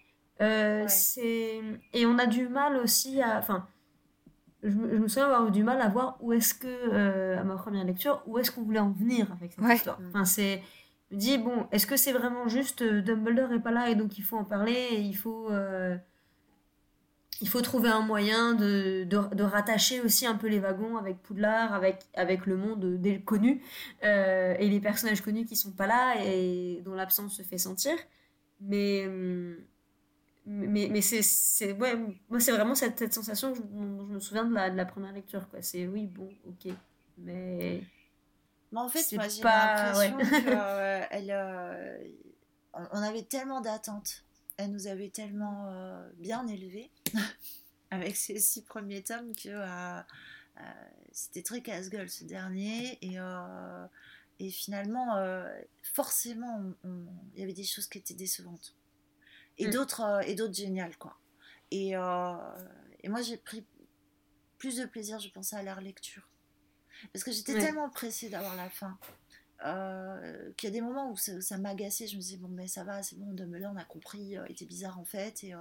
Euh, 0.41 0.85
c'est 0.89 1.61
Et 1.93 2.07
on 2.07 2.19
a 2.19 2.27
du 2.27 2.49
mal 2.49 2.77
aussi 2.77 3.23
à. 3.23 3.39
Enfin, 3.39 3.67
je 4.63 4.71
me, 4.71 5.07
souviens 5.09 5.27
avoir 5.27 5.47
eu 5.49 5.51
du 5.51 5.63
mal 5.63 5.81
à 5.81 5.89
voir 5.89 6.17
où 6.21 6.33
est-ce 6.33 6.55
que, 6.55 6.67
euh, 6.67 7.39
à 7.39 7.45
ma 7.45 7.57
première 7.57 7.85
lecture, 7.85 8.23
où 8.27 8.39
est-ce 8.39 8.51
qu'on 8.51 8.63
voulait 8.63 8.81
en 8.81 8.91
venir 8.91 9.31
avec 9.33 9.53
cette 9.53 9.65
histoire. 9.65 9.99
Enfin, 10.09 10.25
c'est. 10.25 10.63
Je 11.11 11.17
me 11.17 11.21
dis, 11.21 11.39
bon, 11.39 11.67
est-ce 11.71 11.87
que 11.87 11.97
c'est 11.97 12.13
vraiment 12.13 12.49
juste 12.49 12.83
euh, 12.83 13.03
Dumbledore 13.03 13.53
est 13.53 13.61
pas 13.61 13.71
là 13.71 13.91
et 13.91 13.95
donc 13.95 14.19
il 14.19 14.23
faut 14.23 14.37
en 14.37 14.45
parler 14.45 14.73
et 14.73 15.01
il 15.01 15.17
faut. 15.17 15.51
Il 17.41 17.49
faut 17.49 17.61
trouver 17.61 17.89
un 17.89 18.01
moyen 18.01 18.55
de, 18.55 19.03
de, 19.05 19.43
rattacher 19.43 20.01
aussi 20.01 20.25
un 20.25 20.37
peu 20.37 20.47
les 20.47 20.61
wagons 20.61 20.97
avec 20.97 21.21
Poudlard, 21.21 21.75
avec, 21.75 21.99
avec 22.15 22.47
le 22.47 22.57
monde 22.57 23.01
des 23.01 23.21
connus 23.21 23.61
et 24.03 24.69
les 24.69 24.81
personnages 24.81 25.21
connus 25.21 25.45
qui 25.45 25.57
sont 25.57 25.73
pas 25.73 25.89
là 25.89 26.15
et 26.25 26.81
dont 26.85 26.95
l'absence 26.95 27.37
se 27.37 27.43
fait 27.43 27.59
sentir. 27.59 27.93
Mais. 28.61 29.07
Hum, 29.07 29.57
mais, 30.47 30.89
mais 30.91 31.01
c'est 31.01 31.73
ouais, 31.73 31.97
moi 32.29 32.39
c'est 32.39 32.53
vraiment 32.53 32.75
cette, 32.75 32.99
cette 32.99 33.15
sensation 33.15 33.53
dont 33.53 34.07
je 34.07 34.13
me 34.13 34.21
souviens 34.21 34.45
de 34.45 34.53
la, 34.53 34.71
de 34.71 34.77
la 34.77 34.85
première 34.85 35.13
lecture 35.13 35.49
quoi. 35.49 35.63
C'est 35.63 35.87
oui 35.87 36.07
bon 36.07 36.29
ok. 36.47 36.73
Mais 37.19 37.83
mais 38.71 38.81
en 38.81 38.89
fait 38.89 39.11
moi 39.13 39.29
j'ai 39.29 39.43
l'impression 39.43 40.19
euh, 40.49 41.05
elle 41.11 41.31
euh, 41.31 41.99
on 42.75 43.03
avait 43.03 43.23
tellement 43.23 43.61
d'attentes. 43.61 44.25
Elle 44.57 44.71
nous 44.71 44.87
avait 44.87 45.09
tellement 45.09 45.67
euh, 45.69 46.09
bien 46.19 46.47
élevés 46.47 46.91
avec 47.91 48.15
ces 48.15 48.39
six 48.39 48.63
premiers 48.63 49.03
tomes 49.03 49.35
que 49.35 49.65
c'était 51.11 51.43
très 51.43 51.63
casse-gueule 51.63 52.11
ce 52.11 52.25
dernier. 52.25 52.99
Et 53.01 53.17
et 54.41 54.51
finalement 54.51 55.17
forcément 55.83 56.61
il 57.35 57.41
y 57.41 57.43
avait 57.43 57.55
des 57.55 57.65
choses 57.65 57.87
qui 57.87 57.99
étaient 57.99 58.15
décevantes 58.15 58.75
et 59.59 59.69
mm. 59.69 59.71
d'autres 59.71 60.01
euh, 60.01 60.21
et 60.21 60.35
d'autres 60.35 60.55
géniales 60.55 60.97
quoi. 60.99 61.17
Et, 61.71 61.97
euh, 61.97 62.37
et 63.01 63.09
moi 63.09 63.23
j'ai 63.23 63.37
pris 63.37 63.67
plus 64.59 64.77
de 64.77 64.87
plaisir, 64.87 65.19
je 65.19 65.29
pensais 65.29 65.57
à 65.57 65.63
la 65.63 65.75
lecture 65.81 66.29
parce 67.13 67.25
que 67.25 67.33
j'étais 67.33 67.59
tellement 67.59 67.91
pressée 67.91 68.29
d'avoir 68.29 68.57
la 68.57 68.71
fin. 68.71 68.99
Euh, 69.65 70.53
qu'il 70.57 70.69
y 70.69 70.73
a 70.73 70.73
des 70.73 70.81
moments 70.81 71.11
où 71.11 71.17
ça, 71.17 71.59
m'agaçait, 71.59 72.07
je 72.07 72.17
me 72.17 72.21
disais 72.21 72.37
bon 72.37 72.49
mais 72.49 72.67
ça 72.67 72.85
va, 72.85 73.03
c'est 73.03 73.17
bon, 73.17 73.33
Dumbledore 73.33 73.73
on 73.73 73.77
a 73.77 73.85
compris, 73.85 74.37
euh, 74.37 74.45
était 74.47 74.67
bizarre 74.67 74.99
en 74.99 75.05
fait, 75.05 75.43
et 75.45 75.55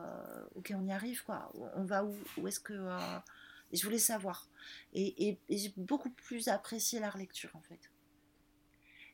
ok 0.56 0.74
on 0.76 0.86
y 0.86 0.92
arrive 0.92 1.24
quoi, 1.24 1.52
on 1.76 1.84
va 1.84 2.04
où, 2.04 2.16
où 2.38 2.48
est-ce 2.48 2.60
que... 2.60 2.74
et 3.72 3.78
je 3.78 3.84
voulais 3.84 4.00
savoir. 4.00 4.50
Et, 4.94 5.30
et, 5.30 5.40
et 5.48 5.58
j'ai 5.58 5.74
beaucoup 5.78 6.10
plus 6.10 6.48
apprécié 6.48 7.00
la 7.00 7.12
lecture 7.12 7.52
en 7.56 7.62
fait. 7.62 7.80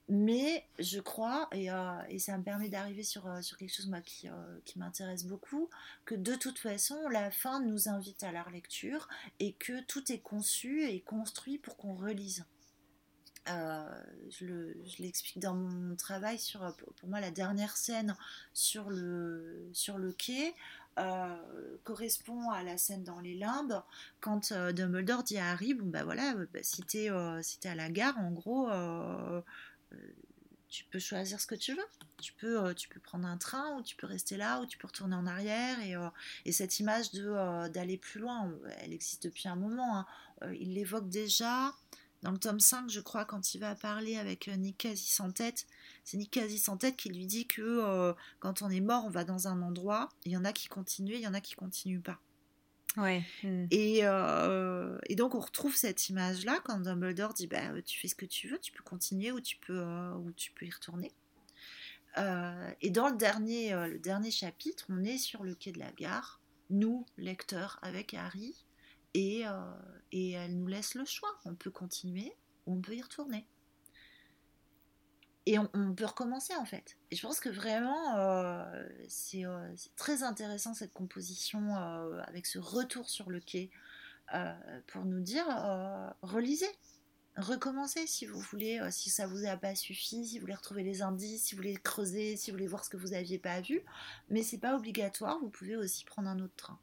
Mais 0.10 0.66
je 0.80 1.00
crois, 1.00 1.48
et, 1.52 1.70
euh, 1.70 2.02
et 2.10 2.18
ça 2.18 2.36
me 2.36 2.44
permet 2.44 2.68
d'arriver 2.68 3.04
sur, 3.04 3.28
euh, 3.28 3.44
sur 3.44 3.58
quelque 3.58 3.72
chose 3.74 3.88
moi, 3.88 4.02
qui, 4.02 4.28
euh, 4.28 4.60
qui 4.66 4.80
m'intéresse 4.80 5.24
beaucoup, 5.24 5.70
que 6.06 6.16
de 6.16 6.34
toute 6.34 6.58
façon, 6.58 6.98
la 7.10 7.30
fin 7.30 7.62
nous 7.62 7.90
invite 7.90 8.24
à 8.24 8.32
la 8.32 8.42
relecture 8.42 9.08
et 9.40 9.54
que 9.54 9.82
tout 9.84 10.12
est 10.12 10.18
conçu 10.20 10.84
et 10.84 11.00
construit 11.02 11.60
pour 11.60 11.78
qu'on 11.78 11.94
relise. 11.94 12.44
je 13.46 14.74
l'explique 15.00 15.40
dans 15.40 15.54
mon 15.54 15.96
travail 15.96 16.40
sur, 16.40 16.76
pour 16.98 17.10
moi, 17.10 17.20
la 17.20 17.32
dernière 17.32 17.78
scène 17.78 18.16
sur 18.54 18.90
le, 18.90 19.70
sur 19.74 20.00
le 20.00 20.12
quai. 20.12 20.56
correspond 21.84 22.50
à 22.50 22.64
la 22.64 22.78
scène 22.78 23.04
dans 23.04 23.20
les 23.20 23.36
limbes 23.36 23.82
quand 24.22 24.52
Dumbledore 24.74 25.24
dit 25.24 25.38
à 25.38 25.52
Harry 25.52 25.74
bon 25.74 25.86
bah 25.86 26.04
voilà 26.04 26.34
bah, 26.54 26.60
si 26.62 26.82
t'es 26.84 27.08
à 27.10 27.76
la 27.76 27.90
gare 27.90 28.18
en 28.18 28.32
gros 28.32 28.70
euh, 28.70 29.42
tu 30.70 30.86
peux 30.86 31.00
choisir 31.00 31.40
ce 31.42 31.48
que 31.48 31.56
tu 31.56 31.74
veux. 31.74 31.86
Tu 32.22 32.34
peux, 32.34 32.64
euh, 32.64 32.74
tu 32.74 32.88
peux 32.90 33.00
prendre 33.00 33.28
un 33.28 33.38
train 33.38 33.76
ou 33.76 33.82
tu 33.82 33.96
peux 33.96 34.08
rester 34.08 34.38
là 34.38 34.62
ou 34.62 34.66
tu 34.66 34.78
peux 34.78 34.88
retourner 34.88 35.16
en 35.16 35.26
arrière. 35.26 35.80
Et, 35.82 35.96
euh, 35.96 36.10
et 36.46 36.52
cette 36.52 36.80
image 36.80 37.12
de 37.12 37.68
d'aller 37.70 37.98
plus 37.98 38.20
loin, 38.20 38.54
elle 38.78 38.94
existe 38.94 39.24
depuis 39.24 39.48
un 39.48 39.56
moment. 39.56 40.00
Hein. 40.00 40.06
il 40.54 40.74
l'évoque 40.74 41.10
déjà 41.10 41.74
dans 42.22 42.32
le 42.32 42.38
tome 42.38 42.60
5, 42.60 42.90
je 42.90 43.00
crois, 43.00 43.24
quand 43.24 43.54
il 43.54 43.60
va 43.60 43.76
parler 43.76 44.18
avec 44.18 44.48
Nick 44.48 44.80
Quasi 44.80 45.08
sans 45.08 45.32
tête. 45.32 45.66
C'est 46.04 46.18
Nick 46.18 46.32
Quasi 46.32 46.58
sans 46.58 46.78
tête 46.78 46.98
qui 46.98 47.10
lui 47.10 47.26
dit 47.26 47.48
que 47.48 48.14
quand 48.40 48.62
on 48.62 48.70
est 48.70 48.82
mort, 48.82 49.06
on 49.06 49.10
va 49.10 49.24
dans 49.24 49.48
un 49.48 49.62
endroit. 49.62 50.10
Il 50.26 50.32
y 50.32 50.38
en 50.38 50.46
a 50.46 50.52
qui 50.52 50.68
continuent, 50.68 51.16
il 51.16 51.22
y 51.22 51.28
en 51.28 51.34
a 51.34 51.42
qui 51.42 51.56
continuent 51.56 52.02
pas. 52.02 52.20
Ouais. 52.98 53.24
Hmm. 53.44 53.66
Et, 53.72 54.00
euh, 54.04 54.98
et, 55.08 55.16
donc 55.16 55.36
on 55.36 55.40
retrouve 55.40 55.76
cette 55.76 56.10
image-là 56.10 56.60
quand 56.64 56.80
Dumbledore 56.80 57.34
dit 57.34 57.48
bah, 57.48 57.82
tu 57.84 58.00
fais 58.00 58.08
ce 58.08 58.16
que 58.16 58.26
tu 58.26 58.48
veux, 58.48 58.58
tu 58.60 58.72
peux 58.72 58.84
continuer 58.84 59.32
ou 59.32 59.40
tu 59.40 59.58
peux, 59.58 59.80
euh, 59.80 60.14
ou 60.16 60.32
tu 60.32 60.52
peux 60.52 60.66
y 60.66 60.72
retourner. 60.72 61.12
Euh, 62.18 62.72
et 62.82 62.90
dans 62.90 63.08
le 63.08 63.16
dernier, 63.16 63.72
le 63.72 64.00
dernier 64.00 64.32
chapitre, 64.32 64.86
on 64.90 65.04
est 65.04 65.20
sur 65.20 65.44
le 65.44 65.54
quai 65.54 65.72
de 65.72 65.80
la 65.80 65.92
gare, 65.92 66.42
nous, 66.72 67.06
lecteurs, 67.18 67.78
avec 67.84 68.16
Harry, 68.16 68.56
et, 69.14 69.44
et 70.12 70.32
elle 70.32 70.58
nous 70.58 70.68
laisse 70.68 70.96
le 70.96 71.06
choix. 71.06 71.30
On 71.46 71.54
peut 71.54 71.72
continuer 71.72 72.34
ou 72.66 72.76
on 72.76 72.82
peut 72.82 72.96
y 72.96 73.02
retourner 73.02 73.46
et 75.46 75.58
on, 75.58 75.94
peut 75.96 76.06
recommencer 76.06 76.56
en 76.56 76.66
fait. 76.66 76.98
Et 77.12 77.16
je 77.16 77.22
pense 77.22 77.40
que 77.40 77.50
vraiment, 77.50 78.16
euh, 78.18 78.64
euh, 78.76 79.74
c'est 79.76 79.96
très 79.96 80.24
intéressant 80.24 80.74
cette 80.74 80.94
composition 80.94 81.76
euh, 81.76 82.22
avec 82.28 82.46
ce 82.46 82.60
retour 82.60 83.10
sur 83.10 83.30
le 83.30 83.40
quai 83.40 83.72
pour 84.86 85.06
nous 85.06 85.22
dire 85.22 85.46
relisez, 86.22 86.70
recommencez 87.36 88.06
si 88.06 88.28
vous 88.28 88.40
voulez, 88.40 88.80
si 88.92 89.10
ça 89.10 89.26
vous 89.26 89.48
a 89.48 89.58
pas 89.58 89.74
suffi, 89.74 90.24
si 90.24 90.38
vous 90.38 90.42
voulez 90.42 90.54
retrouver 90.54 90.84
les 90.84 91.02
indices, 91.02 91.46
si 91.46 91.56
vous 91.56 91.62
voulez 91.62 91.78
creuser, 91.78 92.38
si 92.38 92.52
vous 92.52 92.58
voulez 92.58 92.68
voir 92.68 92.86
ce 92.86 92.92
que 92.92 92.98
vous 92.98 93.10
n'aviez 93.10 93.40
pas 93.40 93.60
vu. 93.62 93.82
Mais 94.30 94.44
c'est 94.44 94.60
pas 94.60 94.76
obligatoire, 94.76 95.40
vous 95.40 95.50
pouvez 95.50 95.76
aussi 95.76 96.06
prendre 96.06 96.30
un 96.30 96.40
autre 96.40 96.56
train. 96.56 96.80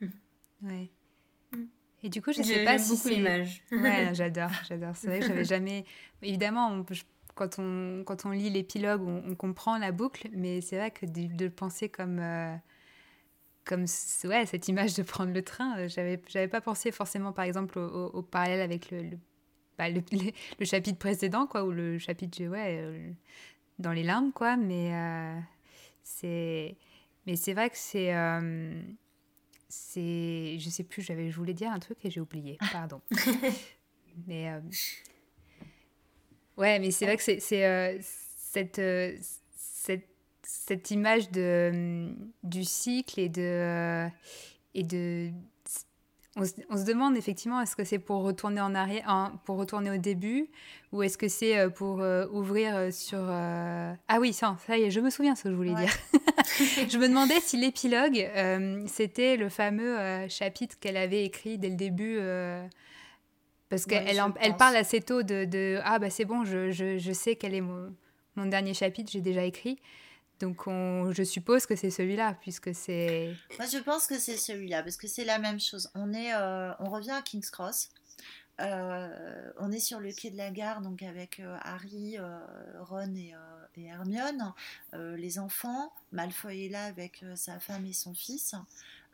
Ouais. 0.62 0.90
Et 2.02 2.08
du 2.08 2.22
coup, 2.22 2.32
je 2.32 2.42
sais 2.42 2.64
pas 2.64 2.78
si 2.78 2.90
beaucoup 2.94 3.08
l'image. 3.08 3.62
Ouais, 3.72 4.10
j'adore, 4.14 4.50
j'adore. 4.68 4.94
C'est 4.96 5.08
vrai 5.08 5.20
que 5.20 5.26
j'avais 5.26 5.44
jamais. 5.44 5.84
Évidemment, 6.22 6.68
on, 6.68 6.84
quand 7.36 7.58
on, 7.58 8.02
quand 8.04 8.24
on 8.26 8.30
lit 8.30 8.50
l'épilogue, 8.50 9.02
on, 9.02 9.34
comprend 9.36 9.78
la 9.78 9.92
boucle, 9.92 10.28
mais 10.32 10.62
c'est 10.62 10.76
vrai 10.76 10.90
que 10.90 11.04
de, 11.04 11.44
le 11.44 11.50
penser 11.50 11.88
comme, 11.90 12.18
euh, 12.18 12.56
comme 13.64 13.84
ouais, 14.24 14.46
cette 14.46 14.66
image 14.68 14.94
de 14.94 15.02
prendre 15.02 15.32
le 15.32 15.42
train, 15.42 15.78
euh, 15.78 15.88
j'avais, 15.88 16.20
j'avais 16.28 16.48
pas 16.48 16.62
pensé 16.62 16.90
forcément, 16.90 17.32
par 17.32 17.44
exemple, 17.44 17.78
au, 17.78 18.22
parallèle 18.22 18.62
avec 18.62 18.90
le, 18.90 19.02
le, 19.02 19.18
bah, 19.76 19.90
le, 19.90 20.00
le, 20.58 20.64
chapitre 20.64 20.98
précédent, 20.98 21.46
quoi, 21.46 21.64
ou 21.64 21.72
le 21.72 21.98
chapitre, 21.98 22.42
ouais, 22.46 22.80
euh, 22.80 23.12
dans 23.78 23.92
les 23.92 24.02
larmes, 24.02 24.32
quoi, 24.32 24.56
mais 24.56 24.92
c'est, 26.02 26.74
mais 27.26 27.36
c'est 27.36 27.52
vrai 27.52 27.68
que 27.68 27.76
c'est, 27.76 28.14
c'est, 29.68 30.58
je 30.58 30.70
sais 30.70 30.84
plus, 30.84 31.02
j'avais, 31.02 31.30
je 31.30 31.36
voulais 31.36 31.52
dire 31.54 31.70
un 31.70 31.80
truc 31.80 31.98
et 32.02 32.10
j'ai 32.10 32.20
oublié, 32.20 32.56
pardon. 32.72 33.02
mais 34.26 34.50
Ouais, 36.56 36.78
mais 36.78 36.90
c'est 36.90 37.04
vrai 37.04 37.16
que 37.16 37.22
c'est 37.22 37.64
euh, 37.64 37.98
cette, 38.00 38.78
euh, 38.78 39.12
cette, 39.56 40.08
cette, 40.42 40.90
image 40.90 41.30
de, 41.30 41.70
hum, 41.72 42.30
du 42.42 42.64
cycle 42.64 43.20
et 43.20 43.28
de. 43.28 43.42
Euh, 43.42 44.08
et 44.74 44.82
de 44.82 45.30
on 46.38 46.44
se, 46.44 46.52
on 46.68 46.76
se, 46.76 46.84
demande 46.84 47.16
effectivement 47.16 47.62
est-ce 47.62 47.74
que 47.74 47.84
c'est 47.84 47.98
pour 47.98 48.22
retourner 48.22 48.60
en 48.60 48.74
arrière, 48.74 49.32
pour 49.46 49.56
retourner 49.56 49.90
au 49.90 49.96
début, 49.96 50.50
ou 50.92 51.02
est-ce 51.02 51.16
que 51.16 51.28
c'est 51.28 51.70
pour 51.70 52.02
ouvrir 52.30 52.92
sur. 52.92 53.20
Ah 53.26 54.18
oui, 54.20 54.34
ça, 54.34 54.54
ça 54.66 54.76
y 54.76 54.82
est, 54.82 54.90
je 54.90 55.00
me 55.00 55.08
souviens 55.08 55.34
ce 55.34 55.44
que 55.44 55.50
je 55.50 55.54
voulais 55.54 55.74
dire. 55.74 55.88
je 56.90 56.98
me 56.98 57.08
demandais 57.08 57.40
si 57.40 57.56
l'épilogue, 57.56 58.28
c'était 58.86 59.38
le 59.38 59.48
fameux 59.48 60.28
chapitre 60.28 60.78
qu'elle 60.78 60.98
avait 60.98 61.24
écrit 61.24 61.56
dès 61.56 61.70
le 61.70 61.76
début 61.76 62.18
parce 63.68 63.84
qu'elle 63.84 64.20
elle 64.40 64.56
parle 64.56 64.76
assez 64.76 65.00
tôt 65.00 65.22
de, 65.22 65.44
de 65.44 65.80
Ah, 65.84 65.98
bah 65.98 66.10
c'est 66.10 66.24
bon, 66.24 66.44
je, 66.44 66.70
je, 66.70 66.98
je, 66.98 67.12
sais 67.12 67.36
quel 67.36 67.54
est 67.54 67.60
mon, 67.60 67.94
mon 68.36 68.46
dernier 68.46 68.74
chapitre, 68.74 69.10
j'ai 69.10 69.20
déjà 69.20 69.44
écrit. 69.44 69.78
Donc 70.38 70.66
on, 70.66 71.12
je 71.12 71.22
suppose 71.22 71.66
que 71.66 71.76
c'est 71.76 71.90
celui-là, 71.90 72.36
puisque 72.40 72.74
c'est... 72.74 73.34
Moi 73.58 73.66
je 73.66 73.78
pense 73.78 74.06
que 74.06 74.18
c'est 74.18 74.36
celui-là, 74.36 74.82
parce 74.82 74.96
que 74.96 75.08
c'est 75.08 75.24
la 75.24 75.38
même 75.38 75.58
chose. 75.58 75.90
On, 75.94 76.12
est, 76.12 76.34
euh, 76.34 76.72
on 76.78 76.90
revient 76.90 77.12
à 77.12 77.22
King's 77.22 77.50
Cross. 77.50 77.88
Euh, 78.60 79.50
on 79.58 79.70
est 79.72 79.80
sur 79.80 80.00
le 80.00 80.12
quai 80.12 80.30
de 80.30 80.36
la 80.36 80.50
gare, 80.50 80.80
donc 80.80 81.02
avec 81.02 81.40
euh, 81.40 81.56
Harry, 81.62 82.18
Ron 82.80 83.14
et, 83.14 83.34
et 83.76 83.84
Hermione, 83.86 84.52
les 84.92 85.38
enfants. 85.38 85.92
Malfoy 86.12 86.66
est 86.66 86.68
là 86.68 86.84
avec 86.84 87.24
sa 87.34 87.58
femme 87.58 87.86
et 87.86 87.92
son 87.92 88.14
fils. 88.14 88.54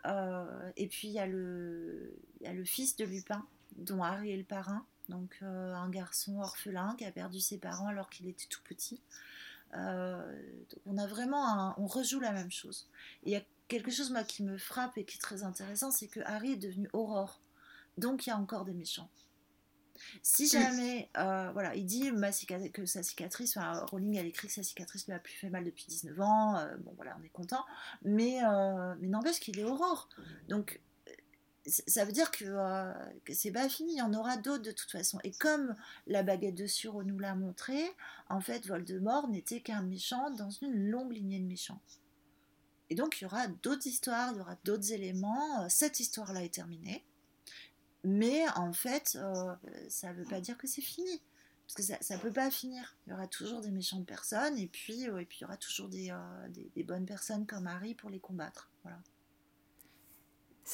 et 0.05 0.87
puis 0.89 1.09
il 1.09 1.15
y 1.15 1.19
a 1.21 1.27
le 1.27 2.65
fils 2.65 2.97
de 2.97 3.05
Lupin, 3.05 3.47
dont 3.77 4.03
Harry 4.03 4.31
est 4.33 4.37
le 4.37 4.45
parrain. 4.45 4.87
donc 5.09 5.39
un 5.43 5.89
garçon 5.91 6.41
orphelin 6.41 6.95
qui 6.99 7.05
a 7.05 7.13
perdu 7.13 7.41
ses 7.41 7.59
parents 7.59 7.89
alors 7.89 8.11
qu'il 8.11 8.29
était 8.29 8.47
tout 8.49 8.63
petit. 8.65 9.01
on 9.75 10.99
a 10.99 11.07
vraiment 11.07 11.75
on 11.79 11.87
rejoue 11.87 12.21
la 12.21 12.33
même 12.33 12.51
chose. 12.51 12.89
Il 13.25 13.33
y 13.33 13.37
a 13.37 13.43
quelque 13.69 13.91
chose 13.91 14.11
moi 14.11 14.25
qui 14.25 14.43
me 14.43 14.59
frappe 14.59 14.99
et 14.99 15.05
qui 15.05 15.17
est 15.17 15.21
très 15.21 15.43
intéressant, 15.45 15.91
c'est 15.91 16.09
que 16.09 16.21
Harry 16.25 16.53
est 16.53 16.57
devenu 16.57 16.89
Aurore. 16.93 17.41
Donc 17.99 18.27
il 18.27 18.31
y 18.31 18.33
a 18.33 18.39
encore 18.39 18.65
des 18.65 18.75
méchants. 18.75 19.11
Si 20.23 20.49
jamais, 20.49 21.09
euh, 21.17 21.51
voilà, 21.53 21.75
il 21.75 21.87
dit 21.87 22.11
ma 22.13 22.31
que 22.73 22.87
sa 22.87 23.03
cicatrice, 23.03 23.57
enfin, 23.57 23.85
Rowling, 23.87 24.17
elle 24.17 24.27
écrit 24.27 24.49
que 24.49 24.55
sa 24.55 24.63
cicatrice 24.63 25.07
lui 25.07 25.15
a 25.15 25.19
plus 25.19 25.35
fait 25.35 25.51
mal 25.51 25.65
depuis 25.65 25.87
19 25.89 26.21
ans, 26.21 26.59
euh, 26.59 26.77
bon 26.79 26.93
voilà, 26.97 27.17
on 27.21 27.25
est 27.25 27.29
content, 27.29 27.65
mais, 28.03 28.43
euh, 28.45 28.95
mais 29.01 29.09
n'empêche 29.09 29.41
qu'il 29.41 29.59
est 29.59 29.65
aurore. 29.65 30.09
Donc, 30.49 30.81
ça 31.67 32.05
veut 32.05 32.13
dire 32.13 32.31
que, 32.31 32.45
que 33.25 33.35
c'est 33.35 33.53
pas 33.53 33.69
fini, 33.69 33.95
il 33.95 33.99
y 33.99 34.03
en 34.03 34.15
aura 34.15 34.37
d'autres 34.37 34.65
de 34.65 34.73
toute 34.73 34.91
façon. 34.91 35.19
Et 35.25 35.31
comme 35.33 35.75
la 36.07 36.23
baguette 36.23 36.57
de 36.57 36.67
Suro 36.67 37.05
nous 37.05 37.19
l'a 37.19 37.35
montré, 37.35 37.81
en 38.29 38.41
fait, 38.41 38.67
Voldemort 38.67 39.29
n'était 39.29 39.61
qu'un 39.61 39.83
méchant 39.83 40.31
dans 40.31 40.51
une 40.51 40.91
longue 40.91 41.13
lignée 41.13 41.39
de 41.39 41.47
méchants. 41.47 41.81
Et 42.91 42.95
donc, 42.95 43.21
il 43.21 43.25
y 43.25 43.27
aura 43.27 43.47
d'autres 43.47 43.87
histoires, 43.87 44.33
il 44.33 44.39
y 44.39 44.41
aura 44.41 44.57
d'autres 44.65 44.93
éléments. 44.93 45.69
Cette 45.69 46.01
histoire-là 46.01 46.45
est 46.45 46.55
terminée. 46.55 47.05
Mais 48.05 48.47
en 48.57 48.73
fait, 48.73 49.17
euh, 49.17 49.55
ça 49.89 50.13
ne 50.13 50.19
veut 50.19 50.25
pas 50.25 50.41
dire 50.41 50.59
que 50.59 50.67
c'est 50.67 50.83
fini. 50.83 51.23
Parce 51.67 51.89
que 51.89 52.05
ça 52.05 52.17
ne 52.17 52.21
peut 52.21 52.33
pas 52.33 52.51
finir. 52.51 52.97
Il 53.07 53.11
y 53.11 53.13
aura 53.15 53.27
toujours 53.27 53.61
des 53.61 53.71
méchantes 53.71 54.05
personnes 54.05 54.59
et 54.59 54.67
puis, 54.67 55.05
et 55.05 55.25
puis 55.25 55.39
il 55.39 55.43
y 55.43 55.45
aura 55.45 55.57
toujours 55.57 55.89
des, 55.89 56.11
euh, 56.11 56.49
des, 56.75 56.83
bonnes 56.83 57.07
personnes 57.07 57.47
comme 57.47 57.67
Harry 57.67 57.95
pour 57.95 58.11
les 58.11 58.19
combattre. 58.19 58.71
Voilà. 58.83 58.99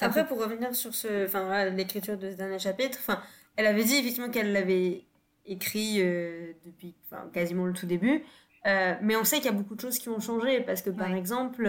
Après, 0.01 0.27
pour 0.27 0.39
revenir 0.39 0.75
sur 0.75 0.95
ce, 0.95 1.27
enfin, 1.27 1.71
l'écriture 1.71 2.17
de 2.17 2.31
ce 2.31 2.37
dernier 2.37 2.59
chapitre, 2.59 2.99
enfin, 3.01 3.21
elle 3.57 3.67
avait 3.67 3.85
dit 3.85 3.97
effectivement 3.97 4.31
qu'elle 4.31 4.53
l'avait 4.53 5.05
écrit 5.47 5.97
euh, 6.01 6.53
depuis 6.67 6.95
quasiment 7.33 7.65
le 7.65 7.73
tout 7.73 7.87
début. 7.87 8.23
mais 8.65 9.17
on 9.17 9.25
sait 9.25 9.37
qu'il 9.37 9.47
y 9.47 9.49
a 9.49 9.53
beaucoup 9.53 9.75
de 9.75 9.81
choses 9.81 9.99
qui 9.99 10.09
ont 10.09 10.21
changé 10.21 10.61
parce 10.61 10.83
que 10.83 10.91
par 10.91 11.13
exemple, 11.15 11.65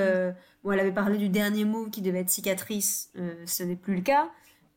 bon, 0.63 0.71
elle 0.71 0.79
avait 0.81 0.91
parlé 0.91 1.17
du 1.17 1.29
dernier 1.29 1.63
mot 1.63 1.89
qui 1.89 2.01
devait 2.01 2.19
être 2.19 2.29
cicatrice, 2.29 3.11
ce 3.45 3.63
n'est 3.63 3.77
plus 3.77 3.95
le 3.95 4.01
cas. 4.01 4.29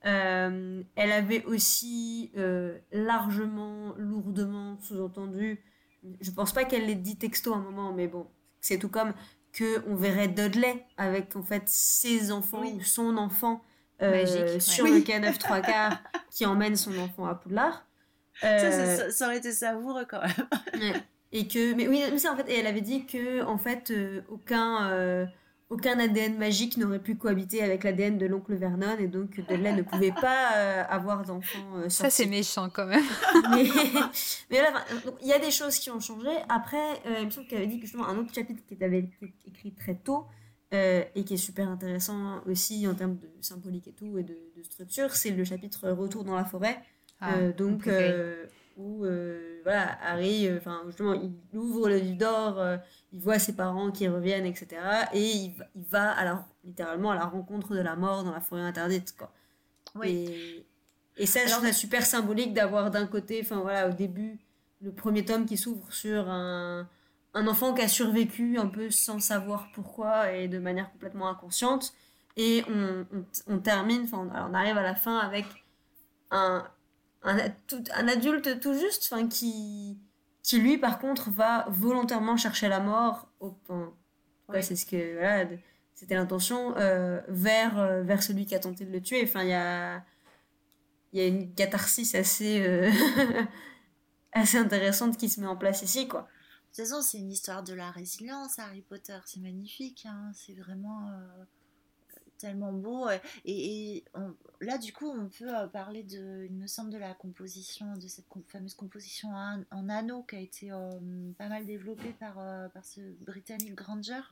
Euh, 0.05 0.83
elle 0.97 1.13
avait 1.13 1.45
aussi 1.45 2.33
euh, 2.37 2.79
largement, 2.91 3.95
lourdement 3.97 4.77
sous-entendu, 4.81 5.61
je 6.21 6.31
pense 6.33 6.53
pas 6.53 6.65
qu'elle 6.65 6.87
l'ait 6.87 6.97
dit 6.97 7.17
texto 7.17 7.55
à 7.55 7.57
un 7.57 7.61
moment, 7.61 7.93
mais 7.93 8.09
bon, 8.09 8.27
c'est 8.61 8.79
tout 8.79 8.89
comme 8.89 9.15
que 9.53 9.83
on 9.89 9.95
verrait 9.95 10.29
Dudley 10.29 10.85
avec 10.97 11.37
en 11.37 11.43
fait 11.43 11.63
ses 11.67 12.33
enfants 12.33 12.65
ou 12.65 12.83
son 12.83 13.17
enfant 13.17 13.63
euh, 14.01 14.59
sur 14.59 14.87
le 14.87 15.01
K9 15.01 15.39
3 15.39 15.61
quarts 15.61 16.03
qui 16.31 16.47
emmène 16.47 16.77
son 16.77 16.97
enfant 16.99 17.27
à 17.27 17.35
Poudlard. 17.35 17.87
Ça, 18.41 19.11
ça, 19.11 19.27
aurait 19.27 19.37
été 19.37 19.53
savoureux 19.53 20.07
quand 20.09 20.21
même. 20.21 20.95
et 21.31 21.47
que, 21.47 21.75
mais 21.75 21.87
oui, 21.87 22.03
mais 22.11 22.29
en 22.29 22.37
fait, 22.37 22.49
et 22.49 22.59
elle 22.59 22.67
avait 22.67 22.81
dit 22.81 23.07
que 23.07 23.45
en 23.45 23.59
fait 23.59 23.93
aucun 24.29 25.29
aucun 25.73 25.99
ADN 25.99 26.37
magique 26.37 26.77
n'aurait 26.77 26.99
pu 26.99 27.17
cohabiter 27.17 27.63
avec 27.63 27.85
l'ADN 27.85 28.19
de 28.19 28.27
l'oncle 28.27 28.55
Vernon 28.55 28.99
et 28.99 29.07
donc 29.07 29.41
Dudley 29.49 29.73
ne 29.73 29.81
pouvait 29.81 30.13
pas 30.13 30.57
euh, 30.57 30.85
avoir 30.87 31.25
d'enfant. 31.25 31.65
Euh, 31.77 31.89
ça 31.89 32.11
c'est 32.11 32.27
méchant 32.27 32.69
quand 32.69 32.85
même. 32.85 33.05
mais, 34.51 34.61
il 35.23 35.29
y 35.29 35.33
a 35.33 35.39
des 35.39 35.51
choses 35.51 35.79
qui 35.79 35.91
ont 35.91 35.99
changé. 35.99 36.29
Après, 36.51 37.01
euh, 37.07 37.21
il 37.21 37.27
me 37.27 37.31
semble 37.31 37.47
qu'elle 37.47 37.63
avait 37.63 37.69
dit 37.69 37.77
que 37.77 37.87
justement 37.87 38.07
un 38.07 38.19
autre 38.19 38.35
chapitre 38.35 38.61
qui 38.67 38.85
avait 38.85 38.99
été 38.99 39.35
écrit 39.47 39.73
très 39.73 39.95
tôt 39.95 40.27
et 40.75 41.25
qui 41.25 41.35
est 41.35 41.39
super 41.39 41.69
intéressant 41.69 42.41
aussi 42.47 42.87
en 42.87 42.95
termes 42.95 43.17
de 43.17 43.29
symbolique 43.43 43.89
et 43.89 43.93
tout 43.93 44.17
et 44.17 44.23
de, 44.23 44.35
structure, 44.63 45.15
c'est 45.15 45.31
le 45.31 45.45
chapitre 45.45 45.91
Retour 45.91 46.25
dans 46.25 46.35
la 46.35 46.47
forêt. 46.47 46.81
Ah, 47.21 47.51
donc 47.57 47.89
où 48.79 49.05
voilà, 49.65 49.99
Harry, 50.03 50.51
enfin 50.57 50.83
justement, 50.87 51.13
il 51.13 51.35
ouvre 51.59 51.91
le 51.91 51.99
livre 51.99 52.17
d'or 52.17 52.79
il 53.13 53.21
voit 53.21 53.39
ses 53.39 53.55
parents 53.55 53.91
qui 53.91 54.09
reviennent, 54.09 54.47
etc. 54.47 54.69
Et 55.13 55.21
il, 55.21 55.55
il 55.75 55.85
va 55.91 56.13
à 56.13 56.45
littéralement 56.65 57.11
à 57.11 57.15
la 57.15 57.27
rencontre 57.27 57.75
de 57.75 57.81
la 57.81 57.97
mort 57.97 58.25
dans 58.25 58.33
la 58.33 58.41
forêt 58.41 58.63
interdite. 58.63 59.15
Quoi. 59.17 59.33
Oui. 59.95 60.65
Et, 61.19 61.27
ça, 61.27 61.41
je 61.47 61.53
trouve 61.53 61.67
ça 61.67 61.73
super 61.73 62.07
symbolique 62.07 62.55
d'avoir 62.55 62.91
d'un 62.91 63.07
côté, 63.07 63.41
enfin 63.43 63.61
voilà, 63.61 63.89
au 63.89 63.93
début, 63.93 64.39
le 64.81 64.93
premier 64.93 65.25
tome 65.25 65.45
qui 65.45 65.59
s'ouvre 65.59 65.93
sur 65.93 66.29
un, 66.31 66.89
un, 67.35 67.47
enfant 67.47 67.75
qui 67.75 67.83
a 67.83 67.89
survécu 67.89 68.59
un 68.59 68.67
peu 68.67 68.91
sans 68.91 69.21
savoir 69.21 69.69
pourquoi 69.75 70.33
et 70.33 70.49
de 70.49 70.59
manière 70.59 70.91
complètement 70.91 71.29
inconsciente. 71.29 71.93
Et 72.39 72.65
on, 72.69 73.07
on, 73.47 73.59
termine, 73.59 74.05
enfin 74.05 74.27
on, 74.51 74.55
arrive 74.55 74.79
à 74.79 74.83
la 74.83 74.95
fin 74.95 75.19
avec 75.19 75.45
un, 76.31 76.67
un, 77.23 77.37
un 77.95 78.09
adulte 78.09 78.59
tout 78.61 78.73
juste, 78.73 79.11
enfin 79.13 79.29
qui 79.29 79.99
qui 80.43 80.59
lui 80.59 80.79
par 80.79 80.99
contre 80.99 81.31
va 81.31 81.67
volontairement 81.69 82.37
chercher 82.37 82.69
la 82.69 82.81
mort 82.81 83.29
au 83.41 83.57
c'est 84.61 84.77
ce 84.77 84.85
que 84.85 85.15
voilà 85.19 85.49
c'était 85.95 86.15
l'intention 86.15 86.77
euh, 86.77 87.21
vers 87.29 87.79
euh, 87.79 88.03
vers 88.03 88.23
celui 88.23 88.45
qui 88.45 88.55
a 88.55 88.59
tenté 88.59 88.85
de 88.85 88.91
le 88.91 89.01
tuer. 89.01 89.23
Enfin 89.25 89.43
il 89.43 89.51
y 89.51 89.55
a 89.55 90.05
il 91.13 91.21
y 91.21 91.23
a 91.23 91.27
une 91.27 91.55
catharsis 91.55 92.15
assez 92.15 92.61
euh, 92.67 92.91
assez 94.33 94.59
intéressante 94.59 95.17
qui 95.17 95.29
se 95.29 95.41
met 95.41 95.47
en 95.47 95.57
place 95.57 95.83
ici 95.83 96.09
quoi. 96.09 96.23
De 96.23 96.77
toute 96.77 96.89
façon 96.89 97.03
c'est 97.03 97.19
une 97.19 97.31
histoire 97.31 97.63
de 97.63 97.73
la 97.73 97.91
résilience 97.91 98.59
Harry 98.59 98.83
Potter. 98.83 99.19
C'est 99.27 99.41
magnifique 99.41 100.07
hein. 100.07 100.33
c'est 100.35 100.55
vraiment 100.55 101.09
tellement 102.43 102.73
beau. 102.73 103.09
Et, 103.45 104.05
là, 104.61 104.79
du 104.79 104.93
coup, 104.93 105.09
on 105.09 105.29
peut 105.29 105.57
euh, 105.57 105.67
parler 105.69 106.03
de, 106.03 106.47
il 106.49 106.57
me 106.57 106.67
semble, 106.67 106.91
de 106.91 106.99
la 106.99 107.15
composition, 107.15 107.97
de 107.97 108.09
cette 108.09 108.27
fameuse 108.49 108.75
composition 108.75 109.31
en, 109.31 109.89
anneau 109.89 110.23
qui 110.25 110.37
a 110.37 110.41
été 110.41 110.73
euh, 110.73 110.91
pas 111.39 111.49
mal 111.49 111.65
développée 111.65 112.15
par, 112.19 112.39
euh, 112.39 112.69
par 112.69 112.85
ce 112.85 113.01
Britannique 113.25 113.77
Granger. 113.77 114.23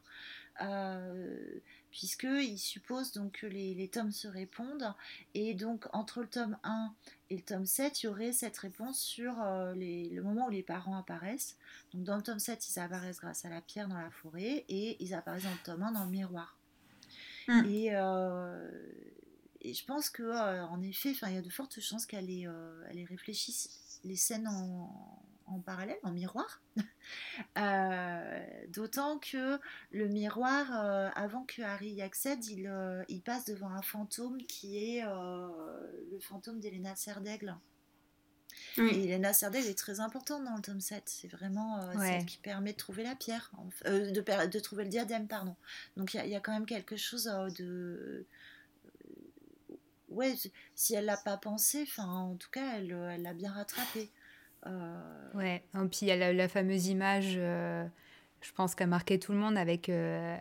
puisqu'il 1.90 2.58
suppose 2.58 3.12
donc 3.12 3.32
que 3.40 3.46
les, 3.46 3.74
les, 3.74 3.88
tomes 3.88 4.12
se 4.12 4.28
répondent 4.28 4.92
et 5.34 5.54
donc 5.54 5.86
entre 5.92 6.20
le 6.20 6.26
tome 6.26 6.58
1 6.64 6.92
et 7.30 7.36
le 7.36 7.42
tome 7.42 7.64
7 7.64 8.02
il 8.02 8.06
y 8.06 8.08
aurait 8.08 8.32
cette 8.32 8.58
réponse 8.58 9.00
sur 9.00 9.32
le 9.38 10.20
moment 10.20 10.46
où 10.48 10.50
les 10.50 10.62
parents 10.62 10.98
apparaissent 10.98 11.56
donc 11.94 12.04
dans 12.04 12.16
le 12.16 12.22
tome 12.22 12.38
7 12.38 12.68
ils 12.68 12.78
apparaissent 12.78 13.20
grâce 13.20 13.46
à 13.46 13.48
la 13.48 13.62
pierre 13.62 13.88
dans 13.88 13.98
la 13.98 14.10
forêt 14.10 14.64
et 14.68 15.02
ils 15.02 15.14
apparaissent 15.14 15.44
dans 15.44 15.50
le 15.50 15.64
tome 15.64 15.82
1 15.82 15.92
dans 15.92 16.04
le 16.04 16.10
miroir 16.10 16.59
Mm. 17.50 17.64
Et, 19.62 19.74
je 19.74 19.84
pense 19.84 20.08
que 20.10 20.22
en 20.62 20.80
effet, 20.82 21.12
il 21.12 21.34
y 21.34 21.36
a 21.36 21.42
de 21.42 21.50
fortes 21.50 21.80
chances 21.80 22.06
qu'elle 22.06 22.30
ait, 22.30 22.46
réfléchisse 23.08 24.00
les 24.04 24.16
scènes 24.16 24.48
en, 24.48 25.60
parallèle, 25.66 25.98
en 26.02 26.12
miroir. 26.12 26.62
D'autant 28.68 29.18
que 29.18 29.58
le 29.90 30.08
miroir, 30.08 30.70
avant 31.16 31.44
que 31.44 31.62
Harry 31.62 31.90
y 31.90 32.02
accède, 32.02 32.44
il, 32.46 32.72
il, 33.08 33.20
passe 33.22 33.44
devant 33.44 33.70
un 33.70 33.82
fantôme 33.82 34.38
qui 34.44 34.78
est 34.78 35.04
le 35.04 36.20
fantôme 36.20 36.60
d'Elena 36.60 36.96
Serdaigle. 36.96 37.56
Et 38.78 39.04
Elena 39.04 39.32
Serdaigle 39.32 39.68
est 39.68 39.78
très 39.78 40.00
importante 40.00 40.44
dans 40.44 40.56
le 40.56 40.62
tome 40.62 40.80
7. 40.80 41.02
C'est 41.06 41.28
vraiment 41.28 41.78
euh, 41.78 41.92
celle 41.98 42.26
qui 42.26 42.38
permet 42.38 42.72
de 42.72 42.76
trouver 42.76 43.02
la 43.02 43.14
pierre, 43.14 43.50
euh, 43.86 44.10
de, 44.10 44.46
de, 44.46 44.58
trouver 44.58 44.84
le 44.84 44.90
diadème, 44.90 45.26
pardon. 45.26 45.56
Donc 45.96 46.14
il 46.14 46.26
y, 46.26 46.36
a 46.36 46.40
quand 46.40 46.52
même 46.52 46.66
quelque 46.66 46.96
chose 46.96 47.28
euh, 47.28 47.48
de. 47.50 48.26
Ouais, 50.08 50.34
si 50.74 50.94
elle 50.94 51.04
l'a 51.04 51.16
pas 51.16 51.36
pensé, 51.36 51.82
enfin, 51.82 52.06
en 52.06 52.34
tout 52.34 52.50
cas, 52.50 52.78
elle 52.78 53.22
l'a 53.22 53.34
bien 53.34 53.52
rattrapé. 53.52 54.10
Ouais, 55.34 55.64
et 55.74 55.88
puis 55.88 56.00
il 56.02 56.08
y 56.08 56.10
a 56.10 56.32
la, 56.32 56.48
fameuse 56.48 56.88
image 56.88 57.38
je 58.42 58.52
pense 58.54 58.74
qu'a 58.74 58.86
marqué 58.86 59.18
tout 59.18 59.32
le 59.32 59.38
monde 59.38 59.56
avec 59.56 59.90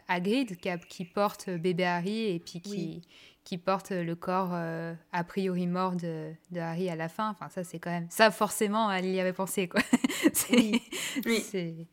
Hagrid 0.07 0.57
qui, 0.57 0.69
qui, 0.87 1.05
porte 1.05 1.49
bébé 1.49 1.85
Harry 1.85 2.29
et 2.29 2.39
puis 2.39 2.61
qui, 2.61 3.01
qui 3.49 3.57
porte 3.57 3.89
le 3.89 4.13
corps 4.13 4.51
euh, 4.53 4.93
a 5.11 5.23
priori 5.23 5.65
mort 5.65 5.95
de, 5.95 6.31
de, 6.51 6.59
Harry 6.59 6.87
à 6.87 6.95
la 6.95 7.09
fin. 7.09 7.31
Enfin, 7.31 7.49
ça, 7.49 7.63
c'est 7.63 7.79
quand 7.79 7.89
même. 7.89 8.05
Ça, 8.11 8.29
forcément, 8.29 8.91
elle 8.91 9.07
y 9.07 9.19
avait 9.19 9.33
pensé, 9.33 9.67
quoi. 9.67 9.81
oui. 10.51 11.87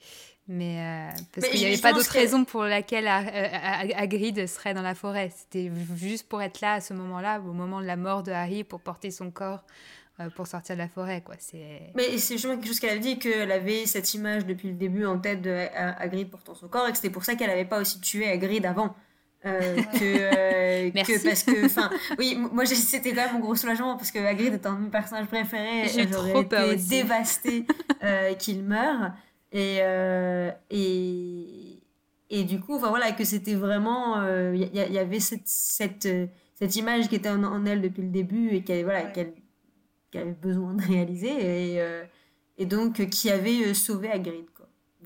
Mais 0.49 0.79
euh, 0.79 1.19
parce 1.33 1.49
qu'il 1.49 1.61
n'y 1.61 1.67
avait 1.67 1.81
pas 1.81 1.95
d'autre 1.95 2.11
raison 2.11 2.45
pour 2.45 2.65
laquelle 2.65 3.09
Hagrid 3.09 4.47
serait 4.47 4.75
dans 4.75 4.83
la 4.83 4.95
forêt. 4.95 5.33
C'était 5.35 5.73
juste 5.95 6.29
pour 6.29 6.43
être 6.43 6.61
là 6.61 6.75
à 6.75 6.81
ce 6.83 6.93
moment-là, 6.93 7.41
au 7.41 7.55
moment 7.55 7.81
de 7.81 7.87
la 7.87 7.97
mort 7.97 8.23
de 8.23 8.33
Harry, 8.33 8.63
pour 8.63 8.83
porter 8.83 9.11
son 9.11 9.31
corps 9.31 9.65
euh, 10.21 10.29
pour 10.29 10.47
sortir 10.47 10.77
de 10.77 10.83
la 10.83 10.89
forêt. 10.89 11.23
Quoi. 11.23 11.37
Mais 11.95 12.19
c'est 12.19 12.35
justement 12.35 12.57
quelque 12.57 12.67
chose 12.67 12.81
qu'elle 12.81 12.91
avait 12.91 13.01
dit, 13.01 13.19
qu'elle 13.19 13.51
avait 13.51 13.87
cette 13.87 14.13
image 14.13 14.45
depuis 14.45 14.69
le 14.69 14.75
début 14.75 15.07
en 15.07 15.19
tête 15.19 15.41
de 15.41 15.69
Hagrid 15.75 16.29
portant 16.29 16.55
son 16.55 16.69
corps, 16.69 16.87
et 16.87 16.91
que 16.91 16.97
c'était 16.97 17.09
pour 17.09 17.25
ça 17.25 17.35
qu'elle 17.35 17.49
n'avait 17.49 17.65
pas 17.65 17.81
aussi 17.81 17.99
tué 17.99 18.29
Hagrid 18.31 18.67
avant. 18.67 18.95
Euh, 19.47 19.77
que, 19.77 20.01
euh, 20.03 20.91
que, 20.91 21.23
parce 21.23 21.45
que 21.45 21.67
enfin 21.67 21.89
oui 22.19 22.37
moi 22.53 22.67
c'était 22.67 23.11
quand 23.11 23.23
même 23.27 23.35
mon 23.35 23.39
gros 23.39 23.55
soulagement 23.55 23.97
parce 23.97 24.11
que 24.11 24.19
Hagrid 24.19 24.55
est 24.55 24.67
un 24.67 24.75
de 24.75 24.81
mes 24.85 24.91
personnages 24.91 25.29
préférés. 25.29 25.87
J'aurais 26.11 26.41
été 26.41 26.77
dévastée 26.89 27.65
euh, 28.03 28.35
qu'il 28.39 28.65
meure. 28.65 29.13
Et, 29.53 29.79
et 30.71 31.81
et 32.29 32.45
du 32.45 32.59
coup 32.61 32.75
enfin 32.75 32.89
voilà 32.89 33.13
que 33.13 33.25
c'était 33.25 33.55
vraiment 33.55 34.21
il 34.53 34.65
y, 34.65 34.93
y, 34.93 34.99
avait 34.99 35.21
cette, 35.21 35.47
cette, 35.47 36.09
cette 36.55 36.77
image 36.77 37.09
qui 37.09 37.15
était 37.15 37.29
en, 37.29 37.65
elle 37.65 37.81
depuis 37.81 38.03
le 38.03 38.11
début 38.11 38.49
et 38.49 38.65
qu'elle 38.65 38.83
voilà 38.85 39.05
qu'elle 39.05 39.33
avait 40.13 40.33
besoin 40.33 40.75
de 40.75 40.83
réaliser. 40.83 41.77
Et, 41.77 41.81
et 42.59 42.67
donc 42.67 43.09
qui 43.09 43.31
avait 43.31 43.73
sauvé 43.75 44.11
Hagrid. 44.11 44.47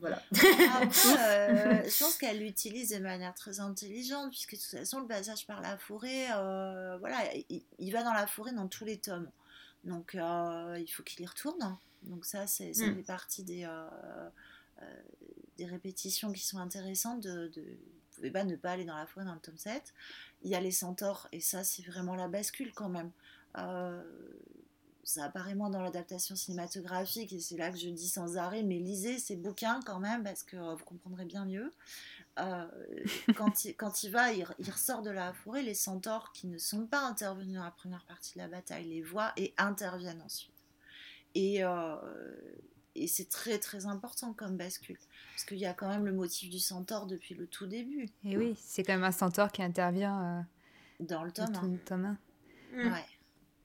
Voilà. 0.01 0.23
Euh, 0.33 1.83
je 1.85 1.99
pense 1.99 2.17
qu'elle 2.17 2.41
l'utilise 2.41 2.91
de 2.91 2.99
manière 2.99 3.35
très 3.35 3.61
intelligente, 3.61 4.31
puisque 4.31 4.55
de 4.55 4.61
toute 4.61 4.79
façon, 4.79 5.01
le 5.01 5.07
passage 5.07 5.47
par 5.47 5.61
la 5.61 5.77
forêt, 5.77 6.29
euh, 6.33 6.97
voilà, 6.99 7.19
il, 7.79 7.93
va 7.93 8.03
dans 8.03 8.13
la 8.13 8.27
forêt 8.27 8.53
dans 8.53 8.69
tous 8.69 8.85
les 8.85 8.99
tomes. 8.99 9.31
Donc, 9.85 10.15
euh, 10.15 10.77
il 10.79 10.89
faut 10.89 11.03
qu'il 11.03 11.21
y 11.21 11.27
retourne. 11.27 11.77
Donc, 12.03 12.25
ça, 12.25 12.47
c'est, 12.47 12.73
ça 12.75 12.87
hmm. 12.87 12.97
fait 12.97 13.03
partie 13.03 13.43
des, 13.43 13.69
des 15.59 15.67
répétitions 15.67 16.33
qui 16.33 16.45
sont 16.45 16.59
intéressantes. 16.59 17.21
De, 17.21 17.49
de, 17.49 17.61
vous 17.61 18.17
pouvez 18.17 18.31
pas 18.31 18.45
ne 18.45 18.57
pas 18.57 18.73
aller 18.73 18.85
dans 18.85 18.97
la 18.97 19.07
forêt 19.07 19.27
dans 19.27 19.35
le 19.35 19.41
tome 19.41 19.59
7. 19.59 19.83
Il 20.43 20.51
y 20.51 20.55
a 20.55 20.61
les 20.61 20.73
centaures, 20.73 21.29
et 21.33 21.41
ça, 21.41 21.65
c'est 21.65 21.83
vraiment 21.83 22.15
la 22.15 22.29
bascule 22.29 22.73
quand 22.73 22.89
même 22.89 23.11
ça 25.05 25.25
apparaît 25.25 25.55
moins 25.55 25.71
dans 25.71 25.83
l'adaptation 25.83 26.35
cinématographique 26.35 27.33
et 27.33 27.41
c'est 27.41 27.57
là 27.57 27.71
que 27.71 27.79
je 27.79 27.89
dis 27.89 28.09
sans 28.09 28.37
arrêt, 28.37 28.63
mais 28.63 28.79
lisez 28.79 29.19
ces 29.19 29.37
bouquins 29.37 29.81
quand 29.85 30.01
même 30.01 30.23
parce 30.23 30.43
que 30.43 30.57
euh, 30.57 30.75
vous 30.75 30.85
comprendrez 30.85 31.25
bien 31.25 31.45
mieux. 31.45 31.73
Euh, 32.39 32.67
quand, 33.37 33.65
il, 33.65 33.75
quand 33.77 34.03
il 34.03 34.11
va, 34.11 34.33
il, 34.33 34.45
ressort 34.71 35.03
de 35.03 35.11
la 35.11 35.33
forêt, 35.33 35.63
les 35.63 35.75
centaures 35.75 36.33
qui 36.33 36.47
ne 36.47 36.59
sont 36.59 36.87
pas 36.87 37.01
intervenus 37.01 37.57
dans 37.57 37.65
la 37.65 37.71
première 37.71 38.05
partie 38.05 38.35
de 38.35 38.39
la 38.39 38.49
bataille 38.49 38.89
les 38.89 39.03
voient 39.03 39.33
et 39.37 39.55
interviennent 39.59 40.23
ensuite. 40.23 40.55
Et, 41.35 41.65
euh, 41.65 41.97
et 42.95 43.07
c'est 43.07 43.29
très 43.29 43.59
très 43.59 43.87
important 43.87 44.33
comme 44.33 44.57
bascule, 44.57 44.99
parce 45.33 45.45
qu'il 45.45 45.59
y 45.59 45.67
a 45.67 45.75
quand 45.75 45.89
même 45.89 46.05
le 46.05 46.13
motif 46.13 46.51
du 46.51 46.59
centaure 46.59 47.07
depuis 47.07 47.35
le 47.35 47.47
tout 47.47 47.67
début. 47.67 48.09
Et 48.25 48.37
oui, 48.37 48.57
c'est 48.61 48.83
quand 48.83 48.95
même 48.95 49.05
un 49.05 49.13
centaure 49.13 49.53
qui 49.53 49.63
intervient 49.63 50.45
dans 50.99 51.23
le 51.23 51.31
tome 51.31 51.77
1. 51.91 52.19
Ouais. 52.75 53.05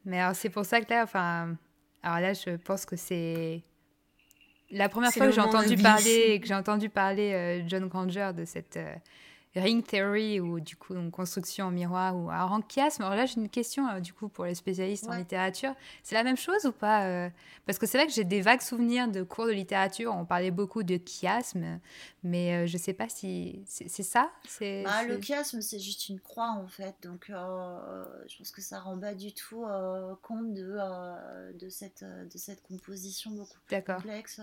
Mais 0.06 0.20
alors, 0.20 0.36
c'est 0.36 0.50
pour 0.50 0.66
ça 0.66 0.82
que 0.82 0.94
là, 0.94 1.04
enfin. 1.04 1.56
Alors 2.04 2.20
là, 2.20 2.34
je 2.34 2.56
pense 2.58 2.86
que 2.86 2.96
c'est. 2.96 3.64
La 4.72 4.90
première 4.90 5.12
fois 5.12 5.28
que 5.28 5.32
j'ai 5.32 5.42
entendu, 5.42 5.76
parler, 5.78 6.40
que 6.40 6.48
j'ai 6.48 6.56
entendu 6.56 6.90
parler 6.90 7.34
euh, 7.34 7.68
John 7.68 7.88
Granger 7.88 8.32
de 8.36 8.46
cette 8.46 8.78
euh, 8.78 8.96
ring 9.56 9.86
theory 9.86 10.40
ou 10.40 10.60
du 10.60 10.76
coup 10.76 10.96
une 10.96 11.12
construction 11.12 11.68
en 11.68 11.72
miroir 11.72 12.16
ou 12.16 12.30
en 12.32 12.62
chiasme. 12.62 13.04
Alors 13.04 13.16
là, 13.16 13.26
j'ai 13.26 13.40
une 13.40 13.50
question 13.50 13.88
euh, 13.88 14.00
du 14.00 14.14
coup 14.14 14.28
pour 14.28 14.46
les 14.46 14.56
spécialistes 14.56 15.08
en 15.08 15.16
littérature. 15.16 15.74
C'est 16.04 16.16
la 16.16 16.24
même 16.24 16.38
chose 16.38 16.66
ou 16.66 16.72
pas 16.72 17.06
euh, 17.06 17.30
Parce 17.66 17.78
que 17.78 17.86
c'est 17.86 17.98
vrai 17.98 18.08
que 18.08 18.14
j'ai 18.14 18.24
des 18.24 18.42
vagues 18.42 18.62
souvenirs 18.62 19.08
de 19.08 19.24
cours 19.24 19.46
de 19.46 19.52
littérature. 19.52 20.14
On 20.14 20.26
parlait 20.26 20.52
beaucoup 20.52 20.84
de 20.84 21.00
chiasme, 21.04 21.80
mais 22.24 22.56
euh, 22.56 22.68
je 22.68 22.78
sais 22.78 22.94
pas 22.94 23.10
si 23.10 23.64
c'est 23.66 24.04
ça? 24.04 24.32
C'est 24.48 24.84
bah, 24.84 25.04
le 25.04 25.22
chiasme, 25.22 25.62
c'est 25.62 25.80
juste 25.80 26.10
une 26.10 26.20
croix 26.20 26.52
en 26.52 26.68
fait. 26.68 26.96
Donc 27.04 27.26
je 27.30 28.38
pense 28.38 28.52
que 28.52 28.62
ça 28.62 28.80
rend 28.80 29.00
pas 29.00 29.14
du 29.14 29.34
tout 29.34 29.66
compte 30.22 30.54
de 30.54 30.78
de 31.58 31.70
cette 31.70 32.04
de 32.04 32.38
cette 32.38 32.62
composition 32.62 33.32
beaucoup 33.32 33.58
plus 33.68 33.82
complexe. 33.82 34.42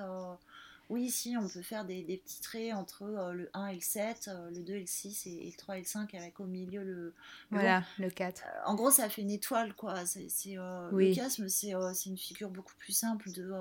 Oui, 0.93 1.09
si, 1.09 1.35
on 1.39 1.49
peut 1.49 1.63
faire 1.63 1.87
des, 1.87 2.03
petits 2.23 2.43
traits 2.43 2.75
entre 2.75 3.05
euh, 3.05 3.33
le 3.33 3.51
1 3.55 3.69
et 3.69 3.75
le 3.77 3.81
7, 3.81 4.29
euh, 4.29 4.51
le 4.51 4.63
2 4.63 4.75
et 4.75 4.81
le 4.81 4.87
6 4.87 5.27
et, 5.27 5.47
le 5.47 5.57
3 5.57 5.77
et 5.77 5.79
le 5.79 5.87
5 5.87 6.15
avec 6.15 6.39
au 6.39 6.45
milieu 6.45 6.85
le. 6.85 7.15
voilà, 7.51 7.83
le 7.99 8.11
4. 8.11 8.43
Euh, 8.45 8.61
en 8.67 8.75
gros, 8.75 8.91
ça 8.91 9.09
fait 9.09 9.23
une 9.23 9.31
étoile, 9.31 9.75
quoi. 9.75 10.05
C'est, 10.05 10.29
Le 10.55 11.13
chiasme, 11.15 11.49
c'est, 11.49 11.73
une 12.05 12.19
figure 12.19 12.51
beaucoup 12.51 12.75
plus 12.79 12.93
simple 12.93 13.33
de, 13.33 13.55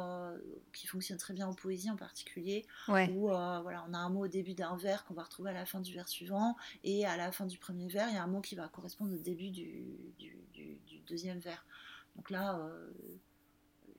qui 0.74 0.88
fonctionne 0.88 1.16
très 1.16 1.34
bien 1.34 1.48
en 1.48 1.54
poésie 1.54 1.90
en 1.90 1.96
particulier. 1.96 2.66
Où 2.90 3.28
voilà, 3.28 3.86
on 3.88 3.94
a 3.94 3.98
un 3.98 4.10
mot 4.10 4.26
au 4.26 4.28
début 4.28 4.54
d'un 4.54 4.76
vers 4.76 5.06
qu'on 5.06 5.14
va 5.14 5.24
retrouver 5.24 5.52
à 5.52 5.54
la 5.54 5.66
fin 5.66 5.80
du 5.80 5.94
vers 5.94 6.10
suivant 6.10 6.58
et 6.84 7.06
à 7.06 7.16
la 7.16 7.32
fin 7.32 7.46
du 7.46 7.58
premier 7.58 7.88
vers, 7.88 8.10
il 8.10 8.16
y 8.16 8.18
a 8.18 8.24
un 8.24 8.28
mot 8.28 8.42
qui 8.42 8.56
va 8.56 8.68
correspondre 8.68 9.14
au 9.14 9.18
début 9.18 9.52
du, 9.52 9.86
du, 10.20 10.36
du 10.54 11.00
deuxième 11.08 11.40
vers. 11.40 11.66
Donc 12.18 12.30
là, 12.30 12.60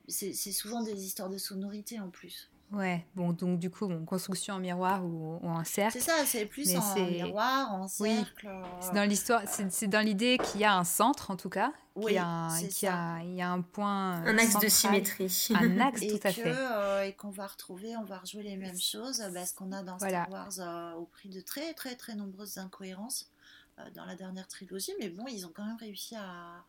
c'est 0.07 0.33
souvent 0.33 0.83
des 0.83 1.03
histoires 1.03 1.31
de 1.31 1.39
sonorité 1.39 1.99
en 1.99 2.11
plus. 2.11 2.51
Ouais, 2.73 3.05
bon, 3.13 3.33
donc 3.33 3.59
du 3.59 3.69
coup, 3.69 3.87
construction 4.05 4.55
en 4.55 4.59
miroir 4.59 5.05
ou, 5.05 5.39
en 5.43 5.63
cercle. 5.63 5.93
C'est 5.93 5.99
ça, 5.99 6.25
c'est 6.25 6.47
plus 6.47 6.75
en 6.75 6.95
miroir, 6.95 7.71
en 7.71 7.87
cercle. 7.87 8.49
Oui. 8.51 8.67
C'est 8.81 8.93
dans 8.93 9.07
l'histoire, 9.07 9.43
c'est 9.47 9.87
dans 9.87 10.03
l'idée 10.03 10.39
qu'il 10.39 10.61
y 10.61 10.65
a 10.65 10.75
un 10.75 10.83
centre 10.83 11.29
en 11.29 11.35
tout 11.35 11.49
cas, 11.49 11.71
oui, 11.95 12.05
qu'il 12.05 12.15
y, 12.15 12.17
a, 12.17 13.19
il 13.23 13.35
y 13.35 13.41
a 13.43 13.51
un 13.51 13.61
point. 13.61 14.23
Un 14.25 14.37
axe 14.39 14.57
de 14.59 14.67
symétrie. 14.67 15.31
Un 15.53 15.79
axe, 15.81 16.01
tout 16.01 16.19
à 16.23 16.31
fait. 16.31 16.43
Euh, 16.47 17.03
et 17.03 17.13
qu'on 17.13 17.29
va 17.29 17.45
retrouver, 17.45 17.95
on 17.95 18.03
va 18.05 18.17
rejouer 18.17 18.41
les 18.41 18.57
mêmes 18.57 18.79
choses, 18.79 19.19
parce 19.19 19.33
bah, 19.33 19.45
qu'on 19.55 19.71
a 19.71 19.83
dans 19.83 19.99
Star 19.99 20.27
Wars 20.31 20.59
euh, 20.59 20.93
au 20.93 21.05
prix 21.05 21.29
de 21.29 21.41
très, 21.41 21.75
très, 21.75 21.95
très 21.95 22.15
nombreuses 22.15 22.57
incohérences 22.57 23.29
euh, 23.77 23.83
dans 23.91 24.05
la 24.05 24.15
dernière 24.15 24.47
trilogie. 24.47 24.93
Mais 24.99 25.09
bon, 25.09 25.27
ils 25.27 25.45
ont 25.45 25.51
quand 25.53 25.65
même 25.65 25.77
réussi 25.77 26.15
à, 26.15 26.65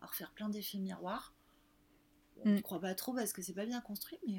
à 0.00 0.06
refaire 0.06 0.30
plein 0.30 0.48
d'effets 0.48 0.78
miroirs. 0.78 1.34
On 2.44 2.50
ne 2.50 2.58
mm. 2.58 2.62
croit 2.62 2.80
pas 2.80 2.94
trop 2.94 3.12
parce 3.12 3.32
que 3.32 3.42
c'est 3.42 3.54
pas 3.54 3.66
bien 3.66 3.80
construit, 3.80 4.20
mais. 4.24 4.38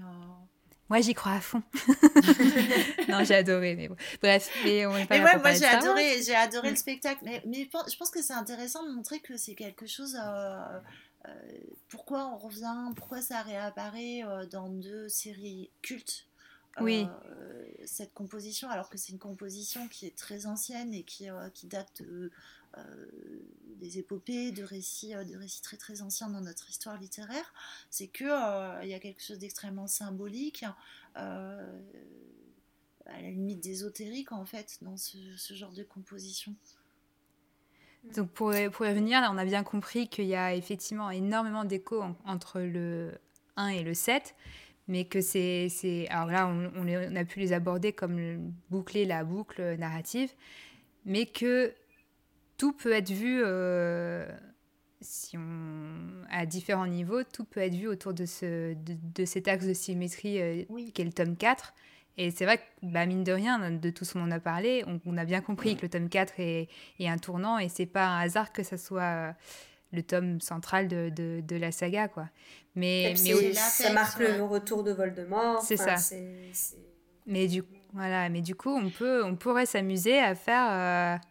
Moi, 0.90 1.02
j'y 1.02 1.14
crois 1.14 1.34
à 1.34 1.41
fond. 1.41 1.61
non, 3.10 3.24
j'ai 3.24 3.36
adoré, 3.36 3.76
mais 3.76 3.88
bon. 3.88 3.95
Bref, 4.22 4.49
mais 4.64 4.88
on 4.88 4.98
est 4.98 5.06
pas 5.06 5.20
ouais, 5.20 5.38
moi, 5.38 5.53
j'ai 5.53 5.66
adoré, 5.66 6.22
j'ai 6.24 6.36
adoré 6.36 6.72
le 6.72 6.76
spectacle. 6.76 7.22
Mais, 7.24 7.44
mais 7.45 7.70
je 7.72 7.98
pense 7.98 8.10
que 8.10 8.24
c'est 8.24 8.34
intéressant 8.34 8.84
de 8.84 8.91
montrer 8.91 9.20
que 9.20 9.38
c'est 9.38 9.53
quelque 9.53 9.86
chose. 9.86 10.16
Euh, 10.16 10.80
euh, 11.28 11.32
pourquoi 11.90 12.28
on 12.28 12.38
revient, 12.38 12.91
pourquoi 12.95 13.22
ça 13.22 13.41
réapparaît 13.41 14.24
euh, 14.24 14.45
dans 14.48 14.70
deux 14.70 15.07
séries 15.10 15.70
cultes 15.82 16.26
oui. 16.82 17.06
cette 17.84 18.14
composition, 18.14 18.70
alors 18.70 18.90
que 18.90 18.98
c'est 18.98 19.11
une 19.11 19.20
composition 19.20 19.90
qui 19.90 20.06
est 20.06 20.16
très 20.16 20.45
ancienne 20.45 20.94
et 20.94 21.03
qui, 21.03 21.28
qui 21.53 21.68
date 21.68 22.02
de, 22.02 22.32
des 23.80 23.98
épopées, 23.98 24.52
de 24.52 24.64
récits, 24.64 25.16
euh, 25.16 25.24
de 25.24 25.38
récits 25.38 25.62
très 25.62 25.78
très 25.78 26.02
anciens 26.02 26.30
dans 26.30 26.41
notre 26.41 26.70
histoire 26.70 27.00
littéraire, 27.00 27.54
c'est 27.90 28.08
que 28.08 28.26
euh, 28.26 28.84
il 28.84 28.90
y 28.90 28.94
a 28.94 29.00
quelque 29.00 29.24
chose 29.24 29.40
d'extrêmement 29.40 29.88
symbolique, 29.88 30.66
à 31.16 31.58
la 33.22 33.32
limite 33.32 33.62
d'ésotérique 33.62 34.32
en 34.32 34.46
fait, 34.46 34.78
dans 34.82 34.98
ce, 34.98 35.18
genre 35.54 35.74
de 35.74 35.84
composition. 35.84 36.54
Donc 38.16 38.30
pour, 38.30 38.54
pour 38.72 38.86
y 38.86 38.90
revenir, 38.90 39.28
on 39.32 39.38
a 39.38 39.46
bien 39.46 39.64
compris 39.64 40.08
qu'il 40.08 40.26
y 40.26 40.36
a 40.36 40.54
effectivement 40.54 41.10
énormément 41.10 41.66
d'échos 41.66 42.04
entre 42.26 42.62
le 42.62 43.18
1 43.58 43.70
et 43.70 43.84
le 43.84 43.94
7, 43.94 44.36
mais 44.88 45.06
que 45.06 45.22
c'est... 45.22 46.08
Alors 46.10 46.28
là, 46.28 46.48
on, 46.48 46.72
on, 46.76 47.16
a 47.16 47.26
pu 47.26 47.40
les 47.40 47.52
aborder 47.52 47.91
comme 47.91 48.54
boucler 48.70 49.06
la 49.06 49.24
boucle 49.24 49.76
narrative, 49.78 50.32
mais 51.04 51.26
que 51.26 51.74
tout 52.60 52.73
peut 52.73 52.91
être 52.91 53.10
vu, 53.10 53.41
euh, 53.44 54.27
si 55.02 55.38
on, 55.38 56.26
à 56.30 56.45
différents 56.45 56.86
niveaux, 56.86 57.23
tout 57.23 57.45
peut 57.45 57.61
être 57.61 57.73
vu 57.73 57.88
autour 57.88 58.14
de, 58.14 58.26
ce, 58.26 58.76
de, 58.76 59.26
cet 59.26 59.48
axe 59.48 59.65
de 59.65 59.73
symétrie 59.73 60.41
euh, 60.41 60.64
qu'est 60.94 61.06
le 61.06 61.14
tome 61.14 61.38
4. 61.38 61.73
Et 62.18 62.31
c'est 62.31 62.44
vrai 62.44 62.57
que, 62.57 62.64
bah, 62.84 63.06
mine 63.06 63.23
de 63.23 63.31
rien, 63.31 63.72
de 63.72 63.90
tout 63.90 64.03
ce 64.03 64.14
qu'on 64.14 64.30
a 64.30 64.41
parlé, 64.41 64.84
on, 65.06 65.18
a 65.18 65.23
bien 65.23 65.40
compris 65.40 65.77
que 65.77 65.84
le 65.84 65.90
tome 65.90 66.10
4 66.10 66.34
est, 66.40 66.68
est 66.99 67.07
un 67.07 67.18
tournant 67.18 67.57
et 67.57 67.69
c'est 67.69 67.86
pas 67.86 68.06
un 68.06 68.19
hasard 68.19 68.52
que 68.52 68.61
ça 68.61 68.77
soit 68.77 69.02
euh, 69.03 69.31
le 69.94 70.03
tome 70.03 70.41
central 70.41 70.90
de, 70.90 71.10
de, 71.15 71.41
de 71.41 71.56
la 71.56 71.72
saga. 71.72 72.10
Quoi. 72.10 72.27
Mais, 72.76 73.15
mais 73.23 73.53
ça 73.53 73.94
marque 73.94 74.19
le 74.19 74.44
retour 74.44 74.84
de 74.84 74.91
Voldemort. 74.91 75.61
C'est 75.61 75.77
ça. 75.77 75.95
Mais 77.26 77.48
du, 77.48 77.64
voilà, 77.94 78.27
mais 78.27 78.41
du 78.41 78.53
coup, 78.53 78.76
on, 78.76 78.90
peut, 78.90 79.23
on 79.23 79.38
pourrait 79.38 79.65
s'amuser 79.65 80.19
à 80.19 80.36
faire 80.36 81.22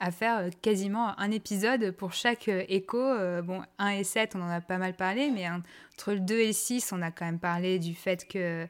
à 0.00 0.10
faire 0.10 0.38
euh, 0.38 0.50
quasiment 0.62 1.18
un 1.18 1.30
épisode 1.30 1.92
pour 1.92 2.12
chaque 2.12 2.48
euh, 2.48 2.64
écho. 2.68 2.98
Euh, 2.98 3.42
bon, 3.42 3.62
1 3.78 3.88
et 3.90 4.04
7, 4.04 4.34
on 4.36 4.42
en 4.42 4.48
a 4.48 4.60
pas 4.60 4.78
mal 4.78 4.94
parlé, 4.94 5.30
mais 5.30 5.48
entre 5.48 6.12
le 6.12 6.20
2 6.20 6.34
et 6.38 6.46
le 6.48 6.52
6, 6.52 6.92
on 6.92 7.02
a 7.02 7.10
quand 7.10 7.24
même 7.24 7.38
parlé 7.38 7.78
du 7.78 7.94
fait 7.94 8.26
que 8.26 8.66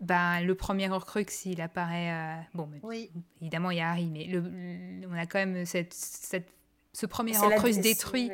ben, 0.00 0.40
le 0.42 0.54
premier 0.54 0.90
Horcrux, 0.90 1.26
il 1.44 1.60
apparaît... 1.60 2.46
bon, 2.54 2.68
évidemment, 3.40 3.70
il 3.70 3.78
y 3.78 3.80
a 3.80 3.90
Harry, 3.90 4.10
mais 4.10 4.24
le, 4.24 4.42
on 5.08 5.14
a 5.14 5.24
quand 5.24 5.38
même 5.38 5.64
cette, 5.64 5.94
cette 5.94 6.52
ce 6.96 7.06
premier 7.06 7.36
Horcrux 7.36 7.78
détruit 7.80 8.30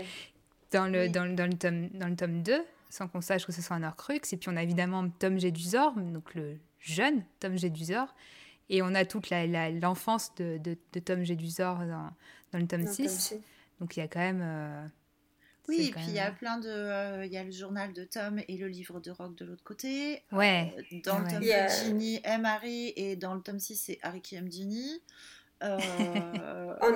dans, 0.71 0.87
le, 0.87 1.09
dans, 1.09 1.35
dans, 1.35 1.51
le 1.51 1.57
tome, 1.57 1.89
dans 1.95 2.09
le 2.09 2.17
tome 2.17 2.43
2, 2.43 2.65
sans 2.91 3.09
qu'on 3.09 3.21
sache 3.21 3.45
que 3.45 3.53
ce 3.53 3.61
soit 3.61 3.77
un 3.77 3.83
Horcrux. 3.83 4.21
Et 4.33 4.37
puis 4.37 4.49
on 4.49 4.57
a 4.57 4.63
évidemment 4.63 5.09
Tom 5.19 5.39
Jedusor, 5.39 5.95
donc 5.97 6.35
le 6.35 6.59
jeune 6.79 7.25
Tom 7.41 7.59
Jedusor, 7.59 8.15
et 8.69 8.83
on 8.83 8.95
a 8.95 9.05
toute 9.05 9.31
l'enfance 9.31 10.35
de, 10.37 10.59
de, 10.59 10.77
de, 10.93 11.01
Tom 11.01 11.25
Jedusor 11.25 11.79
dans, 11.79 12.11
dans 12.53 12.59
le 12.59 12.67
tome 12.67 12.87
6. 12.87 13.35
Donc 13.81 13.97
il 13.97 14.01
y 14.01 14.03
a 14.03 14.09
quand 14.09 14.21
même. 14.21 14.43
Euh, 14.43 14.87
oui, 15.69 15.89
et 15.89 15.91
puis 15.91 16.05
il 16.09 16.15
y 16.15 16.21
a 16.21 16.31
plein 16.31 16.59
de. 16.59 16.69
Euh, 16.69 17.27
il 17.27 17.33
y 17.33 17.37
a 17.37 17.45
le 17.45 17.51
journal 17.51 17.93
de 17.93 18.05
Tom 18.05 18.41
et 18.47 18.57
le 18.57 18.69
livre 18.69 19.01
de 19.01 19.11
Rock 19.11 19.35
de 19.37 19.45
l'autre 19.45 19.65
côté. 19.65 20.23
Ouais. 20.31 20.75
Euh, 20.79 20.97
dans 21.05 21.19
le 21.19 21.29
tome 21.29 21.43
yeah. 21.43 21.69
Ginny 21.69 22.21
aime 22.25 22.45
Harry 22.45 22.93
et 22.97 23.17
dans 23.17 23.35
le 23.35 23.41
tome 23.41 23.59
6, 23.59 23.77
c'est 23.77 23.99
Harry 24.03 24.21
qui 24.21 24.37
aime 24.37 24.51
Ginny. 24.51 25.03
on, 25.65 25.79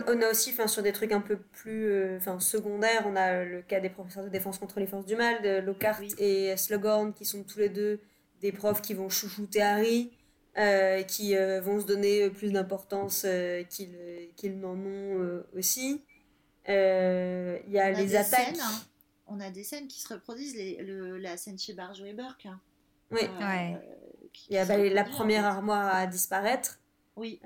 on, 0.09 0.23
a 0.23 0.29
aussi, 0.29 0.53
sur 0.67 0.83
des 0.83 0.93
trucs 0.93 1.13
un 1.13 1.21
peu 1.21 1.37
plus 1.37 2.17
enfin 2.17 2.41
secondaires, 2.41 3.05
on 3.07 3.15
a 3.15 3.45
le 3.45 3.63
cas 3.63 3.79
des 3.79 3.91
professeurs 3.91 4.25
de 4.25 4.29
défense 4.29 4.59
contre 4.59 4.81
les 4.81 4.89
forces 4.89 5.07
du 5.07 5.15
mal, 5.15 5.41
de 5.41 5.61
Lockhart 5.61 6.01
et 6.19 6.57
Slughorn, 6.57 7.13
qui 7.13 7.25
sont 7.25 7.45
tous 7.45 7.61
les 7.61 7.69
deux 7.69 8.01
des 8.41 8.51
profs 8.51 8.83
qui 8.83 8.93
vont 8.93 9.09
chouchouter 9.09 9.63
Harry. 9.63 10.11
Euh, 10.59 11.03
qui 11.03 11.37
euh, 11.37 11.61
vont 11.61 11.81
se 11.81 11.87
donner 11.87 12.31
plus 12.31 12.51
d'importance 12.51 13.24
euh, 13.27 13.62
qu'ils 13.65 14.59
n'en 14.59 14.74
ont 14.74 15.43
aussi. 15.55 16.03
Il 16.66 16.73
y 16.73 17.78
a 17.78 17.91
les 17.91 18.16
attaques. 18.16 18.57
on 19.27 19.39
a 19.39 19.51
des 19.51 19.65
scènes 19.65 19.87
qui 19.87 20.01
se 20.01 20.15
reproduisent, 20.15 20.57
les, 20.57 20.83
le, 20.83 21.19
la 21.19 21.37
scène 21.37 21.59
chez 21.59 21.74
Barjo 21.74 22.07
et 22.07 22.15
Burke. 22.15 22.47
Hein. 22.47 22.59
Oui, 23.11 23.20
ouais. 23.39 23.77
Il 24.49 24.55
y 24.55 24.59
a 24.59 24.65
bah, 24.65 24.78
la 24.78 25.05
première 25.05 25.45
armoire 25.45 25.95
à 25.95 26.07
disparaître. 26.07 26.78
Oui. 27.16 27.41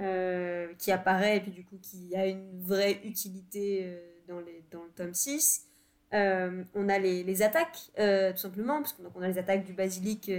qui 0.79 0.91
apparaît 0.91 1.37
et 1.37 1.41
puis 1.41 1.53
du 1.53 1.65
coup 1.65 1.79
qui 1.81 2.15
a 2.17 2.27
une 2.27 2.61
vraie 2.61 3.01
utilité 3.05 4.01
dans, 4.27 4.41
les, 4.41 4.65
dans 4.73 4.83
le 4.83 4.91
tome 4.91 5.15
6. 5.15 5.67
on 6.13 6.89
a 6.89 6.99
les, 6.99 7.25
les 7.25 7.43
attaques, 7.43 7.91
tout 7.97 8.41
simplement, 8.41 8.83
parce 8.83 8.93
qu'on 8.93 9.11
on 9.15 9.23
a 9.23 9.29
les 9.29 9.39
attaques 9.39 9.65
du 9.65 9.73
basilic 9.73 10.31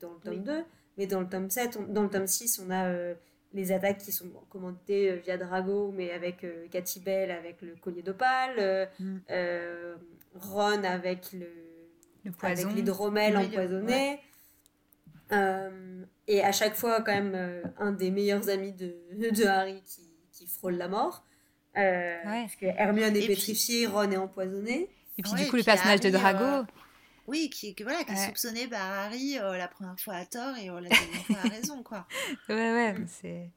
dans 0.00 0.12
le 0.12 0.20
tome 0.20 0.42
2, 0.42 0.64
mais 0.96 1.06
dans 1.06 1.20
le 1.20 1.28
tome 1.28 1.50
7, 1.50 1.92
dans 1.92 2.02
le 2.02 2.08
tome 2.08 2.26
6, 2.26 2.62
on 2.64 2.70
a 2.70 3.14
les 3.54 3.72
attaques 3.72 3.98
qui 3.98 4.12
sont 4.12 4.28
commandées 4.50 5.10
euh, 5.10 5.20
via 5.24 5.38
Drago, 5.38 5.92
mais 5.96 6.10
avec 6.10 6.44
euh, 6.44 6.66
Cathy 6.70 7.00
Bell 7.00 7.30
avec 7.30 7.62
le 7.62 7.76
collier 7.76 8.02
d'opale, 8.02 8.56
euh, 8.58 8.86
mm. 8.98 9.98
Ron 10.34 10.82
avec 10.82 11.32
le, 11.32 11.48
l'hydromel 12.74 13.36
empoisonné. 13.36 14.20
et 16.26 16.42
à 16.42 16.52
chaque 16.52 16.74
fois, 16.74 17.00
quand 17.02 17.12
même, 17.12 17.62
un 17.78 17.92
des 17.92 18.10
meilleurs 18.10 18.48
amis 18.48 18.72
de, 18.72 18.96
de 19.12 19.44
Harry 19.46 19.80
qui, 19.86 20.10
qui, 20.32 20.46
frôle 20.48 20.74
la 20.74 20.88
mort. 20.88 21.24
Parce 21.74 22.56
que 22.56 22.66
Hermione 22.66 23.16
est 23.16 23.26
pétrifiée, 23.26 23.86
Ron 23.86 24.10
est 24.10 24.16
empoisonné. 24.16 24.90
Et 25.16 25.22
puis 25.22 25.32
du 25.34 25.46
coup, 25.46 25.56
le 25.56 25.62
personnage 25.62 26.00
de 26.00 26.10
Drago. 26.10 26.66
Oui, 27.26 27.48
qui, 27.48 27.74
voilà, 27.82 28.04
qui 28.04 28.12
est 28.12 28.26
soupçonné 28.26 28.66
par 28.66 28.80
Harry 28.80 29.38
euh, 29.38 29.56
la 29.56 29.68
première 29.68 29.98
fois 29.98 30.14
à 30.14 30.26
tort 30.26 30.56
et 30.58 30.68
euh, 30.68 30.80
la 30.80 30.90
deuxième 30.90 31.24
fois 31.24 31.36
à 31.44 31.48
raison, 31.48 31.82
quoi. 31.82 32.06
Ouais, 32.48 32.54
ouais, 32.54 32.92
mm. 32.92 33.06
c'est... 33.08 33.50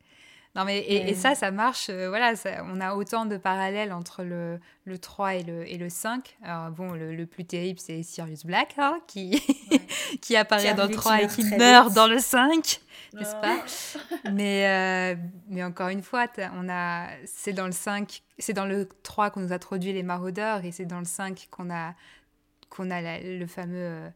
Non, 0.56 0.66
mais 0.66 0.80
et, 0.80 1.14
ça, 1.14 1.36
ça 1.36 1.52
marche. 1.52 1.90
Euh, 1.90 2.10
voilà, 2.10 2.34
on 2.64 2.82
a 2.82 2.96
autant 2.96 3.28
de 3.28 3.38
parallèles 3.38 3.94
entre 3.94 4.24
le, 4.24 4.60
le 4.86 4.98
3 4.98 5.36
et 5.36 5.44
le, 5.44 5.72
et 5.72 5.78
le 5.78 5.88
5. 5.88 6.36
Alors, 6.42 6.72
bon, 6.72 6.94
le, 6.94 7.26
plus 7.26 7.46
terrible, 7.46 7.80
c'est 7.80 8.02
Sirius 8.02 8.44
Black, 8.44 8.74
hein, 8.80 9.00
qui, 9.06 9.40
qui 10.22 10.36
apparaît 10.36 10.74
dans 10.74 10.88
le 10.88 10.96
3 10.96 11.22
et 11.22 11.28
qui 11.28 11.44
meurt 11.44 11.94
dans 11.94 12.08
le 12.08 12.18
5, 12.18 12.82
n'est-ce 13.14 13.36
pas? 13.36 13.64
Mais, 14.32 15.16
mais 15.48 15.64
encore 15.64 15.90
une 15.90 16.02
fois, 16.02 16.26
on 16.56 16.68
a, 16.70 17.10
c'est 17.26 17.54
dans 17.54 17.68
le 17.68 17.72
5, 17.72 18.24
c'est 18.40 18.54
dans 18.54 18.66
le 18.66 18.90
3 19.04 19.30
qu'on 19.30 19.42
nous 19.42 19.52
a 19.52 19.56
introduit 19.58 19.94
les 19.94 20.02
maraudeurs 20.02 20.66
et 20.66 20.72
c'est 20.72 20.86
dans 20.86 21.00
le 21.00 21.06
5 21.06 21.50
qu'on 21.52 21.70
a 21.70 21.94
qu'on 22.70 22.92
a 22.92 23.20
le 23.20 23.46
fameux 23.48 23.76
euh, 23.78 24.10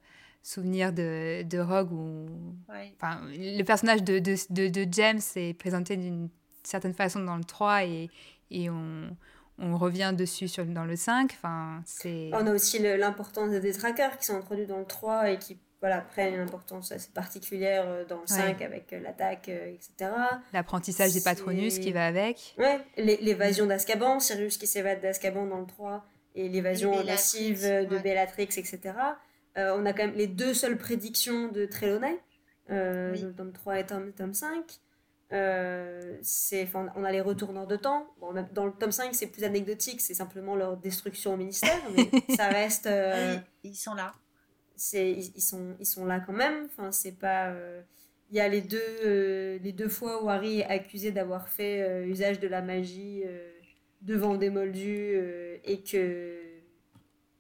souvenir 0.44 0.91
de, 0.94 1.44
de 1.44 1.60
Rogue 1.60 1.91
où 1.91 2.28
enfin, 2.98 3.22
le 3.30 3.64
personnage 3.64 4.03
de, 4.03 4.19
de, 4.19 4.68
de, 4.69 4.88
James 4.91 5.22
est 5.36 5.53
présenté 5.53 5.98
d'une 5.98 6.30
certaine 6.64 6.94
façon 6.94 7.23
dans 7.23 7.38
le 7.38 7.44
3 7.44 7.86
et, 7.86 8.10
et 8.49 8.69
on, 8.69 9.15
on 9.60 9.78
revient 9.78 10.14
dessus 10.18 10.48
sur, 10.48 10.65
dans 10.65 10.86
le 10.86 10.95
5. 10.95 11.32
Enfin, 11.34 11.84
on 12.06 12.48
a 12.48 12.52
aussi 12.52 12.80
l'importance 12.80 13.52
des 13.52 13.60
détraqueurs 13.60 14.18
qui 14.18 14.26
sont 14.26 14.38
introduits 14.38 14.65
dans 14.65 14.80
le 14.80 14.86
3 14.86 15.32
et 15.32 15.38
qui 15.38 15.60
voilà, 15.80 16.02
prennent 16.02 16.36
une 16.36 16.41
importance 16.41 16.91
assez 16.91 17.10
particulière 17.10 17.86
euh, 17.88 18.06
dans 18.06 18.22
le 18.22 18.28
5 18.28 18.61
avec 18.61 18.94
euh, 18.94 18.99
l'attaque, 18.99 19.49
etc. 19.49 20.11
L'apprentissage 20.53 21.14
des 21.14 21.22
patronus 21.22 21.80
qui 21.80 21.91
va 21.91 22.06
avec. 22.06 22.56
Ouais, 22.60 22.80
l'évasion 22.98 23.65
d'Azkaban, 23.65 24.19
Sirius 24.19 24.57
qui 24.57 24.68
s'évade 24.68 25.02
d'Azkaban 25.02 25.48
dans 25.48 25.60
le 25.60 25.65
3 25.65 26.06
et 26.36 26.49
l'évasion 26.49 27.03
massive 27.03 27.64
de 27.64 27.98
Bellatrix, 27.98 28.44
etc. 28.58 28.80
Euh, 29.58 29.76
on 29.78 29.86
a 29.86 29.94
quand 29.94 30.06
même 30.06 30.16
les 30.16 30.28
deux 30.28 30.53
seules 30.53 30.78
prédictions 30.78 31.49
de 31.49 31.66
Trelawney, 31.66 32.18
euh, 32.70 33.14
le 33.16 33.34
tome 33.34 33.52
3 33.52 33.80
et 33.80 33.86
tome, 33.86 34.14
tome 34.14 34.34
5. 34.34 34.64
Euh, 35.34 36.18
on 36.95 37.03
a 37.03 37.12
les 37.12 37.22
retourneurs 37.22 37.68
de 37.68 37.76
temps. 37.76 38.08
Bon, 38.20 38.34
dans 38.53 38.66
le 38.66 38.72
tome 38.72 38.91
5, 38.91 39.14
c'est 39.14 39.28
plus 39.28 39.44
anecdotique, 39.44 40.02
c'est 40.02 40.14
simplement 40.14 40.56
leur 40.56 40.78
destruction 40.78 41.34
au 41.34 41.38
ministère, 41.38 41.80
mais 41.95 42.10
ça 42.36 42.48
reste. 42.48 42.88
Euh, 42.88 43.38
ils 43.64 43.76
sont 43.76 43.94
là. 43.94 44.14
Ils, 44.94 45.32
ils, 45.36 45.41
sont, 45.41 45.76
ils 45.80 45.86
sont 45.86 46.06
là 46.06 46.20
quand 46.20 46.34
même. 46.34 46.66
Enfin, 46.66 46.91
c'est 46.91 47.18
pas. 47.18 47.53
Il 48.30 48.38
y 48.38 48.40
a 48.40 48.48
les 48.48 48.62
deux, 48.62 49.58
les 49.62 49.74
deux 49.74 49.90
fois 49.90 50.24
où 50.24 50.30
Harry 50.30 50.62
est 50.62 50.66
accusé 50.66 51.12
d'avoir 51.12 51.49
fait 51.49 52.06
usage 52.08 52.40
de 52.40 52.48
la 52.48 52.62
magie 52.62 53.24
devant 54.02 54.36
des 54.36 54.49
moldus 54.49 55.14
euh, 55.15 55.57
et 55.64 55.82
que 55.82 56.40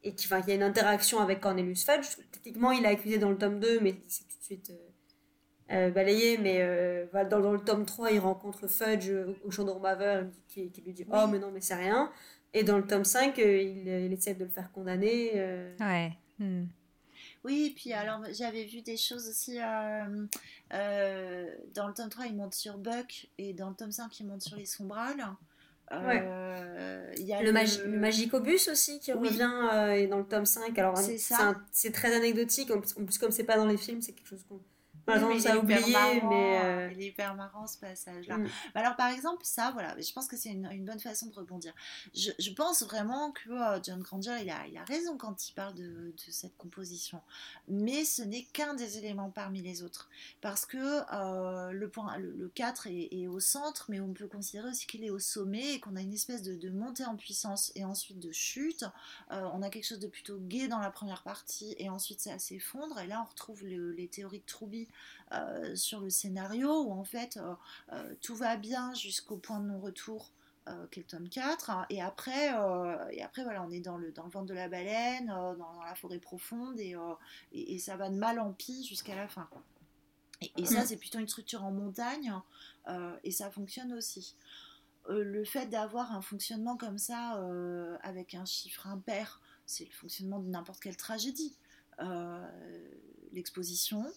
et 0.03 0.15
qu'il 0.15 0.31
y 0.31 0.51
a 0.51 0.55
une 0.55 0.63
interaction 0.63 1.19
avec 1.19 1.41
Cornelius 1.41 1.85
Fudge. 1.85 2.17
Techniquement, 2.31 2.71
il 2.71 2.83
est 2.85 2.87
accusé 2.87 3.19
dans 3.19 3.29
le 3.29 3.37
tome 3.37 3.59
2, 3.59 3.81
mais 3.81 3.95
c'est 4.07 4.23
tout 4.23 4.39
de 4.39 4.43
suite 4.43 4.71
euh, 4.71 4.89
euh, 5.73 5.91
balayé. 5.91 6.39
Mais 6.39 6.57
dans, 7.29 7.39
dans, 7.39 7.51
le 7.51 7.59
tome 7.59 7.85
3, 7.85 8.11
il 8.11 8.17
rencontre 8.19 8.67
Fudge 8.67 9.11
au, 9.43 9.51
champ 9.51 9.63
de 9.63 10.27
qui, 10.47 10.71
qui, 10.71 10.81
lui 10.81 10.93
dit 10.93 11.05
Oh, 11.11 11.27
mais 11.27 11.37
non, 11.37 11.51
mais 11.51 11.61
c'est 11.61 11.75
rien. 11.75 12.11
Et 12.51 12.63
dans 12.63 12.79
le 12.79 12.87
tome 12.87 13.05
5, 13.05 13.37
il, 13.37 13.87
il, 13.87 14.11
essaie 14.11 14.33
de 14.33 14.43
le 14.43 14.49
faire 14.49 14.71
condamner. 14.71 15.33
Ouais. 15.79 16.13
Hmm. 16.39 16.63
Oui, 17.43 17.73
puis 17.75 17.93
alors 17.93 18.23
j'avais 18.33 18.65
vu 18.65 18.81
des 18.81 18.97
choses 18.97 19.29
aussi. 19.29 19.57
dans 19.57 20.27
le 20.71 21.93
tome 21.93 22.09
3, 22.09 22.25
il 22.25 22.35
monte 22.35 22.55
sur 22.55 22.79
Buck, 22.79 23.27
et 23.37 23.53
dans 23.53 23.69
le 23.69 23.75
tome 23.75 23.91
5, 23.91 24.19
il 24.19 24.25
monte 24.25 24.41
sur 24.41 24.57
les 24.57 24.65
sombrales. 24.65 25.23
Euh, 25.93 27.13
y 27.17 27.33
a 27.33 27.41
le, 27.41 27.51
le... 27.51 27.97
Magicobus 27.99 28.69
aussi 28.69 28.99
qui 28.99 29.11
revient 29.11 29.51
euh, 29.73 30.07
dans 30.07 30.17
le 30.17 30.25
tome 30.25 30.45
5. 30.45 30.77
Alors, 30.77 30.97
c'est 31.71 31.91
très 31.91 32.15
anecdotique. 32.15 32.71
En 32.71 32.79
plus, 32.79 33.17
comme 33.17 33.31
c'est 33.31 33.43
pas 33.43 33.57
dans 33.57 33.65
les 33.65 33.77
films, 33.77 34.01
c'est 34.01 34.13
quelque 34.13 34.27
chose 34.27 34.45
qu'on 34.47 34.59
ça 35.39 35.57
oublié, 35.57 36.21
mais 36.23 36.61
euh, 36.63 36.89
il 36.91 37.01
est 37.01 37.07
hyper 37.07 37.35
marrant 37.35 37.67
ce 37.67 37.77
passage-là. 37.77 38.37
Mm. 38.37 38.47
Alors 38.75 38.95
par 38.95 39.09
exemple, 39.09 39.41
ça, 39.43 39.71
voilà, 39.71 39.95
je 39.99 40.11
pense 40.13 40.27
que 40.27 40.37
c'est 40.37 40.49
une, 40.49 40.69
une, 40.71 40.85
bonne 40.85 40.99
façon 40.99 41.27
de 41.27 41.33
rebondir. 41.33 41.73
Je, 42.13 42.31
je 42.39 42.51
pense 42.51 42.83
vraiment 42.83 43.31
que 43.31 43.49
euh, 43.49 43.79
John 43.83 44.01
Granger, 44.01 44.37
il 44.41 44.49
a, 44.49 44.67
il 44.67 44.77
a 44.77 44.83
raison 44.83 45.17
quand 45.17 45.49
il 45.49 45.53
parle 45.53 45.73
de, 45.75 45.83
de 45.83 46.31
cette 46.31 46.55
composition, 46.57 47.21
mais 47.67 48.05
ce 48.05 48.21
n'est 48.21 48.43
qu'un 48.53 48.73
des 48.73 48.97
éléments 48.97 49.29
parmi 49.29 49.61
les 49.61 49.83
autres, 49.83 50.09
parce 50.41 50.65
que 50.65 50.77
euh, 51.13 51.71
le 51.71 51.89
point, 51.89 52.17
le, 52.17 52.49
4 52.53 52.87
est, 52.87 53.09
est, 53.11 53.27
au 53.27 53.39
centre, 53.39 53.85
mais 53.89 53.99
on 53.99 54.13
peut 54.13 54.27
considérer 54.27 54.69
aussi 54.69 54.87
qu'il 54.87 55.03
est 55.03 55.09
au 55.09 55.19
sommet 55.19 55.75
et 55.75 55.79
qu'on 55.79 55.95
a 55.95 56.01
une 56.01 56.13
espèce 56.13 56.41
de, 56.41 56.55
de, 56.55 56.69
montée 56.69 57.05
en 57.05 57.15
puissance 57.15 57.71
et 57.75 57.85
ensuite 57.85 58.19
de 58.19 58.31
chute. 58.31 58.85
on 59.29 59.61
a 59.61 59.69
quelque 59.69 59.85
chose 59.85 59.99
de 59.99 60.07
plutôt 60.07 60.37
gai 60.39 60.67
dans 60.67 60.79
la 60.79 60.89
première 60.89 61.23
partie 61.23 61.75
et 61.77 61.89
ensuite 61.89 62.19
ça 62.21 62.37
s'effondre. 62.39 62.99
Et 62.99 63.07
là, 63.07 63.21
on 63.25 63.29
retrouve 63.29 63.63
les 63.65 64.07
théories 64.07 64.39
de 64.39 64.45
Trouby 64.45 64.87
euh, 65.33 65.75
sur 65.75 65.99
le 65.99 66.09
scénario 66.09 66.83
où 66.83 66.91
en 66.91 67.03
fait 67.03 67.37
euh, 67.37 67.53
euh, 67.93 68.15
tout 68.21 68.35
va 68.35 68.57
bien 68.57 68.93
jusqu'au 68.93 69.37
point 69.37 69.59
de 69.59 69.67
non-retour 69.67 70.31
qui 70.91 70.99
est 70.99 71.03
le 71.03 71.07
tome 71.07 71.27
4 71.27 71.87
et 71.89 72.01
après 72.01 72.49
et 73.09 73.23
après 73.23 73.43
voilà 73.43 73.63
on 73.63 73.71
est 73.71 73.81
dans 73.81 73.97
le 73.97 74.11
dans 74.11 74.23
le 74.23 74.29
ventre 74.29 74.45
de 74.45 74.53
la 74.53 74.69
baleine 74.69 75.25
dans, 75.25 75.83
la 75.83 75.95
forêt 75.95 76.19
profonde 76.19 76.79
et, 76.79 76.95
et, 77.51 77.79
ça 77.79 77.97
va 77.97 78.09
de 78.09 78.15
mal 78.15 78.39
en 78.39 78.53
pis 78.53 78.85
jusqu'à 78.85 79.15
la 79.15 79.27
fin. 79.27 79.49
Et, 80.55 80.65
ça 80.65 80.83
mm. 80.83 80.85
c'est 80.85 80.97
plutôt 80.97 81.17
une 81.17 81.27
structure 81.27 81.65
en 81.65 81.71
montagne 81.71 82.31
et 83.23 83.31
ça 83.31 83.49
fonctionne 83.49 83.91
aussi. 83.91 84.35
Le 85.09 85.43
fait 85.43 85.65
d'avoir 85.65 86.13
un 86.13 86.21
fonctionnement 86.21 86.77
comme 86.77 86.99
ça 86.99 87.41
avec 88.03 88.35
un 88.35 88.45
chiffre 88.45 88.87
impair 88.87 89.41
c'est 89.65 89.85
le 89.85 89.91
fonctionnement 89.91 90.39
de 90.39 90.49
n'importe 90.49 90.79
quelle 90.81 90.97
tragédie. 90.97 91.55
L'exposition 93.31 94.05
euh, 94.05 94.09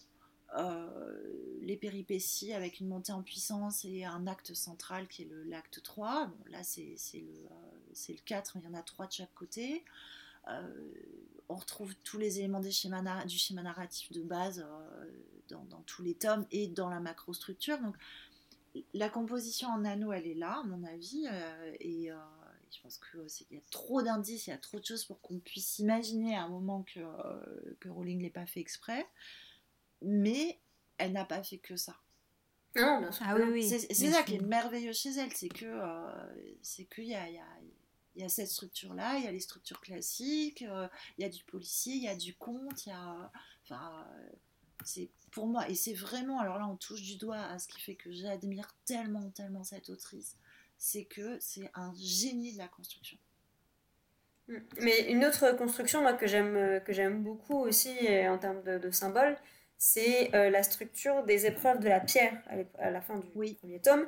les 1.65 1.77
péripéties 1.77 2.53
avec 2.53 2.79
une 2.79 2.87
montée 2.87 3.11
en 3.11 3.23
puissance 3.23 3.85
et 3.85 4.05
un 4.05 4.27
acte 4.27 4.53
central 4.53 5.07
qui 5.07 5.23
est 5.23 5.29
l'acte 5.45 5.81
3. 5.81 6.31
là, 6.51 6.63
c'est 6.63 6.95
le, 7.13 7.21
euh, 7.21 8.07
le 8.09 8.25
4, 8.25 8.57
il 8.57 8.63
y 8.63 8.67
en 8.67 8.73
a 8.75 8.83
3 8.83 9.07
de 9.07 9.11
chaque 9.11 9.33
côté. 9.33 9.83
Euh, 10.47 10.91
on 11.49 11.55
retrouve 11.55 11.95
tous 12.03 12.19
les 12.19 12.39
éléments 12.39 12.59
du 12.59 12.71
schéma 12.71 13.01
narratif 13.01 14.11
de 14.11 14.21
base 14.21 14.65
dans, 15.49 15.81
tous 15.85 16.03
les 16.03 16.13
tomes 16.13 16.45
et 16.51 16.67
dans 16.67 16.89
la 16.89 16.99
macrostructure. 16.99 17.79
Donc, 17.79 17.95
la 18.93 19.09
composition 19.09 19.69
en 19.69 19.85
anneaux, 19.85 20.11
elle 20.11 20.27
est 20.27 20.35
là, 20.35 20.59
à 20.59 20.63
mon 20.63 20.83
avis, 20.83 21.27
et 21.79 22.09
je 22.71 22.81
pense 22.81 22.99
qu'il 22.99 23.57
y 23.57 23.59
a 23.59 23.63
trop 23.69 24.01
d'indices, 24.01 24.47
il 24.47 24.49
y 24.49 24.53
a 24.53 24.57
trop 24.57 24.79
de 24.79 24.85
choses 24.85 25.05
pour 25.05 25.21
qu'on 25.21 25.37
puisse 25.37 25.79
imaginer 25.79 26.35
à 26.35 26.43
un 26.43 26.49
moment 26.49 26.83
que, 26.83 26.99
que 27.79 27.89
Rowling 27.89 28.21
l'ait 28.21 28.29
pas 28.31 28.47
fait 28.47 28.59
exprès 28.59 29.05
mais 30.05 30.59
elle 30.97 31.11
n'a 31.11 31.25
pas 31.25 31.43
fait 31.43 31.57
que 31.57 31.75
ça. 31.75 31.95
Non, 32.75 32.99
bien 32.99 33.11
sûr. 33.11 33.25
Ah 33.27 33.35
c'est 33.61 34.11
ça 34.11 34.23
qui 34.23 34.35
est 34.35 34.41
merveilleux 34.41 34.93
chez 34.93 35.11
elle, 35.17 35.31
c'est 35.33 35.49
que 35.49 35.65
euh, 35.65 36.55
c'est 36.61 36.85
qu'il 36.85 37.05
y 37.05 37.15
a, 37.15 37.29
y, 37.29 37.37
a, 37.37 37.45
y 38.17 38.23
a, 38.23 38.29
cette 38.29 38.49
structure-là, 38.49 39.17
il 39.17 39.23
y 39.23 39.27
a 39.27 39.31
les 39.31 39.39
structures 39.39 39.79
classiques, 39.79 40.63
euh, 40.63 40.87
il 41.17 41.23
y 41.23 41.25
a 41.25 41.29
du 41.29 41.43
policier, 41.45 41.93
il 41.93 42.03
y 42.03 42.09
a 42.09 42.15
du 42.15 42.35
conte, 42.35 42.85
il 42.85 42.89
y 42.89 42.91
a. 42.91 43.31
Enfin, 43.63 44.05
c'est 44.83 45.09
pour 45.31 45.47
moi, 45.47 45.67
et 45.69 45.75
c'est 45.75 45.93
vraiment, 45.93 46.39
alors 46.39 46.59
là 46.59 46.67
on 46.67 46.75
touche 46.75 47.01
du 47.01 47.15
doigt 47.15 47.39
à 47.39 47.59
ce 47.59 47.67
qui 47.67 47.79
fait 47.79 47.95
que 47.95 48.11
j'admire 48.11 48.67
tellement, 48.85 49.29
tellement 49.31 49.63
cette 49.63 49.89
autrice, 49.89 50.37
c'est 50.77 51.05
que 51.05 51.37
c'est 51.39 51.71
un 51.73 51.93
génie 51.95 52.53
de 52.53 52.57
la 52.57 52.67
construction. 52.67 53.17
Mm. 54.49 54.57
Mais 54.81 55.11
une 55.11 55.23
autre 55.23 55.55
construction 55.55 56.01
moi, 56.01 56.13
que 56.13 56.27
j'aime 56.27 57.23
beaucoup 57.23 57.57
aussi 57.57 57.95
en 58.27 58.37
termes 58.37 58.63
de, 58.63 58.77
de 58.77 58.91
symboles, 58.91 59.37
c'est 59.77 60.33
euh, 60.33 60.49
la 60.49 60.63
structure 60.63 61.23
des 61.23 61.45
épreuves 61.45 61.79
de 61.79 61.89
la 61.89 61.99
pierre 61.99 62.33
à, 62.79 62.91
la 62.91 63.01
fin 63.01 63.17
du 63.17 63.27
premier 63.27 63.79
tome 63.79 64.05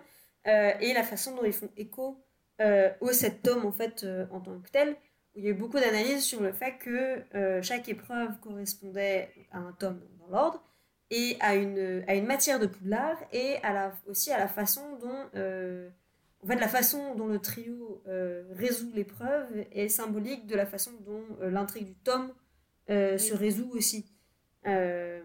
euh, 0.48 0.72
et 0.80 0.94
la 0.94 1.04
façon 1.04 1.36
dont 1.36 1.44
ils 1.44 1.54
font 1.54 1.70
écho 1.78 2.24
euh, 2.62 2.90
au 3.02 3.12
sept 3.12 3.42
tomes 3.44 3.66
en 3.66 3.72
fait 3.72 4.06
en 4.32 4.40
tant 4.40 4.60
que 4.60 4.70
tel 4.70 4.96
il 5.36 5.44
y 5.44 5.48
a 5.48 5.52
eu 5.52 5.54
beaucoup 5.54 5.80
d'analyses 5.80 6.24
sur 6.24 6.42
le 6.42 6.52
fait 6.52 6.78
que 6.80 7.62
chaque 7.62 7.88
épreuve 7.90 8.40
correspondait 8.40 9.30
à 9.52 9.60
un 9.60 9.72
tome 9.74 10.02
dans 10.20 10.30
l'ordre 10.30 10.64
et 11.12 11.38
à 11.40 11.54
une, 11.54 12.04
à 12.08 12.16
une 12.16 12.26
matière 12.26 12.60
de 12.60 12.66
Poudlard 12.66 13.18
et 13.32 13.58
à 13.62 13.72
la, 13.72 13.94
aussi 14.08 14.32
à 14.32 14.40
la 14.40 14.48
façon 14.48 14.82
dont 15.00 15.92
en 16.44 16.48
fait, 16.48 16.56
la 16.56 16.68
façon 16.68 17.14
dont 17.14 17.28
le 17.28 17.38
trio 17.38 18.02
résout 18.50 18.90
l'épreuve 18.96 19.46
est 19.72 19.90
symbolique 19.90 20.48
de 20.48 20.56
la 20.56 20.66
façon 20.66 20.92
dont 21.06 21.24
l'intrigue 21.42 21.86
du 21.86 21.96
tome 21.96 22.34
se 22.88 23.36
résout 23.36 23.70
aussi. 23.74 24.08
Euh, 24.68 25.22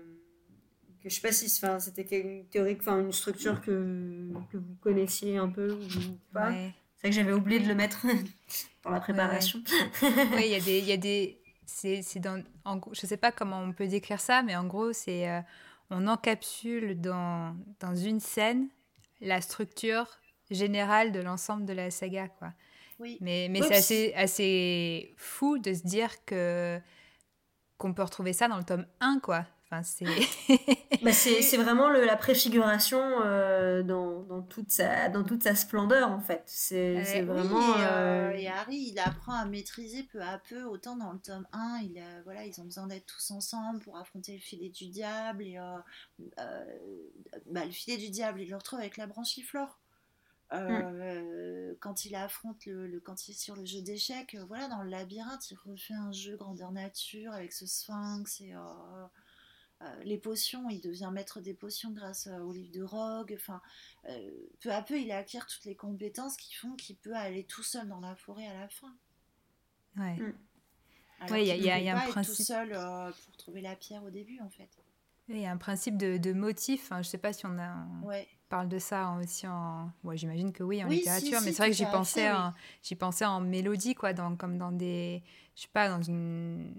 que 1.03 1.09
je 1.09 1.15
sais 1.15 1.21
pas 1.21 1.33
si 1.33 1.49
c'était 1.49 2.21
une 2.21 2.47
théorie, 2.47 2.77
enfin 2.79 3.01
une 3.01 3.13
structure 3.13 3.61
que, 3.61 4.29
que 4.51 4.57
vous 4.57 4.75
connaissiez 4.81 5.37
un 5.37 5.49
peu 5.49 5.73
ou 5.73 6.19
pas. 6.33 6.53
C'est 6.53 7.09
vrai 7.09 7.11
que 7.11 7.13
j'avais 7.13 7.33
oublié 7.33 7.61
de 7.61 7.69
le 7.69 7.75
mettre 7.75 8.07
dans 8.85 8.91
la 8.91 9.01
préparation. 9.01 9.61
oui, 10.03 10.45
il 10.45 10.53
y 10.53 10.55
a 10.55 10.61
des, 10.61 10.79
il 10.79 10.85
y 10.85 10.93
a 10.93 10.97
des, 10.97 11.41
c'est, 11.67 12.03
c'est 12.03 12.21
dans, 12.21 12.43
en, 12.65 12.81
je 12.93 13.07
sais 13.07 13.17
pas 13.17 13.33
comment 13.33 13.61
on 13.61 13.73
peut 13.73 13.89
décrire 13.89 14.21
ça, 14.21 14.43
mais 14.43 14.55
en 14.55 14.65
gros 14.65 14.93
c'est, 14.93 15.29
euh, 15.29 15.41
on 15.91 16.07
encapsule 16.07 17.01
dans, 17.01 17.57
dans 17.81 17.95
une 17.95 18.21
scène 18.21 18.69
la 19.21 19.41
structure 19.41 20.07
générale 20.51 21.13
de 21.13 21.21
l'ensemble 21.21 21.65
de 21.65 21.73
la 21.73 21.91
saga, 21.91 22.29
quoi. 22.29 22.53
Oui. 22.99 23.19
Mais, 23.21 23.49
mais 23.51 23.63
c'est 23.63 23.75
assez, 23.75 24.15
assez 24.15 25.15
fou 25.17 25.59
de 25.59 25.75
se 25.75 25.83
dire 25.83 26.25
que 26.25 26.81
qu'on 27.79 27.93
peut 27.95 28.03
retrouver 28.03 28.33
ça 28.33 28.47
dans 28.47 28.59
le 28.59 28.65
tome 28.65 28.87
1, 29.01 29.19
quoi. 29.21 29.45
Enfin, 29.73 29.83
c'est... 29.83 30.05
bah, 31.03 31.13
c'est, 31.13 31.57
vraiment 31.57 31.89
le, 31.89 32.05
la 32.05 32.17
préfiguration 32.17 33.01
euh, 33.25 33.83
dans, 33.83 34.23
dans, 34.25 34.43
toute 34.43 34.71
sa, 34.71 35.09
dans 35.09 35.25
toute 35.25 35.43
sa 35.43 35.55
splendeur, 35.55 36.11
en 36.11 36.21
fait. 36.21 36.43
C'est, 36.45 37.03
c'est 37.05 37.23
vraiment... 37.23 37.79
Euh, 37.79 38.33
et, 38.33 38.49
Harry, 38.49 38.91
il 38.93 38.99
apprend 38.99 39.33
à 39.33 39.47
maîtriser 39.47 40.03
peu 40.03 40.21
à 40.21 40.39
peu, 40.39 40.65
autant 40.65 40.97
dans 40.97 41.13
le 41.13 41.19
tome 41.19 41.47
1, 41.53 41.81
il 41.85 42.03
voilà, 42.25 42.45
ils 42.45 42.61
ont 42.61 42.65
besoin 42.65 42.87
d'être 42.87 43.07
tous 43.07 43.31
ensemble 43.31 43.81
pour 43.81 43.97
affronter 43.97 44.35
le 44.35 44.41
filet 44.41 44.69
du 44.69 44.89
diable. 44.89 45.45
Et 45.45 45.59
euh, 45.59 45.79
bah, 47.47 47.65
le 47.65 47.71
filet 47.71 47.97
du 47.97 48.11
diable, 48.11 48.43
il 48.43 48.51
le 48.51 48.57
retrouve 48.57 48.81
avec 48.81 48.99
la 48.99 49.07
branche 49.07 49.39
flore 49.41 49.79
Mm. 50.53 51.77
Quand 51.81 52.05
il 52.05 52.15
affronte 52.15 52.67
le, 52.67 53.01
quand 53.01 53.27
il 53.27 53.33
est 53.33 53.39
sur 53.39 53.57
le 53.57 53.65
jeu 53.65 53.81
d'échecs, 53.81 54.37
voilà, 54.47 54.69
dans 54.69 54.83
le 54.83 54.91
labyrinthe, 54.91 55.51
il 55.51 55.57
refait 55.65 55.95
un 55.95 56.13
jeu 56.13 56.37
grandeur 56.37 56.73
nature 56.73 57.33
avec 57.33 57.53
ce 57.53 57.67
sphinx 57.67 58.41
et 58.41 58.55
euh, 58.55 58.59
les 60.05 60.19
potions, 60.19 60.69
il 60.69 60.81
devient 60.81 61.11
maître 61.13 61.41
des 61.41 61.55
potions 61.55 61.91
grâce 61.91 62.27
euh, 62.27 62.39
au 62.39 62.53
livre 62.53 62.73
de 62.73 62.83
Rogue. 62.83 63.35
Enfin, 63.37 63.61
euh, 64.09 64.31
peu 64.61 64.73
à 64.73 64.83
peu, 64.83 64.99
il 64.99 65.11
acquiert 65.13 65.47
toutes 65.47 65.65
les 65.65 65.77
compétences 65.77 66.37
qui 66.37 66.55
font 66.55 66.75
qu'il 66.75 66.97
peut 66.97 67.15
aller 67.15 67.45
tout 67.45 67.63
seul 67.63 67.89
dans 67.89 68.01
la 68.01 68.15
forêt 68.15 68.47
à 68.47 68.55
la 68.55 68.69
fin. 68.69 68.95
Ouais. 69.97 70.17
Mm. 70.17 70.35
il 71.37 71.45
y 71.45 71.71
a, 71.71 71.79
y 71.79 71.89
a 71.89 71.97
un 71.97 72.09
principe. 72.09 72.35
tout 72.35 72.43
seul 72.43 72.71
pour 73.25 73.37
trouver 73.37 73.61
la 73.61 73.77
pierre 73.77 74.03
au 74.05 74.11
début, 74.11 74.41
en 74.41 74.51
fait. 74.51 74.71
Il 75.29 75.39
y 75.39 75.47
a 75.47 75.53
un 75.53 75.57
principe 75.57 75.97
de, 75.97 76.17
de 76.17 76.33
motif. 76.33 76.91
Hein, 76.91 76.97
je 76.97 77.09
ne 77.09 77.11
sais 77.11 77.19
pas 77.19 77.33
si 77.33 77.47
on 77.47 77.59
a. 77.59 77.87
parle 78.49 78.69
de 78.69 78.79
ça 78.79 79.17
aussi 79.21 79.47
en. 79.47 79.91
Moi, 80.03 80.17
j'imagine 80.17 80.53
que 80.53 80.63
oui, 80.63 80.83
en 80.83 80.89
littérature, 80.89 81.41
mais 81.43 81.53
c'est 81.53 81.59
vrai 81.59 81.71
que 81.71 81.77
j'y 81.77 81.87
pensais, 81.87 82.31
j'y 82.83 82.95
pensais 82.97 83.25
en 83.25 83.41
mélodie, 83.41 83.95
quoi, 83.95 84.13
dans, 84.13 84.37
comme 84.37 84.59
dans 84.59 84.73
des. 84.73 85.23
Je 85.55 85.63
sais 85.63 85.69
pas, 85.73 85.89
dans 85.89 86.03
une 86.03 86.75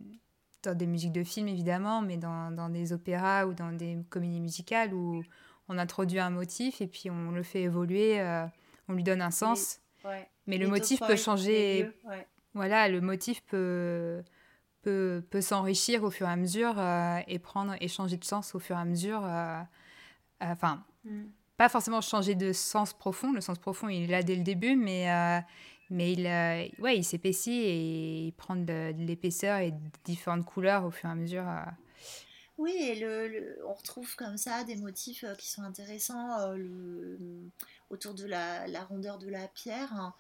dans 0.64 0.76
des 0.78 0.88
musiques 0.88 1.12
de 1.12 1.24
films 1.24 1.48
évidemment, 1.48 2.02
mais 2.02 2.18
dans, 2.18 2.52
dans, 2.52 2.70
des 2.70 2.94
opéras 2.94 3.46
ou 3.46 3.54
dans 3.54 3.72
des 3.72 3.98
comédies 4.10 4.40
musicales 4.40 4.94
où 4.94 5.24
on 5.70 5.78
introduit 5.78 6.20
un 6.20 6.30
motif 6.30 6.82
et 6.82 6.88
puis 6.88 7.10
on 7.10 7.32
le 7.32 7.44
fait 7.44 7.62
évoluer, 7.62 8.20
euh, 8.20 8.46
on 8.88 8.94
lui 8.94 9.04
donne 9.04 9.22
un 9.22 9.32
sens. 9.32 9.80
Mais 10.48 10.58
le 10.58 10.68
motif 10.68 11.00
peut 11.00 11.16
changer. 11.16 11.90
Voilà, 12.54 12.88
le 12.88 13.02
motif 13.02 13.42
peut, 13.46 14.22
peut, 14.84 15.24
peut 15.32 15.42
s'enrichir 15.42 16.04
au 16.04 16.12
fur 16.12 16.28
et 16.28 16.32
à 16.32 16.36
mesure 16.36 16.76
euh, 16.78 17.18
et 17.28 17.40
prendre 17.40 17.76
et 17.82 17.88
changer 17.88 18.18
de 18.18 18.26
sens 18.26 18.54
au 18.54 18.60
fur 18.60 18.78
et 18.78 18.80
à 18.80 18.86
mesure. 18.86 19.22
Euh, 19.26 19.60
enfin, 20.40 20.84
mm. 21.06 21.24
pas 21.58 21.68
forcément 21.68 22.02
changer 22.02 22.36
de 22.36 22.54
sens 22.54 22.94
profond. 22.94 23.32
Le 23.32 23.42
sens 23.42 23.58
profond, 23.58 23.90
il 23.90 24.04
est 24.04 24.08
là 24.08 24.22
dès 24.22 24.36
le 24.36 24.44
début, 24.44 24.76
mais 24.76 25.08
mais 25.94 26.14
il, 26.14 26.26
euh, 26.26 26.68
ouais, 26.80 26.98
il 26.98 27.04
s'épaissit 27.04 27.52
et 27.52 28.26
il 28.26 28.34
prend 28.34 28.56
de, 28.56 28.94
l'épaisseur 28.98 29.60
et 29.60 29.72
de 29.72 29.78
différentes 30.04 30.44
couleurs 30.44 30.86
au 30.86 30.92
fur 30.92 31.08
et 31.08 31.12
à 31.12 31.16
mesure. 31.16 31.48
Euh. 31.48 31.62
Oui, 32.58 33.04
on 33.68 33.74
retrouve 33.74 34.16
comme 34.16 34.38
ça 34.38 34.64
des 34.64 34.76
motifs 34.76 35.24
euh, 35.24 35.36
qui 35.36 35.50
sont 35.50 35.62
intéressants 35.62 36.56
autour 37.92 38.16
de 38.16 38.26
la, 38.26 38.66
rondeur 38.90 39.20
de 39.20 39.30
la 39.30 39.48
pierre. 39.48 39.94
Hein. 39.94 40.14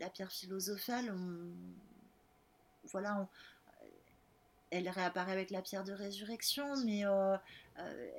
la 0.00 0.10
pierre 0.10 0.32
philosophale, 0.32 1.14
voilà, 2.90 3.28
elle 4.70 4.88
réapparaît 4.88 5.32
avec 5.32 5.50
la 5.50 5.62
pierre 5.62 5.84
de 5.84 5.92
résurrection, 5.92 6.76
mais 6.84 7.04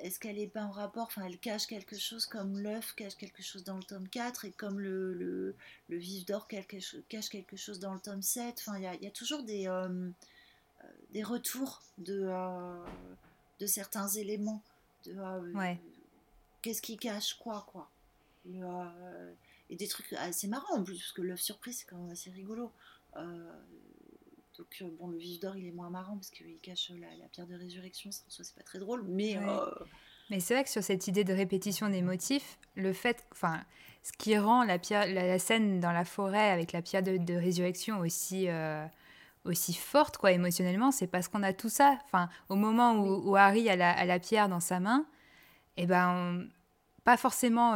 est-ce 0.00 0.18
qu'elle 0.20 0.36
n'est 0.36 0.46
pas 0.46 0.62
en 0.62 0.70
rapport, 0.70 1.04
enfin 1.04 1.24
elle 1.24 1.38
cache 1.38 1.66
quelque 1.66 1.96
chose 1.98 2.26
comme 2.26 2.58
l'œuf 2.58 2.94
cache 2.94 3.16
quelque 3.16 3.42
chose 3.42 3.64
dans 3.64 3.76
le 3.76 3.82
tome 3.82 4.08
4 4.08 4.44
et 4.44 4.52
comme 4.52 4.78
le, 4.78 5.14
le, 5.14 5.54
le 5.88 5.96
vif 5.96 6.24
d'or 6.26 6.46
cache 6.48 7.28
quelque 7.28 7.56
chose 7.56 7.80
dans 7.80 7.92
le 7.94 8.00
tome 8.00 8.22
7. 8.22 8.56
Enfin, 8.58 8.78
il 8.78 9.00
y, 9.00 9.04
y 9.04 9.06
a, 9.06 9.10
toujours 9.10 9.42
des, 9.42 9.66
euh, 9.66 9.88
euh, 9.88 10.88
des 11.10 11.22
retours 11.22 11.82
de, 11.98 12.30
de 13.58 13.66
certains 13.66 14.08
éléments. 14.08 14.62
De, 15.04 15.14
Qu'est-ce 16.62 16.82
qui 16.82 16.96
cache 16.96 17.34
quoi, 17.34 17.66
quoi. 17.70 17.88
et 19.70 19.76
des 19.76 19.88
trucs 19.88 20.12
assez 20.14 20.48
marrants 20.48 20.78
en 20.78 20.84
plus, 20.84 20.98
parce 20.98 21.12
que 21.12 21.22
l'œuf 21.22 21.40
surprise, 21.40 21.78
c'est 21.78 21.86
quand 21.86 21.96
même 21.96 22.10
assez 22.10 22.30
rigolo. 22.30 22.70
Donc, 24.58 24.78
euh, 24.82 24.90
bon, 24.98 25.08
le 25.08 25.16
vif 25.16 25.38
d'or, 25.38 25.56
il 25.56 25.66
est 25.66 25.72
moins 25.72 25.88
marrant 25.88 26.16
parce 26.16 26.30
qu'il 26.30 26.58
cache 26.60 26.90
la, 26.90 27.28
pierre 27.28 27.46
de 27.46 27.54
résurrection. 27.54 28.10
Ça, 28.10 28.24
c'est 28.28 28.54
pas 28.54 28.64
très 28.64 28.80
drôle, 28.80 29.04
mais. 29.06 29.36
Euh, 29.36 29.66
mais 30.30 30.40
c'est 30.40 30.54
vrai 30.54 30.64
que 30.64 30.70
sur 30.70 30.82
cette 30.82 31.06
idée 31.06 31.24
de 31.24 31.32
répétition 31.32 31.88
des 31.88 32.02
motifs, 32.02 32.58
le 32.74 32.92
fait. 32.92 33.24
Enfin, 33.30 33.62
ce 34.02 34.12
qui 34.12 34.36
rend 34.36 34.64
la, 34.64 34.78
pierre, 34.78 35.06
la, 35.06 35.38
scène 35.38 35.78
dans 35.78 35.92
la 35.92 36.04
forêt 36.04 36.50
avec 36.50 36.72
la 36.72 36.82
pierre 36.82 37.02
de, 37.02 37.34
résurrection 37.34 38.00
aussi. 38.00 38.48
Euh, 38.48 38.84
aussi 39.44 39.72
forte 39.72 40.18
quoi 40.18 40.32
émotionnellement 40.32 40.90
c'est 40.90 41.06
parce 41.06 41.28
qu'on 41.28 41.42
a 41.44 41.54
tout 41.54 41.70
ça 41.70 41.96
enfin 42.04 42.28
au 42.50 42.56
moment 42.56 42.96
où, 42.96 43.34
Harry 43.36 43.70
a 43.70 43.76
la, 43.76 44.18
pierre 44.18 44.48
dans 44.48 44.60
sa 44.60 44.78
main 44.78 45.06
et 45.78 45.84
eh 45.84 45.86
ben 45.86 46.10
on, 46.10 46.48
pas 47.04 47.16
forcément 47.16 47.74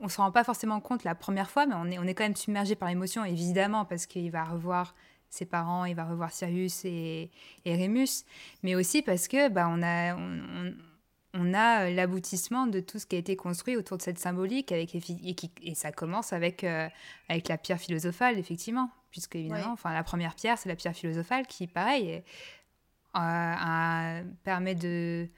on 0.00 0.08
se 0.08 0.20
rend 0.20 0.32
pas 0.32 0.44
forcément 0.44 0.80
compte 0.80 1.04
la 1.04 1.14
première 1.14 1.50
fois 1.50 1.66
mais 1.66 1.76
on 1.76 1.86
est 1.86 1.98
on 1.98 2.02
est 2.02 2.14
quand 2.14 2.24
même 2.24 2.36
submergé 2.36 2.74
par 2.74 2.88
l'émotion 2.88 3.24
évidemment 3.24 3.86
parce 3.86 4.06
qu'il 4.06 4.30
va 4.30 4.44
revoir 4.44 4.94
ses 5.30 5.44
parents, 5.44 5.84
il 5.84 5.94
va 5.94 6.04
revoir 6.04 6.32
Sirius 6.32 6.84
et, 6.84 7.30
et 7.64 7.76
Remus, 7.76 8.24
mais 8.62 8.74
aussi 8.74 9.02
parce 9.02 9.28
que 9.28 9.48
bah, 9.48 9.68
on 9.70 9.82
a, 9.82 10.14
on, 10.16 10.72
on 11.34 11.54
a 11.54 11.84
euh, 11.84 11.90
l'aboutissement 11.94 12.66
de 12.66 12.80
tout 12.80 12.98
ce 12.98 13.06
qui 13.06 13.16
a 13.16 13.18
été 13.18 13.36
construit 13.36 13.76
autour 13.76 13.98
de 13.98 14.02
cette 14.02 14.18
symbolique, 14.18 14.72
avec, 14.72 14.94
et, 14.94 15.36
et 15.62 15.74
ça 15.74 15.92
commence 15.92 16.32
avec, 16.32 16.64
euh, 16.64 16.88
avec 17.28 17.48
la 17.48 17.58
pierre 17.58 17.78
philosophale, 17.78 18.38
effectivement, 18.38 18.90
puisque 19.10 19.36
évidemment, 19.36 19.72
enfin, 19.72 19.92
la 19.92 20.02
première 20.02 20.34
pierre, 20.34 20.58
c'est 20.58 20.68
la 20.68 20.76
pierre 20.76 20.94
philosophale 20.94 21.46
qui, 21.46 21.66
pareil, 21.66 22.22
euh, 23.16 24.22
permet 24.44 24.74
de... 24.74 25.28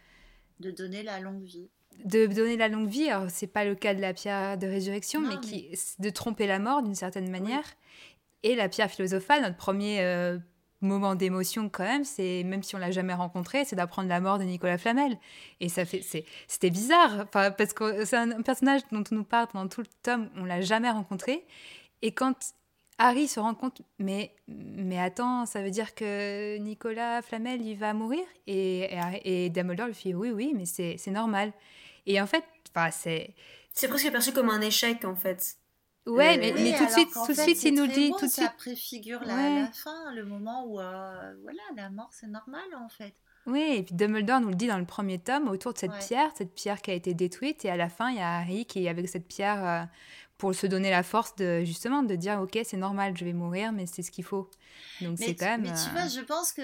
De 0.60 0.70
donner 0.70 1.02
la 1.02 1.20
longue 1.20 1.42
vie. 1.42 1.68
De 2.04 2.26
donner 2.26 2.56
la 2.56 2.68
longue 2.68 2.88
vie. 2.88 3.08
Alors, 3.10 3.28
c'est 3.30 3.46
pas 3.46 3.64
le 3.64 3.74
cas 3.74 3.94
de 3.94 4.00
la 4.00 4.14
pierre 4.14 4.56
de 4.56 4.66
résurrection, 4.66 5.20
mais, 5.20 5.38
qui 5.40 5.68
de 5.98 6.10
tromper 6.10 6.46
la 6.46 6.58
mort 6.58 6.82
d'une 6.82 6.94
certaine 6.94 7.30
manière. 7.30 7.64
Et 8.42 8.54
la 8.54 8.68
pierre 8.68 8.90
philosophale, 8.90 9.42
notre 9.42 9.56
premier 9.56 10.00
euh, 10.00 10.38
moment 10.80 11.14
d'émotion 11.14 11.68
quand 11.68 11.84
même, 11.84 12.04
c'est 12.04 12.42
même 12.44 12.62
si 12.62 12.74
on 12.74 12.78
l'a 12.78 12.90
jamais 12.90 13.14
rencontré, 13.14 13.64
c'est 13.64 13.76
d'apprendre 13.76 14.08
la 14.08 14.20
mort 14.20 14.38
de 14.38 14.44
Nicolas 14.44 14.78
Flamel. 14.78 15.18
Et 15.60 15.68
ça 15.68 15.84
fait, 15.84 16.02
c'était 16.48 16.70
bizarre, 16.70 17.28
parce 17.30 17.72
que 17.72 18.04
c'est 18.04 18.16
un, 18.16 18.42
personnage 18.42 18.80
dont 18.90 19.04
on 19.10 19.14
nous 19.14 19.24
parle 19.24 19.48
pendant 19.48 19.68
tout 19.68 19.82
le 19.82 19.86
tome, 20.02 20.30
on 20.36 20.44
l'a 20.44 20.60
jamais 20.60 20.90
rencontré. 20.90 21.44
Et 22.02 22.12
quand 22.12 22.34
Harry 22.98 23.28
se 23.28 23.40
rend 23.40 23.54
compte, 23.54 23.82
mais, 23.98 24.34
mais 24.48 24.98
attends, 24.98 25.46
ça 25.46 25.62
veut 25.62 25.70
dire 25.70 25.94
que 25.94 26.56
Nicolas 26.58 27.22
Flamel, 27.22 27.62
il 27.62 27.76
va 27.76 27.92
mourir? 27.92 28.24
Et, 28.46 28.90
et, 29.24 29.44
et 29.44 29.50
Dumbledore 29.50 29.88
lui 29.88 29.94
fait 29.94 30.14
oui, 30.14 30.30
oui, 30.30 30.54
mais 30.54 30.64
c'est 30.64 31.10
normal. 31.10 31.52
Et 32.06 32.20
en 32.20 32.26
fait, 32.26 32.44
c'est... 32.92 33.34
C'est 33.72 33.88
presque 33.88 34.10
perçu 34.10 34.32
comme 34.32 34.50
un 34.50 34.60
échec, 34.60 35.04
en 35.04 35.14
fait. 35.14 35.56
Ouais, 36.06 36.38
mais, 36.38 36.52
mais 36.52 36.76
tout 36.76 36.86
de 36.86 36.90
suite, 36.90 37.10
tout 37.12 37.32
de 37.32 37.38
suite, 37.38 37.62
il 37.64 37.74
nous 37.74 37.86
dit, 37.86 38.10
tout 38.18 38.26
de 38.26 38.30
suite. 38.30 38.46
Ça 38.46 38.54
préfigure 38.56 39.20
la, 39.24 39.60
la, 39.60 39.66
fin, 39.72 40.12
le 40.14 40.24
moment 40.24 40.64
où, 40.64 40.80
euh, 40.80 41.34
voilà, 41.42 41.60
la 41.76 41.90
mort, 41.90 42.08
c'est 42.10 42.26
normal 42.26 42.64
en 42.74 42.88
fait. 42.88 43.14
Oui, 43.46 43.76
et 43.76 43.82
puis 43.82 43.94
Dumbledore 43.94 44.40
nous 44.40 44.48
le 44.48 44.54
dit 44.54 44.66
dans 44.66 44.78
le 44.78 44.84
premier 44.84 45.18
tome, 45.18 45.48
autour 45.48 45.72
de 45.72 45.78
cette 45.78 45.96
pierre, 46.06 46.30
cette 46.34 46.54
pierre 46.54 46.82
qui 46.82 46.90
a 46.90 46.94
été 46.94 47.14
détruite, 47.14 47.64
et 47.64 47.70
à 47.70 47.76
la 47.76 47.88
fin, 47.88 48.10
il 48.10 48.16
y 48.16 48.20
a 48.20 48.38
Harry 48.38 48.66
qui, 48.66 48.86
avec 48.86 49.08
cette 49.08 49.26
pierre, 49.26 49.66
euh, 49.66 49.84
pour 50.40 50.54
se 50.54 50.66
donner 50.66 50.88
la 50.90 51.02
force 51.02 51.36
de 51.36 51.62
justement 51.64 52.02
de 52.02 52.16
dire 52.16 52.40
ok 52.40 52.58
c'est 52.64 52.78
normal 52.78 53.14
je 53.14 53.26
vais 53.26 53.34
mourir 53.34 53.72
mais 53.72 53.84
c'est 53.84 54.02
ce 54.02 54.10
qu'il 54.10 54.24
faut. 54.24 54.50
Donc 55.02 55.18
c'est 55.18 55.34
quand 55.34 55.44
même 55.44 55.62
mais 55.62 55.68
tu 55.68 55.90
vois 55.90 56.08
je 56.08 56.20
pense 56.20 56.52
que 56.52 56.62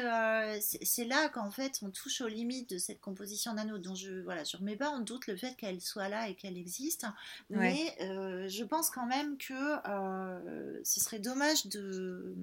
c'est 0.61 1.05
là 1.05 1.29
qu'en 1.29 1.51
fait 1.51 1.81
on 1.83 1.91
touche 1.91 2.23
aux 2.23 2.27
limites 2.27 2.71
de 2.71 2.79
cette 2.79 3.01
composition 3.01 3.53
d'anneaux 3.53 3.77
dont 3.77 3.95
je 3.95 4.23
voilà 4.23 4.45
je 4.45 4.57
remets 4.57 4.77
pas 4.77 4.89
en 4.89 5.01
doute 5.01 5.27
le 5.27 5.37
fait 5.37 5.55
qu'elle 5.57 5.83
soit 5.83 6.09
là 6.09 6.29
et 6.29 6.35
qu'elle 6.35 6.57
existe. 6.57 7.07
Mais 7.51 7.95
je 8.01 8.65
pense 8.65 8.89
quand 8.89 9.07
même 9.07 9.37
que 9.37 10.83
ce 10.83 11.01
serait 11.01 11.19
dommage 11.19 11.67
de, 11.67 12.35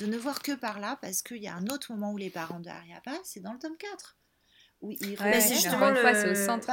de 0.00 0.06
ne 0.06 0.16
voir 0.16 0.40
que 0.40 0.52
par 0.52 0.80
là 0.80 0.98
parce 1.02 1.20
qu'il 1.20 1.42
y 1.42 1.48
a 1.48 1.54
un 1.54 1.66
autre 1.66 1.92
moment 1.92 2.12
où 2.12 2.16
les 2.16 2.30
parents 2.30 2.60
de 2.60 2.70
Harry 2.70 2.94
apparaissent 2.94 3.20
c'est 3.24 3.40
dans 3.40 3.52
le 3.52 3.58
tome 3.58 3.76
4 3.76 4.16
oui, 4.82 4.96
c'est 5.00 5.54
justement, 5.54 5.90
le... 5.90 6.34
centre, 6.34 6.66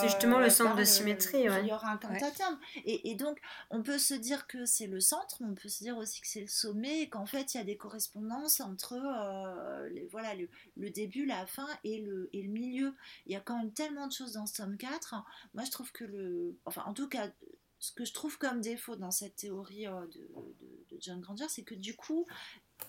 c'est 0.00 0.08
justement 0.08 0.38
le 0.38 0.50
centre 0.50 0.76
de 0.76 0.84
symétrie. 0.84 1.38
Il 1.40 1.66
y 1.66 1.72
aura 1.72 1.90
un 1.90 1.96
cantatum. 1.96 2.58
Et, 2.84 3.10
et, 3.10 3.14
donc, 3.14 3.40
on 3.70 3.82
peut 3.82 3.98
se 3.98 4.12
dire 4.12 4.46
que 4.46 4.66
c'est 4.66 4.86
le 4.86 5.00
centre, 5.00 5.38
mais 5.40 5.48
on 5.48 5.54
peut 5.54 5.70
se 5.70 5.82
dire 5.82 5.96
aussi 5.96 6.20
que 6.20 6.26
c'est 6.26 6.42
le 6.42 6.48
sommet, 6.48 7.02
et 7.02 7.08
qu'en 7.08 7.24
fait, 7.24 7.54
il 7.54 7.56
y 7.56 7.60
a 7.60 7.64
des 7.64 7.78
correspondances 7.78 8.60
entre 8.60 8.92
euh, 8.94 9.88
les, 9.88 10.06
voilà, 10.08 10.34
le, 10.34 10.50
le, 10.76 10.90
début, 10.90 11.24
la 11.24 11.46
fin 11.46 11.66
et 11.82 11.98
le, 12.02 12.28
et 12.34 12.42
le 12.42 12.50
milieu. 12.50 12.94
Il 13.24 13.32
y 13.32 13.36
a 13.36 13.40
quand 13.40 13.56
même 13.56 13.72
tellement 13.72 14.06
de 14.06 14.12
choses 14.12 14.32
dans 14.32 14.44
ce 14.44 14.54
tome 14.54 14.76
4. 14.76 15.14
Moi, 15.54 15.64
je 15.64 15.70
trouve 15.70 15.90
que 15.92 16.04
le. 16.04 16.58
Enfin, 16.66 16.82
en 16.84 16.92
tout 16.92 17.08
cas, 17.08 17.30
ce 17.78 17.92
que 17.92 18.04
je 18.04 18.12
trouve 18.12 18.36
comme 18.36 18.60
défaut 18.60 18.96
dans 18.96 19.10
cette 19.10 19.36
théorie 19.36 19.86
euh, 19.86 20.06
de, 20.08 20.28
de, 20.60 20.86
de 20.90 20.98
John 21.00 21.20
Granger, 21.20 21.46
c'est 21.48 21.64
que 21.64 21.74
du 21.74 21.96
coup, 21.96 22.26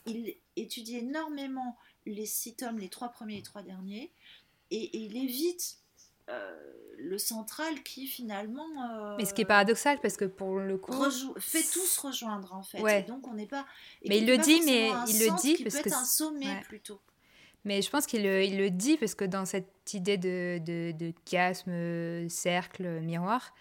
il 0.06 0.36
étudie 0.58 0.98
énormément 0.98 1.78
les 2.06 2.26
six 2.26 2.56
tomes, 2.56 2.80
les 2.80 2.90
trois 2.90 3.10
premiers 3.10 3.36
et 3.36 3.38
les 3.38 3.44
trois 3.44 3.64
derniers 3.64 4.12
et, 4.72 4.98
il 4.98 5.18
évite 5.18 5.78
euh, 6.30 6.56
le 6.98 7.18
central 7.18 7.84
qui 7.84 8.08
finalement. 8.08 8.68
Euh, 8.92 9.16
mais 9.18 9.26
ce 9.26 9.34
qui 9.34 9.42
est 9.42 9.46
paradoxal 9.46 10.00
parce 10.02 10.18
que 10.18 10.26
pour 10.26 10.60
le 10.60 10.78
coup. 10.78 10.94
fait 11.40 11.64
tous 11.64 11.98
rejoindre 11.98 12.54
en 12.54 12.64
fait. 12.64 13.04
donc 13.04 13.28
on 13.28 13.34
n'est 13.34 13.48
pas. 13.48 13.66
mais 14.08 14.20
il 14.20 14.28
le 14.28 14.38
dit, 14.38 14.62
mais 14.66 14.92
il 15.08 15.20
le 15.20 15.40
dit 15.42 15.64
parce 15.64 15.82
que. 15.82 15.94
un 15.94 16.06
sommet 16.06 16.62
plutôt. 16.64 17.00
Mais 17.66 17.82
je 17.82 17.90
pense 17.90 18.06
qu'il 18.06 18.24
le, 18.24 18.44
il 18.44 18.58
le 18.58 18.70
dit 18.70 18.98
parce 18.98 19.14
que 19.14 19.26
dans 19.26 19.46
cette 19.46 19.94
idée 19.94 20.18
de, 20.18 20.58
de, 20.66 20.94
de 20.98 21.14
chiasme, 21.26 22.30
cercle, 22.30 23.02
miroir, 23.02 23.54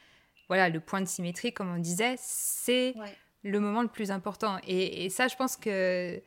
voilà, 0.48 0.68
le 0.68 0.80
point 0.80 1.00
de 1.00 1.06
symétrie, 1.06 1.52
comme 1.52 1.74
on 1.74 1.78
disait, 1.78 2.14
c'est 2.18 2.94
le 3.42 3.60
moment 3.60 3.82
le 3.82 3.88
plus 3.88 4.10
important. 4.10 4.58
Et, 4.66 5.04
et, 5.04 5.10
ça, 5.10 5.28
je 5.28 5.36
pense 5.36 5.56
que 5.56 6.22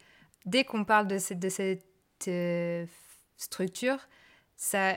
dès 0.45 0.63
qu'on 0.63 0.83
parle 0.83 1.07
de 1.07 1.17
cette, 1.17 1.39
de 1.39 1.49
cette 1.49 1.83
euh, 2.27 2.85
structure, 3.37 3.97
ça, 4.59 4.93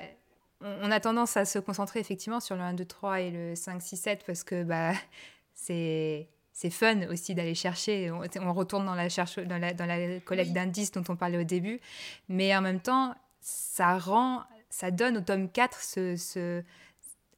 on 0.60 0.90
a 0.90 0.98
tendance 0.98 1.36
à 1.36 1.44
se 1.44 1.60
concentrer 1.60 2.00
effectivement 2.00 2.40
sur 2.40 2.56
le 2.56 2.62
1, 2.62 2.74
2, 2.74 2.84
3 2.84 3.20
et 3.20 3.30
le 3.30 3.54
5, 3.54 3.80
6, 3.80 3.96
7 3.96 4.24
parce 4.26 4.42
que 4.42 4.64
bah, 4.64 4.92
c'est 5.54 6.28
c'est 6.52 6.68
fun 6.68 7.08
aussi 7.08 7.34
d'aller 7.34 7.54
chercher. 7.54 8.10
On, 8.10 8.52
retourne 8.52 8.84
dans 8.84 8.94
la, 8.94 9.08
cherche, 9.08 9.38
dans 9.38 9.56
la, 9.56 9.72
dans 9.72 9.86
la 9.86 10.20
collecte 10.20 10.52
d'indices 10.52 10.92
dont 10.92 11.02
on 11.08 11.16
parlait 11.16 11.38
au 11.38 11.44
début. 11.44 11.80
Mais 12.28 12.54
en 12.54 12.60
même 12.60 12.80
temps, 12.80 13.14
ça 13.40 13.96
rend, 13.96 14.42
ça 14.68 14.90
donne 14.90 15.16
au 15.16 15.20
tome 15.22 15.48
4 15.48 15.80
ce, 15.80 16.16
ce 16.16 16.62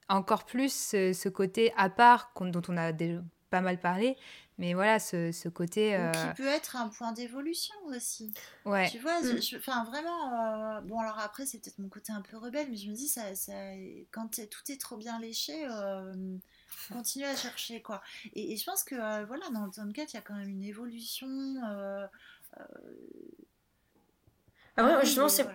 encore 0.08 0.44
plus 0.44 0.72
ce, 0.72 1.28
côté 1.28 1.72
à 1.76 1.90
part 1.90 2.32
dont 2.40 2.62
on 2.68 2.76
a 2.76 2.92
pas 3.50 3.60
mal 3.60 3.78
parlé, 3.78 4.16
mais 4.58 4.74
voilà, 4.74 5.00
ce, 5.00 5.32
ce 5.32 5.48
côté. 5.48 5.90
Qui 5.90 6.18
euh, 6.18 6.32
peut 6.36 6.46
être 6.46 6.76
un 6.76 6.88
point 6.88 7.12
d'évolution 7.12 7.74
aussi. 7.86 8.32
Ouais. 8.64 8.88
Tu 8.88 8.98
vois, 8.98 9.20
mm. 9.20 9.40
enfin 9.56 9.84
vraiment. 9.84 10.76
Euh, 10.76 10.80
bon, 10.82 11.00
alors 11.00 11.18
après, 11.18 11.44
c'est 11.44 11.58
peut-être 11.58 11.78
mon 11.78 11.88
côté 11.88 12.12
un 12.12 12.20
peu 12.20 12.36
rebelle, 12.36 12.68
mais 12.70 12.76
je 12.76 12.88
me 12.88 12.94
dis, 12.94 13.08
ça, 13.08 13.34
ça, 13.34 13.52
quand 14.12 14.28
tout 14.48 14.72
est 14.72 14.80
trop 14.80 14.96
bien 14.96 15.18
léché, 15.18 15.66
euh, 15.68 16.36
continue 16.92 17.24
à 17.24 17.34
chercher, 17.34 17.82
quoi. 17.82 18.00
Et, 18.34 18.56
je 18.56 18.64
pense 18.64 18.84
que, 18.84 18.94
voilà, 19.24 19.48
dans 19.50 19.66
le 19.66 19.72
tome 19.72 19.92
4, 19.92 20.12
il 20.12 20.16
y 20.16 20.18
a 20.18 20.22
quand 20.22 20.34
même 20.34 20.48
une 20.48 20.64
évolution. 20.64 21.56
Ah 24.76 24.84
ouais, 24.84 25.04
justement, 25.04 25.28
c'est. 25.28 25.46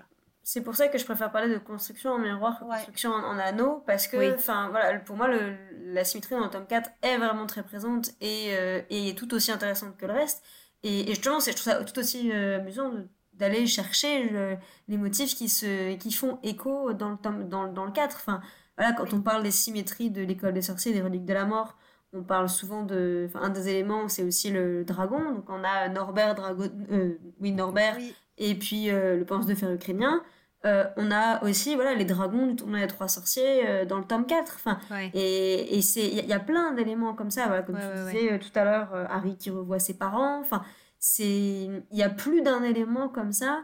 C'est 0.44 0.62
pour 0.62 0.76
ça 0.76 0.88
que 0.88 0.98
je 0.98 1.06
préfère 1.06 1.32
parler 1.32 1.54
de 1.54 1.60
construction 1.60 2.12
en 2.12 2.18
miroir 2.18 2.60
que 2.60 2.66
construction 2.66 3.12
en, 3.12 3.38
anneau, 3.38 3.84
parce 3.86 4.08
que, 4.08 4.34
enfin, 4.34 4.70
voilà, 4.70 4.98
pour 5.00 5.16
moi, 5.16 5.28
le, 5.28 5.56
la 5.94 6.04
symétrie 6.04 6.36
dans 6.36 6.46
le 6.46 6.50
tome 6.50 6.66
4 6.66 6.90
est 7.02 7.18
vraiment 7.18 7.46
très 7.46 7.64
présente 7.64 8.12
et, 8.22 8.56
euh, 8.58 8.82
et 8.90 9.14
tout 9.16 9.34
aussi 9.34 9.52
intéressante 9.52 9.98
que 9.98 10.06
le 10.06 10.14
reste. 10.14 10.44
Et, 10.84 11.12
et 11.12 11.16
justement, 11.16 11.40
je 11.40 11.52
trouve 11.52 11.64
ça 11.64 11.84
tout 11.84 12.00
aussi 12.00 12.32
euh, 12.32 12.58
amusant 12.58 12.92
d'aller 13.34 13.68
chercher 13.68 14.58
les 14.90 14.98
motifs 14.98 15.34
qui, 15.34 15.48
se, 15.48 15.96
qui 15.96 16.12
font 16.12 16.40
écho 16.44 16.92
dans 16.94 17.12
le, 17.12 17.18
tome, 17.18 17.48
dans, 17.48 17.72
dans 17.72 17.86
le 17.86 17.92
4. 17.92 18.18
Enfin, 18.18 18.42
voilà, 18.78 18.94
quand 18.94 19.14
on 19.14 19.22
parle 19.22 19.44
des 19.44 19.52
symétries 19.52 20.10
de 20.10 20.22
l'école 20.22 20.54
des 20.54 20.62
sorciers, 20.62 20.94
des 20.94 21.02
reliques 21.02 21.26
de 21.26 21.34
la 21.34 21.46
mort, 21.46 21.78
on 22.14 22.24
parle 22.24 22.50
souvent 22.50 22.84
de. 22.84 23.26
Enfin, 23.28 23.42
un 23.42 23.50
des 23.50 23.68
éléments, 23.70 24.08
c'est 24.08 24.24
aussi 24.24 24.50
le 24.50 24.84
dragon. 24.84 25.34
Donc, 25.34 25.50
on 25.50 25.64
a 25.64 25.90
Norbert, 25.90 26.36
Dragon, 26.36 26.70
euh, 26.92 27.18
oui, 27.40 27.52
Norbert, 27.52 27.98
et 28.40 28.56
puis 28.56 28.88
le 28.88 29.24
pense 29.24 29.46
de 29.46 29.54
fer 29.54 29.72
ukrainien. 29.72 30.24
Euh, 30.66 30.84
on 30.98 31.10
a 31.10 31.42
aussi 31.46 31.76
voilà 31.76 31.94
les 31.94 32.04
dragons 32.04 32.48
du 32.48 32.58
tournoi 32.58 32.82
des 32.82 32.88
trois 32.88 33.08
sorciers 33.08 33.66
euh, 33.66 33.86
dans 33.86 33.98
le 33.98 34.04
tome 34.04 34.26
4 34.26 34.56
enfin 34.56 34.78
et 35.14 35.78
et 35.78 35.82
c'est 35.82 36.06
il 36.06 36.26
y, 36.26 36.34
a 36.34 36.40
plein 36.40 36.74
d'éléments 36.74 37.14
comme 37.14 37.32
ça 37.32 37.48
voilà 37.48 37.62
comme 37.62 37.78
tu 37.78 38.04
disais 38.04 38.34
euh, 38.34 38.38
tout 38.40 38.60
à 38.60 38.66
l'heure 38.66 38.94
Harry 39.10 39.38
qui 39.38 39.52
revoit 39.52 39.80
ses 39.80 39.98
parents 39.98 40.38
enfin 40.42 40.62
c'est 41.00 41.24
il 41.24 41.84
y 41.94 42.04
a 42.04 42.10
plus 42.10 42.42
d'un 42.42 42.62
élément 42.64 43.08
comme 43.08 43.32
ça 43.32 43.64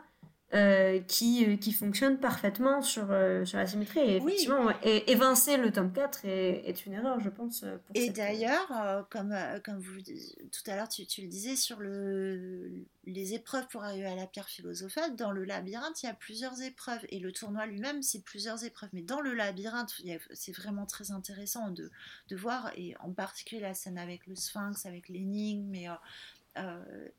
euh, 0.56 1.02
qui, 1.02 1.46
euh, 1.46 1.58
qui 1.58 1.74
fonctionne 1.74 2.18
parfaitement 2.18 2.82
sur, 2.82 3.12
euh, 3.12 3.44
sur 3.44 3.58
la 3.58 3.68
symétrie. 3.68 4.00
Et 4.00 4.16
effectivement, 4.16 4.72
et, 4.84 5.12
évincer 5.12 5.58
le 5.58 5.70
tome 5.70 5.92
4 5.92 6.24
est, 6.24 6.70
est, 6.70 6.86
une 6.86 6.94
erreur, 6.94 7.20
je 7.20 7.28
pense. 7.28 7.60
Pour 7.60 7.94
et 7.94 8.10
d'ailleurs, 8.10 9.06
comme, 9.10 9.36
comme 9.66 9.80
vous, 9.80 10.00
tout 10.02 10.72
à 10.72 10.78
l'heure, 10.78 10.88
tu, 10.88 11.06
tu, 11.06 11.24
le 11.24 11.28
disais 11.28 11.58
sur 11.58 11.82
le, 11.82 12.72
les 13.06 13.34
épreuves 13.34 13.68
pour 13.68 13.84
arriver 13.84 14.06
à 14.06 14.16
la 14.16 14.28
pierre 14.28 14.48
philosophale, 14.48 15.18
dans 15.18 15.32
le 15.32 15.44
labyrinthe, 15.44 16.02
il 16.04 16.06
y 16.06 16.10
a 16.10 16.14
plusieurs 16.14 16.62
épreuves. 16.62 17.06
Et 17.10 17.20
le 17.20 17.34
tournoi 17.34 17.66
lui-même, 17.66 18.02
c'est 18.02 18.24
plusieurs 18.24 18.64
épreuves. 18.64 18.92
Mais 18.94 19.02
dans 19.02 19.20
le 19.20 19.34
labyrinthe, 19.34 19.94
c'est 20.34 20.56
vraiment 20.56 20.86
très 20.86 21.12
intéressant 21.12 21.70
de, 21.70 21.92
de 22.30 22.36
voir, 22.38 22.72
et 22.78 22.96
en 23.02 23.12
particulier 23.12 23.60
la 23.60 23.74
scène 23.74 23.98
avec 23.98 24.26
le 24.26 24.36
sphinx, 24.36 24.86
avec 24.86 25.10
l'énigme, 25.10 25.68
mais 25.70 25.88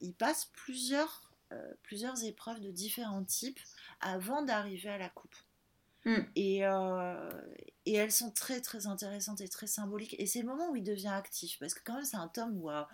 il 0.01 0.15
passe 0.15 0.49
plusieurs 0.55 1.27
plusieurs 1.83 2.25
épreuves 2.25 2.61
de 2.61 2.71
différents 2.71 3.25
types 3.25 3.61
avant 4.01 4.43
d'arriver 4.43 4.91
à 4.91 4.99
la 4.99 5.09
coupe. 5.09 5.37
Hmm. 6.07 6.21
Et, 6.37 6.65
euh, 6.65 7.31
et, 7.85 7.95
elles 7.95 8.13
sont 8.13 8.31
très 8.31 8.61
très 8.61 8.87
intéressantes 8.87 9.41
et 9.41 9.49
très 9.49 9.67
symboliques. 9.67 10.15
Et 10.21 10.27
c'est 10.27 10.39
le 10.39 10.47
moment 10.47 10.71
où 10.71 10.77
il 10.77 10.85
devient 10.85 11.09
actif, 11.09 11.59
parce 11.59 11.75
que 11.75 11.81
quand 11.85 11.95
même 11.95 12.05
c'est 12.05 12.17
un 12.17 12.29
tome 12.29 12.57
où 12.63 12.71
euh, 12.71 12.85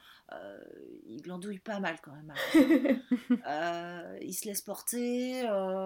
il 1.04 1.20
glandouille 1.20 1.58
pas 1.58 1.78
mal 1.78 1.98
quand 2.00 2.12
même. 2.12 2.32
il 4.22 4.32
se 4.32 4.46
laisse 4.46 4.62
porter, 4.62 5.42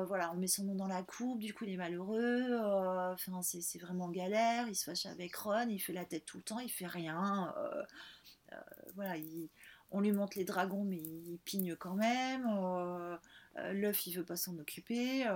voilà, 0.06 0.30
on 0.34 0.36
met 0.36 0.46
son 0.46 0.66
nom 0.66 0.76
dans 0.76 0.86
la 0.86 1.02
coupe, 1.02 1.40
du 1.40 1.52
coup 1.52 1.64
il 1.64 1.72
est 1.72 1.76
malheureux, 1.76 2.56
enfin 3.12 3.42
c'est 3.42 3.80
vraiment 3.80 4.08
galère, 4.08 4.68
il 4.68 4.76
se 4.76 4.84
fâche 4.84 5.06
avec 5.06 5.34
Ron, 5.34 5.68
il 5.68 5.80
fait 5.80 5.92
la 5.92 6.04
tête 6.04 6.26
tout 6.26 6.36
le 6.36 6.44
temps, 6.44 6.60
il 6.60 6.70
fait 6.70 6.86
rien. 6.86 7.52
voilà, 8.94 9.16
il, 9.16 9.50
on 9.96 10.00
lui 10.00 10.12
montre 10.12 10.36
les 10.36 10.44
dragons, 10.44 10.84
mais 10.84 10.98
il 10.98 11.38
pigne 11.44 11.74
quand 11.74 11.94
même. 11.94 12.46
Euh, 12.46 13.16
euh, 13.58 13.72
l'œuf, 13.72 14.06
il 14.06 14.12
veut 14.12 14.24
pas 14.24 14.36
s'en 14.36 14.54
occuper. 14.58 15.26
Euh, 15.26 15.32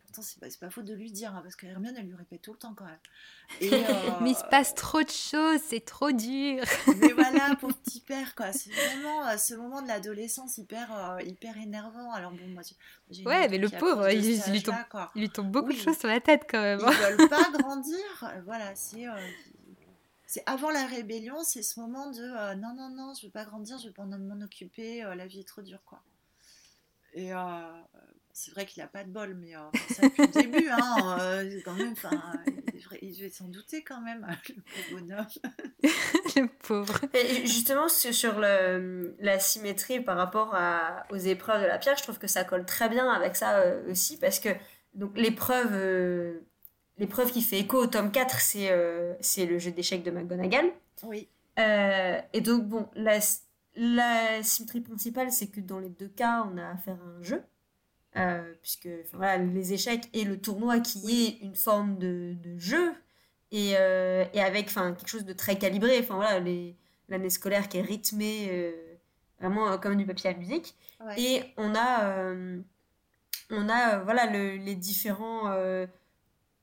pourtant, 0.00 0.22
c'est 0.22 0.40
pas, 0.40 0.46
pas 0.58 0.70
faute 0.70 0.86
de 0.86 0.94
lui 0.94 1.12
dire, 1.12 1.36
hein, 1.36 1.40
parce 1.42 1.56
que 1.56 1.66
Hermione, 1.66 1.94
elle 1.98 2.06
lui 2.06 2.14
répète 2.14 2.40
tout 2.40 2.52
le 2.52 2.58
temps 2.58 2.72
quand 2.74 2.86
même. 2.86 3.60
mais 4.22 4.30
il 4.30 4.34
se 4.34 4.44
passe 4.50 4.74
trop 4.74 5.02
de 5.02 5.10
choses, 5.10 5.60
c'est 5.62 5.84
trop 5.84 6.10
dur. 6.10 6.64
mais 6.96 7.12
voilà, 7.12 7.54
pour 7.60 7.74
petit 7.74 8.00
père, 8.00 8.34
quoi. 8.34 8.50
C'est 8.54 8.70
vraiment 8.70 9.36
ce 9.36 9.54
moment 9.54 9.82
de 9.82 9.88
l'adolescence 9.88 10.56
hyper, 10.56 11.18
hyper 11.26 11.58
énervant. 11.58 12.10
Alors 12.12 12.30
bon, 12.30 12.48
moi, 12.48 12.62
ouais, 13.26 13.48
mais 13.50 13.58
le 13.58 13.68
pauvre, 13.68 14.08
il, 14.08 14.22
lui 14.50 14.62
tombe, 14.62 14.74
il, 15.14 15.20
lui 15.20 15.28
tombe, 15.28 15.50
beaucoup 15.50 15.72
de 15.72 15.78
choses 15.78 15.98
sur 15.98 16.08
la 16.08 16.20
tête 16.20 16.46
quand 16.50 16.62
même. 16.62 16.80
Ils 16.80 17.16
veulent 17.16 17.28
pas 17.28 17.50
grandir. 17.50 17.98
Voilà, 18.46 18.74
c'est 18.74 19.04
c'est 20.28 20.42
avant 20.44 20.70
la 20.70 20.84
rébellion, 20.84 21.42
c'est 21.42 21.62
ce 21.62 21.80
moment 21.80 22.10
de 22.10 22.20
euh, 22.20 22.54
non, 22.54 22.74
non, 22.76 22.90
non, 22.90 23.14
je 23.18 23.26
veux 23.26 23.32
pas 23.32 23.46
grandir, 23.46 23.78
je 23.78 23.86
veux 23.86 23.94
pas 23.94 24.04
m'en 24.04 24.40
occuper, 24.42 25.02
euh, 25.02 25.14
la 25.14 25.26
vie 25.26 25.40
est 25.40 25.48
trop 25.48 25.62
dure, 25.62 25.82
quoi. 25.86 26.02
Et 27.14 27.32
euh, 27.32 27.38
c'est 28.34 28.50
vrai 28.50 28.66
qu'il 28.66 28.82
a 28.82 28.88
pas 28.88 29.04
de 29.04 29.10
bol, 29.10 29.34
mais 29.34 29.54
ça 29.88 30.02
depuis 30.02 30.26
le 30.26 30.28
début, 30.28 30.68
hein, 30.68 31.48
quand 31.64 31.72
même, 31.72 31.94
il 33.00 33.16
devait 33.16 33.30
s'en 33.30 33.48
douter 33.48 33.82
quand 33.82 34.02
même, 34.02 34.26
le 34.54 34.60
pauvre 34.60 35.00
bonhomme. 35.00 35.26
le 36.36 36.46
pauvre. 36.58 37.00
Et 37.14 37.46
justement, 37.46 37.88
sur 37.88 38.38
le, 38.38 39.16
la 39.20 39.38
symétrie 39.38 40.00
par 40.00 40.18
rapport 40.18 40.54
à, 40.54 41.06
aux 41.08 41.16
épreuves 41.16 41.62
de 41.62 41.66
la 41.66 41.78
pierre, 41.78 41.96
je 41.96 42.02
trouve 42.02 42.18
que 42.18 42.28
ça 42.28 42.44
colle 42.44 42.66
très 42.66 42.90
bien 42.90 43.10
avec 43.10 43.34
ça 43.34 43.64
aussi, 43.88 44.18
parce 44.18 44.40
que 44.40 44.50
donc 44.92 45.16
l'épreuve 45.16 46.42
l'épreuve 46.98 47.32
qui 47.32 47.42
fait 47.42 47.60
écho 47.60 47.78
au 47.82 47.86
tome 47.86 48.10
4, 48.10 48.40
c'est 48.40 48.70
euh, 48.70 49.14
le 49.38 49.58
jeu 49.58 49.70
d'échecs 49.70 50.02
de 50.02 50.10
McGonagall. 50.10 50.66
Oui. 51.04 51.28
Euh, 51.58 52.20
et 52.32 52.40
donc, 52.40 52.64
bon, 52.64 52.88
la, 52.94 53.18
la 53.76 54.42
symétrie 54.42 54.80
principale, 54.80 55.32
c'est 55.32 55.48
que 55.48 55.60
dans 55.60 55.78
les 55.78 55.88
deux 55.88 56.08
cas, 56.08 56.46
on 56.52 56.58
a 56.58 56.68
affaire 56.68 56.98
à 57.02 57.18
un 57.18 57.22
jeu. 57.22 57.42
Euh, 58.16 58.54
puisque 58.62 58.88
voilà, 59.12 59.36
les 59.36 59.74
échecs 59.74 60.08
et 60.12 60.24
le 60.24 60.40
tournoi 60.40 60.80
qui 60.80 61.26
est 61.26 61.44
une 61.44 61.54
forme 61.54 61.98
de, 61.98 62.34
de 62.42 62.58
jeu 62.58 62.92
et, 63.52 63.72
et 63.72 64.40
avec 64.40 64.72
quelque 64.72 65.06
chose 65.06 65.24
de 65.24 65.32
très 65.32 65.56
calibré. 65.56 65.98
Enfin, 66.00 66.16
voilà, 66.16 66.40
l'année 67.08 67.30
scolaire 67.30 67.68
qui 67.68 67.78
est 67.78 67.82
rythmée 67.82 68.74
vraiment 69.38 69.78
comme 69.78 69.96
du 69.96 70.06
papier 70.06 70.30
à 70.30 70.34
musique. 70.34 70.74
Et 71.16 71.42
on 71.56 71.74
a, 71.74 72.34
on 73.50 73.68
a 73.68 73.98
voilà, 73.98 74.26
les 74.26 74.74
différents 74.74 75.52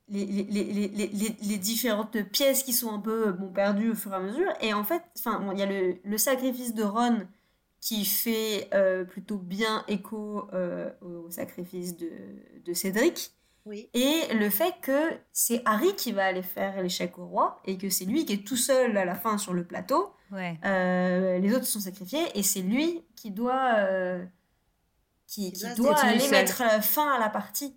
les, 0.08 0.26
les, 0.26 0.44
les, 0.44 1.36
les, 1.42 1.58
différentes 1.58 2.22
pièces 2.30 2.64
qui 2.64 2.74
sont 2.74 2.94
un 2.94 3.00
peu 3.00 3.32
bon, 3.32 3.48
perdues 3.52 3.92
au 3.92 3.96
fur 3.96 4.12
et 4.14 4.16
à 4.16 4.20
mesure. 4.20 4.54
Et 4.62 4.74
en 4.74 4.84
fait, 4.84 5.02
il 5.26 5.58
y 5.58 5.64
a 5.64 5.66
le, 5.66 5.98
le, 6.04 6.18
sacrifice 6.18 6.76
de 6.76 6.84
Ron 6.84 7.28
qui 7.82 8.06
fait 8.06 8.70
euh, 8.74 9.04
plutôt 9.04 9.38
bien 9.38 9.84
écho 9.88 10.48
euh, 10.54 10.92
au 11.02 11.30
sacrifice 11.32 11.98
de, 11.98 12.12
de 12.64 12.74
Cédric. 12.74 13.32
Oui. 13.66 13.90
Et 13.96 14.32
le 14.36 14.52
fait 14.52 14.76
que 14.82 15.10
c'est 15.32 15.64
Harry 15.66 15.96
qui 15.96 16.12
va 16.12 16.26
aller 16.26 16.44
faire 16.44 16.80
l'échec 16.84 17.18
au 17.18 17.26
roi 17.26 17.60
et 17.66 17.80
que 17.80 17.90
c'est 17.90 18.06
lui 18.06 18.26
qui 18.26 18.34
est 18.34 18.48
tout 18.48 18.58
seul 18.58 18.96
à 18.96 19.06
la 19.06 19.16
fin 19.16 19.40
sur 19.40 19.54
le 19.54 19.64
plateau. 19.64 20.14
Ouais. 20.32 20.60
Euh, 20.66 21.40
les 21.40 21.56
autres 21.56 21.66
sont 21.66 21.80
sacrifiés 21.80 22.26
et 22.36 22.44
c'est 22.44 22.62
lui 22.62 23.04
qui 23.16 23.32
doit, 23.32 23.88
qui, 25.26 25.52
qui 25.52 25.74
doit 25.76 25.98
aller 25.98 26.28
mettre 26.30 26.62
fin 26.84 27.12
à 27.12 27.20
la 27.20 27.30
partie. 27.30 27.76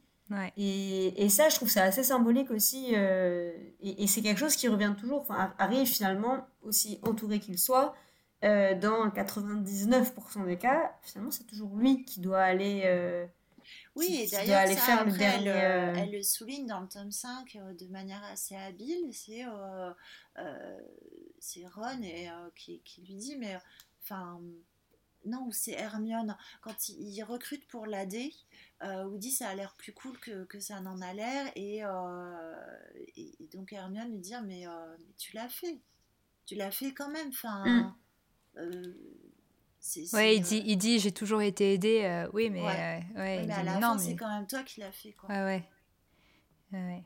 Et, 0.57 1.25
et, 1.25 1.29
ça, 1.29 1.49
je 1.49 1.57
trouve 1.57 1.71
ça 1.71 1.85
assez 1.85 2.03
symbolique 2.03 2.51
aussi. 2.51 2.91
Euh, 2.95 3.53
et, 3.81 4.07
c'est 4.07 4.21
quelque 4.21 4.39
chose 4.39 4.57
qui 4.57 4.69
revient 4.69 4.95
toujours. 4.99 5.23
Enfin, 5.23 5.55
Harry, 5.59 5.87
finalement, 5.87 6.47
aussi 6.63 6.99
entouré 7.03 7.41
qu'il 7.41 7.59
soit, 7.59 7.95
euh, 8.45 8.75
dans 8.79 9.09
99% 9.09 10.47
des 10.47 10.59
cas, 10.59 10.93
finalement, 11.03 11.31
c'est 11.31 11.47
toujours 11.47 11.75
lui 11.77 12.05
qui 12.05 12.21
doit 12.21 12.43
aller. 12.43 12.83
Euh, 12.85 13.27
oui, 13.97 14.23
et 14.23 14.31
d'ailleurs, 14.31 14.67
faire 14.79 15.05
le 15.05 15.13
dernier. 15.13 15.49
Elle, 15.49 16.13
le 16.13 16.23
souligne 16.23 16.67
dans 16.67 16.81
le 16.81 16.89
tome 16.89 17.11
5 17.11 17.59
de 17.79 17.87
manière 17.89 18.23
assez 18.25 18.57
habile. 18.57 19.13
C'est 19.13 19.45
c'est 21.41 21.67
Ron 21.67 22.03
et, 22.03 22.29
qui, 22.55 22.81
qui, 22.85 23.03
lui 23.03 23.15
dit 23.15 23.37
Mais. 23.37 23.57
Enfin 24.03 24.41
non, 25.25 25.51
c'est 25.51 25.73
Hermione, 25.73 26.37
quand 26.63 26.89
il, 26.89 27.23
recrute 27.23 27.67
pour 27.69 27.87
l'AD, 27.87 28.15
euh, 28.83 29.05
Woody 29.05 29.31
ça 29.31 29.49
a 29.49 29.55
l'air 29.55 29.75
plus 29.77 29.93
cool 29.93 30.19
que, 30.19 30.45
que 30.45 30.61
ça 30.61 30.81
n'en 30.81 31.01
a 31.01 31.13
l'air, 31.13 31.51
et, 31.57 31.85
euh, 31.85 32.55
donc 33.53 33.73
Hermione 33.73 34.11
lui 34.11 34.19
dit 34.19 34.35
mais, 34.45 34.67
euh, 34.67 34.97
mais 35.01 35.15
tu 35.17 35.35
l'as 35.35 35.49
fait, 35.49 35.81
tu 36.47 36.55
l'as 36.55 36.71
fait 36.71 36.93
quand 36.93 37.11
même, 37.11 37.29
enfin... 37.29 37.65
Mm. 37.65 37.95
Euh, 38.59 38.95
ouais, 40.13 40.37
il 40.37 40.43
dit, 40.43 40.63
il 40.67 40.77
dit 40.77 40.99
j'ai 40.99 41.13
toujours 41.13 41.43
été 41.43 41.75
aidé, 41.75 42.27
oui, 42.33 42.51
mais... 42.51 42.63
Ouais. 42.63 43.05
mais 43.17 43.51
à 43.51 43.63
la 43.63 43.81
fin, 43.81 43.99
c'est 43.99 44.17
quand 44.17 44.29
même 44.29 44.47
toi 44.47 44.63
qui 44.63 44.81
l'as 44.81 44.93
fait, 44.93 45.13
quoi. 45.13 45.29
Ouais, 45.29 45.45
ouais. 45.45 45.65
ouais. 46.73 47.05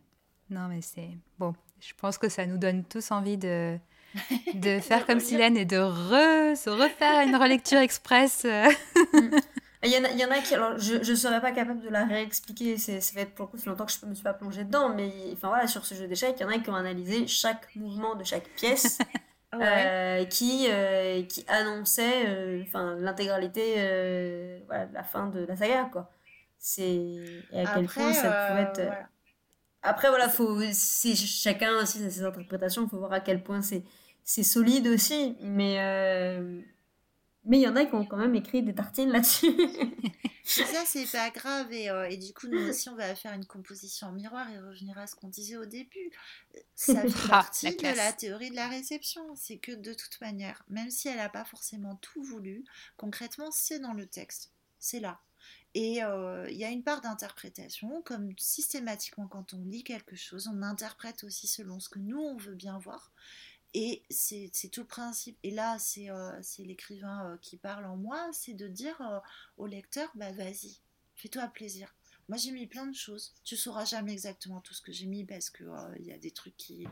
Non, 0.50 0.68
mais 0.68 0.82
c'est... 0.82 1.10
Bon, 1.38 1.54
je 1.80 1.92
pense 1.94 2.18
que 2.18 2.28
ça 2.28 2.46
nous 2.46 2.58
donne 2.58 2.84
tous 2.84 3.10
envie 3.10 3.38
de 3.38 3.78
de 4.54 4.78
faire 4.80 5.06
comme 5.06 5.20
Silène 5.20 5.56
et 5.56 5.64
de 5.64 5.76
se 6.54 6.68
refaire 6.68 7.26
une 7.26 7.36
relecture 7.36 7.78
express. 7.78 8.46
Il 9.84 9.90
y, 9.90 9.98
en 9.98 10.04
a, 10.04 10.10
il 10.10 10.18
y 10.18 10.24
en 10.24 10.30
a 10.30 10.38
qui, 10.38 10.54
alors 10.54 10.78
je 10.78 10.98
ne 10.98 11.16
serais 11.16 11.40
pas 11.40 11.50
capable 11.50 11.80
de 11.80 11.88
la 11.88 12.04
réexpliquer, 12.04 12.78
ça 12.78 12.92
être 12.92 13.34
pour 13.34 13.46
le 13.46 13.50
coup, 13.50 13.56
c'est 13.58 13.66
longtemps 13.66 13.86
que 13.86 13.92
je 13.92 14.04
ne 14.04 14.10
me 14.10 14.14
suis 14.14 14.22
pas 14.22 14.32
plongée 14.32 14.62
dedans, 14.62 14.94
mais 14.94 15.12
enfin 15.32 15.48
voilà, 15.48 15.66
sur 15.66 15.84
ce 15.84 15.94
jeu 15.94 16.06
d'échecs, 16.06 16.36
il 16.38 16.42
y 16.42 16.44
en 16.44 16.50
a 16.50 16.58
qui 16.58 16.70
ont 16.70 16.76
analysé 16.76 17.26
chaque 17.26 17.74
mouvement 17.74 18.14
de 18.14 18.22
chaque 18.22 18.48
pièce, 18.50 18.98
euh, 19.54 20.24
qui, 20.26 20.66
euh, 20.70 21.22
qui 21.24 21.44
annonçait 21.48 22.26
euh, 22.26 22.62
l'intégralité 23.00 24.62
voilà, 24.66 24.86
de 24.86 24.94
la 24.94 25.02
fin 25.02 25.26
de 25.26 25.44
la 25.44 25.56
saga, 25.56 25.88
quoi. 25.90 26.10
C'est 26.58 26.84
et 27.52 27.60
à 27.60 27.74
quel 27.74 27.86
point 27.86 28.12
ça 28.12 28.48
pouvait 28.48 28.62
être. 28.62 28.92
Après, 29.82 30.08
voilà, 30.10 30.28
faut, 30.28 30.60
c'est 30.72 31.16
chacun 31.16 31.76
aussi 31.82 31.98
ses 31.98 32.22
interprétations, 32.22 32.84
il 32.84 32.88
faut 32.88 32.98
voir 32.98 33.12
à 33.12 33.20
quel 33.20 33.42
point 33.42 33.62
c'est 33.62 33.82
c'est 34.24 34.42
solide 34.42 34.86
aussi, 34.86 35.36
mais 35.40 35.76
euh, 35.80 36.60
mais 37.44 37.58
il 37.58 37.62
y 37.62 37.68
en 37.68 37.76
a 37.76 37.84
qui 37.84 37.94
ont 37.94 38.04
quand 38.04 38.16
même 38.16 38.34
écrit 38.34 38.62
des 38.62 38.74
tartines 38.74 39.10
là-dessus. 39.10 39.52
ça, 40.44 40.84
c'est 40.86 41.10
pas 41.10 41.30
grave. 41.30 41.72
Et, 41.72 41.90
euh, 41.90 42.08
et, 42.08 42.16
du 42.16 42.32
coup, 42.32 42.46
nous 42.46 42.68
aussi, 42.68 42.88
on 42.88 42.94
va 42.94 43.14
faire 43.14 43.32
une 43.32 43.46
composition 43.46 44.08
en 44.08 44.12
miroir 44.12 44.48
et 44.50 44.58
revenir 44.58 44.96
à 44.98 45.06
ce 45.06 45.16
qu'on 45.16 45.28
disait 45.28 45.56
au 45.56 45.64
début. 45.64 46.10
Ça 46.74 47.00
fait 47.08 47.14
ah, 47.24 47.28
partie 47.28 47.74
de 47.74 47.96
la 47.96 48.12
théorie 48.12 48.50
de 48.50 48.56
la 48.56 48.68
réception. 48.68 49.22
C'est 49.34 49.58
que 49.58 49.72
de 49.72 49.92
toute 49.92 50.20
manière, 50.20 50.64
même 50.68 50.90
si 50.90 51.08
elle 51.08 51.16
n'a 51.16 51.28
pas 51.28 51.44
forcément 51.44 51.96
tout 51.96 52.22
voulu, 52.22 52.64
concrètement, 52.96 53.50
c'est 53.50 53.80
dans 53.80 53.92
le 53.92 54.06
texte. 54.06 54.52
C'est 54.78 55.00
là. 55.00 55.20
Et 55.74 56.04
euh, 56.04 56.48
il 56.50 56.56
y 56.56 56.64
a 56.64 56.68
une 56.68 56.82
part 56.82 57.00
d'interprétation, 57.00 58.02
comme 58.02 58.32
systématiquement 58.36 59.26
quand 59.26 59.54
on 59.54 59.64
lit 59.64 59.84
quelque 59.84 60.16
chose, 60.16 60.50
on 60.52 60.62
interprète 60.62 61.24
aussi 61.24 61.46
selon 61.46 61.80
ce 61.80 61.88
que 61.88 61.98
nous, 61.98 62.20
on 62.20 62.36
veut 62.36 62.54
bien 62.54 62.78
voir. 62.78 63.10
Et 63.74 64.02
c'est 64.10 64.50
tout 64.70 64.80
le 64.80 64.86
principe. 64.86 65.38
Et 65.42 65.50
là, 65.50 65.78
c'est 65.78 66.10
euh, 66.10 66.40
l'écrivain 66.58 67.30
euh, 67.30 67.36
qui 67.40 67.56
parle 67.56 67.86
en 67.86 67.96
moi, 67.96 68.28
c'est 68.32 68.52
de 68.52 68.68
dire 68.68 69.00
euh, 69.00 69.18
au 69.56 69.66
lecteur, 69.66 70.10
bah 70.14 70.30
vas-y, 70.32 70.78
fais-toi 71.16 71.46
plaisir. 71.48 71.94
Moi, 72.28 72.36
j'ai 72.36 72.50
mis 72.50 72.66
plein 72.66 72.86
de 72.86 72.94
choses. 72.94 73.32
Tu 73.44 73.56
sauras 73.56 73.84
jamais 73.84 74.12
exactement 74.12 74.60
tout 74.60 74.74
ce 74.74 74.82
que 74.82 74.92
j'ai 74.92 75.06
mis 75.06 75.24
parce 75.24 75.48
que 75.50 75.64
il 75.98 76.06
y 76.06 76.12
a 76.12 76.18
des 76.18 76.30
trucs 76.30 76.56
qui, 76.56 76.86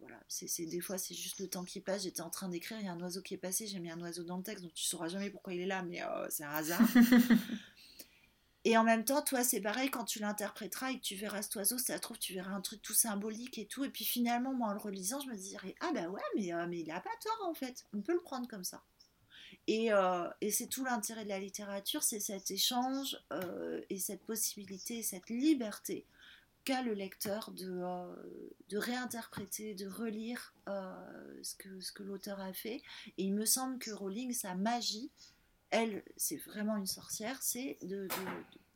voilà, 0.00 0.20
c'est 0.28 0.66
des 0.66 0.80
fois 0.80 0.98
c'est 0.98 1.14
juste 1.14 1.40
le 1.40 1.48
temps 1.48 1.64
qui 1.64 1.80
passe. 1.80 2.02
J'étais 2.02 2.20
en 2.20 2.30
train 2.30 2.48
d'écrire, 2.48 2.78
il 2.78 2.86
y 2.86 2.88
a 2.88 2.92
un 2.92 3.00
oiseau 3.00 3.22
qui 3.22 3.34
est 3.34 3.38
passé, 3.38 3.66
j'ai 3.66 3.78
mis 3.78 3.90
un 3.90 4.00
oiseau 4.00 4.22
dans 4.22 4.36
le 4.36 4.42
texte, 4.42 4.62
donc 4.64 4.74
tu 4.74 4.84
sauras 4.84 5.08
jamais 5.08 5.30
pourquoi 5.30 5.54
il 5.54 5.60
est 5.60 5.66
là, 5.66 5.82
mais 5.82 6.02
c'est 6.28 6.44
un 6.44 6.50
hasard. 6.50 6.82
Et 8.64 8.76
en 8.76 8.84
même 8.84 9.04
temps, 9.04 9.22
toi, 9.22 9.42
c'est 9.42 9.60
pareil, 9.60 9.90
quand 9.90 10.04
tu 10.04 10.18
l'interpréteras 10.18 10.90
et 10.90 10.98
que 10.98 11.02
tu 11.02 11.14
verras 11.14 11.40
cet 11.40 11.56
oiseau, 11.56 11.78
ça 11.78 11.98
trouve, 11.98 12.18
tu 12.18 12.34
verras 12.34 12.50
un 12.50 12.60
truc 12.60 12.82
tout 12.82 12.92
symbolique 12.92 13.56
et 13.56 13.66
tout. 13.66 13.84
Et 13.84 13.88
puis 13.88 14.04
finalement, 14.04 14.52
moi, 14.52 14.68
en 14.68 14.72
le 14.74 14.78
relisant, 14.78 15.20
je 15.20 15.30
me 15.30 15.36
dirais, 15.36 15.74
ah 15.80 15.90
bah 15.94 16.08
ouais, 16.08 16.20
mais, 16.36 16.52
euh, 16.52 16.66
mais 16.68 16.80
il 16.80 16.90
a 16.90 17.00
pas 17.00 17.10
tort, 17.22 17.48
en 17.48 17.54
fait. 17.54 17.86
On 17.94 18.02
peut 18.02 18.12
le 18.12 18.20
prendre 18.20 18.46
comme 18.48 18.64
ça. 18.64 18.82
Et, 19.66 19.92
euh, 19.92 20.28
et 20.42 20.50
c'est 20.50 20.66
tout 20.66 20.84
l'intérêt 20.84 21.24
de 21.24 21.30
la 21.30 21.38
littérature, 21.38 22.02
c'est 22.02 22.20
cet 22.20 22.50
échange 22.50 23.18
euh, 23.32 23.80
et 23.88 23.98
cette 23.98 24.22
possibilité, 24.24 25.02
cette 25.02 25.30
liberté 25.30 26.04
qu'a 26.64 26.82
le 26.82 26.92
lecteur 26.92 27.52
de, 27.52 27.82
de 28.68 28.76
réinterpréter, 28.76 29.74
de 29.74 29.88
relire 29.88 30.54
ce 31.42 31.54
que, 31.54 31.80
ce 31.80 31.90
que 31.90 32.02
l'auteur 32.02 32.38
a 32.40 32.52
fait. 32.52 32.82
Et 33.16 33.24
il 33.24 33.32
me 33.32 33.46
semble 33.46 33.78
que 33.78 33.90
Rowling, 33.90 34.34
sa 34.34 34.54
magie, 34.54 35.10
elle, 35.70 36.02
c'est 36.16 36.36
vraiment 36.36 36.76
une 36.76 36.86
sorcière, 36.86 37.36
c'est 37.40 37.78
de, 37.82 38.08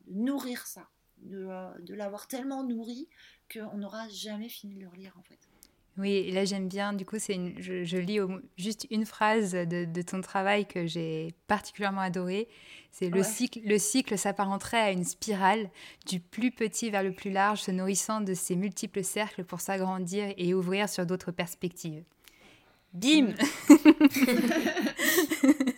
nourrir 0.07 0.65
ça, 0.65 0.87
euh, 1.31 1.71
de, 1.79 1.93
l'avoir 1.93 2.27
tellement 2.27 2.63
nourri 2.63 3.07
qu'on 3.51 3.77
n'aura 3.77 4.07
jamais 4.09 4.49
fini 4.49 4.75
de 4.75 4.81
le 4.81 4.89
relire 4.89 5.13
en 5.17 5.23
fait. 5.23 5.39
Oui, 5.97 6.11
et 6.11 6.31
là 6.31 6.43
j'aime 6.43 6.67
bien, 6.67 6.91
du 6.91 7.05
coup, 7.05 7.19
c'est 7.19 7.37
je, 7.57 7.97
lis 7.97 8.19
juste 8.57 8.85
une 8.91 9.05
phrase 9.05 9.53
de, 9.53 10.01
ton 10.01 10.19
travail 10.19 10.65
que 10.67 10.85
j'ai 10.85 11.33
particulièrement 11.47 12.01
adoré. 12.01 12.49
C'est 12.91 13.09
le 13.09 13.23
cycle, 13.23 13.61
le 13.63 13.77
cycle 13.77 14.17
s'apparenterait 14.17 14.81
à 14.81 14.91
une 14.91 15.05
spirale, 15.05 15.69
du 16.05 16.19
plus 16.19 16.51
petit 16.51 16.89
vers 16.89 17.03
le 17.03 17.13
plus 17.13 17.31
large, 17.31 17.61
se 17.61 17.71
nourrissant 17.71 18.19
de 18.19 18.33
ses 18.33 18.57
multiples 18.57 19.03
cercles 19.03 19.45
pour 19.45 19.61
s'agrandir 19.61 20.33
et 20.37 20.53
ouvrir 20.53 20.89
sur 20.89 21.05
d'autres 21.05 21.31
perspectives. 21.31 22.03
Bim 22.93 23.33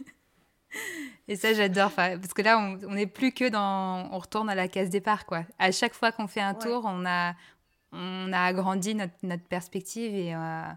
Et 1.28 1.36
ça, 1.36 1.54
j'adore. 1.54 1.91
Parce 1.94 2.34
que 2.34 2.41
là, 2.41 2.58
on 2.58 2.94
n'est 2.94 3.08
plus 3.08 3.34
que 3.34 3.49
dans. 3.49 4.10
On 4.12 4.20
retourne 4.20 4.49
à 4.49 4.56
la 4.56 4.68
case 4.68 4.90
départ, 4.90 5.26
quoi. 5.26 5.44
À 5.60 5.72
chaque 5.72 5.94
fois 5.94 6.12
qu'on 6.12 6.28
fait 6.28 6.41
un 6.41 6.54
tour, 6.54 6.84
on 6.86 7.06
a, 7.06 7.36
on 7.91 8.32
a 8.32 8.41
agrandi 8.41 8.95
notre, 8.95 9.14
notre 9.24 9.44
perspective 9.44 10.14
et, 10.14 10.34
euh, 10.34 10.72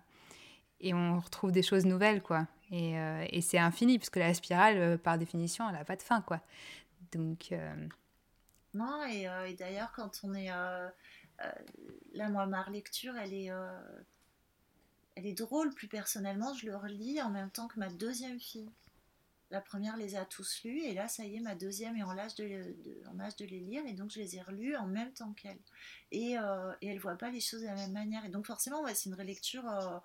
et 0.80 0.92
on 0.92 1.20
retrouve 1.20 1.52
des 1.52 1.62
choses 1.62 1.86
nouvelles, 1.86 2.22
quoi. 2.22 2.46
Et, 2.72 2.98
euh, 2.98 3.24
et 3.30 3.40
c'est 3.40 3.58
infini, 3.58 3.98
puisque 3.98 4.16
la 4.16 4.34
spirale, 4.34 4.76
euh, 4.76 4.98
par 4.98 5.18
définition, 5.18 5.68
elle 5.68 5.76
n'a 5.76 5.84
pas 5.84 5.96
de 5.96 6.02
fin, 6.02 6.20
quoi. 6.20 6.40
Donc. 7.12 7.54
Non, 8.74 9.04
et, 9.08 9.26
et 9.48 9.54
d'ailleurs, 9.54 9.92
quand 9.94 10.20
on 10.24 10.34
est. 10.34 10.48
là, 10.48 12.28
moi, 12.28 12.46
ma 12.46 12.68
lecture, 12.70 13.16
elle 13.16 13.34
est. 13.34 13.50
Elle 15.16 15.26
est 15.26 15.34
drôle, 15.34 15.74
plus 15.74 15.88
personnellement, 15.88 16.54
je 16.54 16.66
le 16.66 16.76
relis 16.76 17.20
en 17.20 17.30
même 17.30 17.50
temps 17.50 17.68
que 17.68 17.78
ma 17.78 17.90
deuxième 17.90 18.38
fille. 18.38 18.70
La 19.50 19.60
première 19.60 19.96
les 19.96 20.14
a 20.14 20.24
tous 20.24 20.62
lus 20.62 20.80
et 20.80 20.94
là, 20.94 21.08
ça 21.08 21.24
y 21.24 21.36
est, 21.36 21.40
ma 21.40 21.56
deuxième 21.56 21.96
est 21.96 22.04
en 22.04 22.16
âge 22.16 22.36
de, 22.36 22.72
en 23.08 23.18
âge 23.18 23.34
de 23.36 23.44
les 23.44 23.58
lire 23.58 23.84
et 23.84 23.94
donc 23.94 24.10
je 24.10 24.20
les 24.20 24.36
ai 24.36 24.42
relus 24.42 24.76
en 24.76 24.86
même 24.86 25.12
temps 25.12 25.32
qu'elle. 25.32 25.58
Et, 26.12 26.38
euh, 26.38 26.72
et 26.80 26.88
elle 26.88 26.96
ne 26.96 27.00
voit 27.00 27.16
pas 27.16 27.30
les 27.30 27.40
choses 27.40 27.62
de 27.62 27.66
la 27.66 27.74
même 27.74 27.92
manière. 27.92 28.24
Et 28.24 28.28
donc 28.28 28.46
forcément, 28.46 28.86
c'est 28.94 29.08
une 29.08 29.16
relecture 29.16 29.68
euh, 29.68 29.98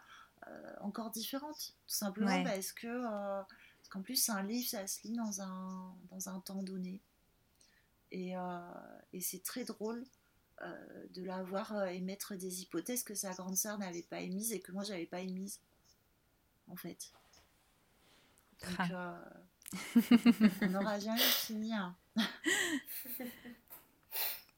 euh, 0.47 0.73
encore 0.81 1.11
différente, 1.11 1.75
tout 1.87 1.95
simplement 1.95 2.43
parce 2.43 2.71
que 2.71 2.87
euh, 2.87 3.41
parce 3.77 3.89
qu'en 3.89 4.01
plus, 4.01 4.29
un 4.29 4.41
livre, 4.41 4.67
ça 4.67 4.87
se 4.87 5.03
lit 5.07 5.13
dans 5.13 5.41
un, 5.41 5.93
dans 6.09 6.27
un 6.29 6.39
temps 6.39 6.63
donné. 6.63 7.01
Et, 8.11 8.33
et 9.13 9.21
c'est 9.21 9.43
très 9.43 9.63
drôle 9.63 10.03
de 11.11 11.23
la 11.23 11.43
voir 11.43 11.85
émettre 11.89 12.35
des 12.35 12.63
hypothèses 12.63 13.03
que 13.03 13.13
sa 13.13 13.33
grande 13.33 13.55
sœur 13.55 13.77
n'avait 13.77 14.01
pas 14.01 14.21
émises 14.21 14.53
et 14.53 14.59
que 14.59 14.71
moi, 14.71 14.83
j'avais 14.83 15.05
pas 15.05 15.19
émises, 15.19 15.59
en 16.67 16.75
fait. 16.75 17.11
Euh, 18.91 19.13
on 20.61 20.67
n'aura 20.67 20.99
jamais 20.99 21.19
fini. 21.19 21.73
Hein. 21.73 21.95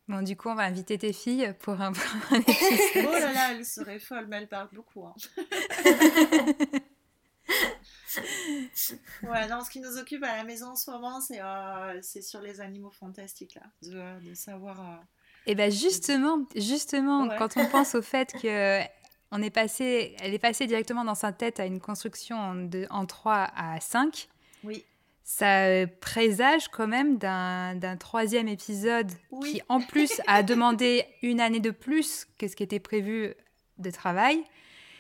Bon, 0.08 0.22
du 0.22 0.38
coup, 0.38 0.48
on 0.48 0.56
va 0.56 0.64
inviter 0.64 0.98
tes 0.98 1.12
filles 1.12 1.54
pour 1.60 1.82
un, 1.82 1.92
oh 2.32 3.12
là 3.12 3.34
là, 3.34 3.52
elles 3.52 3.66
seraient 3.66 4.00
folles, 4.00 4.28
mais 4.30 4.38
elles 4.38 4.48
parlent 4.48 4.70
beaucoup. 4.72 5.06
Hein. 5.06 5.14
ouais, 9.24 9.48
non, 9.50 9.60
ce 9.66 9.70
qui 9.70 9.82
nous 9.82 9.98
occupe 9.98 10.24
à 10.24 10.38
la 10.38 10.46
maison 10.46 10.68
en 10.68 10.76
ce 10.78 10.90
moment, 10.92 11.20
c'est 11.20 11.42
euh, 11.42 12.02
sur 12.02 12.40
les 12.40 12.62
animaux 12.62 12.92
fantastiques, 12.92 13.56
là, 13.56 13.64
de, 13.84 14.30
de 14.30 14.34
savoir. 14.34 14.80
Euh, 14.80 14.96
Et 15.46 15.52
eh 15.52 15.56
bien 15.56 15.70
justement, 15.70 16.46
justement, 16.56 17.28
quand 17.38 17.58
on 17.58 17.66
pense 17.66 17.94
au 17.94 18.02
fait 18.02 18.32
que 18.32 18.80
on 19.32 19.42
est 19.42 19.50
passé, 19.50 20.16
elle 20.22 20.34
est 20.34 20.40
passée 20.40 20.68
directement 20.68 21.04
dans 21.04 21.16
sa 21.16 21.32
tête 21.32 21.60
à 21.60 21.66
une 21.66 21.80
construction 21.80 22.38
en, 22.38 22.70
en 22.90 23.06
3 23.06 23.52
à 23.56 23.80
5. 23.80 24.28
Oui. 24.64 24.84
Ça 25.24 25.86
présage 26.00 26.70
quand 26.70 26.88
même 26.88 27.18
d'un 27.18 27.98
troisième 28.00 28.48
épisode 28.48 29.12
qui, 29.44 29.62
en 29.68 29.82
plus, 29.82 30.22
a 30.26 30.42
demandé 30.44 31.04
une 31.22 31.42
année 31.42 31.60
de 31.60 31.72
plus 31.72 32.26
que 32.38 32.48
ce 32.48 32.56
qui 32.56 32.64
était 32.64 32.80
prévu 32.80 33.34
de 33.78 33.92
travail. 33.92 34.42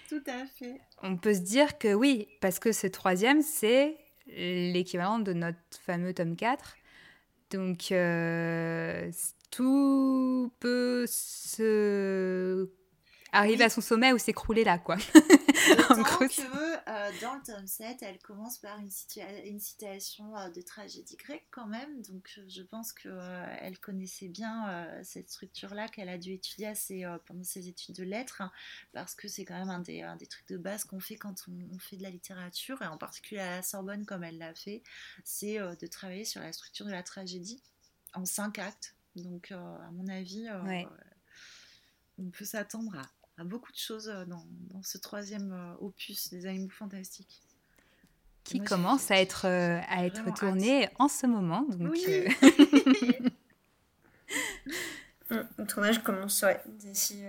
Tout 0.09 0.23
à 0.27 0.45
fait. 0.45 0.81
On 1.01 1.15
peut 1.15 1.33
se 1.33 1.39
dire 1.39 1.77
que 1.77 1.93
oui, 1.93 2.27
parce 2.41 2.59
que 2.59 2.73
ce 2.73 2.87
troisième, 2.87 3.41
c'est 3.41 3.95
l'équivalent 4.27 5.19
de 5.19 5.31
notre 5.31 5.57
fameux 5.85 6.13
tome 6.13 6.35
4. 6.35 6.75
Donc, 7.51 7.91
euh, 7.93 9.09
tout 9.49 10.51
peut 10.59 11.05
se 11.07 12.66
arriver 13.37 13.63
à 13.63 13.69
son 13.69 13.81
sommet 13.81 14.13
ou 14.13 14.17
s'écrouler 14.17 14.63
là, 14.63 14.77
quoi. 14.77 14.97
en 15.89 16.01
gros, 16.01 16.27
que 16.27 16.89
euh, 16.89 17.11
dans 17.21 17.35
le 17.35 17.41
tome 17.43 17.67
7, 17.67 17.97
elle 18.01 18.19
commence 18.19 18.57
par 18.57 18.79
une, 18.79 18.89
une 19.45 19.59
citation 19.59 20.35
euh, 20.37 20.49
de 20.49 20.61
tragédie 20.61 21.15
grecque 21.17 21.47
quand 21.51 21.67
même. 21.67 22.01
Donc 22.03 22.29
euh, 22.37 22.45
je 22.47 22.61
pense 22.61 22.93
qu'elle 22.93 23.57
elle 23.61 23.79
connaissait 23.79 24.27
bien 24.27 24.87
cette 25.03 25.29
structure-là 25.29 25.87
qu'elle 25.87 26.09
a 26.09 26.17
dû 26.17 26.33
étudier 26.33 26.73
pendant 27.25 27.43
ses 27.43 27.67
études 27.67 27.95
de 27.95 28.03
lettres, 28.03 28.41
hein, 28.41 28.51
parce 28.93 29.15
que 29.15 29.27
c'est 29.27 29.45
quand 29.45 29.57
même 29.57 29.69
un 29.69 29.79
des, 29.79 30.05
des, 30.19 30.27
trucs 30.27 30.47
de 30.47 30.57
base 30.57 30.83
qu'on 30.85 30.99
fait 30.99 31.15
quand 31.15 31.43
on, 31.47 31.75
on, 31.75 31.79
fait 31.79 31.97
de 31.97 32.03
la 32.03 32.09
littérature, 32.09 32.81
et 32.81 32.87
en 32.87 32.97
particulier 32.97 33.41
à 33.41 33.57
la 33.57 33.63
Sorbonne 33.63 34.05
comme 34.05 34.23
elle 34.23 34.37
l'a 34.37 34.53
fait, 34.53 34.83
c'est 35.23 35.57
de 35.57 35.87
travailler 35.87 36.25
sur 36.25 36.41
la 36.41 36.51
structure 36.53 36.85
de 36.85 36.91
la 36.91 37.03
tragédie 37.03 37.61
en 38.13 38.25
cinq 38.25 38.59
actes. 38.59 38.95
Donc 39.15 39.51
à 39.51 39.89
mon 39.91 40.07
avis... 40.07 40.47
on 42.19 42.31
peut 42.31 42.45
s'attendre 42.45 42.97
à 42.97 43.16
à 43.37 43.43
beaucoup 43.43 43.71
de 43.71 43.77
choses 43.77 44.09
euh, 44.09 44.25
dans, 44.25 44.43
dans 44.71 44.81
ce 44.83 44.97
troisième 44.97 45.53
euh, 45.53 45.73
opus 45.85 46.29
des 46.29 46.47
animaux 46.47 46.69
fantastiques. 46.69 47.41
Qui 48.43 48.59
commence 48.61 49.11
à 49.11 49.19
être, 49.19 49.45
euh, 49.45 49.79
à 49.89 50.05
être 50.05 50.33
tourné 50.33 50.89
en 50.99 51.09
ce 51.09 51.27
moment. 51.27 51.63
Donc, 51.63 51.91
oui. 51.91 52.05
le 55.29 55.65
tournage 55.67 56.01
commence, 56.01 56.41
ouais, 56.43 56.61
d'ici. 56.65 57.23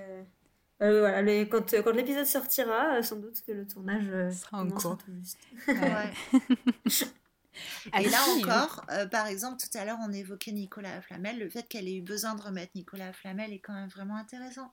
voilà, 0.79 1.21
les, 1.23 1.49
quand, 1.49 1.75
quand 1.83 1.91
l'épisode 1.91 2.25
sortira, 2.25 3.03
sans 3.03 3.17
doute 3.17 3.43
que 3.45 3.51
le 3.51 3.67
tournage 3.67 4.33
sera 4.33 4.59
en 4.59 4.69
cours. 4.69 4.97
Tout 4.99 5.13
juste. 5.21 5.41
Et 7.99 8.09
là 8.09 8.21
encore, 8.37 8.87
par 9.11 9.27
exemple, 9.27 9.61
tout 9.61 9.77
à 9.77 9.85
l'heure, 9.85 9.99
on 10.01 10.13
évoquait 10.13 10.53
Nicolas 10.53 11.03
Flamel. 11.03 11.41
Le 11.41 11.51
fait 11.51 11.67
qu'elle 11.67 11.89
ait 11.89 11.97
eu 11.97 12.03
besoin 12.03 12.37
de 12.37 12.43
remettre 12.43 12.71
Nicolas 12.77 13.13
Flamel 13.13 13.53
est 13.53 13.59
quand 13.59 13.75
même 13.75 13.89
vraiment 13.89 14.15
intéressant 14.15 14.73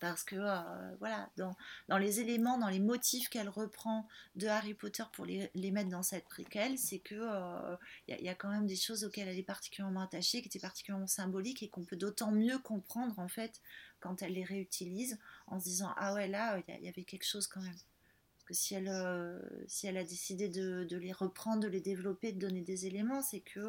parce 0.00 0.24
que 0.24 0.36
euh, 0.36 0.94
voilà, 0.98 1.30
dans, 1.36 1.56
dans, 1.88 1.98
les 1.98 2.20
éléments, 2.20 2.58
dans 2.58 2.68
les 2.68 2.80
motifs 2.80 3.28
qu'elle 3.28 3.48
reprend 3.48 4.06
de 4.36 4.46
Harry 4.46 4.74
Potter 4.74 5.04
pour 5.12 5.24
les, 5.24 5.50
les 5.54 5.70
mettre 5.70 5.90
dans 5.90 6.02
cette 6.02 6.24
préquelle, 6.24 6.78
c'est 6.78 6.98
que 6.98 7.14
il 7.14 8.14
euh, 8.14 8.20
y, 8.20 8.28
a 8.28 8.34
quand 8.34 8.50
même 8.50 8.66
des 8.66 8.76
choses 8.76 9.04
auxquelles 9.04 9.28
elle 9.28 9.38
est 9.38 9.42
particulièrement 9.42 10.00
attachée, 10.00 10.40
qui 10.40 10.48
étaient 10.48 10.58
particulièrement 10.58 11.06
symboliques 11.06 11.62
et 11.62 11.68
qu'on 11.68 11.84
peut 11.84 11.96
d'autant 11.96 12.32
mieux 12.32 12.58
comprendre 12.58 13.18
en 13.18 13.28
fait 13.28 13.60
quand 14.00 14.22
elle 14.22 14.32
les 14.32 14.44
réutilise 14.44 15.18
en 15.46 15.60
se 15.60 15.64
disant 15.64 15.92
ah 15.96 16.14
ouais 16.14 16.28
là 16.28 16.60
il 16.68 16.84
y, 16.84 16.88
avait 16.88 17.04
quelque 17.04 17.26
chose 17.26 17.46
quand 17.46 17.62
même. 17.62 17.72
Parce 17.72 18.44
que 18.46 18.54
si 18.54 18.74
elle, 18.74 18.88
euh, 18.88 19.40
si 19.68 19.86
elle 19.86 19.96
a 19.96 20.04
décidé 20.04 20.48
de, 20.48 20.84
de, 20.84 20.96
les 20.96 21.12
reprendre, 21.12 21.62
de 21.62 21.68
les 21.68 21.80
développer, 21.80 22.32
de 22.32 22.38
donner 22.38 22.62
des 22.62 22.86
éléments, 22.86 23.22
c'est 23.22 23.40
que 23.40 23.62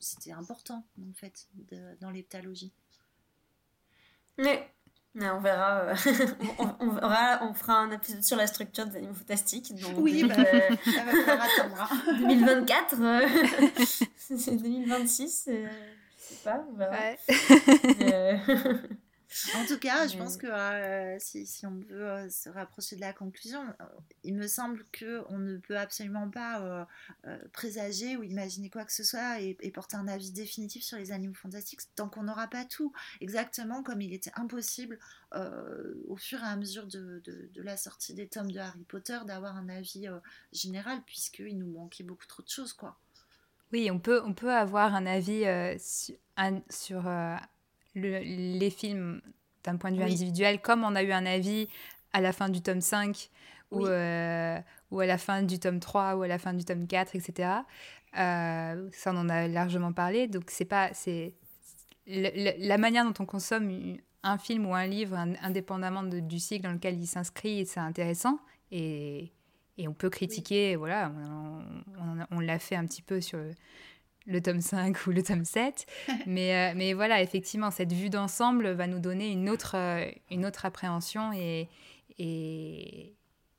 c'était 0.00 0.32
important 0.32 0.84
en 1.08 1.12
fait 1.14 1.48
de, 1.54 1.96
dans 2.00 2.10
l'héptalogie. 2.10 2.72
Mais, 4.40 4.70
on 5.30 5.40
verra. 5.40 5.80
Euh, 5.80 5.94
on, 6.58 6.86
on, 6.88 7.54
fera 7.54 7.78
un 7.78 7.90
épisode 7.90 8.22
sur 8.22 8.36
la 8.36 8.46
structure 8.46 8.86
des 8.86 8.96
animaux 8.96 9.14
fantastiques. 9.14 9.74
Donc, 9.80 9.94
oui, 9.98 10.24
bah, 10.24 10.34
euh, 10.38 10.76
ça 10.84 11.66
va 11.66 12.16
2024, 12.18 12.94
euh, 13.00 13.28
c'est 14.16 14.56
2026, 14.56 15.48
je 15.48 15.68
sais 16.16 16.34
pas, 16.44 16.64
on 16.70 16.76
verra. 16.76 16.96
Ouais. 16.96 17.18
En 19.54 19.64
tout 19.64 19.78
cas, 19.78 20.08
je 20.08 20.16
pense 20.16 20.36
que 20.36 20.46
euh, 20.48 21.16
si, 21.20 21.46
si, 21.46 21.64
on 21.64 21.78
veut 21.88 22.08
euh, 22.08 22.28
se 22.28 22.48
rapprocher 22.48 22.96
de 22.96 23.00
la 23.00 23.12
conclusion, 23.12 23.62
euh, 23.80 23.84
il 24.24 24.34
me 24.34 24.48
semble 24.48 24.84
qu'on 24.98 25.38
ne 25.38 25.58
peut 25.58 25.78
absolument 25.78 26.28
pas 26.28 26.88
présager 27.52 28.16
ou 28.16 28.22
imaginer 28.22 28.70
quoi 28.70 28.84
que 28.84 28.92
ce 28.92 29.04
soit 29.04 29.40
et, 29.40 29.54
porter 29.72 29.96
un 29.96 30.08
avis 30.08 30.32
définitif 30.32 30.82
sur 30.82 30.98
les 30.98 31.12
animaux 31.12 31.34
fantastiques 31.34 31.80
tant 31.94 32.08
qu'on 32.08 32.24
n'aura 32.24 32.48
pas 32.48 32.64
tout. 32.64 32.92
Exactement 33.20 33.82
comme 33.82 34.00
il 34.00 34.12
était 34.12 34.32
impossible 34.34 34.98
au 36.08 36.16
fur 36.16 36.40
et 36.40 36.46
à 36.46 36.56
mesure 36.56 36.86
de, 36.86 37.22
de, 37.24 37.62
la 37.62 37.76
sortie 37.76 38.14
des 38.14 38.26
tomes 38.26 38.50
de 38.50 38.58
Harry 38.58 38.84
Potter 38.84 39.18
d'avoir 39.26 39.56
un 39.56 39.68
avis 39.68 40.08
général 40.52 41.02
puisqu'il 41.06 41.56
nous 41.56 41.70
manquait 41.70 42.04
beaucoup 42.04 42.26
trop 42.26 42.42
de 42.42 42.48
choses. 42.48 42.72
quoi. 42.72 42.98
Oui, 43.72 43.90
on 43.92 44.00
peut, 44.00 44.20
on 44.24 44.34
peut 44.34 44.52
avoir 44.52 44.94
un 44.94 45.06
avis 45.06 45.44
sur, 45.78 47.08
les 47.94 48.70
films 48.70 49.20
d'un 49.64 49.76
point 49.76 49.90
de 49.90 49.96
vue 49.96 50.02
individuel, 50.02 50.60
comme 50.60 50.84
on 50.84 50.94
a 50.94 51.02
eu 51.02 51.12
un 51.12 51.26
avis 51.26 51.68
à 52.12 52.20
la 52.20 52.32
fin 52.32 52.48
du 52.48 52.62
tome 52.62 52.80
5 52.80 53.30
ou, 53.70 53.86
euh, 53.86 54.58
ou 54.90 55.00
à 55.00 55.06
la 55.06 55.18
fin 55.18 55.42
du 55.42 55.58
tome 55.58 55.80
3 55.80 56.16
ou 56.16 56.22
à 56.22 56.28
la 56.28 56.38
fin 56.38 56.52
du 56.52 56.64
tome 56.64 56.86
4, 56.86 57.14
etc. 57.14 57.50
Euh, 58.18 58.88
ça, 58.92 59.12
on 59.12 59.18
en 59.18 59.28
a 59.28 59.46
largement 59.48 59.92
parlé. 59.92 60.26
Donc, 60.26 60.44
c'est 60.48 60.64
pas. 60.64 60.90
c'est 60.92 61.34
La 62.06 62.78
manière 62.78 63.04
dont 63.04 63.14
on 63.20 63.26
consomme 63.26 63.96
un 64.22 64.38
film 64.38 64.66
ou 64.66 64.74
un 64.74 64.86
livre, 64.86 65.16
indépendamment 65.42 66.02
du 66.02 66.38
cycle 66.38 66.64
dans 66.64 66.72
lequel 66.72 66.98
il 66.98 67.06
s'inscrit, 67.06 67.64
c'est 67.66 67.80
intéressant. 67.80 68.38
Et, 68.70 69.32
et, 69.78 69.88
on 69.88 69.94
peut 69.94 70.10
critiquer, 70.10 70.76
voilà, 70.76 71.10
on, 71.98 72.36
on 72.36 72.40
l'a 72.40 72.58
fait 72.58 72.76
un 72.76 72.86
petit 72.86 73.02
peu 73.02 73.20
sur 73.20 73.40
le 74.26 74.40
tome 74.40 74.60
5 74.60 75.06
ou 75.06 75.10
le 75.10 75.22
tome 75.22 75.44
7. 75.44 75.86
mais, 76.26 76.54
euh, 76.54 76.74
mais 76.76 76.92
voilà, 76.92 77.22
effectivement, 77.22 77.70
cette 77.70 77.92
vue 77.92 78.10
d'ensemble 78.10 78.70
va 78.72 78.86
nous 78.86 78.98
donner 79.00 79.30
une 79.30 79.48
autre, 79.48 79.76
euh, 79.76 80.10
une 80.30 80.46
autre 80.46 80.64
appréhension. 80.64 81.32
Et, 81.32 81.68
et... 82.18 83.14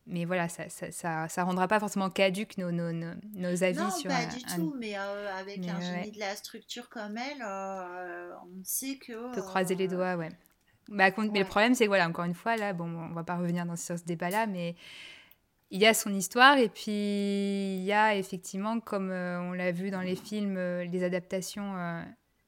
Mais 0.07 0.25
voilà, 0.25 0.49
ça 0.49 0.67
ça, 0.67 1.27
ça, 1.29 1.43
rendra 1.43 1.67
pas 1.67 1.79
forcément 1.79 2.09
caduque 2.09 2.57
nos, 2.57 2.71
nos, 2.71 2.91
nos, 2.91 3.63
avis 3.63 3.77
non, 3.77 3.89
pas 4.05 4.25
du 4.25 4.41
tout, 4.43 4.75
mais 4.77 4.97
euh, 4.97 5.33
avec 5.35 5.65
un 5.67 5.79
génie 5.79 6.11
de 6.11 6.19
la 6.19 6.35
structure 6.35 6.89
comme 6.89 7.17
elle, 7.17 7.43
on 7.43 8.63
sait 8.63 8.95
que... 8.95 9.29
On 9.29 9.31
peut 9.31 9.43
croiser 9.43 9.75
les 9.75 9.87
doigts, 9.87 10.15
ouais. 10.15 10.29
Bah, 10.89 11.11
Mais 11.17 11.39
le 11.39 11.45
problème, 11.45 11.75
c'est 11.75 11.85
que, 11.85 11.89
voilà, 11.89 12.09
encore 12.09 12.25
une 12.25 12.33
fois, 12.33 12.57
là, 12.57 12.73
bon, 12.73 12.85
on 12.85 13.13
va 13.13 13.23
pas 13.23 13.37
revenir 13.37 13.65
dans, 13.65 13.75
sur 13.75 13.97
ce 13.97 14.03
débat-là, 14.03 14.47
mais 14.47 14.75
il 15.71 15.79
y 15.79 15.85
a 15.85 15.93
son 15.93 16.13
histoire 16.13 16.57
et 16.57 16.67
puis 16.67 16.91
il 16.91 17.83
y 17.83 17.93
a 17.93 18.15
effectivement, 18.15 18.79
comme 18.81 19.09
euh, 19.09 19.39
on 19.41 19.53
l'a 19.53 19.71
vu 19.71 19.89
dans 19.89 20.01
les 20.01 20.17
films, 20.17 20.57
euh, 20.57 20.83
les 20.83 21.03
adaptations, 21.03 21.77
euh, 21.77 22.03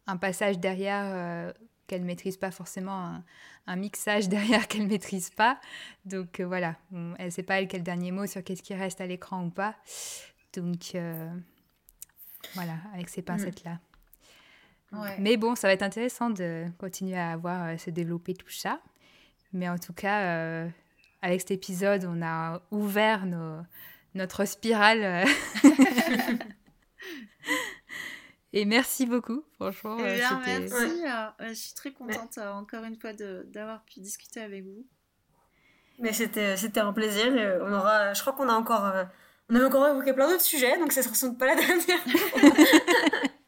un 0.08 0.18
passage 0.18 0.60
derrière 0.60 1.54
qu'elle 1.88 2.02
ne 2.02 2.06
maîtrise 2.06 2.36
pas 2.36 2.52
forcément, 2.52 3.22
un, 3.66 3.76
mixage 3.78 4.28
derrière 4.30 4.68
qu'elle 4.68 4.84
ne 4.84 4.90
maîtrise 4.90 5.30
pas. 5.30 5.60
Donc 6.06 6.42
voilà, 6.42 6.76
elle 7.18 7.26
ne 7.26 7.30
sait 7.30 7.44
pas 7.44 7.62
elle 7.62 7.70
quel 7.70 7.82
dernier 7.82 8.12
mot 8.12 8.28
sur 8.28 8.44
qu'est-ce 8.44 8.62
qui 8.62 8.76
reste 8.76 9.00
à 9.00 9.08
l'écran 9.08 9.46
ou 9.46 9.50
pas. 9.50 9.76
Donc 10.54 10.98
voilà, 12.54 12.74
avec 12.94 13.08
ces 13.08 13.22
mm. 13.22 13.26
pincettes-là. 13.26 13.80
Mais 15.18 15.38
bon, 15.38 15.56
ça 15.56 15.68
va 15.68 15.74
être 15.74 15.82
intéressant 15.82 16.30
de 16.30 16.66
continuer 16.78 17.18
à 17.18 17.36
voir 17.38 17.80
se 17.80 17.90
développer 17.90 18.34
tout 18.34 18.50
ça. 18.50 18.80
Mais 19.54 19.68
en 19.70 19.78
tout 19.78 19.94
cas, 19.94 20.68
avec 21.24 21.42
cet 21.42 21.52
épisode, 21.52 22.06
on 22.06 22.22
a 22.22 22.62
ouvert 22.70 23.26
notre 24.14 24.46
spirale. 24.46 25.26
Et 28.56 28.66
merci 28.66 29.08
beaucoup, 29.08 29.44
franchement. 29.56 29.98
Eh 30.00 30.18
bien, 30.18 30.42
merci. 30.46 30.76
Euh, 30.76 31.50
je 31.50 31.54
suis 31.54 31.74
très 31.74 31.92
contente, 31.92 32.38
euh, 32.38 32.52
encore 32.52 32.84
une 32.84 33.00
fois, 33.00 33.12
d'avoir 33.14 33.84
pu 33.84 34.00
discuter 34.00 34.42
avec 34.42 34.64
vous. 34.64 34.86
Mais 35.98 36.14
c'était 36.14 36.80
un 36.80 36.94
plaisir. 36.94 37.32
On 37.62 37.74
aura, 37.74 38.14
je 38.14 38.22
crois 38.22 38.34
qu'on 38.34 38.50
a 38.50 38.54
encore, 38.54 38.86
euh, 38.86 39.06
on 39.50 39.56
a 39.56 39.66
encore 39.66 39.88
évoqué 39.88 40.14
plein 40.14 40.30
d'autres 40.30 40.44
sujets, 40.44 40.78
donc 40.78 40.92
ça 40.92 41.02
ne 41.02 41.16
sera 41.16 41.34
pas 41.34 41.48
la 41.48 41.56
dernière. 41.66 42.00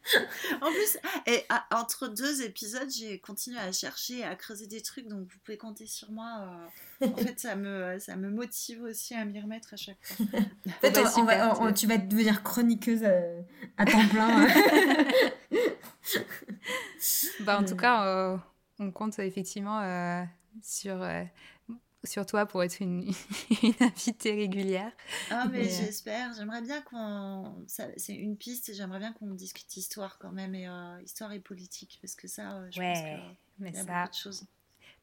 en 0.61 0.71
plus, 0.71 0.97
et, 1.25 1.45
entre 1.71 2.07
deux 2.07 2.43
épisodes, 2.43 2.89
j'ai 2.89 3.19
continué 3.19 3.57
à 3.57 3.71
chercher, 3.71 4.23
à 4.23 4.35
creuser 4.35 4.67
des 4.67 4.81
trucs, 4.81 5.07
donc 5.07 5.21
vous 5.21 5.39
pouvez 5.43 5.57
compter 5.57 5.87
sur 5.87 6.11
moi. 6.11 6.69
Euh, 7.01 7.07
en 7.07 7.15
fait, 7.17 7.39
ça 7.39 7.55
me, 7.55 7.97
ça 7.99 8.15
me 8.15 8.29
motive 8.29 8.83
aussi 8.83 9.15
à 9.15 9.25
m'y 9.25 9.39
remettre 9.41 9.73
à 9.73 9.77
chaque 9.77 9.97
fois. 10.03 10.25
en 10.67 10.69
fait, 10.81 10.91
bah, 11.25 11.73
tu 11.73 11.87
vas 11.87 11.97
devenir 11.97 12.43
chroniqueuse 12.43 13.01
euh, 13.03 13.41
à, 13.77 13.85
temps 13.85 14.07
plein. 14.07 14.47
bah, 17.41 17.59
en 17.59 17.65
tout 17.65 17.75
cas, 17.75 18.05
euh, 18.05 18.37
on 18.79 18.91
compte 18.91 19.17
effectivement 19.19 20.27
sur 20.61 21.03
sur 22.05 22.25
toi 22.25 22.45
pour 22.45 22.63
être 22.63 22.79
une, 22.81 23.11
invitée 23.79 24.33
régulière. 24.33 24.91
Ah, 25.29 25.47
mais, 25.51 25.63
j'espère. 25.63 26.33
J'aimerais 26.33 26.61
bien 26.61 26.81
qu'on. 26.81 27.65
C'est 27.67 28.13
une 28.13 28.37
piste, 28.37 28.73
j'aimerais 28.73 28.99
bien 28.99 29.13
qu'on 29.13 29.33
discute 29.33 29.75
histoire 29.77 30.17
quand 30.19 30.31
même, 30.31 30.55
et 30.55 30.67
histoire 31.03 31.31
et 31.33 31.39
politique, 31.39 31.99
parce 32.01 32.15
que 32.15 32.27
ça, 32.27 32.69
je 32.71 32.79
pense 32.79 32.99
qu'il 32.99 33.75
y 33.75 33.77
a 33.77 33.83
beaucoup 33.83 34.09
de 34.09 34.15
choses. 34.15 34.45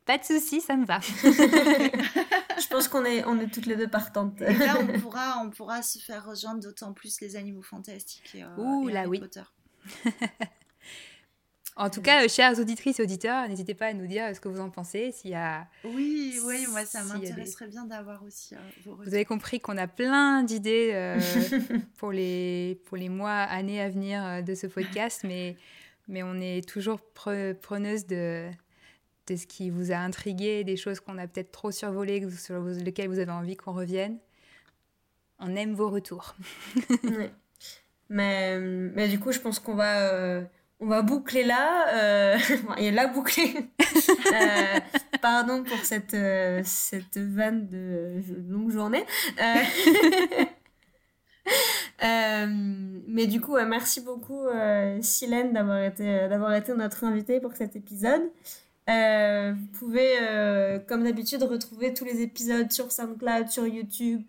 Pas 0.05 0.19
de 0.19 0.25
souci, 0.25 0.61
ça 0.61 0.77
me 0.77 0.85
va. 0.85 0.99
je 1.01 2.69
pense 2.69 2.89
qu'on 2.89 3.05
est, 3.05 3.25
on 3.25 3.39
est 3.39 3.47
toutes 3.47 3.67
les 3.67 3.77
deux 3.77 3.89
partantes. 3.89 4.41
Et 4.41 4.53
là, 4.53 4.77
on 4.81 4.99
pourra, 4.99 5.41
on 5.45 5.51
pourra 5.51 5.83
se 5.83 6.01
faire 6.01 6.27
rejoindre 6.27 6.61
d'autant 6.61 6.93
plus 6.93 7.21
les 7.21 7.37
animaux 7.37 7.63
fantastiques 7.63 8.35
et, 8.35 8.45
Ouh, 8.59 8.89
là, 8.89 9.07
oui. 9.07 9.23
En 11.75 11.89
tout 11.89 12.03
cas, 12.03 12.25
euh, 12.25 12.29
chères 12.29 12.59
auditrices 12.59 13.01
et 13.01 13.03
auditeurs, 13.03 13.49
n'hésitez 13.49 13.75
pas 13.75 13.87
à 13.87 13.93
nous 13.95 14.07
dire 14.07 14.35
ce 14.35 14.41
que 14.41 14.49
vous 14.49 14.61
en 14.61 14.69
pensez. 14.69 15.11
S'il 15.13 15.31
y 15.31 15.35
a... 15.35 15.67
Oui, 15.85 16.39
oui, 16.45 16.67
moi 16.71 16.85
ça 16.85 17.03
m'intéresserait 17.03 17.69
bien 17.69 17.87
d'avoir 17.87 18.23
aussi 18.25 18.55
euh, 18.55 18.59
vos 18.85 18.97
Vous 18.97 19.15
avez 19.15 19.25
compris 19.25 19.59
qu'on 19.59 19.79
a 19.79 19.87
plein 19.87 20.43
d'idées 20.43 20.91
euh, 20.93 21.19
pour, 21.97 22.13
les, 22.13 22.79
pour 22.85 22.99
les 22.99 23.09
mois, 23.09 23.31
années 23.31 23.81
à 23.81 23.89
venir 23.89 24.45
de 24.45 24.55
ce 24.55 24.67
podcast, 24.67 25.23
mais, 25.25 25.57
mais 26.09 26.23
on 26.23 26.35
est 26.35 26.67
toujours 26.69 27.01
preneuse 27.01 28.07
de, 28.07 28.51
de 29.29 29.37
ce 29.37 29.47
qui 29.47 29.71
vous 29.71 29.93
a 29.93 29.97
intrigué, 29.97 30.65
des 30.65 30.77
choses 30.77 31.01
qu'on 31.01 31.17
a 31.17 31.27
peut-être 31.27 31.53
trop 31.53 31.71
survolées, 31.71 32.29
sur 32.31 32.63
lesquelles 32.65 33.09
vous 33.09 33.19
avez 33.19 33.33
envie 33.33 33.57
qu'on 33.57 33.73
revienne. 33.73 34.19
On 35.39 35.57
aime 35.57 35.73
vos 35.73 35.89
retours. 35.89 36.37
mais, 38.11 38.59
mais 38.59 39.09
du 39.09 39.19
coup, 39.19 39.33
je 39.33 39.41
pense 39.41 39.59
qu'on 39.59 39.75
va 39.75 40.43
on 40.83 40.87
va 40.87 41.03
boucler 41.03 41.45
là. 41.45 41.95
Euh... 41.95 42.39
et 42.77 42.91
là, 42.91 43.07
boucler. 43.07 43.71
euh, 44.33 44.81
pardon 45.23 45.63
pour 45.63 45.79
cette, 45.85 46.15
euh, 46.15 46.61
cette 46.65 47.17
vanne 47.17 47.69
de 47.69 48.21
longue 48.49 48.71
journée. 48.71 49.05
Euh, 49.41 50.45
euh, 52.05 52.47
mais 53.07 53.27
du 53.27 53.41
coup, 53.41 53.55
merci 53.67 54.01
beaucoup, 54.01 54.47
Silène, 55.01 55.53
d'avoir 55.53 55.83
été, 55.83 56.29
d'avoir 56.29 56.53
été 56.55 56.75
notre 56.75 57.05
invitée 57.05 57.41
pour 57.41 57.55
cet 57.55 57.77
épisode. 57.77 58.23
vous 58.89 59.67
pouvez, 59.79 60.17
comme 60.89 61.05
d'habitude, 61.05 61.45
retrouver 61.45 61.95
tous 61.95 62.05
les 62.05 62.23
épisodes 62.23 62.71
sur 62.73 62.91
SoundCloud, 62.91 63.49
sur 63.49 63.67
YouTube, 63.67 64.23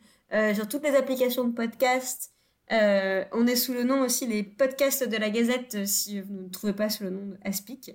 sur 0.53 0.67
toutes 0.67 0.83
les 0.83 0.95
applications 0.95 1.45
de 1.45 1.53
podcast. 1.53 2.32
Euh, 2.71 3.25
on 3.33 3.45
est 3.45 3.55
sous 3.55 3.73
le 3.73 3.83
nom 3.83 4.01
aussi 4.01 4.25
les 4.25 4.41
podcasts 4.41 5.07
de 5.07 5.17
la 5.17 5.29
Gazette 5.29 5.75
euh, 5.75 5.85
si 5.85 6.21
vous 6.21 6.33
ne 6.33 6.49
trouvez 6.49 6.73
pas 6.73 6.89
sous 6.89 7.03
le 7.03 7.09
nom 7.09 7.37
Aspic. 7.43 7.91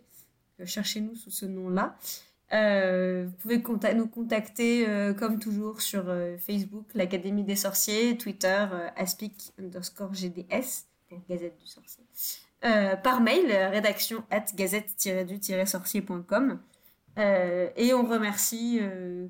Euh, 0.61 0.67
cherchez-nous 0.67 1.15
sous 1.15 1.31
ce 1.31 1.47
nom-là. 1.47 1.97
vous 2.51 3.33
pouvez 3.39 3.63
nous 3.95 4.09
contacter 4.09 4.87
comme 5.19 5.39
toujours 5.39 5.81
sur 5.81 6.05
Facebook, 6.39 6.87
l'Académie 6.95 7.45
des 7.45 7.57
sorciers, 7.57 8.17
Twitter, 8.17 8.67
aspic 8.97 9.53
underscore 9.59 10.15
GDS 10.15 10.87
Gazette 11.29 11.59
du 11.59 11.67
sorcier. 11.67 12.05
par 12.61 13.21
mail, 13.21 13.53
rédaction 13.71 14.25
at 14.31 14.47
gazette-du-sorcier.com. 14.55 16.59
et 17.19 17.95
on 17.95 18.05
remercie, 18.05 18.81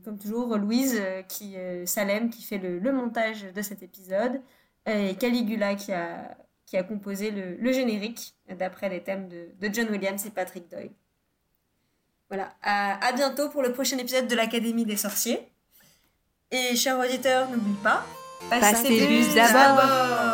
comme 0.04 0.18
toujours, 0.18 0.56
Louise 0.56 1.02
qui, 1.28 1.56
Salem 1.84 2.30
qui 2.30 2.42
fait 2.42 2.58
le 2.58 2.92
montage 2.92 3.52
de 3.52 3.62
cet 3.62 3.82
épisode 3.82 4.40
et 4.88 5.14
Caligula 5.16 5.74
qui 5.74 5.92
a, 5.92 6.36
qui 6.66 6.76
a 6.76 6.82
composé 6.82 7.30
le, 7.30 7.56
le 7.56 7.72
générique 7.72 8.34
d'après 8.48 8.88
les 8.88 9.02
thèmes 9.02 9.28
de, 9.28 9.48
de, 9.60 9.72
John 9.72 9.88
Williams 9.90 10.24
et 10.26 10.30
Patrick 10.30 10.70
Doyle. 10.70 10.90
Voilà, 12.28 12.54
à, 12.62 13.06
à 13.06 13.12
bientôt 13.12 13.48
pour 13.48 13.62
le 13.62 13.72
prochain 13.72 13.98
épisode 13.98 14.28
de 14.28 14.34
l'Académie 14.34 14.84
des 14.84 14.96
sorciers. 14.96 15.50
Et 16.50 16.76
chers 16.76 16.98
auditeurs, 16.98 17.48
n'oubliez 17.50 17.76
pas, 17.82 18.06
passez, 18.50 18.72
passez 18.72 19.34
d'abord. 19.34 20.27